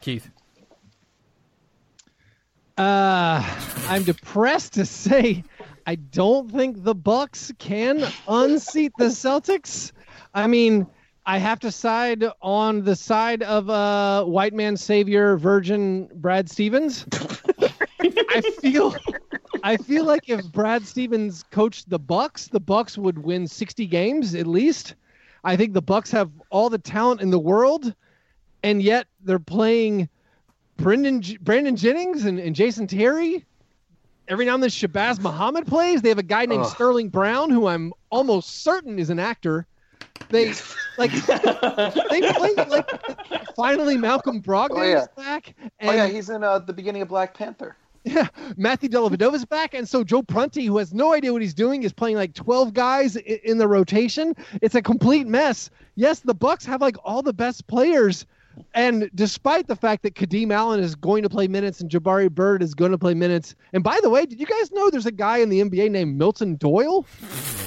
Keith. 0.00 0.28
Uh, 2.76 3.44
I'm 3.88 4.02
depressed 4.02 4.72
to 4.74 4.86
say 4.86 5.44
I 5.86 5.96
don't 5.96 6.50
think 6.50 6.82
the 6.82 6.94
Bucks 6.94 7.52
can 7.58 8.04
unseat 8.26 8.92
the 8.98 9.06
Celtics. 9.06 9.92
I 10.34 10.46
mean, 10.46 10.86
I 11.26 11.38
have 11.38 11.60
to 11.60 11.70
side 11.70 12.24
on 12.40 12.82
the 12.82 12.96
side 12.96 13.42
of 13.42 13.68
uh, 13.70 14.24
white 14.24 14.54
man 14.54 14.76
savior 14.76 15.36
virgin 15.36 16.08
Brad 16.14 16.50
Stevens. 16.50 17.06
I 18.00 18.40
feel 18.60 18.96
I 19.62 19.76
feel 19.76 20.04
like 20.04 20.28
if 20.28 20.44
Brad 20.52 20.86
Stevens 20.86 21.44
coached 21.50 21.88
the 21.88 21.98
Bucks, 21.98 22.48
the 22.48 22.60
Bucks 22.60 22.98
would 22.98 23.18
win 23.18 23.46
60 23.46 23.86
games 23.86 24.34
at 24.34 24.46
least. 24.46 24.94
I 25.44 25.56
think 25.56 25.72
the 25.72 25.82
Bucks 25.82 26.10
have 26.10 26.30
all 26.50 26.68
the 26.70 26.78
talent 26.78 27.20
in 27.20 27.30
the 27.30 27.38
world, 27.38 27.94
and 28.62 28.82
yet 28.82 29.06
they're 29.24 29.38
playing 29.38 30.08
Brendan 30.76 31.22
Brandon 31.40 31.76
Jennings 31.76 32.24
and, 32.24 32.38
and 32.38 32.54
Jason 32.54 32.86
Terry. 32.86 33.44
Every 34.28 34.44
now 34.46 34.54
and 34.54 34.62
then, 34.62 34.70
Shabazz 34.70 35.20
Muhammad 35.20 35.66
plays. 35.66 36.00
They 36.00 36.08
have 36.08 36.18
a 36.18 36.22
guy 36.22 36.46
named 36.46 36.64
Ugh. 36.64 36.70
Sterling 36.70 37.08
Brown, 37.08 37.50
who 37.50 37.66
I'm 37.66 37.92
almost 38.10 38.62
certain 38.62 38.98
is 38.98 39.10
an 39.10 39.18
actor. 39.18 39.66
They 40.30 40.52
like 40.96 41.10
they 41.10 42.32
play 42.32 42.54
like 42.68 42.88
finally 43.56 43.96
Malcolm 43.96 44.40
Brogdon 44.40 44.78
Oh, 44.78 44.82
yeah. 44.82 45.02
is 45.02 45.08
back. 45.16 45.54
And 45.80 45.90
oh 45.90 45.92
yeah, 45.92 46.06
he's 46.06 46.30
in 46.30 46.42
uh, 46.44 46.60
the 46.60 46.72
beginning 46.72 47.02
of 47.02 47.08
Black 47.08 47.34
Panther. 47.34 47.76
Yeah, 48.04 48.28
Matthew 48.56 48.88
Dellavedova's 48.88 49.44
back, 49.44 49.74
and 49.74 49.88
so 49.88 50.02
Joe 50.04 50.22
Prunty, 50.22 50.66
who 50.66 50.78
has 50.78 50.92
no 50.92 51.12
idea 51.14 51.32
what 51.32 51.42
he's 51.42 51.54
doing, 51.54 51.82
is 51.84 51.92
playing 51.92 52.16
like 52.16 52.34
twelve 52.34 52.74
guys 52.74 53.16
i- 53.16 53.40
in 53.44 53.58
the 53.58 53.68
rotation. 53.68 54.34
It's 54.60 54.74
a 54.74 54.82
complete 54.82 55.26
mess. 55.26 55.70
Yes, 55.94 56.20
the 56.20 56.34
Bucks 56.34 56.64
have 56.66 56.80
like 56.80 56.96
all 57.04 57.22
the 57.22 57.32
best 57.32 57.66
players, 57.68 58.26
and 58.74 59.10
despite 59.14 59.66
the 59.68 59.76
fact 59.76 60.02
that 60.02 60.14
Kadeem 60.14 60.52
Allen 60.52 60.80
is 60.80 60.94
going 60.94 61.22
to 61.22 61.28
play 61.28 61.46
minutes 61.46 61.80
and 61.80 61.90
Jabari 61.90 62.30
Bird 62.30 62.62
is 62.62 62.74
going 62.74 62.90
to 62.92 62.98
play 62.98 63.14
minutes, 63.14 63.54
and 63.72 63.84
by 63.84 63.98
the 64.02 64.10
way, 64.10 64.26
did 64.26 64.40
you 64.40 64.46
guys 64.46 64.72
know 64.72 64.90
there's 64.90 65.06
a 65.06 65.12
guy 65.12 65.38
in 65.38 65.48
the 65.48 65.60
NBA 65.60 65.90
named 65.90 66.16
Milton 66.16 66.56
Doyle? 66.56 67.02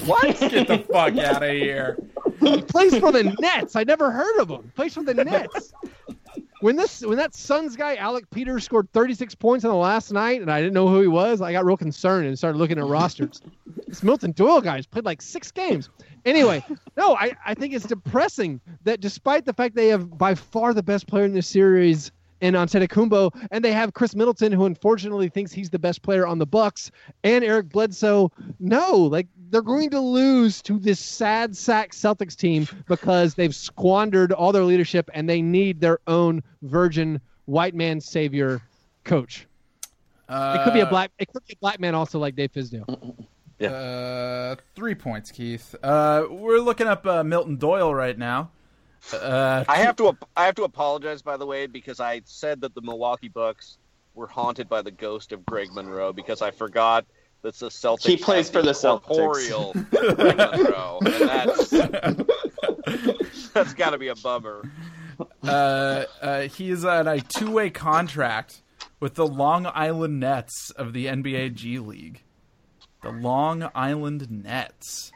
What? 0.06 0.38
Get 0.40 0.68
the 0.68 0.80
fuck 0.92 1.18
out 1.18 1.44
of 1.44 1.50
here. 1.52 1.98
He 2.40 2.62
plays 2.62 2.98
for 2.98 3.12
the 3.12 3.24
Nets. 3.40 3.76
I 3.76 3.84
never 3.86 4.12
heard 4.12 4.40
of 4.40 4.50
him. 4.50 4.64
He 4.64 4.70
plays 4.72 4.94
for 4.94 5.04
the 5.04 5.14
Nets. 5.14 5.74
When 6.66 6.76
this 6.76 7.02
when 7.02 7.18
that 7.18 7.36
Suns 7.36 7.76
guy 7.76 7.96
Alec 7.98 8.28
Peters 8.32 8.64
scored 8.64 8.92
36 8.92 9.36
points 9.36 9.64
on 9.64 9.70
the 9.70 9.78
last 9.78 10.12
night, 10.12 10.42
and 10.42 10.52
I 10.52 10.62
didn't 10.62 10.74
know 10.74 10.88
who 10.88 11.00
he 11.00 11.08
was, 11.08 11.40
I 11.40 11.52
got 11.52 11.64
real 11.64 11.78
concerned 11.78 12.26
and 12.26 12.36
started 12.36 12.58
looking 12.58 12.80
at 12.80 12.86
rosters. 12.86 13.40
This 13.88 14.02
Milton 14.02 14.32
Doyle 14.32 14.62
guy's 14.62 14.88
played 14.88 15.06
like 15.06 15.22
six 15.22 15.52
games. 15.52 15.90
Anyway, 16.26 16.66
no, 16.98 17.16
I, 17.18 17.34
I 17.46 17.54
think 17.54 17.76
it's 17.76 17.86
depressing 17.86 18.60
that 18.84 19.00
despite 19.00 19.46
the 19.46 19.54
fact 19.54 19.76
they 19.76 19.90
have 19.90 20.18
by 20.18 20.34
far 20.34 20.74
the 20.74 20.82
best 20.82 21.06
player 21.06 21.24
in 21.24 21.34
this 21.34 21.46
series 21.46 22.12
in 22.42 22.56
Antetokounmpo, 22.56 23.48
and 23.52 23.64
they 23.64 23.72
have 23.72 23.94
Khris 23.94 24.16
Middleton, 24.16 24.52
who 24.52 24.66
unfortunately 24.66 25.30
thinks 25.30 25.52
he's 25.52 25.70
the 25.70 25.78
best 25.78 26.02
player 26.02 26.26
on 26.26 26.40
the 26.40 26.48
Bucks, 26.48 26.90
and 27.24 27.44
Eric 27.44 27.70
Bledsoe. 27.70 28.32
No, 28.60 28.98
like 28.98 29.28
they're 29.50 29.62
going 29.62 29.90
to 29.92 30.00
lose 30.00 30.62
to 30.64 30.80
this 30.80 31.00
sad 31.00 31.56
sack 31.56 31.92
Celtics 31.92 32.36
team 32.36 32.68
because 32.88 33.36
they've 33.36 33.56
squandered 33.56 34.32
all 34.32 34.52
their 34.52 34.64
leadership 34.64 35.10
and 35.14 35.30
they 35.30 35.42
need 35.42 35.80
their 35.82 36.00
own 36.08 36.44
virgin 36.62 37.20
white 37.46 37.76
man 37.76 38.02
savior 38.02 38.62
coach. 39.04 39.48
Uh, 40.28 40.58
it 40.60 40.64
could 40.64 40.74
be 40.74 40.80
a 40.80 40.86
black. 40.86 41.12
It 41.20 41.32
could 41.32 41.46
be 41.46 41.54
a 41.54 41.58
black 41.62 41.80
man 41.80 41.94
also 41.94 42.18
like 42.18 42.36
Dave 42.36 42.52
Fizdale. 42.52 43.16
Uh, 43.62 44.56
three 44.76 44.96
points, 44.96 45.32
Keith. 45.32 45.76
Uh, 45.82 46.26
we're 46.30 46.60
looking 46.60 46.88
up 46.88 47.06
uh, 47.06 47.24
Milton 47.24 47.58
Doyle 47.58 47.94
right 47.94 48.18
now. 48.18 48.52
Uh, 49.14 49.64
I 49.70 49.78
have 49.78 49.96
to 49.98 50.18
I 50.36 50.46
have 50.46 50.56
to 50.56 50.64
apologize 50.64 51.22
by 51.22 51.38
the 51.38 51.46
way 51.46 51.68
because 51.68 52.00
I 52.00 52.22
said 52.26 52.60
that 52.62 52.74
the 52.74 52.82
Milwaukee 52.82 53.28
Bucks 53.28 53.78
were 54.16 54.28
haunted 54.28 54.68
by 54.68 54.82
the 54.82 54.92
ghost 54.92 55.32
of 55.32 55.46
Greg 55.46 55.72
Monroe 55.72 56.12
because 56.12 56.42
I 56.42 56.50
forgot 56.52 57.06
that 57.46 57.56
the 57.60 57.68
Celtics 57.70 58.08
He 58.08 58.18
plays 58.18 58.50
for 58.50 58.64
the 58.64 58.72
Celtics. 58.72 59.04
corporeal 59.04 59.72
and 61.06 61.30
that's 61.30 61.70
that's 63.54 63.74
got 63.76 63.92
to 63.92 64.00
be 64.00 64.08
a 64.08 64.16
bummer. 64.16 64.68
uh, 65.44 66.06
uh, 66.22 66.42
he 66.42 66.72
is 66.72 66.84
on 66.84 67.08
a 67.08 67.20
two-way 67.22 67.70
contract 67.70 68.62
with 69.00 69.14
the 69.14 69.28
Long 69.28 69.68
Island 69.68 70.20
Nets 70.20 70.72
of 70.72 70.94
the 70.94 71.06
NBA 71.06 71.54
G 71.54 71.78
League. 71.78 72.22
The 73.04 73.12
Long 73.12 73.70
Island 73.76 74.28
Nets. 74.44 75.12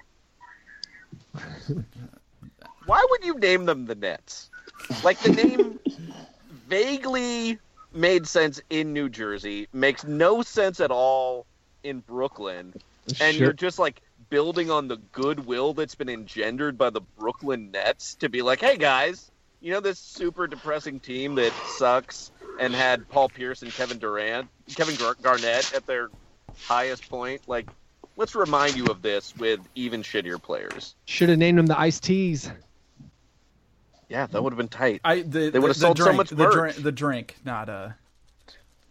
Why 2.85 3.06
would 3.10 3.26
you 3.26 3.34
name 3.39 3.65
them 3.65 3.88
the 3.88 3.95
Nets? 3.95 4.51
Like 5.03 5.19
the 5.19 5.31
name 5.31 5.80
vaguely 6.68 7.57
made 7.93 8.27
sense 8.27 8.61
in 8.69 8.93
New 8.93 9.10
Jersey, 9.10 9.68
makes 9.73 10.03
no 10.03 10.43
sense 10.43 10.80
at 10.80 10.91
all 10.91 11.47
in 11.84 11.99
Brooklyn, 11.99 12.73
and 13.22 13.35
Sure. 13.35 13.45
you're 13.45 13.53
just 13.53 13.80
like 13.80 14.01
building 14.30 14.69
on 14.69 14.88
the 14.88 14.97
goodwill 15.11 15.73
that's 15.73 15.95
been 15.95 16.10
engendered 16.10 16.77
by 16.77 16.89
the 16.89 17.01
Brooklyn 17.01 17.72
Nets 17.72 18.15
to 18.15 18.30
be 18.30 18.41
like, 18.41 18.60
hey 18.61 18.77
guys, 18.77 19.31
you 19.61 19.72
know 19.73 19.80
this 19.80 19.97
super 19.99 20.47
depressing 20.47 20.99
team 20.99 21.35
that 21.35 21.51
sucks 21.77 22.31
and 22.60 22.73
had 22.76 23.07
Paul 23.10 23.30
Pierce 23.30 23.61
and 23.61 23.72
Kevin 23.72 23.97
Durant, 23.99 24.47
Kevin 24.76 24.95
Gar- 24.95 25.15
Garnett 25.22 25.73
at 25.73 25.85
their 25.88 26.10
highest 26.65 27.10
point. 27.10 27.41
Like, 27.47 27.68
let's 28.18 28.35
remind 28.35 28.76
you 28.76 28.85
of 28.88 29.01
this 29.01 29.35
with 29.38 29.60
even 29.76 30.03
shittier 30.03 30.41
players. 30.41 30.95
Should 31.06 31.30
have 31.30 31.38
named 31.39 31.57
them 31.57 31.65
the 31.68 31.80
Ice 31.80 31.99
Teas. 31.99 32.51
Yeah, 34.10 34.26
that 34.26 34.41
would 34.43 34.51
have 34.53 34.57
been 34.57 34.68
tight. 34.69 35.01
I 35.03 35.22
the, 35.22 35.51
They 35.51 35.60
would've 35.60 35.76
the, 35.76 35.81
sold 35.81 35.97
the 35.97 36.01
so 36.01 36.06
drink, 36.06 36.18
much 36.18 36.30
the 36.30 36.35
merch. 36.35 36.53
drink, 36.53 36.76
the 36.77 36.91
drink, 36.91 37.35
not 37.45 37.69
uh, 37.69 37.89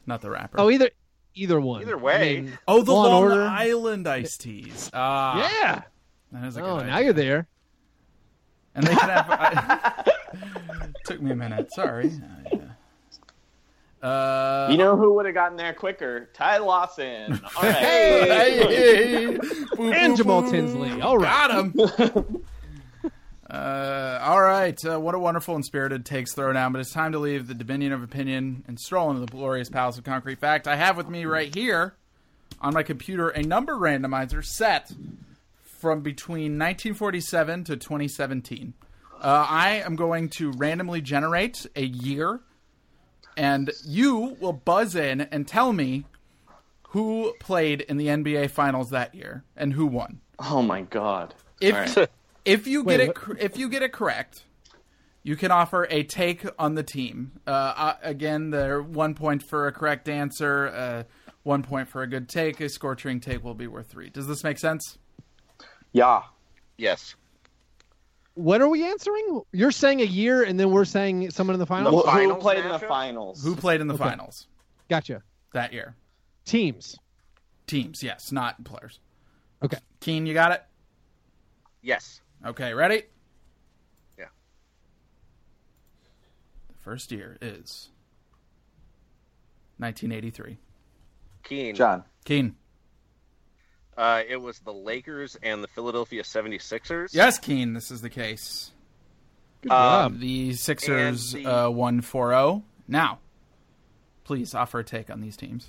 not 0.06 0.20
the 0.22 0.30
rapper. 0.30 0.60
Oh, 0.60 0.70
either 0.70 0.90
either 1.38 1.60
one. 1.60 1.82
Either 1.82 1.96
way. 1.98 2.38
I 2.38 2.40
mean, 2.42 2.58
oh, 2.68 2.82
the 2.82 2.92
Law 2.92 3.04
Long 3.08 3.22
Order. 3.24 3.42
Island 3.46 4.06
iced 4.08 4.40
teas. 4.42 4.90
Ah, 4.92 5.36
Yeah. 5.60 5.82
that 6.32 6.46
is 6.46 6.56
a 6.56 6.60
good 6.60 6.66
Oh, 6.68 6.76
idea. 6.78 6.86
now 6.90 6.98
you're 6.98 7.12
there. 7.12 7.48
And 8.74 8.86
they 8.86 8.94
can 8.94 9.08
have. 9.08 9.26
I, 9.30 10.04
took 11.04 11.20
me 11.22 11.30
a 11.32 11.36
minute. 11.36 11.72
Sorry. 11.72 12.12
Uh, 14.02 14.68
You 14.70 14.76
know 14.76 14.96
who 14.96 15.14
would 15.14 15.26
have 15.26 15.34
gotten 15.34 15.56
there 15.56 15.74
quicker? 15.74 16.30
Ty 16.32 16.58
Lawson. 16.58 17.40
All 17.56 17.62
right. 17.62 17.74
hey, 17.76 19.36
Boo, 19.76 19.90
And 19.92 20.12
boo, 20.12 20.16
Jamal 20.16 20.42
boo. 20.42 20.50
Tinsley. 20.52 21.00
All 21.00 21.18
right. 21.18 21.48
Got 21.74 22.06
him. 22.20 22.44
uh, 23.50 24.18
all 24.22 24.42
right. 24.42 24.78
Uh, 24.84 25.00
what 25.00 25.14
a 25.14 25.18
wonderful 25.18 25.54
and 25.54 25.64
spirited 25.64 26.04
takes 26.04 26.34
thrown 26.34 26.54
down, 26.54 26.72
but 26.72 26.80
it's 26.80 26.92
time 26.92 27.12
to 27.12 27.18
leave 27.18 27.46
the 27.46 27.54
dominion 27.54 27.92
of 27.92 28.02
opinion 28.02 28.64
and 28.68 28.78
stroll 28.78 29.10
into 29.10 29.20
the 29.20 29.26
glorious 29.26 29.70
palace 29.70 29.96
of 29.96 30.04
concrete 30.04 30.38
fact. 30.38 30.68
I 30.68 30.76
have 30.76 30.96
with 30.96 31.08
me 31.08 31.24
right 31.24 31.54
here 31.54 31.94
on 32.60 32.74
my 32.74 32.82
computer 32.82 33.30
a 33.30 33.42
number 33.42 33.74
randomizer 33.74 34.44
set 34.44 34.92
from 35.62 36.02
between 36.02 36.58
1947 36.58 37.64
to 37.64 37.76
2017. 37.76 38.74
Uh, 39.20 39.46
I 39.48 39.82
am 39.84 39.96
going 39.96 40.28
to 40.30 40.52
randomly 40.52 41.00
generate 41.00 41.66
a 41.74 41.84
year, 41.84 42.40
and 43.36 43.70
you 43.86 44.36
will 44.40 44.52
buzz 44.52 44.94
in 44.94 45.22
and 45.22 45.48
tell 45.48 45.72
me 45.72 46.04
who 46.90 47.32
played 47.40 47.80
in 47.82 47.96
the 47.96 48.06
NBA 48.08 48.50
Finals 48.50 48.90
that 48.90 49.14
year 49.14 49.44
and 49.56 49.72
who 49.72 49.86
won. 49.86 50.20
Oh 50.38 50.62
my 50.62 50.82
god. 50.82 51.34
If 51.60 51.74
All 51.74 51.80
right. 51.80 52.10
if 52.48 52.66
you 52.66 52.82
Wait, 52.82 52.94
get 52.96 53.00
it 53.00 53.06
what? 53.08 53.16
cor- 53.16 53.36
if 53.38 53.56
you 53.58 53.68
get 53.68 53.82
it 53.82 53.92
correct, 53.92 54.44
You 55.24 55.36
can 55.36 55.50
offer 55.50 55.86
a 55.90 56.04
take 56.04 56.46
on 56.58 56.74
the 56.74 56.82
team. 56.82 57.32
Uh, 57.46 57.50
uh, 57.50 57.94
again, 58.02 58.50
they're 58.50 58.80
one 58.82 59.14
point 59.14 59.42
for 59.42 59.66
a 59.66 59.72
correct 59.72 60.08
answer, 60.08 60.68
uh, 60.68 61.02
one 61.42 61.62
point 61.62 61.88
for 61.88 62.02
a 62.02 62.06
good 62.06 62.28
take. 62.30 62.60
A 62.60 62.68
scorching 62.68 63.20
take 63.20 63.44
will 63.44 63.52
be 63.54 63.66
worth 63.66 63.88
three. 63.90 64.08
Does 64.08 64.26
this 64.26 64.42
make 64.42 64.58
sense? 64.58 64.96
Yeah. 65.92 66.22
Yes. 66.78 67.14
What 68.34 68.62
are 68.62 68.68
we 68.68 68.86
answering? 68.86 69.42
You're 69.52 69.72
saying 69.72 70.00
a 70.00 70.04
year, 70.04 70.44
and 70.44 70.58
then 70.58 70.70
we're 70.70 70.84
saying 70.86 71.30
someone 71.32 71.54
in 71.54 71.60
the 71.60 71.66
finals. 71.66 72.04
Who- 72.04 72.10
who 72.10 72.34
played 72.36 72.64
in 72.64 72.70
the 72.70 72.78
finals? 72.78 73.42
Who 73.42 73.54
played 73.56 73.80
in 73.82 73.88
the 73.88 73.94
Okay. 73.94 74.04
finals 74.04 74.46
Gotcha. 74.88 75.22
that 75.52 75.72
year? 75.74 75.94
Teams. 76.46 76.96
Teams, 77.66 78.02
yes, 78.02 78.32
not 78.32 78.62
players. 78.64 79.00
Okay. 79.62 79.78
Keane, 80.00 80.24
you 80.24 80.32
got 80.32 80.52
it? 80.52 80.62
Yes. 81.82 82.20
Okay, 82.46 82.72
ready? 82.74 83.02
Yeah. 84.18 84.26
The 86.68 86.74
first 86.80 87.10
year 87.12 87.36
is 87.40 87.88
1983. 89.78 90.58
Keane. 91.44 91.74
John. 91.74 92.04
Keane. 92.24 92.54
Uh, 93.96 94.22
it 94.28 94.36
was 94.36 94.60
the 94.60 94.72
Lakers 94.72 95.36
and 95.42 95.62
the 95.62 95.68
Philadelphia 95.68 96.22
76ers. 96.22 97.08
Yes, 97.12 97.38
Keane, 97.38 97.72
this 97.72 97.90
is 97.90 98.00
the 98.00 98.10
case. 98.10 98.70
Good 99.62 99.72
Um, 99.72 100.12
job. 100.12 100.20
The 100.20 100.52
Sixers 100.54 101.34
And 101.34 101.46
uh, 101.46 101.70
won 101.72 102.00
4 102.00 102.30
0. 102.30 102.62
Now, 102.86 103.18
please 104.22 104.54
offer 104.54 104.78
a 104.78 104.84
take 104.84 105.10
on 105.10 105.20
these 105.20 105.36
teams. 105.36 105.68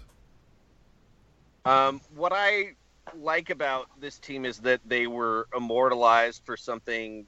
Um, 1.66 2.02
what 2.16 2.32
I 2.34 2.76
like 3.18 3.50
about 3.50 3.88
this 4.00 4.20
team 4.20 4.46
is 4.46 4.60
that 4.60 4.82
they 4.86 5.08
were 5.08 5.48
immortalized 5.56 6.42
for 6.46 6.58
something 6.58 7.26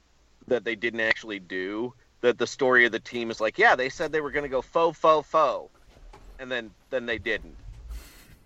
that 0.48 0.64
they 0.64 0.74
didn't 0.74 1.00
actually 1.00 1.38
do. 1.38 1.94
That 2.20 2.38
the 2.38 2.46
story 2.46 2.86
of 2.86 2.92
the 2.92 3.00
team 3.00 3.30
is 3.30 3.40
like, 3.40 3.58
yeah, 3.58 3.74
they 3.74 3.88
said 3.88 4.12
they 4.12 4.20
were 4.20 4.30
going 4.30 4.44
to 4.44 4.48
go 4.48 4.62
faux, 4.62 4.96
faux, 4.96 5.28
faux, 5.28 5.72
and 6.38 6.50
then 6.50 6.70
then 6.90 7.04
they 7.04 7.18
didn't. 7.18 7.56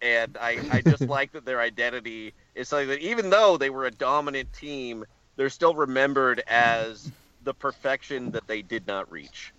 And 0.01 0.37
I, 0.41 0.59
I 0.71 0.81
just 0.81 1.03
like 1.09 1.33
that 1.33 1.45
their 1.45 1.61
identity 1.61 2.33
is 2.55 2.69
something 2.69 2.89
that 2.89 3.01
even 3.01 3.29
though 3.29 3.59
they 3.59 3.69
were 3.69 3.85
a 3.85 3.91
dominant 3.91 4.53
team, 4.55 5.05
they're 5.37 5.51
still 5.51 5.75
remembered 5.75 6.43
as 6.47 7.11
the 7.45 7.53
perfection 7.53 8.31
that 8.31 8.47
they 8.47 8.63
did 8.63 8.87
not 8.87 9.11
reach. 9.13 9.53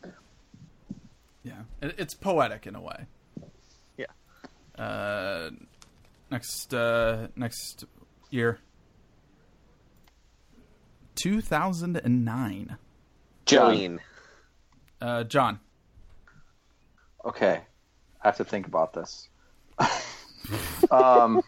Yeah, 1.44 1.62
it's 1.82 2.14
poetic 2.14 2.68
in 2.68 2.76
a 2.76 2.82
way. 2.82 3.06
Yeah. 3.98 4.06
Uh, 4.78 5.52
next, 6.32 6.74
uh, 6.74 7.28
next 7.36 7.86
year, 8.30 8.60
two 11.16 11.42
thousand 11.42 11.98
and 11.98 12.24
nine. 12.26 12.78
John. 13.46 14.00
Uh, 15.02 15.24
John. 15.24 15.60
Okay. 17.24 17.62
I 18.22 18.28
have 18.28 18.38
to 18.38 18.46
think 18.46 18.68
about 18.68 18.94
this. 18.94 19.30
um, 20.92 21.42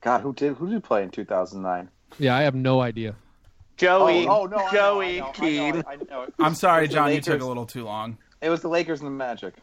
God, 0.00 0.20
who 0.20 0.32
did 0.32 0.56
who 0.56 0.68
did 0.68 0.82
play 0.84 1.02
in 1.02 1.10
2009? 1.10 1.90
yeah, 2.18 2.36
I 2.36 2.42
have 2.42 2.54
no 2.54 2.80
idea. 2.80 3.16
Joey. 3.76 4.26
Oh, 4.28 4.42
oh, 4.42 4.46
no, 4.46 4.56
I 4.56 4.62
know, 4.62 4.70
Joey 4.72 5.06
I 5.06 5.18
know, 5.18 5.24
I 5.24 5.26
know, 5.26 5.32
Keane. 5.32 5.84
I 5.86 5.96
know. 5.96 6.26
I'm 6.38 6.54
sorry, 6.54 6.84
It 6.84 6.92
John. 6.92 7.12
You 7.12 7.20
took 7.20 7.40
a 7.40 7.46
little 7.46 7.66
too 7.66 7.84
long. 7.84 8.18
It 8.40 8.50
was 8.50 8.60
the 8.60 8.68
Lakers 8.68 9.00
and 9.00 9.06
the 9.06 9.12
Magic. 9.12 9.54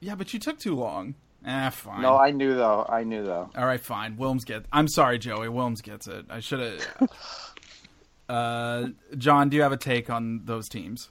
Yeah, 0.00 0.14
but 0.14 0.32
you 0.32 0.40
took 0.40 0.58
too 0.58 0.74
long. 0.74 1.14
Ah, 1.44 1.70
fine. 1.70 2.02
No, 2.02 2.16
I 2.16 2.30
knew 2.30 2.54
though. 2.54 2.86
I 2.88 3.04
knew 3.04 3.24
though. 3.24 3.50
All 3.56 3.66
right, 3.66 3.80
fine. 3.80 4.16
Wilms 4.16 4.44
gets. 4.44 4.66
I'm 4.72 4.88
sorry, 4.88 5.18
Joey. 5.18 5.48
Wilms 5.48 5.82
gets 5.82 6.06
it. 6.06 6.26
I 6.28 6.40
should 6.40 6.60
have. 6.60 7.08
uh, 8.28 8.88
John, 9.16 9.48
do 9.48 9.56
you 9.56 9.62
have 9.62 9.72
a 9.72 9.76
take 9.76 10.10
on 10.10 10.42
those 10.44 10.68
teams? 10.68 11.08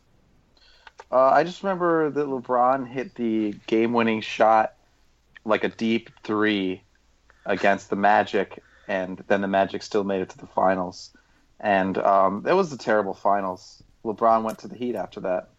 Uh, 1.11 1.29
I 1.29 1.43
just 1.43 1.63
remember 1.63 2.11
that 2.11 2.27
LeBron 2.27 2.87
hit 2.87 3.15
the 3.15 3.55
game-winning 3.65 4.21
shot, 4.21 4.75
like 5.43 5.63
a 5.63 5.69
deep 5.69 6.11
three, 6.23 6.83
against 7.45 7.89
the 7.89 7.95
Magic, 7.95 8.61
and 8.87 9.23
then 9.27 9.41
the 9.41 9.47
Magic 9.47 9.81
still 9.81 10.03
made 10.03 10.21
it 10.21 10.29
to 10.29 10.37
the 10.37 10.45
finals. 10.47 11.11
And 11.59 11.97
um, 11.97 12.45
it 12.47 12.53
was 12.53 12.71
a 12.71 12.77
terrible 12.77 13.15
finals. 13.15 13.81
LeBron 14.05 14.43
went 14.43 14.59
to 14.59 14.67
the 14.67 14.75
Heat 14.75 14.95
after 14.95 15.19
that. 15.21 15.49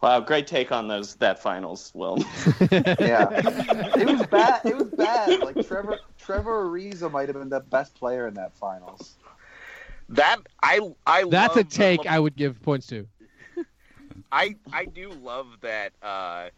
Wow, 0.00 0.20
great 0.20 0.46
take 0.46 0.72
on 0.72 0.88
those 0.88 1.14
that 1.16 1.42
finals, 1.42 1.92
Will. 1.94 2.18
Yeah, 2.70 3.28
it 3.96 4.06
was 4.06 4.26
bad. 4.26 4.62
It 4.64 4.76
was 4.76 4.88
bad. 4.88 5.40
Like 5.40 5.66
Trevor 5.66 5.98
Trevor 6.18 6.64
Ariza 6.64 7.10
might 7.10 7.28
have 7.28 7.36
been 7.36 7.50
the 7.50 7.60
best 7.60 7.94
player 7.94 8.26
in 8.26 8.34
that 8.34 8.54
finals. 8.54 9.16
That 10.08 10.38
I 10.62 10.80
I 11.06 11.24
That's 11.24 11.56
a 11.56 11.58
love 11.58 11.70
the 11.70 11.76
take 11.76 12.04
Le- 12.04 12.10
I 12.10 12.18
would 12.18 12.36
give 12.36 12.60
points 12.62 12.86
to. 12.88 13.06
I 14.32 14.56
I 14.72 14.86
do 14.86 15.10
love 15.10 15.46
that 15.60 15.92
uh, 16.02 16.48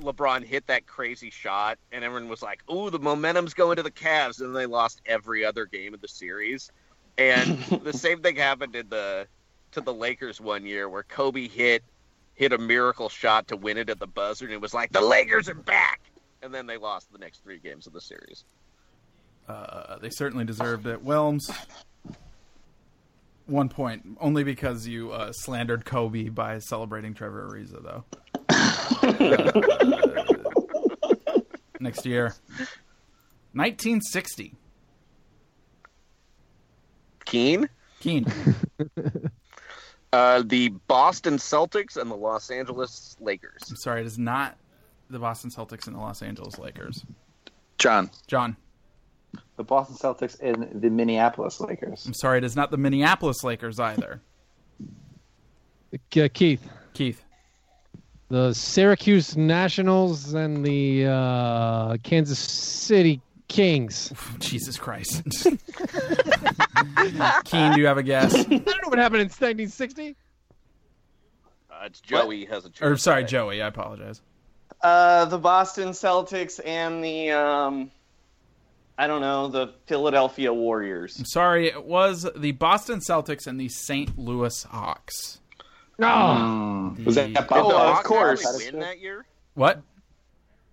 LeBron 0.00 0.44
hit 0.44 0.66
that 0.66 0.86
crazy 0.86 1.30
shot, 1.30 1.78
and 1.92 2.02
everyone 2.04 2.28
was 2.28 2.42
like, 2.42 2.68
"Ooh, 2.70 2.90
the 2.90 2.98
momentum's 2.98 3.54
going 3.54 3.76
to 3.76 3.82
the 3.82 3.90
Cavs," 3.90 4.40
and 4.40 4.54
they 4.54 4.66
lost 4.66 5.02
every 5.06 5.44
other 5.44 5.66
game 5.66 5.94
of 5.94 6.00
the 6.00 6.08
series. 6.08 6.70
And 7.18 7.58
the 7.84 7.92
same 7.92 8.22
thing 8.22 8.36
happened 8.36 8.74
in 8.74 8.88
the 8.88 9.26
to 9.72 9.80
the 9.80 9.94
Lakers 9.94 10.40
one 10.40 10.66
year, 10.66 10.88
where 10.88 11.02
Kobe 11.04 11.48
hit 11.48 11.82
hit 12.36 12.52
a 12.52 12.58
miracle 12.58 13.08
shot 13.08 13.48
to 13.48 13.56
win 13.56 13.76
it 13.78 13.90
at 13.90 13.98
the 13.98 14.06
buzzer, 14.06 14.44
and 14.44 14.54
it 14.54 14.60
was 14.60 14.72
like, 14.72 14.92
"The 14.92 15.00
Lakers 15.00 15.48
are 15.48 15.54
back," 15.54 16.00
and 16.42 16.54
then 16.54 16.66
they 16.66 16.76
lost 16.76 17.10
the 17.10 17.18
next 17.18 17.42
three 17.42 17.58
games 17.58 17.86
of 17.86 17.92
the 17.92 18.00
series. 18.00 18.44
Uh, 19.48 19.98
they 19.98 20.10
certainly 20.10 20.44
deserved 20.44 20.86
it. 20.86 21.04
Wilms, 21.04 21.42
one 23.46 23.68
point, 23.68 24.18
only 24.20 24.44
because 24.44 24.86
you 24.86 25.12
uh, 25.12 25.32
slandered 25.32 25.84
Kobe 25.84 26.28
by 26.28 26.58
celebrating 26.58 27.14
Trevor 27.14 27.48
Ariza, 27.48 27.82
though. 27.82 28.04
Uh, 28.48 29.60
next 31.80 32.04
year, 32.04 32.34
1960. 33.52 34.54
Keane, 37.24 37.68
Keane. 38.00 38.26
uh, 40.16 40.42
the 40.46 40.68
Boston 40.88 41.36
Celtics 41.36 41.98
and 41.98 42.10
the 42.10 42.16
Los 42.16 42.50
Angeles 42.50 43.16
Lakers. 43.20 43.60
I'm 43.68 43.76
sorry, 43.76 44.00
it 44.00 44.06
is 44.06 44.18
not 44.18 44.56
the 45.10 45.18
Boston 45.18 45.50
Celtics 45.50 45.86
and 45.86 45.94
the 45.94 46.00
Los 46.00 46.22
Angeles 46.22 46.58
Lakers. 46.58 47.04
John, 47.76 48.10
John, 48.26 48.56
the 49.56 49.64
Boston 49.64 49.96
Celtics 49.96 50.40
and 50.40 50.80
the 50.80 50.88
Minneapolis 50.88 51.60
Lakers. 51.60 52.06
I'm 52.06 52.14
sorry, 52.14 52.38
it 52.38 52.44
is 52.44 52.56
not 52.56 52.70
the 52.70 52.78
Minneapolis 52.78 53.44
Lakers 53.44 53.78
either. 53.78 54.22
Uh, 55.92 56.28
Keith, 56.32 56.66
Keith, 56.94 57.22
the 58.28 58.54
Syracuse 58.54 59.36
Nationals 59.36 60.32
and 60.32 60.64
the 60.64 61.06
uh, 61.06 61.98
Kansas 62.02 62.38
City 62.38 63.20
Kings. 63.48 64.14
Jesus 64.38 64.78
Christ. 64.78 65.22
Keane, 67.44 67.72
do 67.74 67.80
you 67.80 67.86
have 67.86 67.98
a 67.98 68.02
guess? 68.02 68.34
I 68.34 68.42
don't 68.44 68.66
know 68.66 68.88
what 68.88 68.98
happened 68.98 69.22
in 69.22 69.28
1960. 69.28 70.16
Uh, 71.70 71.74
it's 71.84 72.00
Joey 72.00 72.44
has 72.46 72.66
a. 72.66 72.70
Or 72.84 72.96
sorry, 72.96 73.22
Joe. 73.24 73.46
Joey, 73.46 73.62
I 73.62 73.66
apologize. 73.68 74.22
Uh, 74.82 75.24
the 75.26 75.38
Boston 75.38 75.88
Celtics 75.90 76.60
and 76.64 77.02
the 77.02 77.30
um, 77.30 77.90
I 78.98 79.06
don't 79.06 79.20
know, 79.20 79.48
the 79.48 79.74
Philadelphia 79.86 80.52
Warriors. 80.52 81.18
I'm 81.18 81.24
sorry, 81.26 81.68
it 81.68 81.84
was 81.84 82.28
the 82.36 82.52
Boston 82.52 83.00
Celtics 83.00 83.46
and 83.46 83.60
the 83.60 83.68
St. 83.68 84.18
Louis 84.18 84.62
Hawks. 84.64 85.40
No. 85.98 86.06
Mm. 86.08 87.04
Was 87.04 87.14
that 87.16 87.28
The- 87.28 87.40
Did 87.40 87.48
the 87.48 87.54
Oh, 87.54 87.92
of 87.98 88.04
course. 88.04 88.44
win 88.70 88.80
that 88.80 88.98
year? 89.00 89.24
What? 89.54 89.82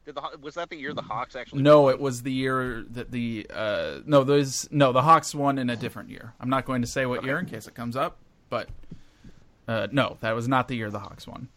Did 0.05 0.15
the 0.15 0.21
was 0.41 0.55
that 0.55 0.69
the 0.69 0.75
year 0.75 0.93
the 0.93 1.01
Hawks 1.01 1.35
actually? 1.35 1.61
No, 1.61 1.89
it 1.89 1.99
was 1.99 2.23
the 2.23 2.31
year 2.31 2.83
that 2.91 3.11
the 3.11 3.47
uh 3.53 3.99
no, 4.05 4.23
those 4.23 4.67
no, 4.71 4.91
the 4.91 5.01
Hawks 5.01 5.33
won 5.33 5.57
in 5.57 5.69
a 5.69 5.75
different 5.75 6.09
year. 6.09 6.33
I'm 6.39 6.49
not 6.49 6.65
going 6.65 6.81
to 6.81 6.87
say 6.87 7.05
what 7.05 7.23
year 7.23 7.39
in 7.39 7.45
case 7.45 7.67
it 7.67 7.73
comes 7.73 7.95
up, 7.95 8.17
but 8.49 8.67
uh 9.67 9.87
no, 9.91 10.17
that 10.19 10.33
was 10.33 10.47
not 10.47 10.67
the 10.67 10.75
year 10.75 10.91
the 10.91 10.99
Hawks 10.99 11.25
won. 11.25 11.47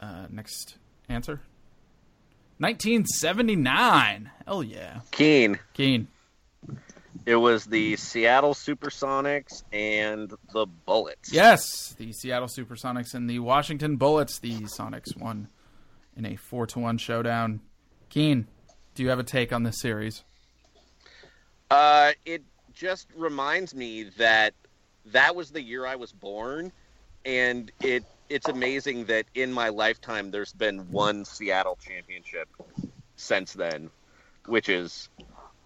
Uh 0.00 0.26
next 0.30 0.78
answer. 1.08 1.40
1979. 2.58 4.30
Hell 4.46 4.62
yeah. 4.62 5.00
Keane. 5.10 5.58
Keane. 5.74 6.08
It 7.26 7.36
was 7.36 7.66
the 7.66 7.96
Seattle 7.96 8.54
Supersonics 8.54 9.64
and 9.72 10.32
the 10.52 10.66
Bullets. 10.86 11.32
Yes, 11.32 11.94
the 11.98 12.12
Seattle 12.12 12.48
Supersonics 12.48 13.14
and 13.14 13.28
the 13.28 13.40
Washington 13.40 13.96
Bullets. 13.96 14.38
The 14.38 14.60
Sonics 14.60 15.16
won 15.16 15.48
in 16.16 16.26
a 16.26 16.36
four 16.36 16.66
to 16.68 16.78
one 16.78 16.98
showdown. 16.98 17.60
Keane, 18.08 18.46
do 18.94 19.02
you 19.02 19.08
have 19.10 19.18
a 19.18 19.24
take 19.24 19.52
on 19.52 19.62
this 19.62 19.80
series? 19.80 20.24
Uh, 21.70 22.12
it 22.24 22.42
just 22.72 23.08
reminds 23.16 23.74
me 23.74 24.04
that 24.16 24.54
that 25.06 25.34
was 25.34 25.50
the 25.50 25.62
year 25.62 25.86
I 25.86 25.96
was 25.96 26.12
born, 26.12 26.72
and 27.24 27.70
it 27.80 28.04
it's 28.28 28.48
amazing 28.48 29.04
that 29.06 29.26
in 29.34 29.52
my 29.52 29.68
lifetime 29.68 30.30
there's 30.30 30.52
been 30.52 30.90
one 30.90 31.24
Seattle 31.24 31.78
championship 31.80 32.48
since 33.16 33.52
then, 33.52 33.90
which 34.46 34.68
is 34.68 35.08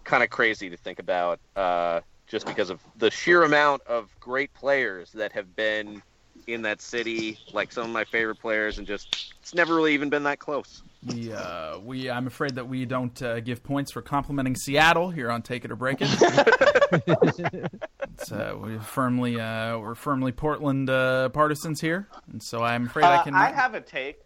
kind 0.03 0.23
of 0.23 0.29
crazy 0.29 0.69
to 0.69 0.77
think 0.77 0.99
about. 0.99 1.39
Uh, 1.55 2.01
just 2.27 2.45
because 2.45 2.69
of 2.69 2.79
the 2.95 3.11
sheer 3.11 3.43
amount 3.43 3.81
of 3.83 4.09
great 4.21 4.53
players 4.53 5.11
that 5.11 5.33
have 5.33 5.53
been 5.53 6.01
in 6.47 6.61
that 6.63 6.81
city. 6.81 7.39
Like 7.53 7.71
some 7.71 7.85
of 7.85 7.91
my 7.91 8.03
favorite 8.05 8.39
players, 8.39 8.77
and 8.77 8.87
just 8.87 9.33
it's 9.41 9.53
never 9.53 9.75
really 9.75 9.93
even 9.93 10.09
been 10.09 10.23
that 10.23 10.39
close. 10.39 10.83
We, 11.05 11.33
uh, 11.33 11.79
we, 11.79 12.11
I'm 12.11 12.27
afraid 12.27 12.53
that 12.55 12.67
we 12.67 12.85
don't 12.85 13.19
uh, 13.23 13.39
give 13.39 13.63
points 13.63 13.91
for 13.91 14.03
complimenting 14.03 14.55
Seattle 14.55 15.09
here 15.09 15.31
on 15.31 15.41
Take 15.41 15.65
It 15.65 15.71
or 15.71 15.75
Break 15.75 15.97
It. 15.99 16.07
it's, 17.07 18.31
uh, 18.31 18.55
we're 18.55 18.79
firmly, 18.79 19.39
uh, 19.39 19.79
we're 19.79 19.95
firmly 19.95 20.31
Portland 20.31 20.89
uh, 20.91 21.29
partisans 21.29 21.81
here, 21.81 22.07
and 22.31 22.41
so 22.41 22.63
I'm 22.63 22.85
afraid 22.85 23.05
I 23.05 23.15
Uh, 23.17 23.23
can. 23.23 23.33
I 23.33 23.51
have 23.51 23.73
a 23.73 23.81
take. 23.81 24.19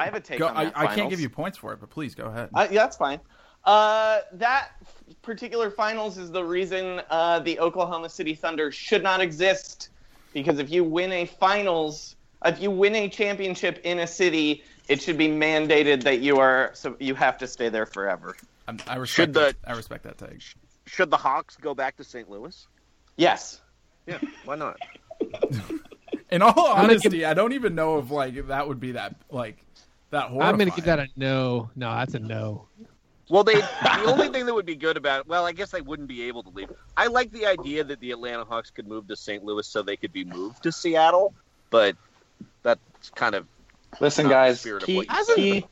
I 0.00 0.04
have 0.04 0.14
a 0.14 0.20
take 0.20 0.38
Go- 0.38 0.48
on 0.48 0.56
I, 0.56 0.64
that 0.66 0.78
I 0.78 0.94
can't 0.94 1.10
give 1.10 1.20
you 1.20 1.28
points 1.28 1.58
for 1.58 1.72
it, 1.74 1.80
but 1.80 1.90
please 1.90 2.14
go 2.14 2.24
ahead. 2.26 2.48
Uh, 2.54 2.66
yeah, 2.70 2.82
that's 2.84 2.96
fine. 2.96 3.20
Uh, 3.64 4.20
that 4.32 4.70
particular 5.22 5.70
finals 5.70 6.16
is 6.18 6.30
the 6.30 6.42
reason 6.42 7.02
uh, 7.10 7.40
the 7.40 7.58
Oklahoma 7.58 8.08
City 8.08 8.34
Thunder 8.34 8.70
should 8.72 9.02
not 9.02 9.20
exist. 9.20 9.90
Because 10.36 10.58
if 10.58 10.70
you 10.70 10.84
win 10.84 11.12
a 11.12 11.24
finals, 11.24 12.14
if 12.44 12.60
you 12.60 12.70
win 12.70 12.94
a 12.94 13.08
championship 13.08 13.80
in 13.84 14.00
a 14.00 14.06
city, 14.06 14.62
it 14.86 15.00
should 15.00 15.16
be 15.16 15.28
mandated 15.28 16.02
that 16.02 16.20
you 16.20 16.38
are 16.38 16.72
so 16.74 16.94
you 17.00 17.14
have 17.14 17.38
to 17.38 17.46
stay 17.46 17.70
there 17.70 17.86
forever. 17.86 18.36
I'm, 18.68 18.78
I 18.86 18.96
respect 18.96 19.28
Should 19.28 19.32
the- 19.32 19.40
that. 19.40 19.56
I 19.66 19.72
respect 19.72 20.04
that 20.04 20.18
take. 20.18 20.42
Should 20.84 21.10
the 21.10 21.16
Hawks 21.16 21.56
go 21.56 21.74
back 21.74 21.96
to 21.96 22.04
St. 22.04 22.28
Louis? 22.28 22.68
Yes. 23.16 23.62
Yeah, 24.06 24.18
why 24.44 24.56
not? 24.56 24.76
In 26.30 26.42
all 26.42 26.52
gonna 26.52 26.82
honesty, 26.82 27.24
I 27.24 27.32
don't 27.32 27.54
even 27.54 27.74
know 27.74 27.98
if 27.98 28.10
like 28.10 28.48
that 28.48 28.68
would 28.68 28.78
be 28.78 28.92
that 28.92 29.16
like 29.30 29.56
that 30.10 30.24
horrifying. 30.28 30.52
I'm 30.52 30.58
gonna 30.58 30.70
give 30.76 30.84
that 30.84 30.98
a 30.98 31.08
no. 31.16 31.70
No, 31.74 31.94
that's 31.94 32.12
a 32.12 32.18
no. 32.18 32.68
Well, 33.28 33.44
they 33.44 33.54
the 33.54 34.04
only 34.06 34.28
thing 34.28 34.46
that 34.46 34.54
would 34.54 34.66
be 34.66 34.76
good 34.76 34.96
about 34.96 35.26
well, 35.26 35.46
I 35.46 35.52
guess 35.52 35.70
they 35.70 35.80
wouldn't 35.80 36.08
be 36.08 36.24
able 36.24 36.42
to 36.44 36.50
leave. 36.50 36.70
I 36.96 37.08
like 37.08 37.32
the 37.32 37.46
idea 37.46 37.84
that 37.84 38.00
the 38.00 38.12
Atlanta 38.12 38.44
Hawks 38.44 38.70
could 38.70 38.86
move 38.86 39.08
to 39.08 39.16
St. 39.16 39.42
Louis 39.44 39.66
so 39.66 39.82
they 39.82 39.96
could 39.96 40.12
be 40.12 40.24
moved 40.24 40.62
to 40.62 40.72
Seattle, 40.72 41.34
but 41.70 41.96
that's 42.62 43.10
kind 43.14 43.34
of 43.34 43.46
Listen, 44.00 44.24
Not 44.24 44.28
the 44.28 44.34
guys, 44.34 44.60
spirit 44.60 44.82
of 44.82 44.86
Keith, 44.86 45.08
what 45.08 45.28
you 45.28 45.34
Keith, 45.34 45.64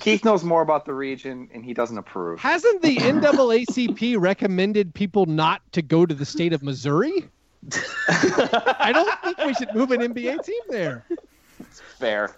Keith 0.00 0.24
knows 0.24 0.44
more 0.44 0.62
about 0.62 0.84
the 0.84 0.94
region, 0.94 1.48
and 1.52 1.64
he 1.64 1.74
doesn't 1.74 1.98
approve. 1.98 2.38
Hasn't 2.38 2.82
the 2.82 2.96
NAACP 2.96 4.16
recommended 4.20 4.94
people 4.94 5.26
not 5.26 5.62
to 5.72 5.82
go 5.82 6.06
to 6.06 6.14
the 6.14 6.24
state 6.24 6.52
of 6.52 6.62
Missouri? 6.62 7.28
I 8.08 8.92
don't 8.92 9.20
think 9.22 9.38
we 9.38 9.54
should 9.54 9.74
move 9.74 9.90
an 9.90 10.00
NBA 10.00 10.44
team 10.44 10.60
there. 10.68 11.04
Fair. 11.98 12.36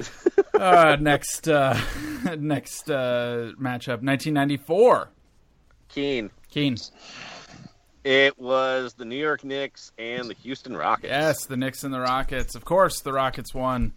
uh, 0.54 0.96
next, 1.00 1.48
uh, 1.48 1.78
next 2.38 2.90
uh, 2.90 3.52
matchup, 3.60 4.02
1994. 4.02 5.10
keen. 5.88 6.30
Keane. 6.50 6.76
It 8.04 8.38
was 8.38 8.94
the 8.94 9.04
New 9.04 9.16
York 9.16 9.44
Knicks 9.44 9.92
and 9.96 10.28
the 10.28 10.34
Houston 10.34 10.76
Rockets. 10.76 11.08
Yes, 11.10 11.46
the 11.46 11.56
Knicks 11.56 11.84
and 11.84 11.94
the 11.94 12.00
Rockets. 12.00 12.54
Of 12.54 12.64
course, 12.64 13.00
the 13.00 13.12
Rockets 13.12 13.54
won. 13.54 13.92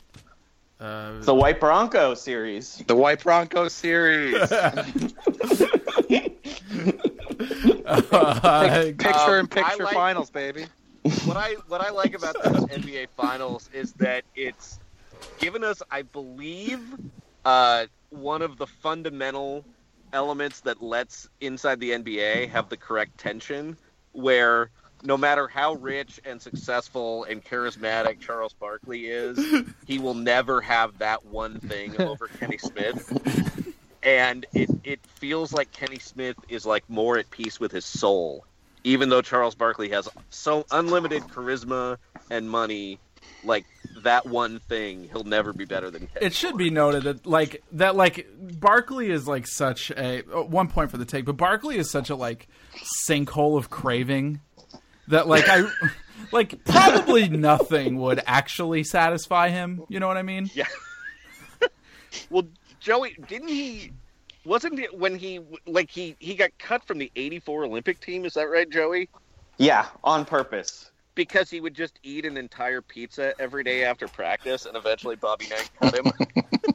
Uh, 0.80 1.20
The 1.22 1.34
White 1.34 1.60
Bronco 1.60 2.14
series. 2.14 2.84
The 2.86 2.96
White 2.96 3.24
Bronco 3.24 3.68
series. 3.68 4.36
uh, 7.86 8.92
picture 8.98 9.36
in 9.36 9.40
Um, 9.42 9.48
picture 9.48 9.84
like- 9.86 9.94
finals, 9.94 10.30
baby. 10.30 10.66
what 11.26 11.38
I 11.38 11.54
what 11.68 11.82
I 11.82 11.90
like 11.92 12.16
about 12.16 12.36
this 12.44 12.64
NBA 12.66 13.08
Finals 13.16 13.70
is 13.74 13.94
that 13.94 14.24
it's 14.36 14.80
given 15.40 15.64
us, 15.64 15.82
I 15.90 16.04
believe, 16.04 16.82
uh, 17.44 17.86
one 18.10 18.42
of 18.42 18.58
the 18.58 18.68
fundamental 18.68 19.66
elements 20.14 20.62
that 20.62 20.82
lets 20.82 21.28
inside 21.42 21.80
the 21.80 21.92
NBA 21.92 22.50
have 22.50 22.70
the 22.70 22.78
correct 22.78 23.18
tension, 23.18 23.78
where 24.14 24.70
no 25.04 25.18
matter 25.18 25.48
how 25.48 25.74
rich 25.74 26.20
and 26.26 26.42
successful 26.42 27.26
and 27.26 27.44
charismatic 27.44 28.20
Charles 28.20 28.54
Barkley 28.54 29.08
is, 29.08 29.40
he 29.86 30.00
will 30.00 30.14
never 30.14 30.62
have 30.62 30.98
that 31.00 31.26
one 31.26 31.60
thing 31.60 32.00
over 32.02 32.28
Kenny 32.28 32.58
Smith. 32.58 33.76
And 34.02 34.46
it, 34.54 34.70
it 34.84 35.00
feels 35.06 35.52
like 35.52 35.72
Kenny 35.72 36.00
Smith 36.00 36.38
is 36.48 36.66
like 36.66 36.88
more 36.90 37.18
at 37.18 37.30
peace 37.30 37.60
with 37.60 37.72
his 37.72 37.86
soul 37.86 38.46
even 38.86 39.10
though 39.10 39.22
Charles 39.22 39.56
Barkley 39.56 39.90
has 39.90 40.08
so 40.30 40.64
unlimited 40.72 41.24
charisma 41.24 41.98
and 42.30 42.50
money, 42.50 43.00
like 43.46 43.66
that 44.04 44.26
one 44.26 44.60
thing, 44.60 45.10
he'll 45.12 45.24
never 45.24 45.54
be 45.54 45.66
better 45.66 45.90
than 45.90 46.08
Kenny. 46.08 46.26
it 46.26 46.34
should 46.34 46.58
be 46.58 46.70
noted 46.70 47.04
that 47.04 47.26
like 47.26 47.64
that 47.74 47.96
like 47.96 48.28
Barkley 48.60 49.10
is 49.10 49.28
like 49.28 49.48
such 49.48 49.92
a 49.92 50.24
oh, 50.32 50.44
one 50.44 50.68
point 50.68 50.92
for 50.92 50.98
the 50.98 51.06
take, 51.06 51.26
but 51.26 51.38
Barkley 51.38 51.78
is 51.78 51.90
such 51.90 52.10
a 52.10 52.16
like 52.16 52.48
sinkhole 53.08 53.58
of 53.58 53.70
craving 53.70 54.42
that 55.08 55.28
like 55.28 55.46
I 55.48 55.64
like 56.32 56.64
probably 56.66 57.30
nothing 57.30 57.98
would 57.98 58.22
actually 58.26 58.84
satisfy 58.84 59.50
him. 59.50 59.84
You 59.90 60.00
know 60.00 60.08
what 60.08 60.18
I 60.18 60.24
mean? 60.24 60.50
Yeah. 60.54 60.68
well, 62.30 62.48
Joey, 62.80 63.16
didn't 63.28 63.50
he? 63.50 63.92
Wasn't 64.46 64.80
it 64.80 64.98
when 64.98 65.18
he 65.18 65.40
like 65.66 65.90
he 65.90 66.16
he 66.20 66.36
got 66.36 66.52
cut 66.60 66.86
from 66.86 67.00
the 67.00 67.12
'84 67.16 67.66
Olympic 67.66 68.00
team? 68.00 68.26
Is 68.26 68.34
that 68.34 68.48
right, 68.50 68.70
Joey? 68.70 69.10
Yeah, 69.58 69.88
on 70.04 70.26
purpose. 70.26 70.92
Because 71.16 71.50
he 71.50 71.62
would 71.62 71.74
just 71.74 72.00
eat 72.04 72.26
an 72.26 72.38
entire 72.38 72.82
pizza 72.82 73.34
every 73.40 73.64
day 73.64 73.86
after 73.86 74.08
practice, 74.08 74.66
and 74.66 74.76
eventually 74.76 75.16
Bobby 75.16 75.48
Knight 75.48 75.70
cut 75.80 75.96
him. 75.96 76.12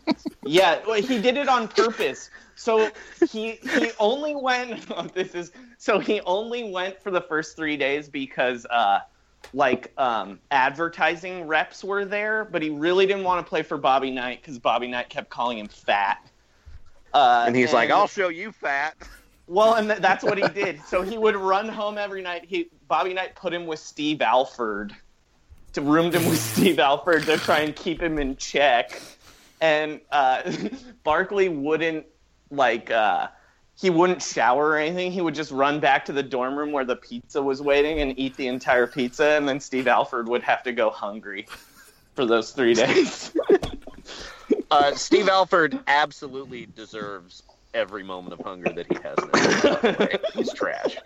Yeah, 0.50 0.80
well, 0.86 1.00
he 1.00 1.20
did 1.20 1.36
it 1.36 1.48
on 1.48 1.68
purpose. 1.68 2.30
So 2.56 2.90
he 3.30 3.52
he 3.52 3.92
only 4.00 4.34
went. 4.34 4.84
oh, 4.96 5.04
this 5.14 5.34
is 5.34 5.52
so 5.78 5.98
he 5.98 6.20
only 6.22 6.70
went 6.70 7.00
for 7.00 7.10
the 7.10 7.20
first 7.20 7.56
three 7.56 7.76
days 7.76 8.08
because 8.08 8.66
uh, 8.66 9.00
like 9.52 9.92
um, 9.96 10.40
advertising 10.50 11.46
reps 11.46 11.84
were 11.84 12.04
there, 12.04 12.44
but 12.44 12.62
he 12.62 12.70
really 12.70 13.06
didn't 13.06 13.24
want 13.24 13.44
to 13.44 13.48
play 13.48 13.62
for 13.62 13.76
Bobby 13.76 14.10
Knight 14.10 14.40
because 14.40 14.58
Bobby 14.58 14.88
Knight 14.88 15.08
kept 15.08 15.30
calling 15.30 15.58
him 15.58 15.68
fat. 15.68 16.30
Uh, 17.12 17.44
and 17.46 17.54
he's 17.54 17.72
like, 17.72 17.90
"I'll 17.90 18.08
show 18.08 18.28
you, 18.28 18.50
fat." 18.50 18.96
Well, 19.46 19.74
and 19.74 19.88
th- 19.88 20.00
that's 20.00 20.24
what 20.24 20.38
he 20.38 20.48
did. 20.48 20.80
So 20.84 21.02
he 21.02 21.18
would 21.18 21.36
run 21.36 21.68
home 21.68 21.98
every 21.98 22.22
night. 22.22 22.44
He 22.44 22.70
Bobby 22.90 23.14
Knight 23.14 23.36
put 23.36 23.54
him 23.54 23.66
with 23.66 23.78
Steve 23.78 24.20
Alford, 24.20 24.92
to 25.74 25.80
roomed 25.80 26.12
him 26.12 26.28
with 26.28 26.40
Steve 26.40 26.80
Alford 26.80 27.22
to 27.26 27.38
try 27.38 27.60
and 27.60 27.74
keep 27.74 28.02
him 28.02 28.18
in 28.18 28.36
check. 28.36 29.00
And 29.60 30.00
uh, 30.10 30.52
Barkley 31.04 31.48
wouldn't 31.48 32.04
like 32.50 32.90
uh, 32.90 33.28
he 33.80 33.90
wouldn't 33.90 34.20
shower 34.20 34.70
or 34.70 34.76
anything. 34.76 35.12
He 35.12 35.20
would 35.20 35.36
just 35.36 35.52
run 35.52 35.78
back 35.78 36.04
to 36.06 36.12
the 36.12 36.22
dorm 36.24 36.56
room 36.56 36.72
where 36.72 36.84
the 36.84 36.96
pizza 36.96 37.40
was 37.40 37.62
waiting 37.62 38.00
and 38.00 38.18
eat 38.18 38.36
the 38.36 38.48
entire 38.48 38.88
pizza. 38.88 39.24
And 39.24 39.48
then 39.48 39.60
Steve 39.60 39.86
Alford 39.86 40.28
would 40.28 40.42
have 40.42 40.64
to 40.64 40.72
go 40.72 40.90
hungry 40.90 41.46
for 42.16 42.26
those 42.26 42.50
three 42.50 42.74
days. 42.74 43.32
Uh, 44.72 44.94
Steve 44.94 45.28
Alford 45.28 45.80
absolutely 45.88 46.66
deserves 46.76 47.42
every 47.74 48.04
moment 48.04 48.32
of 48.32 48.46
hunger 48.46 48.72
that 48.72 48.86
he 48.86 48.96
has. 49.02 50.22
He's 50.32 50.52
trash. 50.52 50.96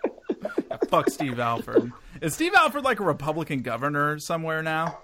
Fuck 0.89 1.09
Steve 1.09 1.39
Alford. 1.39 1.91
Is 2.21 2.33
Steve 2.33 2.53
Alford 2.55 2.83
like 2.83 2.99
a 2.99 3.03
Republican 3.03 3.61
governor 3.61 4.19
somewhere 4.19 4.61
now? 4.61 4.99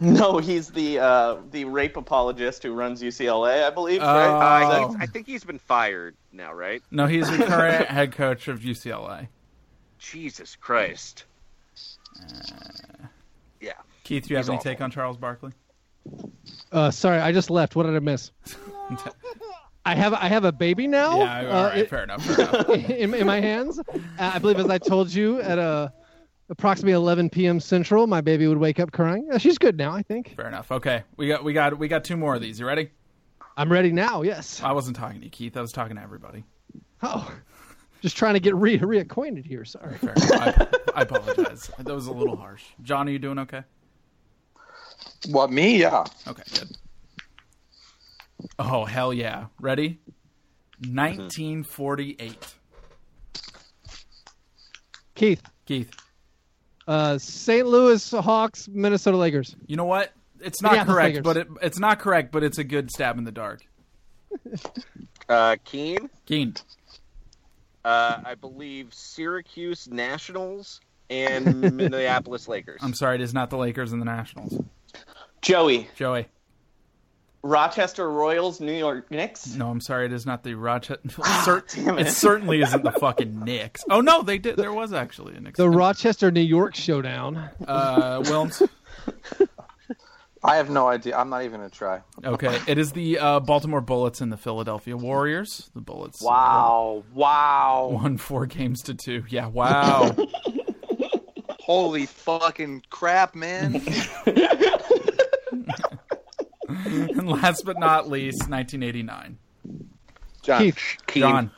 no, 0.00 0.38
he's 0.38 0.70
the 0.70 0.98
uh, 0.98 1.36
the 1.50 1.64
rape 1.64 1.96
apologist 1.96 2.62
who 2.62 2.74
runs 2.74 3.02
UCLA, 3.02 3.64
I 3.64 3.70
believe. 3.70 4.00
Oh. 4.02 4.06
right? 4.06 4.62
Uh, 4.62 4.88
Is 4.88 4.96
I 5.00 5.06
think 5.06 5.26
he's 5.26 5.44
been 5.44 5.58
fired 5.58 6.16
now, 6.32 6.52
right? 6.52 6.82
No, 6.90 7.06
he's 7.06 7.30
the 7.30 7.44
current 7.44 7.86
head 7.88 8.12
coach 8.12 8.48
of 8.48 8.60
UCLA. 8.60 9.28
Jesus 9.98 10.56
Christ. 10.56 11.24
Yeah. 13.60 13.72
Keith, 14.02 14.24
do 14.24 14.30
you 14.30 14.36
have 14.36 14.48
any 14.48 14.58
awful. 14.58 14.70
take 14.70 14.80
on 14.80 14.90
Charles 14.90 15.16
Barkley? 15.16 15.52
Uh, 16.70 16.90
sorry, 16.90 17.18
I 17.18 17.32
just 17.32 17.48
left. 17.48 17.74
What 17.74 17.84
did 17.84 17.96
I 17.96 18.00
miss? 18.00 18.30
I 19.86 19.94
have 19.94 20.14
I 20.14 20.28
have 20.28 20.44
a 20.44 20.52
baby 20.52 20.86
now. 20.86 21.18
Yeah, 21.18 21.46
all 21.46 21.52
uh, 21.52 21.68
right, 21.68 21.78
it- 21.78 21.90
fair 21.90 22.04
enough. 22.04 22.24
Fair 22.24 22.48
enough. 22.48 22.68
in, 22.90 23.14
in 23.14 23.26
my 23.26 23.40
hands. 23.40 23.78
Uh, 23.78 24.00
I 24.18 24.38
believe, 24.38 24.58
as 24.58 24.68
I 24.70 24.78
told 24.78 25.12
you, 25.12 25.40
at 25.40 25.58
uh, 25.58 25.88
approximately 26.48 26.92
11 26.92 27.30
p.m. 27.30 27.60
Central, 27.60 28.06
my 28.06 28.20
baby 28.20 28.46
would 28.46 28.58
wake 28.58 28.80
up 28.80 28.92
crying. 28.92 29.28
Uh, 29.30 29.38
she's 29.38 29.58
good 29.58 29.76
now, 29.76 29.92
I 29.92 30.02
think. 30.02 30.34
Fair 30.36 30.48
enough. 30.48 30.72
Okay, 30.72 31.02
we 31.16 31.28
got 31.28 31.44
we 31.44 31.52
got 31.52 31.78
we 31.78 31.88
got 31.88 32.04
two 32.04 32.16
more 32.16 32.34
of 32.34 32.40
these. 32.40 32.58
You 32.58 32.66
ready? 32.66 32.90
I'm 33.56 33.70
ready 33.70 33.92
now. 33.92 34.22
Yes. 34.22 34.60
I 34.62 34.72
wasn't 34.72 34.96
talking 34.96 35.20
to 35.20 35.24
you, 35.24 35.30
Keith. 35.30 35.56
I 35.56 35.60
was 35.60 35.72
talking 35.72 35.96
to 35.96 36.02
everybody. 36.02 36.44
Oh, 37.02 37.30
just 38.02 38.16
trying 38.16 38.34
to 38.34 38.40
get 38.40 38.54
re- 38.56 38.78
reacquainted 38.78 39.44
here. 39.44 39.64
Sorry. 39.64 39.96
Fair 39.98 40.14
enough. 40.14 40.32
I, 40.94 41.00
I 41.00 41.02
apologize. 41.02 41.70
That 41.78 41.94
was 41.94 42.06
a 42.06 42.12
little 42.12 42.36
harsh. 42.36 42.64
John, 42.82 43.08
are 43.08 43.12
you 43.12 43.18
doing 43.18 43.38
okay? 43.40 43.62
What 45.28 45.52
me? 45.52 45.78
Yeah. 45.78 46.04
Okay, 46.26 46.42
good. 46.54 46.76
Oh 48.58 48.84
hell 48.84 49.12
yeah! 49.12 49.46
Ready? 49.60 49.98
1948. 50.80 52.54
Keith. 55.14 55.42
Keith. 55.66 55.90
Uh, 56.86 57.16
St. 57.18 57.66
Louis 57.66 58.10
Hawks, 58.10 58.68
Minnesota 58.68 59.16
Lakers. 59.16 59.56
You 59.66 59.76
know 59.76 59.84
what? 59.84 60.12
It's 60.40 60.60
not 60.60 60.72
Minneapolis 60.72 60.94
correct, 60.94 61.22
but 61.22 61.36
it, 61.36 61.48
it's 61.62 61.78
not 61.78 61.98
correct, 62.00 62.32
but 62.32 62.42
it's 62.42 62.58
a 62.58 62.64
good 62.64 62.90
stab 62.90 63.16
in 63.18 63.24
the 63.24 63.32
dark. 63.32 63.64
Uh, 65.26 65.56
Keane. 65.64 66.10
Keane. 66.26 66.54
Uh, 67.82 68.20
I 68.26 68.34
believe 68.34 68.92
Syracuse 68.92 69.88
Nationals 69.88 70.82
and 71.08 71.74
Minneapolis 71.74 72.46
Lakers. 72.48 72.80
I'm 72.82 72.92
sorry, 72.92 73.14
it 73.14 73.20
is 73.22 73.32
not 73.32 73.48
the 73.48 73.56
Lakers 73.56 73.92
and 73.92 74.02
the 74.02 74.04
Nationals. 74.04 74.62
Joey. 75.40 75.88
Joey. 75.96 76.26
Rochester 77.46 78.10
Royals, 78.10 78.58
New 78.58 78.72
York 78.72 79.10
Knicks. 79.10 79.54
No, 79.54 79.68
I'm 79.68 79.80
sorry, 79.82 80.06
it 80.06 80.12
is 80.14 80.24
not 80.24 80.42
the 80.44 80.54
Rochester. 80.54 80.98
Cer- 81.44 81.64
damn 81.74 81.98
it. 81.98 82.06
it. 82.06 82.10
certainly 82.10 82.62
isn't 82.62 82.82
the 82.82 82.90
fucking 83.00 83.44
Knicks. 83.44 83.84
Oh 83.90 84.00
no, 84.00 84.22
they 84.22 84.38
did. 84.38 84.56
There 84.56 84.72
was 84.72 84.94
actually 84.94 85.36
a 85.36 85.40
Knicks. 85.40 85.58
The 85.58 85.68
Rochester, 85.68 86.30
New 86.30 86.40
York 86.40 86.74
showdown. 86.74 87.50
Uh, 87.68 88.20
Wilms. 88.22 88.66
I 90.42 90.56
have 90.56 90.68
no 90.70 90.88
idea. 90.88 91.16
I'm 91.16 91.28
not 91.30 91.42
even 91.44 91.60
gonna 91.60 91.70
try. 91.70 92.00
Okay, 92.24 92.58
it 92.66 92.78
is 92.78 92.92
the 92.92 93.18
uh, 93.18 93.40
Baltimore 93.40 93.80
Bullets 93.82 94.20
and 94.22 94.32
the 94.32 94.36
Philadelphia 94.38 94.96
Warriors. 94.96 95.70
The 95.74 95.80
Bullets. 95.82 96.22
uh, 96.22 96.28
Wow! 96.28 97.04
Wow! 97.14 97.88
won 97.92 98.16
four 98.18 98.46
games 98.46 98.82
to 98.84 98.94
two. 98.94 99.24
Yeah, 99.28 99.46
wow. 99.48 100.16
Holy 101.60 102.04
fucking 102.06 102.84
crap, 102.90 103.34
man! 103.34 103.82
and 107.18 107.28
last 107.28 107.64
but 107.64 107.78
not 107.78 108.08
least, 108.08 108.48
1989. 108.48 109.38
John. 110.42 110.60
Keith. 110.62 110.96
John. 111.08 111.50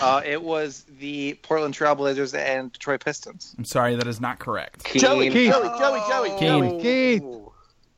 Uh, 0.00 0.22
it 0.24 0.42
was 0.42 0.84
the 1.00 1.34
Portland 1.42 1.74
Trailblazers 1.74 2.38
and 2.38 2.72
Detroit 2.72 3.04
Pistons. 3.04 3.54
I'm 3.58 3.64
sorry, 3.64 3.96
that 3.96 4.06
is 4.06 4.20
not 4.20 4.38
correct. 4.38 4.86
Joey, 4.94 5.30
Keith. 5.30 5.52
Joey, 5.52 5.78
Joey, 5.78 6.00
Joey, 6.08 6.28
Keane. 6.38 6.70
Joey. 6.70 6.82
Keith. 6.82 7.22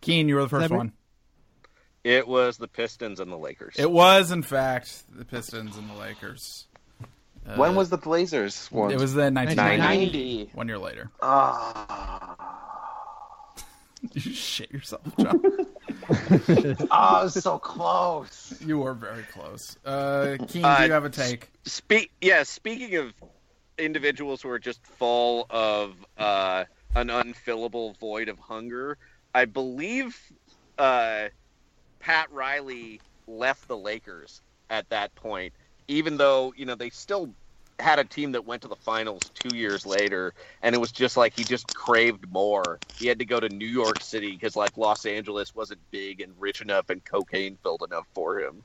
Keane, 0.00 0.28
you 0.28 0.36
were 0.36 0.42
the 0.42 0.48
first 0.48 0.68
That 0.68 0.76
one. 0.76 0.92
It 2.04 2.26
was 2.26 2.56
the 2.56 2.68
Pistons 2.68 3.20
and 3.20 3.30
the 3.30 3.36
Lakers. 3.36 3.74
It 3.78 3.90
was, 3.90 4.30
in 4.30 4.42
fact, 4.42 5.02
the 5.14 5.24
Pistons 5.24 5.76
and 5.76 5.90
the 5.90 5.94
Lakers. 5.94 6.66
Uh, 7.46 7.56
when 7.56 7.74
was 7.74 7.90
the 7.90 7.98
Blazers 7.98 8.66
one? 8.70 8.90
It 8.90 9.00
was 9.00 9.14
the 9.14 9.30
1990. 9.30 10.44
90. 10.44 10.50
One 10.54 10.68
year 10.68 10.78
later. 10.78 11.10
Ah. 11.20 12.36
You 14.12 14.20
shit 14.20 14.70
yourself, 14.70 15.02
John. 15.18 15.42
oh, 16.90 17.20
it 17.20 17.24
was 17.24 17.42
so 17.42 17.58
close. 17.58 18.54
you 18.64 18.78
were 18.78 18.94
very 18.94 19.22
close. 19.24 19.76
Uh, 19.84 20.36
Keane, 20.48 20.64
Uh, 20.64 20.78
do 20.78 20.86
you 20.86 20.92
have 20.92 21.04
a 21.04 21.10
take? 21.10 21.50
Speak. 21.64 22.10
Yeah. 22.20 22.42
Speaking 22.44 22.96
of 22.96 23.12
individuals 23.78 24.42
who 24.42 24.48
are 24.50 24.58
just 24.58 24.84
full 24.86 25.46
of 25.50 25.94
uh, 26.16 26.64
an 26.94 27.08
unfillable 27.08 27.96
void 27.98 28.28
of 28.28 28.38
hunger, 28.38 28.96
I 29.34 29.44
believe 29.44 30.18
uh, 30.78 31.28
Pat 32.00 32.32
Riley 32.32 33.00
left 33.26 33.68
the 33.68 33.76
Lakers 33.76 34.40
at 34.70 34.88
that 34.90 35.14
point, 35.14 35.52
even 35.88 36.16
though 36.16 36.54
you 36.56 36.64
know 36.66 36.74
they 36.74 36.90
still 36.90 37.30
had 37.80 37.98
a 37.98 38.04
team 38.04 38.32
that 38.32 38.44
went 38.44 38.62
to 38.62 38.68
the 38.68 38.76
finals 38.76 39.22
two 39.34 39.56
years 39.56 39.86
later, 39.86 40.34
and 40.62 40.74
it 40.74 40.78
was 40.78 40.90
just 40.92 41.16
like 41.16 41.36
he 41.36 41.44
just 41.44 41.74
craved 41.74 42.30
more. 42.32 42.78
He 42.96 43.06
had 43.06 43.18
to 43.20 43.24
go 43.24 43.38
to 43.40 43.48
New 43.48 43.66
York 43.66 44.02
City 44.02 44.32
because 44.32 44.56
like 44.56 44.76
Los 44.76 45.06
Angeles 45.06 45.54
wasn't 45.54 45.80
big 45.90 46.20
and 46.20 46.32
rich 46.38 46.60
enough 46.60 46.90
and 46.90 47.04
cocaine 47.04 47.56
filled 47.62 47.82
enough 47.82 48.06
for 48.14 48.40
him. 48.40 48.62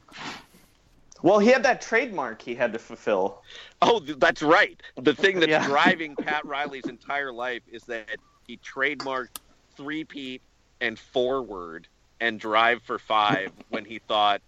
Well, 1.22 1.40
he 1.40 1.50
had 1.50 1.64
that 1.64 1.82
trademark 1.82 2.42
he 2.42 2.54
had 2.56 2.74
to 2.74 2.80
fulfill. 2.80 3.42
Oh, 3.82 4.00
that's 4.00 4.42
right. 4.42 4.82
The 4.96 5.14
thing 5.16 5.40
that's 5.40 5.50
Yeah. 5.50 5.66
driving 5.66 6.16
Pat 6.16 6.46
Riley's 6.46 6.86
entire 6.88 7.32
life 7.32 7.62
is 7.72 7.84
that 7.84 8.18
he 8.46 8.58
trademarked 8.58 9.38
three 9.78 10.04
peat 10.04 10.42
and 10.82 11.00
forward 11.00 11.88
and 12.20 12.40
drive 12.40 12.82
for 12.84 13.00
five 13.00 13.52
when 13.70 13.86
he 13.86 14.00
thought 14.00 14.42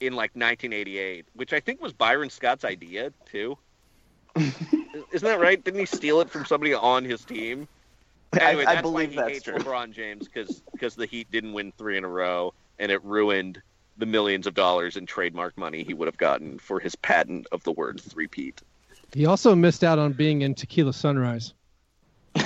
in 0.00 0.12
like 0.14 0.30
1988, 0.30 1.26
which 1.34 1.52
I 1.52 1.60
think 1.60 1.82
was 1.82 1.92
Byron 1.92 2.30
Scott's 2.30 2.64
idea 2.64 3.12
too. 3.30 3.58
Isn't 5.12 5.26
that 5.26 5.40
right? 5.40 5.62
Didn't 5.62 5.80
he 5.80 5.86
steal 5.86 6.20
it 6.20 6.30
from 6.30 6.44
somebody 6.44 6.74
on 6.74 7.04
his 7.04 7.24
team? 7.24 7.66
I- 8.32 8.40
Anyway, 8.40 8.64
I 8.66 8.74
that's 8.74 8.84
why 8.84 8.90
believe 8.92 9.10
he 9.10 9.16
that's 9.16 9.28
hates 9.30 9.44
true. 9.44 9.54
LeBron 9.54 9.92
James 9.92 10.28
because 10.28 10.94
the 10.96 11.06
Heat 11.06 11.30
didn't 11.30 11.54
win 11.54 11.72
three 11.78 11.96
in 11.96 12.04
a 12.04 12.08
row 12.08 12.52
and 12.78 12.92
it 12.92 13.02
ruined 13.04 13.62
the 13.96 14.04
millions 14.06 14.46
of 14.46 14.54
dollars 14.54 14.96
in 14.96 15.06
trademark 15.06 15.56
money 15.56 15.82
he 15.82 15.94
would 15.94 16.06
have 16.06 16.18
gotten 16.18 16.58
for 16.58 16.78
his 16.78 16.94
patent 16.94 17.46
of 17.52 17.62
the 17.64 17.72
word 17.72 18.00
three 18.00 18.26
peat. 18.28 18.60
He 19.14 19.24
also 19.26 19.54
missed 19.54 19.82
out 19.82 19.98
on 19.98 20.12
being 20.12 20.42
in 20.42 20.54
Tequila 20.54 20.92
Sunrise. 20.92 21.54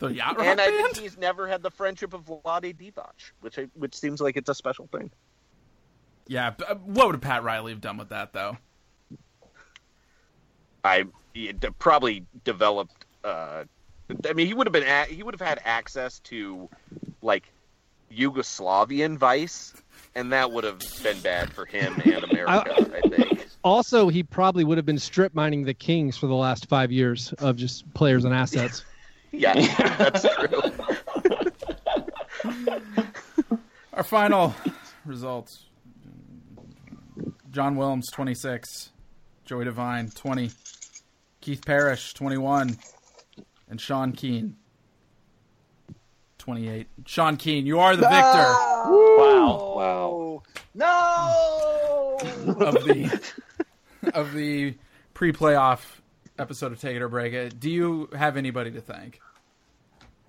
The 0.00 0.12
yacht 0.12 0.36
rock 0.36 0.46
and 0.46 0.60
I 0.60 0.70
band? 0.70 0.82
think 0.94 0.96
he's 0.98 1.16
never 1.16 1.46
had 1.46 1.62
the 1.62 1.70
friendship 1.70 2.14
of 2.14 2.24
Vlade 2.24 2.76
Divac, 2.76 3.12
which 3.40 3.58
I, 3.58 3.68
which 3.74 3.94
seems 3.96 4.20
like 4.20 4.36
it's 4.36 4.48
a 4.48 4.54
special 4.54 4.88
thing. 4.88 5.10
Yeah, 6.26 6.54
uh, 6.68 6.74
what 6.76 7.08
would 7.08 7.20
Pat 7.20 7.42
Riley 7.42 7.72
have 7.72 7.80
done 7.80 7.96
with 7.96 8.08
that, 8.08 8.32
though? 8.32 8.56
I 10.84 11.04
probably 11.78 12.26
developed. 12.44 13.06
Uh, 13.22 13.64
I 14.28 14.32
mean, 14.34 14.46
he 14.46 14.54
would 14.54 14.66
have 14.66 14.72
been 14.72 14.82
a, 14.82 15.04
he 15.04 15.22
would 15.22 15.34
have 15.34 15.46
had 15.46 15.60
access 15.64 16.18
to 16.20 16.68
like 17.22 17.50
Yugoslavian 18.12 19.16
vice, 19.16 19.74
and 20.14 20.32
that 20.32 20.52
would 20.52 20.64
have 20.64 20.80
been 21.02 21.20
bad 21.20 21.52
for 21.52 21.64
him 21.66 22.00
and 22.04 22.24
America. 22.30 22.74
I, 22.94 23.08
think. 23.08 23.46
Also, 23.62 24.08
he 24.08 24.22
probably 24.22 24.64
would 24.64 24.76
have 24.78 24.86
been 24.86 24.98
strip 24.98 25.34
mining 25.34 25.64
the 25.64 25.74
Kings 25.74 26.16
for 26.16 26.26
the 26.26 26.34
last 26.34 26.68
five 26.68 26.92
years 26.92 27.32
of 27.38 27.56
just 27.56 27.92
players 27.94 28.24
and 28.24 28.34
assets. 28.34 28.84
Yeah, 29.36 29.52
that's 29.96 30.24
true. 30.36 30.62
Our 33.94 34.04
final 34.04 34.54
results 35.04 35.64
John 37.54 37.76
Williams, 37.76 38.10
26. 38.10 38.90
Joey 39.44 39.64
Devine, 39.64 40.10
20. 40.10 40.50
Keith 41.40 41.64
Parrish, 41.64 42.12
21. 42.14 42.76
And 43.68 43.80
Sean 43.80 44.10
Keane, 44.10 44.56
28. 46.38 46.88
Sean 47.06 47.36
Keane, 47.36 47.64
you 47.64 47.78
are 47.78 47.94
the 47.94 48.08
victor 48.08 48.12
Wow. 48.12 49.74
Wow. 49.76 50.42
No. 50.74 52.18
of 52.58 52.74
the 52.84 53.20
of 54.12 54.34
the 54.34 54.74
pre-playoff 55.14 55.80
episode 56.38 56.72
of 56.72 56.80
Take 56.80 56.96
It 56.96 57.02
or 57.02 57.08
Break 57.08 57.34
It. 57.34 57.60
Do 57.60 57.70
you 57.70 58.08
have 58.16 58.36
anybody 58.36 58.72
to 58.72 58.80
thank? 58.80 59.20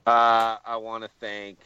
Uh, 0.05 0.57
I 0.63 0.77
want 0.77 1.03
to 1.03 1.09
thank. 1.19 1.57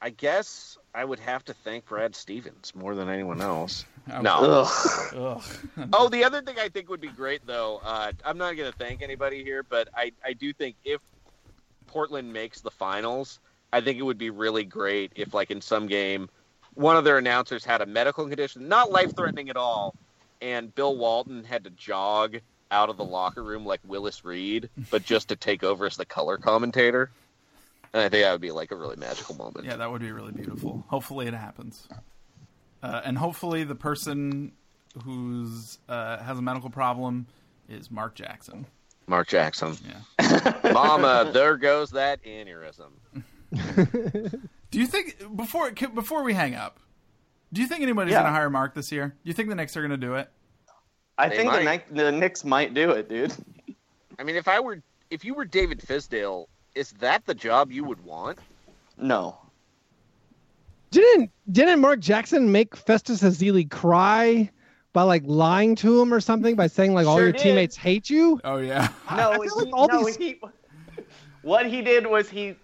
I 0.00 0.10
guess 0.10 0.78
I 0.94 1.04
would 1.04 1.18
have 1.20 1.44
to 1.46 1.54
thank 1.54 1.86
Brad 1.86 2.14
Stevens 2.14 2.72
more 2.74 2.94
than 2.94 3.08
anyone 3.08 3.40
else. 3.40 3.84
Oh, 4.12 4.20
No. 4.22 4.68
Ugh. 5.14 5.42
Oh, 5.92 6.08
the 6.08 6.24
other 6.24 6.42
thing 6.42 6.58
I 6.58 6.68
think 6.68 6.88
would 6.88 7.00
be 7.00 7.08
great, 7.08 7.46
though, 7.46 7.80
uh, 7.84 8.12
I'm 8.24 8.38
not 8.38 8.56
going 8.56 8.70
to 8.70 8.76
thank 8.78 9.02
anybody 9.02 9.42
here, 9.42 9.62
but 9.62 9.88
I, 9.94 10.12
I 10.24 10.32
do 10.32 10.52
think 10.52 10.76
if 10.84 11.00
Portland 11.86 12.32
makes 12.32 12.60
the 12.60 12.70
finals, 12.70 13.40
I 13.72 13.80
think 13.80 13.98
it 13.98 14.02
would 14.02 14.18
be 14.18 14.30
really 14.30 14.64
great 14.64 15.12
if, 15.16 15.34
like, 15.34 15.50
in 15.50 15.60
some 15.60 15.86
game, 15.86 16.28
one 16.74 16.96
of 16.96 17.04
their 17.04 17.18
announcers 17.18 17.64
had 17.64 17.80
a 17.80 17.86
medical 17.86 18.26
condition, 18.26 18.68
not 18.68 18.90
life 18.90 19.14
threatening 19.16 19.48
at 19.50 19.56
all, 19.56 19.94
and 20.40 20.74
Bill 20.74 20.96
Walton 20.96 21.44
had 21.44 21.64
to 21.64 21.70
jog 21.70 22.38
out 22.70 22.90
of 22.90 22.96
the 22.96 23.04
locker 23.04 23.42
room 23.42 23.64
like 23.64 23.80
Willis 23.86 24.24
Reed, 24.24 24.68
but 24.90 25.02
just 25.04 25.28
to 25.28 25.36
take 25.36 25.62
over 25.62 25.86
as 25.86 25.96
the 25.96 26.04
color 26.04 26.36
commentator. 26.36 27.10
And 27.96 28.04
I 28.04 28.10
think 28.10 28.24
that 28.24 28.32
would 28.32 28.42
be 28.42 28.50
like 28.50 28.72
a 28.72 28.76
really 28.76 28.96
magical 28.96 29.36
moment. 29.36 29.64
Yeah, 29.64 29.76
that 29.76 29.90
would 29.90 30.02
be 30.02 30.12
really 30.12 30.32
beautiful. 30.32 30.84
Hopefully, 30.88 31.26
it 31.28 31.32
happens. 31.32 31.88
Uh, 32.82 33.00
and 33.06 33.16
hopefully, 33.16 33.64
the 33.64 33.74
person 33.74 34.52
who's 35.02 35.78
uh, 35.88 36.18
has 36.18 36.36
a 36.38 36.42
medical 36.42 36.68
problem 36.68 37.26
is 37.70 37.90
Mark 37.90 38.14
Jackson. 38.14 38.66
Mark 39.06 39.28
Jackson. 39.28 39.78
Yeah. 40.20 40.60
Mama, 40.74 41.30
there 41.32 41.56
goes 41.56 41.92
that 41.92 42.22
aneurysm. 42.24 42.90
Do 44.70 44.78
you 44.78 44.86
think 44.86 45.16
before 45.34 45.70
before 45.70 46.22
we 46.22 46.34
hang 46.34 46.54
up? 46.54 46.78
Do 47.50 47.62
you 47.62 47.66
think 47.66 47.80
anybody's 47.80 48.12
Yeah. 48.12 48.18
going 48.24 48.26
to 48.26 48.38
hire 48.38 48.50
Mark 48.50 48.74
this 48.74 48.92
year? 48.92 49.06
Do 49.08 49.14
you 49.28 49.32
think 49.32 49.48
the 49.48 49.54
Knicks 49.54 49.74
are 49.74 49.80
going 49.80 49.90
to 49.92 49.96
do 49.96 50.16
it? 50.16 50.28
I 51.16 51.30
They 51.30 51.36
think 51.38 51.50
the, 51.50 51.62
might. 51.62 51.94
The 51.94 52.12
Knicks 52.12 52.44
might 52.44 52.74
do 52.74 52.90
it, 52.90 53.08
dude. 53.08 53.32
I 54.18 54.22
mean, 54.22 54.36
if 54.36 54.48
I 54.48 54.60
were, 54.60 54.82
if 55.08 55.24
you 55.24 55.32
were 55.32 55.46
David 55.46 55.78
Fizdale, 55.80 56.46
is 56.76 56.92
that 57.00 57.24
the 57.24 57.34
job 57.34 57.72
you 57.72 57.82
would 57.84 58.04
want? 58.04 58.38
No. 58.98 59.38
Didn't 60.90 61.30
didn't 61.50 61.80
Mark 61.80 62.00
Jackson 62.00 62.52
make 62.52 62.76
Festus 62.76 63.22
Ezeli 63.22 63.68
cry 63.68 64.50
by 64.92 65.02
like 65.02 65.22
lying 65.26 65.74
to 65.76 66.00
him 66.00 66.12
or 66.14 66.20
something 66.20 66.54
by 66.54 66.68
saying 66.68 66.94
like 66.94 67.06
all 67.06 67.20
your 67.20 67.32
did. 67.32 67.40
teammates 67.40 67.76
hate 67.76 68.08
you? 68.08 68.40
Oh 68.44 68.58
yeah. 68.58 68.88
No, 69.10 69.32
I 69.32 69.34
feel 69.38 69.42
he, 69.42 69.64
like 69.64 69.74
all 69.74 69.88
no 69.88 70.04
these- 70.04 70.16
he, 70.16 70.40
what 71.42 71.66
he 71.66 71.82
did 71.82 72.06
was 72.06 72.28
he 72.28 72.54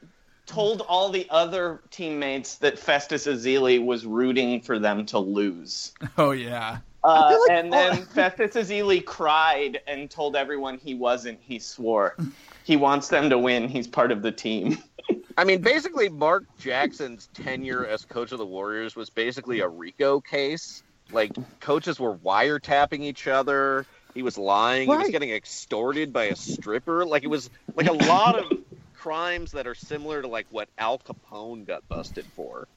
told 0.46 0.82
all 0.82 1.08
the 1.08 1.26
other 1.30 1.80
teammates 1.90 2.56
that 2.58 2.78
Festus 2.78 3.26
Ezeli 3.26 3.82
was 3.84 4.04
rooting 4.06 4.60
for 4.60 4.78
them 4.78 5.04
to 5.06 5.18
lose. 5.18 5.92
Oh 6.18 6.30
yeah. 6.32 6.78
Uh, 7.04 7.36
like 7.48 7.50
and 7.58 7.74
all- 7.74 7.80
then 7.94 8.04
Festus 8.06 8.54
Ezeli 8.54 9.04
cried 9.04 9.80
and 9.86 10.08
told 10.10 10.36
everyone 10.36 10.78
he 10.78 10.94
wasn't. 10.94 11.38
He 11.42 11.58
swore. 11.58 12.16
He 12.64 12.76
wants 12.76 13.08
them 13.08 13.30
to 13.30 13.38
win. 13.38 13.68
He's 13.68 13.86
part 13.86 14.12
of 14.12 14.22
the 14.22 14.32
team. 14.32 14.78
I 15.36 15.44
mean, 15.44 15.62
basically, 15.62 16.08
Mark 16.08 16.44
Jackson's 16.58 17.28
tenure 17.34 17.86
as 17.86 18.04
coach 18.04 18.32
of 18.32 18.38
the 18.38 18.46
Warriors 18.46 18.94
was 18.94 19.10
basically 19.10 19.60
a 19.60 19.68
RICO 19.68 20.20
case. 20.20 20.82
Like, 21.10 21.32
coaches 21.60 21.98
were 21.98 22.16
wiretapping 22.16 23.00
each 23.00 23.26
other. 23.26 23.86
He 24.14 24.22
was 24.22 24.36
lying. 24.36 24.88
He 24.90 24.96
was 24.96 25.10
getting 25.10 25.30
extorted 25.30 26.12
by 26.12 26.24
a 26.24 26.36
stripper. 26.36 27.04
Like, 27.04 27.24
it 27.24 27.28
was 27.28 27.50
like 27.74 27.88
a 27.88 27.92
lot 27.92 28.38
of 28.38 28.58
crimes 29.02 29.50
that 29.52 29.66
are 29.66 29.74
similar 29.74 30.22
to 30.22 30.28
like 30.28 30.46
what 30.50 30.68
Al 30.78 30.98
Capone 30.98 31.66
got 31.66 31.86
busted 31.88 32.24
for. 32.36 32.68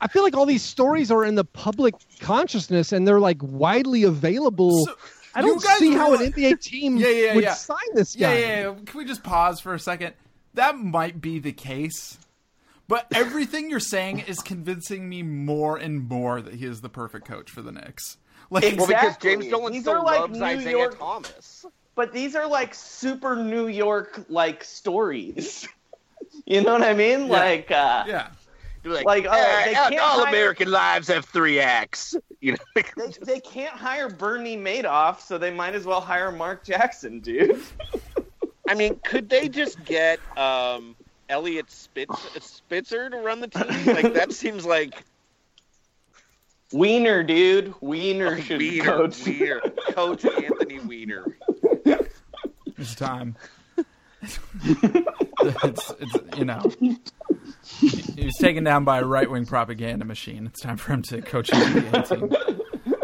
I 0.00 0.08
feel 0.08 0.22
like 0.22 0.34
all 0.34 0.46
these 0.46 0.62
stories 0.62 1.10
are 1.10 1.24
in 1.24 1.34
the 1.34 1.44
public 1.44 1.94
consciousness 2.20 2.92
and 2.92 3.06
they're 3.06 3.20
like 3.20 3.38
widely 3.42 4.02
available. 4.02 4.88
I 5.34 5.42
don't 5.42 5.62
guys 5.62 5.78
see 5.78 5.92
how 5.92 6.14
an 6.14 6.20
NBA 6.32 6.60
team 6.62 6.96
Yeah, 6.96 7.08
yeah, 7.08 7.34
would 7.34 7.44
yeah. 7.44 7.54
sign 7.54 7.76
this 7.94 8.14
Yeah, 8.16 8.32
guy. 8.32 8.38
yeah, 8.40 8.46
yeah. 8.46 8.60
yeah. 8.70 8.74
Can 8.86 8.98
we 8.98 9.04
just 9.04 9.22
pause 9.22 9.60
for 9.60 9.74
a 9.74 9.78
second? 9.80 10.14
That 10.54 10.78
might 10.78 11.20
be 11.20 11.38
the 11.38 11.52
case. 11.52 12.18
But 12.86 13.06
everything 13.14 13.70
you're 13.70 13.80
saying 13.80 14.20
is 14.20 14.38
convincing 14.40 15.08
me 15.08 15.22
more 15.22 15.76
and 15.76 16.08
more 16.08 16.40
that 16.42 16.54
he 16.54 16.66
is 16.66 16.80
the 16.80 16.88
perfect 16.88 17.26
coach 17.26 17.50
for 17.50 17.62
the 17.62 17.72
Knicks. 17.72 18.18
Like, 18.50 18.76
Well, 18.76 18.86
because 18.86 19.16
James 19.16 19.46
Dolan 19.48 19.72
These 19.72 19.82
still 19.82 19.94
are 19.94 20.04
like 20.04 20.20
loves 20.20 20.38
New 20.38 20.46
Isiah 20.46 20.70
York- 20.70 20.98
Thomas. 20.98 21.64
But 21.96 22.12
these 22.12 22.34
are 22.36 22.46
like 22.46 22.74
super 22.74 23.36
New 23.36 23.68
York 23.68 24.24
like 24.28 24.62
stories. 24.64 25.66
you 26.44 26.60
know 26.62 26.72
what 26.72 26.82
I 26.82 26.92
mean? 26.92 27.28
Like, 27.28 27.70
uh, 27.70 28.04
yeah. 28.06 28.28
Like, 28.84 29.04
Like, 29.06 29.26
oh, 29.26 29.32
"Eh, 29.32 29.64
they 29.64 29.74
all- 29.74 29.88
can't 29.88 30.00
all 30.02 30.18
hire- 30.20 30.28
American 30.28 30.70
lives 30.70 31.08
have 31.08 31.24
three 31.24 31.58
acts. 31.60 32.14
You 32.40 32.52
know, 32.52 32.58
they, 32.74 32.82
they 33.22 33.40
can't 33.40 33.72
hire 33.74 34.10
Bernie 34.10 34.58
Madoff, 34.58 35.20
so 35.20 35.38
they 35.38 35.50
might 35.50 35.74
as 35.74 35.86
well 35.86 36.02
hire 36.02 36.30
Mark 36.30 36.62
Jackson, 36.62 37.20
dude. 37.20 37.58
I 38.68 38.74
mean, 38.74 39.00
could 39.04 39.30
they 39.30 39.48
just 39.48 39.82
get 39.86 40.20
um, 40.36 40.94
Eliot 41.30 41.70
Spitz, 41.70 42.20
Spitzer 42.44 43.08
to 43.08 43.16
run 43.16 43.40
the 43.40 43.48
team? 43.48 43.86
Like 43.94 44.12
that 44.12 44.32
seems 44.34 44.66
like 44.66 45.04
Weiner, 46.70 47.22
dude. 47.22 47.72
Weiner 47.80 48.36
Oh, 48.36 48.40
should 48.42 48.60
Weiner, 48.60 48.84
coach. 48.84 49.26
Weiner, 49.26 49.60
Coach 49.92 50.24
Anthony 50.26 50.80
Weiner. 50.80 51.24
It's 52.76 52.94
time. 52.94 53.36
it's, 54.62 55.92
it's, 55.98 56.38
you 56.38 56.44
know, 56.44 56.70
he 57.80 58.24
was 58.24 58.34
taken 58.40 58.64
down 58.64 58.84
by 58.84 58.98
a 59.00 59.04
right 59.04 59.30
wing 59.30 59.46
propaganda 59.46 60.04
machine. 60.04 60.46
It's 60.46 60.60
time 60.60 60.76
for 60.76 60.92
him 60.92 61.02
to 61.02 61.20
coach 61.22 61.50
an 61.52 62.04
team. 62.04 62.32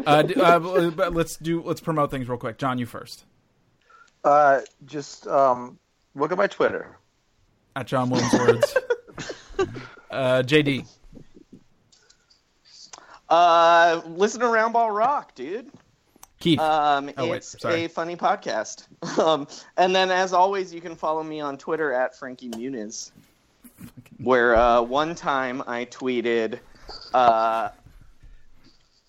Uh, 0.07 0.23
uh, 0.41 0.59
but- 0.59 0.97
but 0.97 1.15
let's 1.15 1.37
do 1.37 1.63
let's 1.63 1.81
promote 1.81 2.11
things 2.11 2.29
real 2.29 2.39
quick. 2.39 2.59
John, 2.59 2.79
you 2.79 2.87
first. 2.87 3.25
Uh, 4.25 4.61
just 4.85 5.27
um, 5.27 5.79
look 6.15 6.33
at 6.33 6.39
my 6.39 6.47
Twitter. 6.47 6.97
At 7.77 7.87
John 7.87 8.11
Williams 8.11 8.33
words. 8.35 8.77
uh, 10.11 10.43
JD. 10.45 10.87
Uh, 13.29 14.01
listen 14.07 14.41
to 14.41 14.47
Roundball 14.47 14.95
Rock, 14.97 15.35
dude. 15.35 15.71
Keith. 16.41 16.59
Um, 16.59 17.11
Oh, 17.17 17.33
it's 17.33 17.61
sorry. 17.61 17.85
a 17.85 17.89
funny 17.89 18.17
podcast. 18.17 18.87
Um, 19.19 19.47
and 19.77 19.95
then, 19.95 20.11
as 20.11 20.33
always, 20.33 20.73
you 20.75 20.81
can 20.81 20.95
follow 20.95 21.23
me 21.23 21.41
on 21.41 21.57
Twitter 21.59 21.93
at 21.93 22.17
Frankie 22.19 22.49
Muniz, 22.51 23.13
where 24.23 24.57
uh, 24.57 24.83
one 24.83 25.15
time 25.15 25.63
I 25.67 25.85
tweeted, 25.87 26.61
uh, 27.15 27.71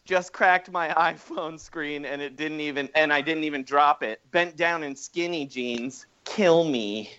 "Just 0.05 0.33
cracked 0.33 0.71
my 0.71 0.89
iPhone 0.97 1.59
screen, 1.59 2.05
and 2.05 2.21
it 2.21 2.35
didn't 2.35 2.61
even, 2.61 2.89
and 2.95 3.11
I 3.11 3.21
didn't 3.21 3.43
even 3.43 3.63
drop 3.63 4.03
it. 4.03 4.21
Bent 4.31 4.55
down 4.55 4.83
in 4.83 4.95
skinny 4.95 5.45
jeans, 5.45 6.05
kill 6.25 6.63
me." 6.63 7.11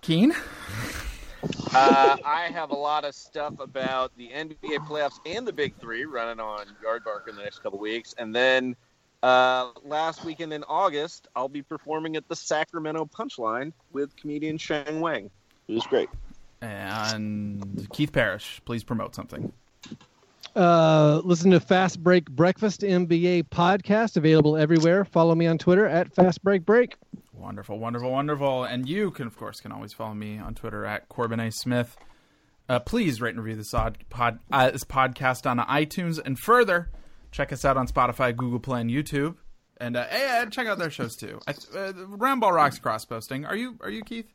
Keane. 0.00 0.32
Uh, 1.74 2.16
I 2.24 2.48
have 2.50 2.70
a 2.70 2.74
lot 2.74 3.04
of 3.04 3.14
stuff 3.14 3.60
about 3.60 4.16
the 4.16 4.30
NBA 4.30 4.86
playoffs 4.88 5.20
and 5.26 5.46
the 5.46 5.52
Big 5.52 5.76
Three 5.78 6.06
running 6.06 6.40
on 6.40 6.66
Yardbark 6.82 7.28
in 7.28 7.36
the 7.36 7.42
next 7.42 7.58
couple 7.62 7.78
weeks, 7.78 8.14
and 8.16 8.34
then 8.34 8.74
uh, 9.22 9.70
last 9.84 10.24
weekend 10.24 10.52
in 10.52 10.64
August, 10.64 11.28
I'll 11.34 11.48
be 11.48 11.62
performing 11.62 12.16
at 12.16 12.28
the 12.28 12.36
Sacramento 12.36 13.06
Punchline 13.06 13.72
with 13.92 14.16
comedian 14.16 14.58
Shang 14.58 15.00
Wang, 15.00 15.30
who's 15.66 15.86
great. 15.86 16.08
And 16.60 17.88
Keith 17.92 18.12
Parrish, 18.12 18.60
please 18.64 18.82
promote 18.84 19.14
something. 19.14 19.52
Uh, 20.56 21.20
listen 21.24 21.50
to 21.52 21.60
Fast 21.60 22.02
Break 22.02 22.28
Breakfast 22.30 22.80
NBA 22.80 23.48
podcast 23.48 24.16
available 24.16 24.56
everywhere. 24.56 25.04
Follow 25.04 25.34
me 25.34 25.46
on 25.46 25.58
Twitter 25.58 25.86
at 25.86 26.12
Fast 26.14 26.42
Break 26.42 26.64
Break. 26.64 26.96
Wonderful, 27.32 27.78
wonderful, 27.78 28.10
wonderful. 28.10 28.64
And 28.64 28.88
you 28.88 29.12
can, 29.12 29.26
of 29.26 29.36
course, 29.36 29.60
can 29.60 29.70
always 29.70 29.92
follow 29.92 30.14
me 30.14 30.38
on 30.38 30.54
Twitter 30.54 30.84
at 30.84 31.08
Corbin 31.08 31.38
A. 31.38 31.52
Smith. 31.52 31.96
Uh, 32.68 32.80
please 32.80 33.20
rate 33.20 33.34
and 33.34 33.42
review 33.42 33.56
this, 33.56 33.72
odd 33.72 33.98
pod, 34.10 34.40
uh, 34.50 34.70
this 34.70 34.84
podcast 34.84 35.48
on 35.48 35.58
iTunes. 35.58 36.18
And 36.22 36.38
further, 36.38 36.90
check 37.38 37.52
us 37.52 37.64
out 37.64 37.76
on 37.76 37.86
Spotify, 37.86 38.36
Google 38.36 38.58
Play, 38.58 38.80
and 38.80 38.90
YouTube. 38.90 39.36
And 39.80 39.96
uh, 39.96 40.06
hey, 40.08 40.44
check 40.50 40.66
out 40.66 40.78
their 40.78 40.90
shows 40.90 41.14
too. 41.14 41.38
I, 41.46 41.52
uh, 41.52 41.92
Roundball 41.92 42.52
Rocks 42.52 42.80
cross 42.80 43.04
posting. 43.04 43.44
Are 43.46 43.54
you? 43.54 43.78
Are 43.80 43.90
you 43.90 44.02
Keith? 44.02 44.26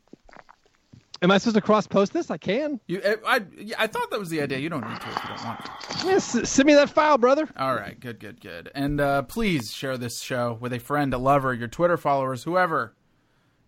Am 1.22 1.30
I 1.30 1.38
supposed 1.38 1.56
to 1.56 1.62
cross 1.62 1.86
post 1.86 2.14
this? 2.14 2.32
I 2.32 2.38
can. 2.38 2.80
You? 2.88 3.02
uh, 3.02 3.16
I, 3.26 3.42
I 3.78 3.88
thought 3.88 4.10
that 4.12 4.20
was 4.20 4.30
the 4.30 4.42
idea. 4.42 4.60
You 4.60 4.70
don't 4.70 4.88
need 4.88 5.02
to 5.02 5.08
if 5.10 5.16
you 5.16 5.30
don't 5.36 5.46
want 5.46 5.66
to. 5.66 6.08
Yes, 6.08 6.50
send 6.50 6.66
me 6.66 6.76
that 6.76 6.90
file, 6.90 7.18
brother. 7.18 7.48
All 7.58 7.76
right, 7.76 8.00
good, 8.00 8.20
good, 8.22 8.40
good. 8.40 8.72
And 8.74 9.02
uh, 9.02 9.24
please 9.24 9.74
share 9.74 9.98
this 9.98 10.22
show 10.22 10.58
with 10.62 10.72
a 10.72 10.80
friend, 10.80 11.14
a 11.14 11.18
lover, 11.18 11.54
your 11.54 11.68
Twitter 11.68 11.98
followers, 11.98 12.44
whoever. 12.44 12.96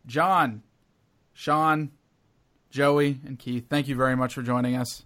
John, 0.05 0.63
Sean, 1.33 1.91
Joey, 2.69 3.19
and 3.25 3.37
Keith, 3.37 3.67
thank 3.69 3.89
you 3.89 3.95
very 3.95 4.15
much 4.15 4.33
for 4.33 4.41
joining 4.41 4.75
us. 4.75 5.03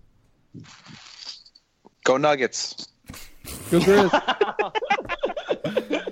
Go 2.04 2.18
Nuggets. 2.18 2.90
Go 3.72 3.80
Grizz. 3.80 4.12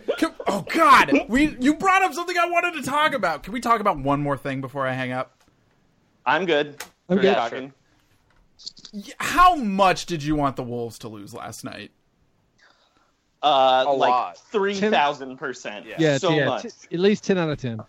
Can- 0.17 0.33
oh 0.47 0.65
God, 0.73 1.11
we 1.29 1.55
you 1.59 1.75
brought 1.75 2.01
up 2.03 2.13
something 2.13 2.37
I 2.37 2.47
wanted 2.49 2.73
to 2.75 2.83
talk 2.89 3.13
about. 3.13 3.43
Can 3.43 3.53
we 3.53 3.61
talk 3.61 3.79
about 3.81 3.99
one 3.99 4.21
more 4.21 4.37
thing 4.37 4.61
before 4.61 4.87
I 4.87 4.93
hang 4.93 5.11
up? 5.11 5.43
I'm 6.25 6.45
good. 6.45 6.83
I'm 7.09 7.17
good. 7.17 7.35
talking. 7.35 7.73
How 9.19 9.55
much 9.55 10.05
did 10.07 10.23
you 10.23 10.35
want 10.35 10.55
the 10.55 10.63
Wolves 10.63 10.99
to 10.99 11.07
lose 11.07 11.33
last 11.33 11.63
night? 11.63 11.91
Uh, 13.43 13.83
A 13.87 13.91
like 13.93 14.09
lot. 14.09 14.37
three 14.51 14.73
thousand 14.79 15.37
percent. 15.37 15.85
Yeah, 15.85 16.17
so 16.17 16.31
yeah, 16.31 16.45
much. 16.45 16.63
t- 16.63 16.69
at 16.91 16.99
least 16.99 17.23
ten 17.23 17.37
out 17.37 17.49
of 17.49 17.59
ten. 17.59 17.79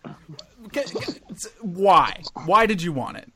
Okay, 0.66 0.84
Why? 1.62 2.20
Why 2.44 2.66
did 2.66 2.82
you 2.82 2.92
want 2.92 3.16
it? 3.16 3.32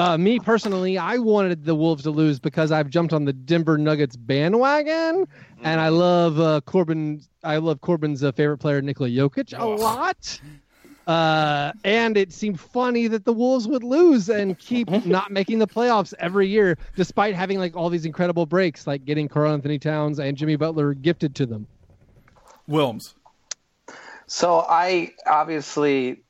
Uh, 0.00 0.16
me 0.16 0.38
personally, 0.38 0.96
I 0.96 1.18
wanted 1.18 1.62
the 1.66 1.74
Wolves 1.74 2.04
to 2.04 2.10
lose 2.10 2.40
because 2.40 2.72
I've 2.72 2.88
jumped 2.88 3.12
on 3.12 3.26
the 3.26 3.34
Denver 3.34 3.76
Nuggets 3.76 4.16
bandwagon, 4.16 5.26
and 5.62 5.78
I 5.78 5.90
love 5.90 6.40
uh, 6.40 6.62
Corbin. 6.62 7.20
I 7.44 7.58
love 7.58 7.82
Corbin's 7.82 8.24
uh, 8.24 8.32
favorite 8.32 8.56
player, 8.56 8.80
Nikola 8.80 9.10
Jokic, 9.10 9.52
a 9.58 9.62
lot. 9.62 10.40
Uh, 11.06 11.72
and 11.84 12.16
it 12.16 12.32
seemed 12.32 12.58
funny 12.58 13.08
that 13.08 13.26
the 13.26 13.32
Wolves 13.34 13.68
would 13.68 13.84
lose 13.84 14.30
and 14.30 14.58
keep 14.58 14.88
not 15.04 15.32
making 15.32 15.58
the 15.58 15.68
playoffs 15.68 16.14
every 16.18 16.48
year, 16.48 16.78
despite 16.96 17.34
having 17.34 17.58
like 17.58 17.76
all 17.76 17.90
these 17.90 18.06
incredible 18.06 18.46
breaks, 18.46 18.86
like 18.86 19.04
getting 19.04 19.28
Karl-Anthony 19.28 19.78
Towns 19.78 20.18
and 20.18 20.34
Jimmy 20.34 20.56
Butler 20.56 20.94
gifted 20.94 21.34
to 21.34 21.44
them. 21.44 21.66
Wilms. 22.66 23.12
So 24.26 24.64
I 24.66 25.12
obviously, 25.26 26.22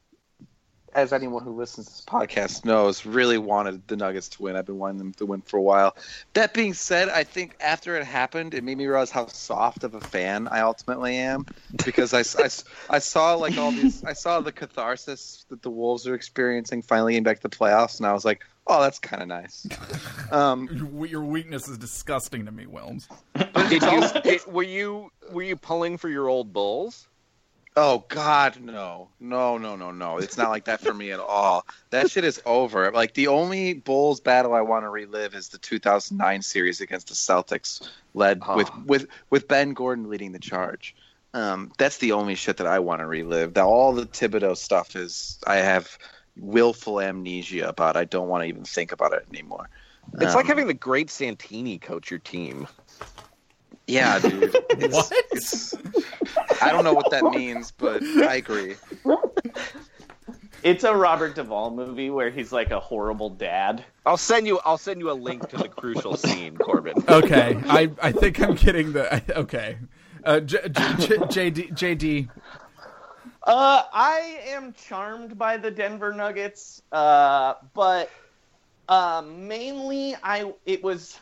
as 0.95 1.13
anyone 1.13 1.43
who 1.45 1.53
listens 1.53 1.87
to 1.87 1.93
this 1.93 2.05
podcast 2.05 2.65
knows, 2.65 3.07
really 3.07 3.39
wanted 3.39 3.87
the 3.89 3.97
Nuggets 3.97 4.29
to 4.31 4.43
win. 4.43 4.57
I've 4.57 4.67
been 4.67 4.79
wanting 4.79 4.99
them 4.99 5.13
to 5.15 5.27
win 5.27 5.41
for 5.43 5.57
a 5.57 5.63
while. 5.63 5.97
That 6.35 6.53
being 6.55 6.75
said, 6.75 7.09
I 7.09 7.25
think 7.25 7.57
after 7.61 7.97
it 7.97 8.05
happened, 8.05 8.55
it 8.55 8.65
made 8.65 8.77
me 8.79 8.87
realize 8.87 9.11
how 9.11 9.27
soft 9.27 9.85
of 9.85 9.95
a 9.95 10.01
fan 10.01 10.49
I 10.49 10.61
ultimately 10.61 11.17
am 11.17 11.47
because 11.85 12.13
I, 12.15 12.21
I, 12.43 12.49
I 12.97 12.99
saw 12.99 13.35
like 13.35 13.57
all 13.59 13.71
these, 13.71 14.03
I 14.05 14.13
saw 14.15 14.41
the 14.41 14.53
catharsis 14.53 15.47
that 15.49 15.63
the 15.63 15.71
Wolves 15.71 16.07
are 16.07 16.15
experiencing 16.15 16.83
finally 16.83 17.13
getting 17.13 17.25
back 17.25 17.41
to 17.41 17.49
the 17.49 17.57
playoffs, 17.57 17.99
and 17.99 18.07
I 18.07 18.13
was 18.13 18.25
like, 18.25 18.45
oh, 18.67 18.81
that's 18.81 18.99
kind 18.99 19.23
of 19.23 19.29
nice. 19.29 19.67
Um, 20.33 20.69
Your, 20.71 21.07
your 21.07 21.25
weakness 21.25 21.67
is 21.67 21.77
disgusting 21.77 22.45
to 22.47 22.53
me, 22.53 22.65
Wilms. 22.65 23.09
Did 23.69 23.83
you? 23.83 24.21
did- 24.23 24.47
were 24.47 24.63
you? 24.63 25.11
Were 25.33 25.43
you 25.43 25.57
pulling 25.57 25.97
for 25.99 26.09
your 26.09 26.29
old 26.29 26.53
Bulls? 26.53 27.09
Oh 27.83 28.05
God, 28.09 28.61
no, 28.61 29.09
no, 29.21 29.57
no, 29.57 29.75
no, 29.75 29.91
no! 29.91 30.19
It's 30.19 30.37
not 30.37 30.51
like 30.51 30.67
that 30.67 30.83
for 30.83 30.93
me 30.93 31.13
at 31.13 31.19
all. 31.19 31.65
That 31.89 32.11
shit 32.11 32.25
is 32.25 32.39
over. 32.45 32.93
Like 32.93 33.15
the 33.15 33.29
only 33.29 33.73
Bulls 33.73 34.21
battle 34.21 34.53
I 34.53 34.61
want 34.61 34.85
to 34.85 34.91
relive 34.91 35.35
is 35.35 35.49
the 35.49 35.57
2009 35.57 36.43
series 36.43 36.83
against 36.83 37.09
the 37.09 37.15
Celtics, 37.15 37.89
led 38.13 38.43
Oh. 38.47 38.57
with 38.57 38.71
with 38.85 39.07
with 39.31 39.49
Ben 39.49 39.73
Gordon 39.73 40.11
leading 40.11 40.33
the 40.33 40.39
charge. 40.39 40.95
Um, 41.33 41.73
that's 41.79 41.97
the 41.97 42.13
only 42.13 42.35
shit 42.35 42.59
that 42.59 42.67
I 42.67 42.81
want 42.81 43.01
to 43.01 43.07
relive. 43.07 43.57
Now 43.57 43.71
all 43.71 43.95
the 43.95 44.05
Thibodeau 44.05 44.59
stuff 44.59 44.95
is 44.95 45.39
I 45.47 45.57
have 45.57 45.97
willful 46.37 47.01
amnesia 47.01 47.67
about. 47.67 47.97
I 47.97 48.05
don't 48.05 48.29
want 48.29 48.43
to 48.43 48.49
even 48.49 48.65
think 48.65 48.93
about 48.93 49.15
it 49.15 49.25
anymore. 49.33 49.71
It's 50.21 50.35
like 50.35 50.45
Um, 50.45 50.49
having 50.49 50.67
the 50.67 50.75
great 50.75 51.09
Santini 51.09 51.79
coach 51.79 52.11
your 52.11 52.21
team. 52.21 52.69
Yeah, 53.91 54.19
dude. 54.19 54.57
It's, 54.71 54.95
What? 54.95 55.13
It's, 55.33 55.75
I 56.63 56.71
don't 56.73 56.85
know 56.85 56.95
what 56.95 57.11
that 57.11 57.25
means, 57.25 57.71
but 57.71 58.03
I 58.03 58.37
agree. 58.37 58.77
It's 60.63 60.85
a 60.85 60.95
Robert 60.95 61.35
Duvall 61.35 61.71
movie 61.71 62.11
where 62.11 62.31
he's 62.31 62.53
like 62.53 62.71
a 62.71 62.81
horrible 62.81 63.31
dad. 63.31 63.85
I'll 64.05 64.17
send 64.17 64.47
you. 64.47 64.61
I'll 64.65 64.79
send 64.79 65.01
you 65.01 65.11
a 65.11 65.13
link 65.13 65.49
to 65.51 65.57
the 65.57 65.69
crucial 65.69 66.17
scene, 66.17 66.57
Corbin. 66.57 66.95
Okay, 67.09 67.61
I 67.67 67.91
I 68.03 68.13
think 68.13 68.41
I'm 68.41 68.55
getting 68.55 68.93
the 68.93 69.39
okay. 69.39 69.79
Uh, 70.25 70.41
J, 70.41 70.59
J, 70.69 70.71
J, 70.71 71.51
JD 71.51 71.73
JD. 71.73 72.29
Uh, 73.43 73.83
I 73.93 74.41
am 74.49 74.75
charmed 74.75 75.39
by 75.39 75.57
the 75.57 75.71
Denver 75.71 76.13
Nuggets, 76.13 76.83
uh, 76.93 77.55
but 77.73 78.11
uh, 78.89 79.23
mainly 79.27 80.15
I 80.23 80.53
it 80.67 80.83
was 80.83 81.19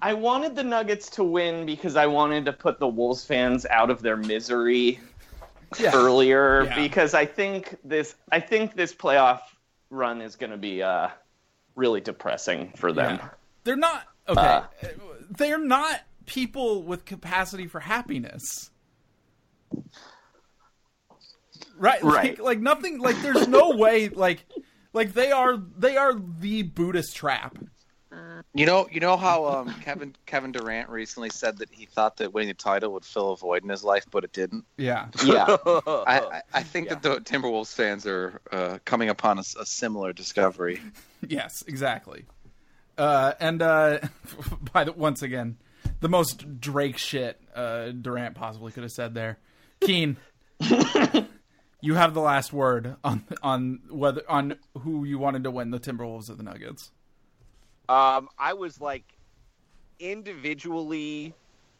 I 0.00 0.14
wanted 0.14 0.54
the 0.54 0.62
Nuggets 0.64 1.08
to 1.10 1.24
win 1.24 1.66
because 1.66 1.96
I 1.96 2.06
wanted 2.06 2.44
to 2.44 2.52
put 2.52 2.78
the 2.78 2.86
Wolves 2.88 3.24
fans 3.24 3.66
out 3.66 3.90
of 3.90 4.00
their 4.02 4.16
misery 4.16 5.00
Yeah. 5.78 5.90
earlier 5.94 6.64
Yeah. 6.64 6.82
because 6.82 7.14
I 7.14 7.26
think 7.26 7.76
this 7.84 8.14
I 8.30 8.40
think 8.40 8.74
this 8.74 8.94
playoff 8.94 9.40
run 9.90 10.20
is 10.20 10.36
going 10.36 10.50
to 10.52 10.56
be 10.56 10.82
uh, 10.82 11.08
really 11.74 12.00
depressing 12.00 12.72
for 12.76 12.92
them. 12.92 13.16
Yeah. 13.16 13.28
They're 13.64 13.76
not 13.76 14.04
okay. 14.28 14.40
Uh, 14.40 14.62
they're 15.30 15.58
not 15.58 16.00
people 16.26 16.82
with 16.82 17.04
capacity 17.04 17.66
for 17.66 17.80
happiness. 17.80 18.70
Right, 21.76 22.02
like, 22.02 22.14
Right. 22.14 22.40
like 22.40 22.60
nothing. 22.60 22.98
Like 22.98 23.20
there's 23.22 23.46
no 23.48 23.70
way. 23.76 24.08
Like, 24.08 24.44
like 24.92 25.12
they 25.14 25.30
are. 25.32 25.56
They 25.56 25.96
are 25.96 26.14
the 26.14 26.62
Buddhist 26.62 27.14
trap. 27.16 27.56
You 28.54 28.64
know, 28.64 28.88
you 28.90 29.00
know 29.00 29.16
how 29.16 29.46
um, 29.46 29.74
Kevin 29.82 30.14
Kevin 30.24 30.52
Durant 30.52 30.88
recently 30.88 31.28
said 31.30 31.58
that 31.58 31.68
he 31.70 31.84
thought 31.84 32.16
that 32.16 32.32
winning 32.32 32.48
the 32.48 32.54
title 32.54 32.92
would 32.94 33.04
fill 33.04 33.32
a 33.32 33.36
void 33.36 33.62
in 33.62 33.68
his 33.68 33.84
life, 33.84 34.06
but 34.10 34.24
it 34.24 34.32
didn't. 34.32 34.64
Yeah, 34.76 35.08
Yeah, 35.22 35.44
I, 35.66 36.20
I, 36.20 36.42
I 36.54 36.62
think 36.62 36.88
that 36.88 37.02
the 37.02 37.20
Timberwolves 37.20 37.74
fans 37.74 38.06
are 38.06 38.40
uh, 38.50 38.78
coming 38.84 39.10
upon 39.10 39.38
a 39.38 39.44
similar 39.44 40.12
discovery. 40.12 40.80
Yes, 41.26 41.64
exactly. 41.66 42.26
Uh, 42.96 43.32
and 43.40 43.60
uh, 43.60 43.98
by 44.72 44.84
the 44.84 44.92
once 44.92 45.20
again, 45.20 45.56
the 46.00 46.08
most 46.08 46.60
Drake 46.60 46.96
shit 46.96 47.40
uh, 47.56 47.88
Durant 47.88 48.36
possibly 48.36 48.70
could 48.70 48.84
have 48.84 48.92
said 48.92 49.14
there. 49.14 49.38
Keane, 49.80 50.16
you 51.80 51.94
have 51.94 52.14
the 52.14 52.20
last 52.20 52.52
word 52.52 52.94
on 53.02 53.24
on 53.42 53.80
whether 53.90 54.22
on 54.28 54.56
who 54.78 55.04
you 55.04 55.18
wanted 55.18 55.42
to 55.42 55.50
win 55.50 55.72
the 55.72 55.80
Timberwolves 55.80 56.30
or 56.30 56.34
the 56.34 56.44
Nuggets. 56.44 56.92
Um, 57.88 58.28
I 58.38 58.54
was 58.54 58.80
like 58.80 59.04
individually 59.98 61.34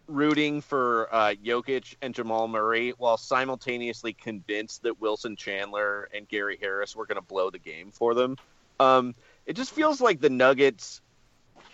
rooting 0.09 0.63
for 0.63 1.09
uh, 1.15 1.35
Jokic 1.45 1.97
and 2.01 2.15
Jamal 2.15 2.49
Murray 2.49 2.95
while 2.97 3.17
simultaneously 3.17 4.15
convinced 4.15 4.83
that 4.83 5.01
Wilson 5.01 5.37
Chandler 5.37 6.09
and 6.15 6.27
Gary 6.27 6.59
Harris 6.61 6.97
were 6.97 7.07
going 7.07 7.17
to 7.17 7.27
blow 7.27 7.51
the 7.51 7.59
game 7.59 7.91
for 7.93 8.15
them. 8.15 8.37
Um, 8.81 9.15
it 9.47 9.55
just 9.55 9.73
feels 9.73 10.01
like 10.01 10.21
the 10.21 10.31
Nuggets. 10.31 11.01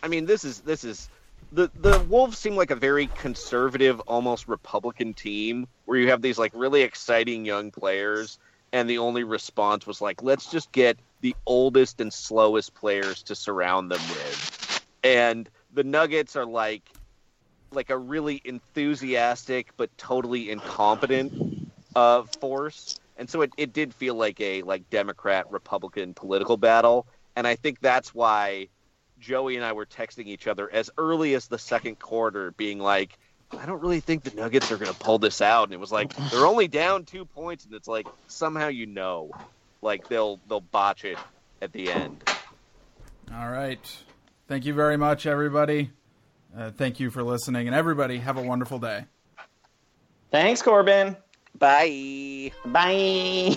I 0.03 0.09
mean, 0.09 0.27
this 0.27 0.45
is 0.45 0.61
this 0.61 0.85
is 0.85 1.09
the 1.53 1.71
the 1.81 2.01
Wolves 2.09 2.37
seem 2.39 2.57
like 2.57 2.71
a 2.71 2.77
very 2.77 3.07
conservative, 3.07 4.01
almost 4.01 4.49
Republican 4.49 5.15
team 5.15 5.69
where 5.85 5.99
you 5.99 6.11
have 6.11 6.23
these 6.23 6.39
like 6.39 6.53
really 6.55 6.83
exciting 6.83 7.45
young 7.45 7.71
players, 7.71 8.39
and 8.75 8.91
the 8.91 8.99
only 8.99 9.23
response 9.23 9.87
was 9.87 10.01
like, 10.01 10.21
let's 10.21 10.51
just 10.51 10.73
get 10.73 10.99
the 11.21 11.37
oldest 11.47 12.01
and 12.01 12.13
slowest 12.13 12.75
players 12.75 13.23
to 13.23 13.37
surround 13.37 13.89
them 13.89 14.01
with. 14.09 14.85
And 15.05 15.49
the 15.73 15.85
Nuggets 15.85 16.35
are 16.35 16.45
like 16.45 16.83
like 17.71 17.91
a 17.91 17.97
really 17.97 18.43
enthusiastic 18.45 19.69
but 19.77 19.97
totally 19.97 20.51
incompetent 20.51 21.71
uh, 21.95 22.23
force. 22.41 22.99
And 23.17 23.31
so 23.31 23.43
it, 23.43 23.53
it 23.57 23.73
did 23.73 23.95
feel 23.95 24.17
like 24.17 24.41
a 24.41 24.63
like 24.63 24.91
Democrat 24.91 25.47
Republican 25.53 26.13
political 26.13 26.57
battle. 26.57 27.07
And 27.37 27.47
I 27.47 27.55
think 27.55 27.79
that's 27.81 28.13
why 28.13 28.69
Joey 29.21 29.55
and 29.55 29.65
I 29.65 29.73
were 29.73 29.87
texting 29.87 30.27
each 30.27 30.49
other 30.49 30.69
as 30.73 30.91
early 30.99 31.35
as 31.35 31.47
the 31.47 31.59
second 31.59 32.01
quarter, 32.01 32.51
being 32.51 32.81
like, 32.81 33.19
I 33.59 33.67
don't 33.67 33.81
really 33.81 34.01
think 34.01 34.23
the 34.23 34.35
Nuggets 34.35 34.71
are 34.71 34.77
going 34.77 34.93
to 34.93 34.99
pull 34.99 35.19
this 35.19 35.41
out. 35.41 35.65
And 35.65 35.73
it 35.73 35.81
was 35.81 35.93
like 35.93 36.15
they're 36.31 36.47
only 36.47 36.69
down 36.69 37.05
two 37.05 37.25
points, 37.25 37.65
and 37.65 37.75
it's 37.75 37.89
like 37.89 38.07
somehow 38.29 38.69
you 38.69 38.87
know, 38.87 39.31
like 39.83 40.09
they'll 40.09 40.39
they'll 40.49 40.61
botch 40.61 41.05
it 41.05 41.19
at 41.63 41.73
the 41.73 41.91
end. 41.91 42.23
All 43.33 43.51
right. 43.51 43.81
Thank 44.49 44.67
you 44.67 44.75
very 44.75 44.97
much, 44.97 45.27
everybody. 45.27 45.91
Uh, 46.57 46.71
thank 46.71 47.01
you 47.01 47.11
for 47.11 47.23
listening, 47.23 47.67
and 47.67 47.75
everybody 47.75 48.19
have 48.19 48.37
a 48.37 48.43
wonderful 48.43 48.79
day. 48.79 49.07
Thanks, 50.31 50.63
Corbin. 50.63 51.17
Bye. 51.59 52.53
Bye. 52.67 53.57